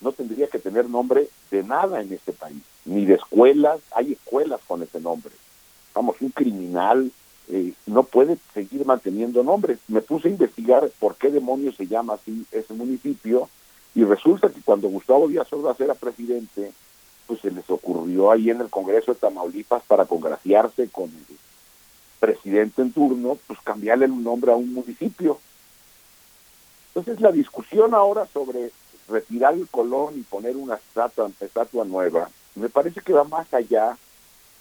no 0.00 0.12
tendría 0.12 0.48
que 0.48 0.58
tener 0.58 0.88
nombre 0.88 1.28
de 1.50 1.62
nada 1.62 2.00
en 2.00 2.12
este 2.12 2.32
país, 2.32 2.62
ni 2.86 3.04
de 3.04 3.14
escuelas, 3.14 3.80
hay 3.94 4.12
escuelas 4.12 4.60
con 4.66 4.82
ese 4.82 4.98
nombre. 5.00 5.32
Vamos, 5.94 6.16
un 6.20 6.30
criminal 6.30 7.12
eh, 7.48 7.72
no 7.86 8.04
puede 8.04 8.38
seguir 8.54 8.86
manteniendo 8.86 9.42
nombres. 9.42 9.78
Me 9.88 10.00
puse 10.00 10.28
a 10.28 10.30
investigar 10.30 10.88
por 10.98 11.16
qué 11.16 11.30
demonios 11.30 11.76
se 11.76 11.86
llama 11.86 12.14
así 12.14 12.46
ese 12.52 12.72
municipio 12.74 13.48
y 13.94 14.04
resulta 14.04 14.48
que 14.48 14.60
cuando 14.62 14.88
Gustavo 14.88 15.28
Díaz 15.28 15.52
Ordaz 15.52 15.80
era 15.80 15.94
presidente, 15.94 16.72
pues 17.26 17.40
se 17.40 17.50
les 17.50 17.68
ocurrió 17.70 18.30
ahí 18.30 18.50
en 18.50 18.60
el 18.60 18.70
Congreso 18.70 19.12
de 19.12 19.20
Tamaulipas 19.20 19.82
para 19.84 20.04
congraciarse 20.04 20.88
con 20.88 21.04
el 21.04 21.36
presidente 22.18 22.82
en 22.82 22.92
turno, 22.92 23.38
pues 23.46 23.58
cambiarle 23.62 24.06
el 24.06 24.22
nombre 24.22 24.52
a 24.52 24.56
un 24.56 24.72
municipio. 24.72 25.38
Entonces 26.88 27.20
la 27.20 27.32
discusión 27.32 27.94
ahora 27.94 28.26
sobre 28.26 28.72
retirar 29.08 29.54
el 29.54 29.68
Colón 29.68 30.18
y 30.18 30.22
poner 30.22 30.56
una 30.56 30.76
estatua, 30.76 31.30
estatua 31.40 31.84
nueva, 31.84 32.30
me 32.54 32.68
parece 32.68 33.00
que 33.00 33.12
va 33.12 33.24
más 33.24 33.52
allá 33.54 33.96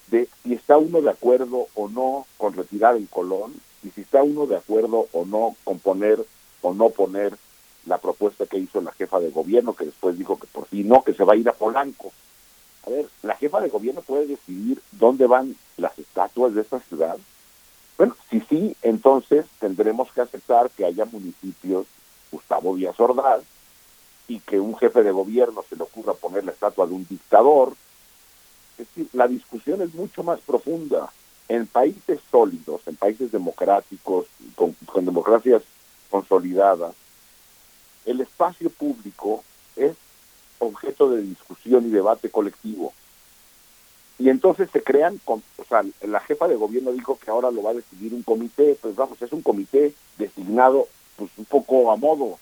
de 0.08 0.28
si 0.44 0.54
está 0.54 0.78
uno 0.78 1.02
de 1.02 1.12
acuerdo 1.12 1.68
o 1.76 1.88
no 1.88 2.26
con 2.38 2.54
retirar 2.54 2.96
el 2.96 3.08
Colón 3.10 3.54
y 3.84 3.90
si 3.90 4.02
está 4.02 4.24
uno 4.24 4.48
de 4.48 4.58
acuerdo 4.58 5.08
o 5.12 5.26
no 5.26 5.56
con 5.64 5.80
poner 5.80 6.24
o 6.62 6.74
no 6.74 6.90
poner 6.90 7.38
la 7.86 7.98
propuesta 7.98 8.46
que 8.46 8.58
hizo 8.58 8.82
la 8.82 8.92
jefa 8.92 9.20
de 9.20 9.32
gobierno, 9.32 9.74
que 9.74 9.86
después 9.86 10.18
dijo 10.18 10.38
que 10.38 10.48
por 10.48 10.66
fin 10.68 10.88
no, 10.88 11.04
que 11.04 11.14
se 11.14 11.24
va 11.24 11.34
a 11.34 11.38
ir 11.38 11.48
a 11.50 11.54
Polanco. 11.54 12.12
A 12.86 12.90
ver, 12.90 13.08
la 13.24 13.36
jefa 13.36 13.60
de 13.62 13.70
gobierno 13.70 14.02
puede 14.02 14.28
decidir 14.28 14.82
dónde 14.92 15.28
van 15.28 15.56
las 15.78 15.98
estatuas 15.98 16.54
de 16.54 16.62
esta 16.62 16.80
ciudad. 16.80 17.18
Bueno, 17.98 18.16
si 18.30 18.40
sí, 18.42 18.76
entonces 18.82 19.46
tendremos 19.60 20.12
que 20.12 20.22
aceptar 20.22 20.70
que 20.70 20.86
haya 20.86 21.06
municipios, 21.06 21.86
Gustavo 22.32 22.76
Díaz 22.76 23.00
Ordaz, 23.00 23.44
y 24.28 24.40
que 24.40 24.60
un 24.60 24.78
jefe 24.78 25.04
de 25.04 25.12
gobierno 25.12 25.64
se 25.68 25.76
le 25.76 25.84
ocurra 25.84 26.14
poner 26.14 26.46
la 26.46 26.52
estatua 26.52 26.88
de 26.88 26.94
un 26.94 27.06
dictador. 27.10 27.74
Es 28.78 28.88
decir, 28.88 29.10
la 29.14 29.28
discusión 29.28 29.82
es 29.82 29.94
mucho 29.94 30.24
más 30.24 30.40
profunda. 30.40 31.12
En 31.50 31.66
países 31.66 32.20
sólidos, 32.30 32.82
en 32.86 32.96
países 32.96 33.32
democráticos, 33.32 34.28
con, 34.56 34.74
con 34.86 35.04
democracias 35.04 35.64
consolidadas, 36.12 36.94
el 38.06 38.22
espacio 38.22 38.70
público 38.70 39.44
es 39.76 39.96
objeto 40.60 41.10
de 41.10 41.22
discusión 41.22 41.86
y 41.86 41.90
debate 41.90 42.30
colectivo. 42.30 42.94
Y 44.18 44.30
entonces 44.30 44.70
se 44.72 44.84
crean, 44.84 45.20
o 45.26 45.42
sea, 45.68 45.82
la 46.02 46.20
jefa 46.20 46.48
de 46.48 46.58
gobierno 46.58 46.92
dijo 46.92 47.18
que 47.18 47.32
ahora 47.32 47.52
lo 47.52 47.64
va 47.64 47.72
a 47.72 47.76
decidir 47.76 48.14
un 48.14 48.24
comité, 48.24 48.78
pues 48.82 48.96
vamos, 48.96 49.22
es 49.22 49.32
un 49.32 49.42
comité 49.42 49.94
designado 50.18 50.88
pues 51.16 51.32
un 51.38 51.46
poco 51.46 51.92
a 51.92 51.96
modo, 51.96 52.38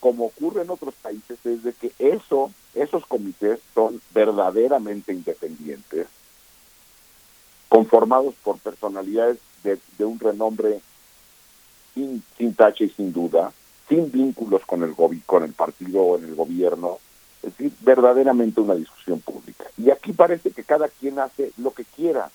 como 0.00 0.26
ocurre 0.26 0.62
en 0.62 0.70
otros 0.70 0.94
países, 1.02 1.38
es 1.44 1.64
de 1.64 1.72
que 1.72 1.92
eso, 1.98 2.52
esos 2.74 3.06
comités 3.06 3.58
son 3.74 4.00
verdaderamente 4.12 5.12
independientes, 5.12 6.06
conformados 7.68 8.34
por 8.42 8.58
personalidades 8.58 9.38
de, 9.64 9.78
de 9.98 10.04
un 10.04 10.18
renombre 10.20 10.80
sin, 11.94 12.22
sin 12.36 12.54
tache 12.54 12.84
y 12.84 12.90
sin 12.90 13.12
duda, 13.12 13.52
sin 13.88 14.10
vínculos 14.10 14.64
con 14.66 14.82
el 14.82 14.94
con 15.26 15.42
el 15.44 15.52
partido 15.52 16.02
o 16.02 16.18
en 16.18 16.24
el 16.24 16.34
gobierno, 16.34 16.98
es 17.42 17.56
decir, 17.56 17.72
verdaderamente 17.80 18.60
una 18.60 18.74
discusión 18.74 19.20
pública. 19.20 19.64
Y 19.76 19.90
aquí 19.90 20.12
parece 20.12 20.50
que 20.50 20.64
cada 20.64 20.88
quien 20.88 21.18
hace 21.18 21.52
lo 21.56 21.72
que 21.72 21.84
quiera. 21.84 22.30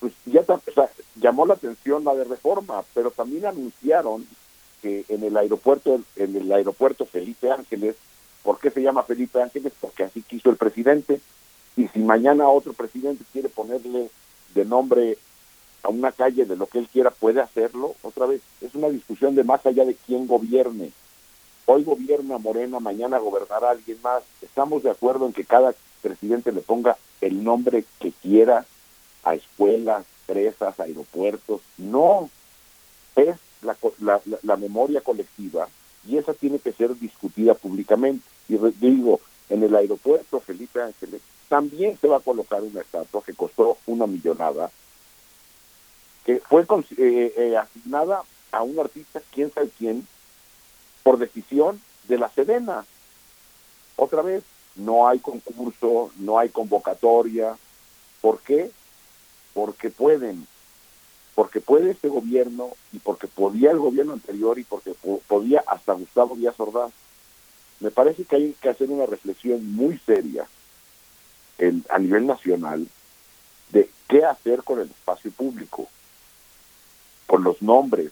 Pues 0.00 0.12
ya 0.26 0.40
o 0.46 0.60
sea, 0.74 0.90
llamó 1.16 1.46
la 1.46 1.54
atención 1.54 2.04
la 2.04 2.14
de 2.14 2.24
reforma, 2.24 2.84
pero 2.92 3.10
también 3.10 3.46
anunciaron 3.46 4.26
que 4.82 5.04
en 5.08 5.24
el 5.24 5.36
aeropuerto, 5.36 6.00
en 6.16 6.36
el 6.36 6.52
aeropuerto 6.52 7.06
Felipe 7.06 7.50
Ángeles, 7.50 7.96
¿por 8.42 8.58
qué 8.58 8.70
se 8.70 8.82
llama 8.82 9.02
Felipe 9.02 9.40
Ángeles? 9.40 9.72
Porque 9.80 10.04
así 10.04 10.22
quiso 10.22 10.50
el 10.50 10.56
presidente. 10.56 11.20
Y 11.76 11.88
si 11.88 12.00
mañana 12.00 12.48
otro 12.48 12.74
presidente 12.74 13.24
quiere 13.32 13.48
ponerle 13.48 14.10
de 14.54 14.64
nombre 14.64 15.16
a 15.84 15.90
una 15.90 16.10
calle 16.10 16.46
de 16.46 16.56
lo 16.56 16.66
que 16.66 16.78
él 16.78 16.88
quiera, 16.90 17.10
puede 17.10 17.40
hacerlo. 17.40 17.94
Otra 18.02 18.26
vez, 18.26 18.40
es 18.60 18.74
una 18.74 18.88
discusión 18.88 19.34
de 19.34 19.44
más 19.44 19.64
allá 19.66 19.84
de 19.84 19.94
quién 19.94 20.26
gobierne. 20.26 20.90
Hoy 21.66 21.84
gobierna 21.84 22.38
Morena, 22.38 22.80
mañana 22.80 23.18
gobernará 23.18 23.70
alguien 23.70 23.98
más. 24.02 24.22
Estamos 24.42 24.82
de 24.82 24.90
acuerdo 24.90 25.26
en 25.26 25.34
que 25.34 25.44
cada 25.44 25.74
presidente 26.02 26.52
le 26.52 26.62
ponga 26.62 26.96
el 27.20 27.44
nombre 27.44 27.84
que 28.00 28.12
quiera 28.12 28.64
a 29.22 29.34
escuelas, 29.34 30.04
presas, 30.26 30.80
aeropuertos. 30.80 31.60
No, 31.76 32.30
es 33.14 33.36
la, 33.62 33.76
la, 34.00 34.20
la, 34.42 34.56
memoria 34.56 35.00
colectiva 35.02 35.68
y 36.06 36.16
esa 36.16 36.34
tiene 36.34 36.58
que 36.58 36.72
ser 36.72 36.98
discutida 36.98 37.54
públicamente. 37.54 38.26
Y 38.48 38.56
digo, 38.80 39.20
en 39.50 39.62
el 39.62 39.74
aeropuerto 39.76 40.40
Felipe 40.40 40.82
Ángeles 40.82 41.20
también 41.48 41.98
se 41.98 42.08
va 42.08 42.16
a 42.16 42.20
colocar 42.20 42.62
una 42.62 42.80
estatua 42.80 43.22
que 43.22 43.34
costó 43.34 43.78
una 43.86 44.06
millonada, 44.06 44.70
que 46.24 46.40
fue 46.40 46.62
eh, 46.62 47.34
eh, 47.36 47.56
asignada 47.56 48.22
a 48.52 48.62
un 48.62 48.78
artista, 48.78 49.20
quién 49.32 49.52
sabe 49.52 49.70
quién, 49.76 50.06
por 51.02 51.18
decisión 51.18 51.80
de 52.08 52.18
la 52.18 52.30
Sedena. 52.30 52.84
Otra 53.96 54.22
vez, 54.22 54.42
no 54.76 55.06
hay 55.08 55.18
concurso, 55.18 56.10
no 56.16 56.38
hay 56.38 56.48
convocatoria. 56.48 57.56
¿Por 58.20 58.40
qué? 58.40 58.70
Porque 59.52 59.90
pueden 59.90 60.46
porque 61.34 61.60
puede 61.60 61.90
este 61.90 62.08
gobierno 62.08 62.70
y 62.92 63.00
porque 63.00 63.26
podía 63.26 63.72
el 63.72 63.78
gobierno 63.78 64.12
anterior 64.12 64.58
y 64.58 64.64
porque 64.64 64.94
podía 65.26 65.64
hasta 65.66 65.92
Gustavo 65.92 66.36
Díaz 66.36 66.54
Ordaz. 66.58 66.92
Me 67.80 67.90
parece 67.90 68.24
que 68.24 68.36
hay 68.36 68.56
que 68.60 68.68
hacer 68.68 68.88
una 68.90 69.06
reflexión 69.06 69.74
muy 69.74 69.98
seria 69.98 70.46
a 71.88 71.98
nivel 71.98 72.26
nacional 72.26 72.86
de 73.70 73.90
qué 74.08 74.24
hacer 74.24 74.62
con 74.62 74.80
el 74.80 74.88
espacio 74.88 75.30
público, 75.32 75.88
con 77.26 77.44
los 77.44 77.62
nombres, 77.62 78.10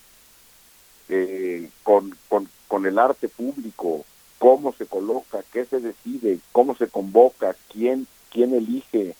eh, 1.08 1.68
con, 1.82 2.16
con, 2.28 2.48
con 2.68 2.86
el 2.86 2.98
arte 2.98 3.28
público, 3.28 4.04
cómo 4.38 4.72
se 4.72 4.86
coloca, 4.86 5.44
qué 5.52 5.64
se 5.64 5.80
decide, 5.80 6.38
cómo 6.52 6.74
se 6.74 6.88
convoca, 6.88 7.54
quién, 7.72 8.06
quién 8.30 8.54
elige, 8.54 9.14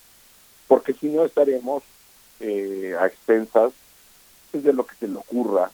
porque 0.67 0.95
si 0.95 1.09
no 1.09 1.25
estaremos 1.25 1.83
eh, 2.41 2.97
a 2.99 3.07
expensas 3.07 3.73
es 4.53 4.65
de 4.65 4.73
lo 4.73 4.85
que 4.85 4.97
se 4.97 5.09
le 5.09 5.17
ocurra 5.17 5.71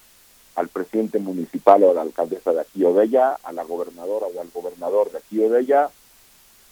al 0.55 0.69
presidente 0.69 1.19
municipal 1.19 1.83
o 1.83 1.91
a 1.91 1.95
la 1.95 2.03
alcaldesa 2.03 2.53
de 2.53 2.61
aquí 2.61 2.85
o 2.85 2.93
de 2.93 3.03
allá, 3.03 3.39
a 3.43 3.53
la 3.53 3.65
gobernadora 3.65 4.27
o 4.27 4.41
al 4.41 4.51
gobernador 4.51 5.11
de 5.11 5.19
aquí 5.19 5.41
o 5.41 5.49
de 5.49 5.59
allá, 5.61 5.91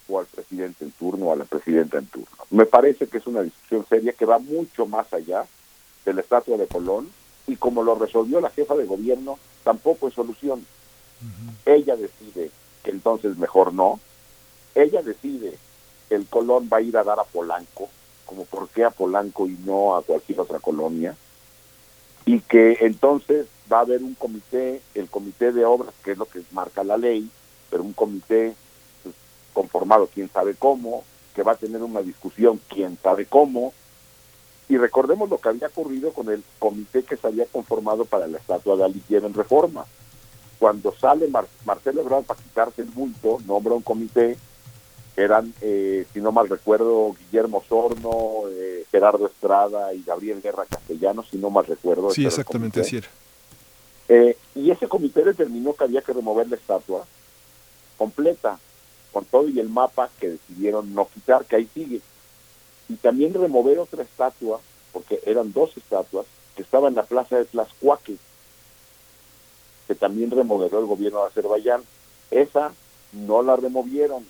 o 0.07 0.19
al 0.19 0.25
presidente 0.25 0.85
en 0.85 0.91
turno 0.91 1.27
o 1.27 1.33
a 1.33 1.35
la 1.35 1.45
presidenta 1.45 1.97
en 1.97 2.07
turno. 2.07 2.27
Me 2.49 2.65
parece 2.65 3.07
que 3.07 3.17
es 3.17 3.27
una 3.27 3.41
discusión 3.41 3.85
seria 3.87 4.13
que 4.13 4.25
va 4.25 4.39
mucho 4.39 4.85
más 4.85 5.11
allá 5.13 5.45
de 6.05 6.13
la 6.13 6.21
estatua 6.21 6.57
de 6.57 6.67
Colón 6.67 7.09
y 7.47 7.55
como 7.55 7.83
lo 7.83 7.95
resolvió 7.95 8.39
la 8.41 8.49
jefa 8.49 8.75
de 8.75 8.85
gobierno, 8.85 9.39
tampoco 9.63 10.07
es 10.07 10.13
solución. 10.13 10.65
Ella 11.65 11.95
decide 11.95 12.51
que 12.83 12.91
entonces 12.91 13.37
mejor 13.37 13.73
no. 13.73 13.99
Ella 14.75 15.01
decide 15.01 15.57
que 16.07 16.15
el 16.15 16.27
Colón 16.27 16.69
va 16.71 16.77
a 16.77 16.81
ir 16.81 16.95
a 16.97 17.03
dar 17.03 17.19
a 17.19 17.23
Polanco, 17.23 17.89
como 18.25 18.45
por 18.45 18.69
qué 18.69 18.83
a 18.83 18.91
Polanco 18.91 19.47
y 19.47 19.57
no 19.65 19.95
a 19.95 20.03
cualquier 20.03 20.39
otra 20.39 20.59
colonia 20.59 21.15
y 22.27 22.41
que 22.41 22.77
entonces 22.81 23.47
va 23.71 23.77
a 23.77 23.81
haber 23.81 24.03
un 24.03 24.13
comité, 24.13 24.81
el 24.93 25.07
comité 25.07 25.53
de 25.53 25.63
obras, 25.63 25.93
que 26.03 26.11
es 26.11 26.17
lo 26.17 26.25
que 26.25 26.41
marca 26.51 26.83
la 26.83 26.97
ley, 26.97 27.31
pero 27.69 27.83
un 27.83 27.93
comité 27.93 28.53
pues, 29.01 29.15
conformado 29.53 30.09
quién 30.13 30.29
sabe 30.29 30.53
cómo, 30.53 31.05
que 31.33 31.41
va 31.41 31.53
a 31.53 31.57
tener 31.57 31.81
una 31.81 32.01
discusión 32.01 32.59
quién 32.67 32.97
sabe 33.01 33.25
cómo, 33.27 33.73
y 34.69 34.77
recordemos 34.77 35.29
lo 35.29 35.37
que 35.37 35.49
había 35.49 35.67
ocurrido 35.67 36.11
con 36.11 36.29
el 36.29 36.43
comité 36.59 37.03
que 37.03 37.17
se 37.17 37.27
había 37.27 37.45
conformado 37.45 38.05
para 38.05 38.27
la 38.27 38.37
estatua 38.37 38.75
de 38.75 38.85
Alicia 38.85 39.19
en 39.19 39.33
Reforma. 39.33 39.85
Cuando 40.59 40.93
sale 40.93 41.29
Marcelo 41.65 42.01
Ebrard 42.01 42.25
para 42.25 42.41
quitarse 42.41 42.81
el 42.81 42.89
bulto, 42.89 43.39
nombra 43.45 43.75
un 43.75 43.83
comité 43.83 44.37
eran, 45.17 45.51
eh, 45.61 46.05
si 46.13 46.21
no 46.21 46.31
mal 46.31 46.47
recuerdo, 46.47 47.15
Guillermo 47.19 47.63
Sorno, 47.67 48.43
eh, 48.51 48.85
Gerardo 48.91 49.25
Estrada 49.25 49.91
y 49.91 50.03
Gabriel 50.03 50.43
Guerra 50.43 50.65
Castellanos, 50.69 51.27
si 51.31 51.37
no 51.37 51.49
mal 51.49 51.65
recuerdo. 51.65 52.11
Sí, 52.11 52.23
exactamente 52.23 52.81
así 52.81 52.97
era. 52.97 53.07
Eh, 54.09 54.37
y 54.53 54.69
ese 54.69 54.87
comité 54.87 55.23
determinó 55.23 55.73
que 55.73 55.85
había 55.85 56.01
que 56.01 56.13
remover 56.13 56.47
la 56.47 56.55
estatua 56.55 57.05
completa. 57.97 58.59
con 59.11 59.25
todo 59.25 59.49
y 59.49 59.59
el 59.59 59.69
mapa 59.69 60.11
que 60.19 60.29
decidieron 60.29 60.93
no 60.93 61.07
quitar, 61.07 61.43
que 61.45 61.55
ahí 61.55 61.67
sigue. 61.73 62.01
Y 62.89 62.95
también 62.95 63.33
remover 63.33 63.79
otra 63.79 64.03
estatua, 64.03 64.59
porque 64.93 65.21
eran 65.25 65.51
dos 65.53 65.75
estatuas, 65.75 66.25
que 66.55 66.61
estaba 66.63 66.87
en 66.87 66.95
la 66.95 67.03
plaza 67.03 67.37
de 67.37 67.45
Tlaxcuaque, 67.45 68.17
que 69.87 69.95
también 69.95 70.31
remodeló 70.31 70.79
el 70.79 70.85
gobierno 70.85 71.21
de 71.21 71.27
Azerbaiyán. 71.27 71.83
Esa 72.31 72.73
no 73.13 73.41
la 73.41 73.55
removieron. 73.55 74.25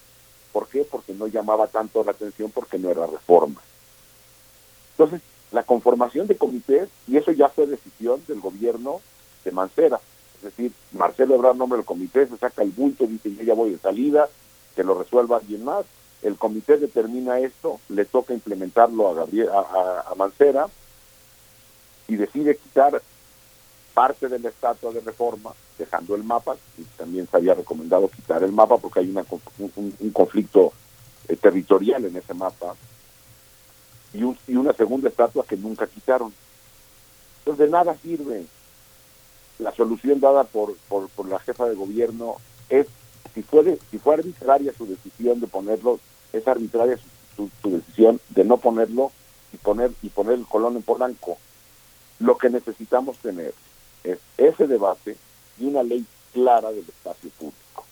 ¿Por 0.51 0.67
qué? 0.67 0.83
Porque 0.83 1.13
no 1.13 1.27
llamaba 1.27 1.67
tanto 1.67 2.03
la 2.03 2.11
atención, 2.11 2.51
porque 2.51 2.77
no 2.77 2.89
era 2.89 3.05
reforma. 3.05 3.61
Entonces, 4.91 5.21
la 5.51 5.63
conformación 5.63 6.27
de 6.27 6.37
comités, 6.37 6.89
y 7.07 7.17
eso 7.17 7.31
ya 7.31 7.49
fue 7.49 7.67
decisión 7.67 8.21
del 8.27 8.39
gobierno 8.39 9.01
de 9.43 9.51
Mancera, 9.51 9.99
es 10.37 10.43
decir, 10.43 10.71
Marcelo 10.91 11.35
Ebrard 11.35 11.55
nombra 11.55 11.79
el 11.79 11.85
comité, 11.85 12.27
se 12.27 12.37
saca 12.37 12.61
el 12.61 12.71
bulto, 12.71 13.07
dice 13.07 13.33
yo 13.33 13.43
ya 13.43 13.53
voy 13.53 13.71
de 13.71 13.79
salida, 13.79 14.29
que 14.75 14.83
lo 14.83 14.97
resuelva 14.97 15.37
alguien 15.37 15.63
más, 15.63 15.85
el 16.23 16.37
comité 16.37 16.77
determina 16.77 17.39
esto, 17.39 17.79
le 17.89 18.05
toca 18.05 18.33
implementarlo 18.33 19.09
a, 19.09 19.13
Gabriel, 19.13 19.49
a, 19.49 20.13
Mancera 20.17 20.67
y 22.07 22.15
decide 22.15 22.57
quitar 22.57 23.01
parte 23.93 24.27
de 24.27 24.39
la 24.39 24.49
estatua 24.49 24.91
de 24.91 25.01
reforma, 25.01 25.53
dejando 25.77 26.15
el 26.15 26.23
mapa, 26.23 26.55
y 26.77 26.83
también 26.97 27.27
se 27.29 27.37
había 27.37 27.53
recomendado 27.53 28.09
quitar 28.09 28.43
el 28.43 28.51
mapa 28.51 28.77
porque 28.77 28.99
hay 28.99 29.09
una, 29.09 29.25
un, 29.57 29.95
un 29.99 30.11
conflicto 30.11 30.73
eh, 31.27 31.35
territorial 31.35 32.05
en 32.05 32.15
ese 32.15 32.33
mapa, 32.33 32.75
y, 34.13 34.23
un, 34.23 34.37
y 34.47 34.55
una 34.55 34.73
segunda 34.73 35.09
estatua 35.09 35.45
que 35.45 35.57
nunca 35.57 35.87
quitaron. 35.87 36.33
Entonces 37.39 37.65
de 37.65 37.71
nada 37.71 37.95
sirve. 38.01 38.45
La 39.59 39.71
solución 39.73 40.19
dada 40.19 40.43
por 40.43 40.75
la 41.27 41.39
jefa 41.39 41.65
de 41.65 41.75
gobierno 41.75 42.35
es, 42.69 42.87
si 43.41 43.97
fue, 43.99 44.13
arbitraria 44.13 44.73
su 44.73 44.85
decisión 44.85 45.39
de 45.39 45.47
ponerlo, 45.47 45.99
es 46.33 46.47
arbitraria 46.47 46.97
su, 47.35 47.49
decisión 47.63 48.19
de 48.29 48.43
no 48.43 48.57
ponerlo 48.57 49.11
y 49.53 49.57
poner, 49.57 49.91
y 50.01 50.09
poner 50.09 50.35
el 50.35 50.45
colón 50.45 50.75
en 50.75 50.81
Polanco. 50.81 51.37
Lo 52.19 52.37
que 52.37 52.49
necesitamos 52.49 53.17
tener 53.17 53.53
es 54.03 54.17
ese 54.37 54.67
debate 54.67 55.17
y 55.59 55.65
una 55.65 55.83
ley 55.83 56.05
clara 56.33 56.71
del 56.71 56.85
espacio 56.87 57.29
público. 57.31 57.85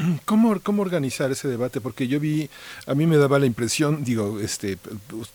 ¿Cómo, 0.24 0.58
¿Cómo 0.60 0.82
organizar 0.82 1.30
ese 1.30 1.48
debate? 1.48 1.80
Porque 1.80 2.08
yo 2.08 2.20
vi, 2.20 2.48
a 2.86 2.94
mí 2.94 3.06
me 3.06 3.16
daba 3.16 3.38
la 3.38 3.46
impresión, 3.46 4.04
digo, 4.04 4.40
este, 4.40 4.78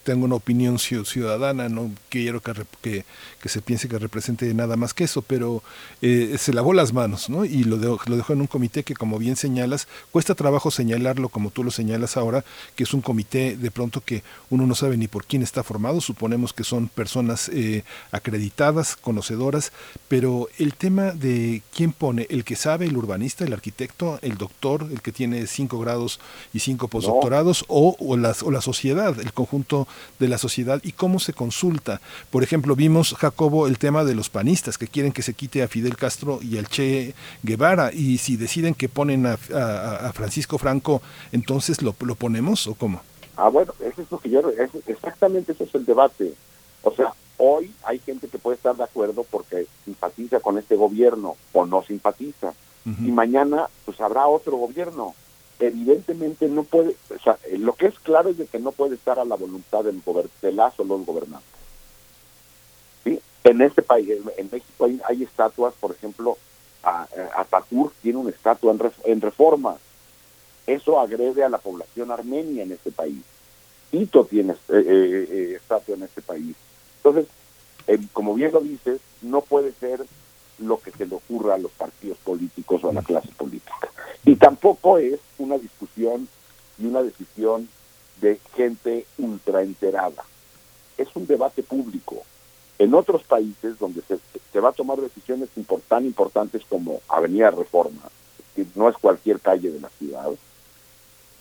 tengo 0.03 0.25
una 0.25 0.35
opinión 0.35 0.79
ciudadana, 0.79 1.69
no 1.69 1.91
quiero 2.09 2.41
que, 2.41 2.53
que, 2.81 3.49
se 3.49 3.61
piense 3.61 3.87
que 3.87 3.99
represente 3.99 4.51
nada 4.53 4.75
más 4.75 4.93
que 4.93 5.03
eso, 5.03 5.21
pero 5.21 5.61
eh, 6.01 6.35
se 6.39 6.53
lavó 6.53 6.73
las 6.73 6.93
manos, 6.93 7.29
¿no? 7.29 7.45
Y 7.45 7.63
lo, 7.63 7.77
lo 7.77 8.17
dejó 8.17 8.33
en 8.33 8.41
un 8.41 8.47
comité 8.47 8.83
que, 8.83 8.95
como 8.95 9.19
bien 9.19 9.35
señalas, 9.35 9.87
cuesta 10.11 10.35
trabajo 10.35 10.71
señalarlo 10.71 11.29
como 11.29 11.51
tú 11.51 11.63
lo 11.63 11.71
señalas 11.71 12.17
ahora, 12.17 12.43
que 12.75 12.83
es 12.83 12.93
un 12.93 13.01
comité 13.01 13.57
de 13.57 13.71
pronto 13.71 14.01
que 14.01 14.23
uno 14.49 14.65
no 14.65 14.75
sabe 14.75 14.97
ni 14.97 15.07
por 15.07 15.25
quién 15.25 15.43
está 15.43 15.63
formado, 15.63 16.01
suponemos 16.01 16.53
que 16.53 16.63
son 16.63 16.87
personas 16.87 17.49
eh, 17.49 17.83
acreditadas, 18.11 18.95
conocedoras, 18.95 19.71
pero 20.07 20.49
el 20.57 20.73
tema 20.73 21.11
de 21.11 21.61
quién 21.73 21.91
pone, 21.91 22.25
el 22.29 22.43
que 22.43 22.55
sabe, 22.55 22.85
el 22.85 22.97
urbanista, 22.97 23.45
el 23.45 23.53
arquitecto, 23.53 24.19
el 24.21 24.37
doctor, 24.37 24.54
el 24.63 25.01
que 25.01 25.11
tiene 25.11 25.45
cinco 25.47 25.79
grados 25.79 26.19
y 26.53 26.59
cinco 26.59 26.87
postdoctorados, 26.87 27.65
no. 27.69 27.75
o, 27.75 27.95
o, 27.99 28.17
las, 28.17 28.41
o 28.41 28.49
la 28.49 28.61
sociedad, 28.61 29.19
el 29.19 29.31
conjunto 29.31 29.87
de 30.17 30.27
la 30.27 30.37
sociedad, 30.37 30.81
y 30.83 30.93
cómo 30.93 31.19
se 31.19 31.33
consulta. 31.33 32.01
Por 32.31 32.41
ejemplo, 32.41 32.75
vimos, 32.75 33.13
Jacobo, 33.13 33.67
el 33.67 33.77
tema 33.77 34.03
de 34.03 34.15
los 34.15 34.29
panistas, 34.29 34.77
que 34.77 34.87
quieren 34.87 35.11
que 35.11 35.21
se 35.21 35.33
quite 35.33 35.61
a 35.61 35.67
Fidel 35.67 35.97
Castro 35.97 36.39
y 36.41 36.57
al 36.57 36.67
Che 36.67 37.13
Guevara, 37.43 37.91
y 37.93 38.17
si 38.17 38.37
deciden 38.37 38.73
que 38.73 38.89
ponen 38.89 39.27
a, 39.27 39.37
a, 39.53 40.07
a 40.07 40.13
Francisco 40.13 40.57
Franco, 40.57 41.01
entonces 41.31 41.81
lo, 41.81 41.95
lo, 41.99 42.15
ponemos, 42.15 42.65
o 42.67 42.73
cómo? 42.73 43.01
Ah, 43.37 43.49
bueno, 43.49 43.73
eso 43.81 44.01
es 44.01 44.09
lo 44.09 44.17
que 44.17 44.29
yo, 44.29 44.41
exactamente 44.87 45.51
eso 45.51 45.65
es 45.65 45.75
el 45.75 45.85
debate. 45.85 46.33
O 46.81 46.91
sea, 46.91 47.13
hoy 47.37 47.71
hay 47.83 47.99
gente 47.99 48.27
que 48.27 48.39
puede 48.39 48.57
estar 48.57 48.75
de 48.75 48.83
acuerdo 48.83 49.25
porque 49.29 49.67
simpatiza 49.83 50.39
con 50.39 50.57
este 50.57 50.75
gobierno 50.75 51.35
o 51.53 51.65
no 51.65 51.83
simpatiza 51.83 52.53
y 52.85 53.11
mañana 53.11 53.67
pues 53.85 53.99
habrá 53.99 54.27
otro 54.27 54.57
gobierno. 54.57 55.15
Evidentemente 55.59 56.47
no 56.47 56.63
puede, 56.63 56.95
o 57.09 57.19
sea, 57.23 57.37
lo 57.57 57.73
que 57.73 57.87
es 57.87 57.97
claro 57.99 58.29
es 58.29 58.37
de 58.37 58.45
que 58.45 58.59
no 58.59 58.71
puede 58.71 58.95
estar 58.95 59.17
a 59.19 59.25
la 59.25 59.35
voluntad 59.35 59.83
del 59.83 60.01
de 60.41 60.51
las 60.51 60.79
o 60.79 60.83
los 60.83 61.05
gobernantes. 61.05 61.49
¿Sí? 63.03 63.19
En 63.43 63.61
este 63.61 63.81
país, 63.81 64.09
en 64.37 64.49
México 64.51 64.85
hay, 64.85 65.01
hay 65.07 65.23
estatuas, 65.23 65.73
por 65.79 65.91
ejemplo, 65.91 66.37
a, 66.83 67.07
Ataturk 67.35 67.93
tiene 68.01 68.19
una 68.19 68.29
estatua 68.29 68.71
en, 68.71 68.79
en 69.05 69.21
reforma. 69.21 69.77
Eso 70.67 70.99
agrede 70.99 71.43
a 71.43 71.49
la 71.49 71.57
población 71.57 72.11
armenia 72.11 72.63
en 72.63 72.71
este 72.71 72.91
país. 72.91 73.23
Tito 73.91 74.25
tiene 74.25 74.53
eh, 74.53 74.57
eh, 74.69 75.27
eh, 75.29 75.53
estatua 75.55 75.95
en 75.95 76.03
este 76.03 76.21
país. 76.21 76.55
Entonces, 76.97 77.27
como 78.13 78.33
bien 78.33 78.51
lo 78.51 78.61
dices, 78.61 78.99
no 79.21 79.41
puede 79.41 79.71
ser 79.73 80.05
lo 80.59 80.79
que 80.79 80.91
se 80.91 81.05
le 81.05 81.15
ocurra 81.15 81.55
a 81.55 81.57
los 81.57 81.71
partidos 81.71 82.17
políticos 82.19 82.83
o 82.83 82.89
a 82.89 82.93
la 82.93 83.01
clase 83.01 83.29
política. 83.37 83.89
Y 84.23 84.35
tampoco 84.35 84.97
es 84.97 85.19
una 85.37 85.57
discusión 85.57 86.27
y 86.77 86.85
una 86.85 87.03
decisión 87.03 87.69
de 88.21 88.39
gente 88.55 89.05
ultraenterada. 89.17 90.23
Es 90.97 91.07
un 91.15 91.27
debate 91.27 91.63
público. 91.63 92.23
En 92.77 92.93
otros 92.93 93.23
países 93.23 93.77
donde 93.79 94.01
se, 94.01 94.17
se 94.51 94.59
va 94.59 94.69
a 94.69 94.73
tomar 94.73 94.99
decisiones 94.99 95.49
tan 95.87 96.05
importantes 96.05 96.63
como 96.67 97.01
Avenida 97.07 97.51
Reforma, 97.51 98.01
que 98.55 98.65
no 98.75 98.89
es 98.89 98.97
cualquier 98.97 99.39
calle 99.39 99.71
de 99.71 99.79
la 99.79 99.89
ciudad, 99.89 100.29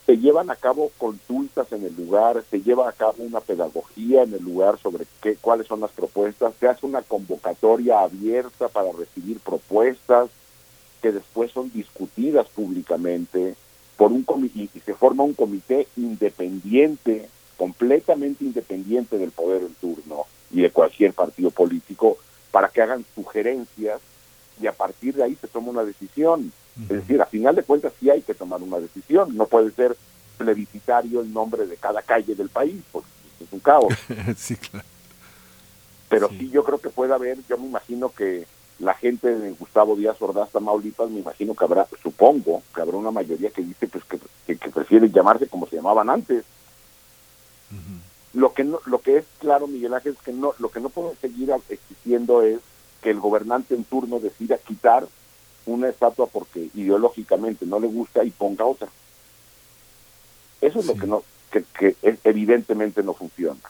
se 0.07 0.19
llevan 0.19 0.51
a 0.51 0.57
cabo 0.57 0.91
consultas 0.99 1.73
en 1.73 1.85
el 1.85 1.97
lugar, 1.97 2.45
se 2.51 2.61
lleva 2.61 2.89
a 2.89 2.93
cabo 2.93 3.15
una 3.19 3.41
pedagogía 3.41 4.23
en 4.23 4.35
el 4.35 4.43
lugar 4.43 4.79
sobre 4.79 5.07
qué, 5.23 5.37
cuáles 5.37 5.67
son 5.67 5.81
las 5.81 5.93
propuestas, 5.93 6.53
se 6.61 6.69
hace 6.69 6.85
una 6.85 7.03
convocatoria 7.03 8.01
abierta 8.01 8.69
para 8.69 8.93
recibir 8.93 9.41
propuestas 9.41 10.29
que 11.01 11.13
después 11.13 11.53
son 11.53 11.71
discutidas 11.73 12.49
públicamente 12.49 13.55
por 13.97 14.13
un 14.13 14.25
comité 14.25 14.69
y 14.75 14.81
se 14.81 14.95
forma 14.95 15.25
un 15.25 15.35
comité 15.35 15.87
independiente, 15.97 17.29
completamente 17.57 18.45
independiente 18.45 19.17
del 19.19 19.31
poder 19.31 19.63
en 19.63 19.75
turno 19.75 20.25
y 20.51 20.61
de 20.61 20.71
cualquier 20.71 21.15
partido 21.15 21.51
político 21.51 22.19
para 22.51 22.69
que 22.69 22.83
hagan 22.83 23.05
sugerencias 23.15 24.01
y 24.61 24.67
a 24.67 24.73
partir 24.73 25.15
de 25.15 25.25
ahí 25.25 25.37
se 25.41 25.49
toma 25.49 25.71
una 25.71 25.85
decisión. 25.85 26.53
Es 26.83 26.89
decir, 26.89 27.23
a 27.23 27.27
final 27.27 27.55
de 27.55 27.63
cuentas 27.63 27.93
sí 28.01 28.11
hay 28.11 28.23
que 28.23 28.35
tomar 28.35 28.61
una 28.61 28.81
decisión, 28.81 29.37
no 29.37 29.47
puede 29.47 29.71
ser 29.71 29.97
plebiscitario 30.37 31.21
el 31.21 31.33
nombre 31.33 31.67
de 31.67 31.77
cada 31.77 32.03
calle 32.03 32.35
del 32.35 32.49
país, 32.49 32.83
porque 32.91 33.09
es 33.41 33.53
un 33.53 33.61
caos. 33.61 33.95
sí, 34.37 34.57
claro. 34.57 34.87
Pero 36.09 36.29
sí. 36.31 36.39
sí. 36.39 36.51
yo 36.51 36.65
creo 36.65 36.79
que 36.79 36.91
puede 36.91 37.15
haber, 37.15 37.39
yo 37.49 37.57
me 37.59 37.67
imagino 37.67 38.09
que 38.11 38.47
la 38.81 38.95
gente 38.95 39.29
de 39.39 39.53
Gustavo 39.53 39.95
Díaz 39.95 40.21
Ordaz, 40.21 40.51
Tamaulipas, 40.51 41.11
me 41.11 41.21
imagino 41.21 41.55
que 41.55 41.65
habrá, 41.65 41.87
supongo, 42.03 42.63
que 42.75 42.81
habrá 42.81 42.97
una 42.97 43.13
mayoría 43.13 43.51
que 43.51 43.63
dice 43.63 43.87
pues 43.87 44.05
que, 44.05 44.19
que, 44.47 44.57
que 44.57 44.71
prefieren 44.71 45.13
llamarse 45.13 45.47
como 45.47 45.67
se 45.67 45.77
llamaban 45.77 46.11
antes. 46.11 46.45
Uh 47.71 47.75
-huh. 47.75 48.41
Lo 48.41 48.53
que 48.53 48.65
no, 48.65 48.81
lo 48.87 49.01
que 49.01 49.19
es 49.19 49.25
claro, 49.39 49.69
Miguel 49.69 49.95
Ángel, 49.95 50.15
es 50.15 50.25
que 50.25 50.33
no, 50.33 50.55
lo 50.59 50.71
que 50.71 50.81
no 50.81 50.89
puede 50.89 51.15
seguir 51.17 51.53
existiendo 51.69 52.43
es 52.43 52.59
que 53.05 53.11
el 53.11 53.21
gobernante 53.21 53.75
en 53.75 53.85
turno 53.85 54.19
decida 54.19 54.57
quitar 54.57 55.07
una 55.67 55.91
estatua 55.91 56.27
porque 56.27 56.71
ideológicamente 56.75 57.67
no 57.67 57.79
le 57.79 57.87
gusta 57.87 58.25
y 58.25 58.31
ponga 58.31 58.65
otra. 58.65 58.89
Eso 60.63 60.79
es 60.79 60.87
sí. 60.87 60.93
lo 60.93 60.99
que 60.99 61.07
no 61.07 61.23
que, 61.51 61.65
que, 61.79 61.97
evidentemente 62.25 63.03
no 63.03 63.13
funciona. 63.13 63.61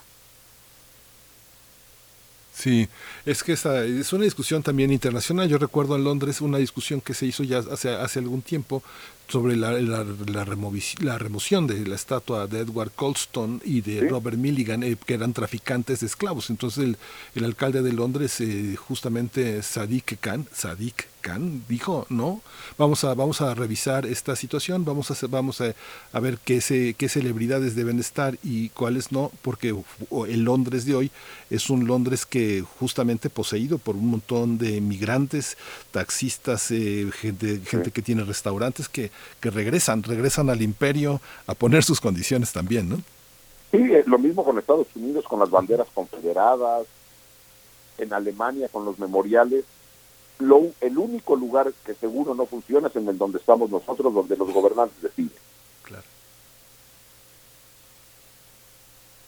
Sí, 2.53 2.87
es 3.25 3.43
que 3.43 3.51
esta 3.51 3.83
es 3.83 4.13
una 4.13 4.23
discusión 4.23 4.63
también 4.63 4.89
internacional. 4.89 5.49
Yo 5.49 5.57
recuerdo 5.57 5.97
en 5.97 6.05
Londres 6.05 6.39
una 6.39 6.57
discusión 6.57 7.01
que 7.01 7.13
se 7.13 7.25
hizo 7.25 7.43
ya 7.43 7.57
hace, 7.59 7.89
hace 7.89 8.19
algún 8.19 8.41
tiempo 8.41 8.81
sobre 9.27 9.55
la, 9.55 9.71
la, 9.73 10.03
la, 10.03 10.45
la, 11.01 11.17
remoción 11.17 11.67
de 11.67 11.85
la 11.85 11.95
estatua 11.95 12.47
de 12.47 12.59
Edward 12.59 12.91
Colston 12.95 13.61
y 13.65 13.81
de 13.81 14.01
¿Sí? 14.01 14.07
Robert 14.07 14.37
Milligan, 14.37 14.83
eh, 14.83 14.95
que 15.03 15.15
eran 15.15 15.33
traficantes 15.33 16.01
de 16.01 16.07
esclavos. 16.07 16.49
Entonces 16.49 16.83
el, 16.83 16.97
el 17.33 17.43
alcalde 17.43 17.81
de 17.81 17.93
Londres, 17.93 18.39
eh, 18.41 18.75
justamente 18.75 19.61
Sadiq 19.63 20.19
Khan, 20.19 20.47
Sadiq 20.53 21.07
Khan, 21.21 21.63
dijo, 21.67 22.05
no, 22.09 22.41
vamos 22.77 23.03
a, 23.03 23.15
vamos 23.15 23.41
a 23.41 23.55
revisar 23.55 24.05
esta 24.05 24.35
situación, 24.35 24.85
vamos 24.85 25.09
a, 25.09 25.27
vamos 25.27 25.59
a, 25.59 25.73
a 26.13 26.19
ver 26.19 26.37
qué, 26.37 26.61
se, 26.61 26.93
qué 26.93 27.09
celebridades 27.09 27.75
deben 27.75 27.99
estar 27.99 28.37
y 28.43 28.69
cuáles 28.69 29.11
no, 29.11 29.31
porque 29.41 29.75
el 30.27 30.43
Londres 30.43 30.85
de 30.85 30.93
hoy 30.93 31.11
es 31.49 31.71
un 31.71 31.87
Londres 31.87 32.27
que 32.27 32.63
justamente 32.79 33.31
poseído 33.31 33.79
por 33.79 33.95
un 33.95 34.07
montón 34.07 34.59
de 34.59 34.81
migrantes, 34.81 35.57
taxistas, 35.91 36.69
eh, 36.69 37.09
gente, 37.11 37.59
gente 37.65 37.89
que 37.89 38.03
tiene 38.03 38.23
restaurantes 38.23 38.87
que 38.87 39.09
que 39.39 39.49
regresan, 39.49 40.03
regresan 40.03 40.49
al 40.49 40.61
imperio 40.61 41.21
a 41.47 41.53
poner 41.53 41.83
sus 41.83 42.01
condiciones 42.01 42.51
también, 42.51 42.89
¿no? 42.89 42.97
Sí, 43.71 43.83
lo 44.05 44.17
mismo 44.17 44.43
con 44.43 44.57
Estados 44.57 44.87
Unidos, 44.95 45.25
con 45.25 45.39
las 45.39 45.49
banderas 45.49 45.87
confederadas, 45.93 46.85
en 47.97 48.13
Alemania 48.13 48.69
con 48.69 48.85
los 48.85 48.99
memoriales. 48.99 49.65
lo, 50.39 50.67
el 50.81 50.97
único 50.97 51.35
lugar 51.35 51.71
que 51.85 51.93
seguro 51.93 52.35
no 52.35 52.45
funciona 52.45 52.87
es 52.87 52.95
en 52.95 53.07
el 53.07 53.17
donde 53.17 53.37
estamos 53.37 53.69
nosotros, 53.69 54.13
donde 54.13 54.35
los 54.35 54.51
gobernantes 54.51 55.01
deciden. 55.01 55.31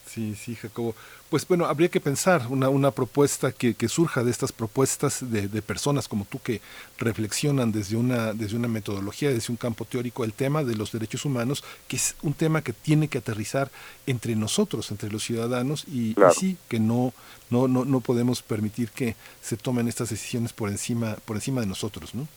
Sí, 0.07 0.35
sí, 0.35 0.55
Jacobo. 0.55 0.95
Pues 1.29 1.45
bueno, 1.45 1.65
habría 1.65 1.89
que 1.89 1.99
pensar 1.99 2.47
una, 2.49 2.69
una 2.69 2.91
propuesta 2.91 3.51
que, 3.51 3.73
que 3.73 3.89
surja 3.89 4.23
de 4.23 4.31
estas 4.31 4.53
propuestas 4.53 5.19
de, 5.29 5.49
de, 5.49 5.61
personas 5.61 6.07
como 6.07 6.23
tú 6.23 6.39
que 6.41 6.61
reflexionan 6.97 7.73
desde 7.73 7.97
una, 7.97 8.31
desde 8.33 8.55
una 8.55 8.69
metodología, 8.69 9.29
desde 9.29 9.51
un 9.51 9.57
campo 9.57 9.83
teórico, 9.83 10.23
el 10.23 10.31
tema 10.31 10.63
de 10.63 10.75
los 10.75 10.93
derechos 10.93 11.25
humanos, 11.25 11.63
que 11.89 11.97
es 11.97 12.15
un 12.21 12.33
tema 12.33 12.61
que 12.61 12.71
tiene 12.71 13.09
que 13.09 13.17
aterrizar 13.17 13.69
entre 14.05 14.35
nosotros, 14.37 14.89
entre 14.91 15.11
los 15.11 15.23
ciudadanos, 15.23 15.83
y, 15.91 16.13
Claro. 16.13 16.31
y 16.35 16.39
sí, 16.39 16.57
que 16.69 16.79
no, 16.79 17.13
no, 17.49 17.67
no, 17.67 17.83
no 17.83 17.99
podemos 17.99 18.41
permitir 18.41 18.89
que 18.89 19.15
se 19.41 19.57
tomen 19.57 19.89
estas 19.89 20.09
decisiones 20.09 20.53
por 20.53 20.69
encima, 20.69 21.17
por 21.25 21.35
encima 21.35 21.59
de 21.61 21.67
nosotros, 21.67 22.15
¿no? 22.15 22.27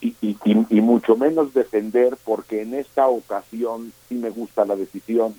y, 0.00 0.14
y, 0.20 0.36
y- 0.44 0.66
y 0.78 0.80
mucho 0.80 1.16
menos 1.16 1.52
defender 1.52 2.16
porque 2.24 2.62
en 2.62 2.74
esta 2.74 3.08
ocasión 3.08 3.92
sí 4.08 4.14
me 4.14 4.30
gusta 4.30 4.64
la 4.64 4.76
decisión 4.76 5.34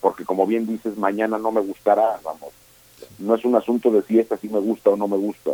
porque 0.00 0.24
como 0.24 0.46
bien 0.46 0.66
dices 0.66 0.96
mañana 0.96 1.38
no 1.38 1.52
me 1.52 1.60
gustará 1.60 2.20
vamos 2.24 2.52
no 3.18 3.34
es 3.34 3.44
un 3.44 3.54
asunto 3.56 3.90
de 3.90 4.02
si 4.02 4.18
esta 4.18 4.36
sí 4.36 4.48
me 4.48 4.60
gusta 4.60 4.90
o 4.90 4.96
no 4.96 5.08
me 5.08 5.16
gusta 5.16 5.52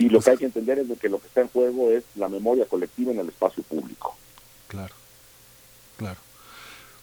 y 0.00 0.08
lo 0.08 0.20
que 0.20 0.30
hay 0.30 0.36
que 0.36 0.44
entender 0.44 0.78
es 0.78 0.88
de 0.88 0.94
que 0.94 1.08
lo 1.08 1.18
que 1.18 1.26
está 1.26 1.40
en 1.40 1.48
juego 1.48 1.90
es 1.90 2.04
la 2.14 2.28
memoria 2.28 2.66
colectiva 2.66 3.10
en 3.12 3.18
el 3.18 3.28
espacio 3.28 3.62
público 3.64 4.14
Claro, 4.68 4.94
claro. 5.96 6.20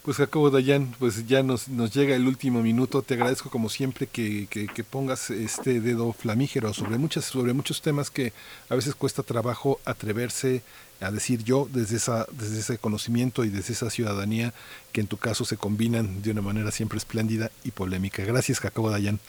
Pues 0.03 0.17
Jacobo 0.17 0.51
Dayan, 0.51 0.93
pues 0.99 1.25
ya 1.25 1.41
nos, 1.41 1.67
nos 1.67 1.91
llega 1.91 2.15
el 2.15 2.27
último 2.27 2.61
minuto. 2.61 3.01
Te 3.01 3.15
agradezco 3.15 3.49
como 3.49 3.69
siempre 3.69 4.05
que, 4.05 4.45
que, 4.51 4.67
que 4.67 4.83
pongas 4.83 5.31
este 5.31 5.81
dedo 5.81 6.13
flamígero 6.13 6.75
sobre 6.75 6.99
muchas, 6.99 7.25
sobre 7.25 7.53
muchos 7.53 7.81
temas 7.81 8.11
que 8.11 8.31
a 8.69 8.75
veces 8.75 8.93
cuesta 8.93 9.23
trabajo 9.23 9.79
atreverse 9.83 10.61
a 11.01 11.11
decir 11.11 11.43
yo 11.43 11.67
desde 11.71 11.97
esa, 11.97 12.25
desde 12.31 12.59
ese 12.59 12.77
conocimiento 12.77 13.43
y 13.43 13.49
desde 13.49 13.73
esa 13.73 13.89
ciudadanía 13.89 14.53
que 14.91 15.01
en 15.01 15.07
tu 15.07 15.17
caso 15.17 15.45
se 15.45 15.57
combinan 15.57 16.21
de 16.21 16.31
una 16.31 16.41
manera 16.41 16.71
siempre 16.71 16.97
espléndida 16.97 17.51
y 17.63 17.71
polémica. 17.71 18.23
Gracias 18.23 18.59
Jacobo 18.59 18.89
Dayan. 18.89 19.19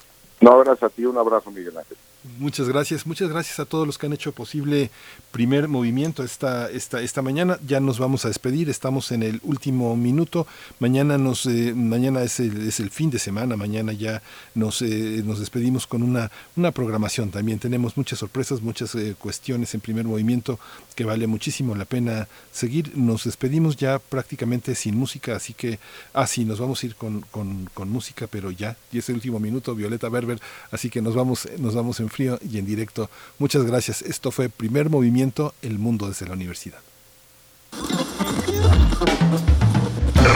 no 0.40 0.58
gracias 0.58 0.90
a 0.90 0.94
ti 0.94 1.04
un 1.04 1.18
abrazo 1.18 1.50
Miguel 1.50 1.76
Ángel 1.76 1.96
Muchas 2.38 2.68
gracias, 2.68 3.06
muchas 3.06 3.28
gracias 3.28 3.60
a 3.60 3.64
todos 3.64 3.86
los 3.86 3.98
que 3.98 4.06
han 4.06 4.12
hecho 4.12 4.32
posible 4.32 4.90
primer 5.30 5.68
movimiento 5.68 6.24
esta, 6.24 6.68
esta, 6.70 7.00
esta 7.00 7.22
mañana. 7.22 7.58
Ya 7.66 7.78
nos 7.78 7.98
vamos 7.98 8.24
a 8.24 8.28
despedir, 8.28 8.68
estamos 8.68 9.12
en 9.12 9.22
el 9.22 9.40
último 9.44 9.96
minuto. 9.96 10.46
Mañana 10.80 11.18
nos 11.18 11.46
eh, 11.46 11.72
mañana 11.74 12.22
es 12.22 12.40
el, 12.40 12.66
es 12.66 12.80
el 12.80 12.90
fin 12.90 13.10
de 13.10 13.18
semana, 13.18 13.56
mañana 13.56 13.92
ya 13.92 14.22
nos, 14.54 14.82
eh, 14.82 15.22
nos 15.24 15.38
despedimos 15.38 15.86
con 15.86 16.02
una, 16.02 16.30
una 16.56 16.72
programación 16.72 17.30
también. 17.30 17.58
Tenemos 17.58 17.96
muchas 17.96 18.18
sorpresas, 18.18 18.60
muchas 18.60 18.94
eh, 18.96 19.14
cuestiones 19.18 19.74
en 19.74 19.80
primer 19.80 20.04
movimiento 20.04 20.58
que 20.96 21.04
vale 21.04 21.26
muchísimo 21.26 21.74
la 21.74 21.84
pena 21.84 22.26
seguir. 22.50 22.96
Nos 22.96 23.24
despedimos 23.24 23.76
ya 23.76 23.98
prácticamente 23.98 24.74
sin 24.74 24.96
música, 24.96 25.36
así 25.36 25.54
que, 25.54 25.78
ah, 26.12 26.26
sí, 26.26 26.44
nos 26.44 26.58
vamos 26.58 26.82
a 26.82 26.86
ir 26.86 26.96
con, 26.96 27.20
con, 27.30 27.70
con 27.72 27.88
música, 27.88 28.26
pero 28.26 28.50
ya, 28.50 28.76
y 28.90 28.98
es 28.98 29.08
el 29.08 29.16
último 29.16 29.38
minuto, 29.38 29.74
Violeta 29.74 30.08
Berber, 30.08 30.40
así 30.70 30.90
que 30.90 31.00
nos 31.00 31.14
vamos, 31.14 31.48
nos 31.58 31.74
vamos 31.74 32.00
en 32.00 32.08
y 32.18 32.58
en 32.58 32.66
directo. 32.66 33.10
Muchas 33.38 33.64
gracias. 33.64 34.02
Esto 34.02 34.30
fue 34.30 34.48
Primer 34.48 34.90
Movimiento, 34.90 35.54
El 35.62 35.78
Mundo 35.78 36.08
desde 36.08 36.26
la 36.26 36.34
Universidad. 36.34 36.80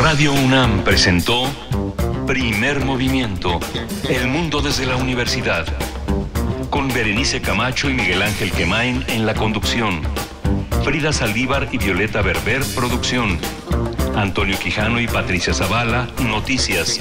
Radio 0.03 0.33
UNAM 0.33 0.85
presentó 0.85 1.49
Primer 2.27 2.85
Movimiento, 2.85 3.61
El 4.09 4.29
Mundo 4.29 4.61
desde 4.61 4.87
la 4.87 4.97
Universidad, 4.97 5.67
con 6.71 6.89
Berenice 6.89 7.41
Camacho 7.41 7.91
y 7.91 7.95
Miguel 7.95 8.23
Ángel 8.23 8.53
Quemain 8.53 9.05
en 9.09 9.27
la 9.27 9.35
conducción, 9.35 10.03
Frida 10.85 11.13
Saldívar 11.13 11.69
y 11.73 11.79
Violeta 11.79 12.23
Berber, 12.23 12.63
producción, 12.75 13.39
Antonio 14.15 14.59
Quijano 14.59 15.01
y 15.01 15.07
Patricia 15.07 15.55
Zavala, 15.55 16.09
noticias, 16.23 17.01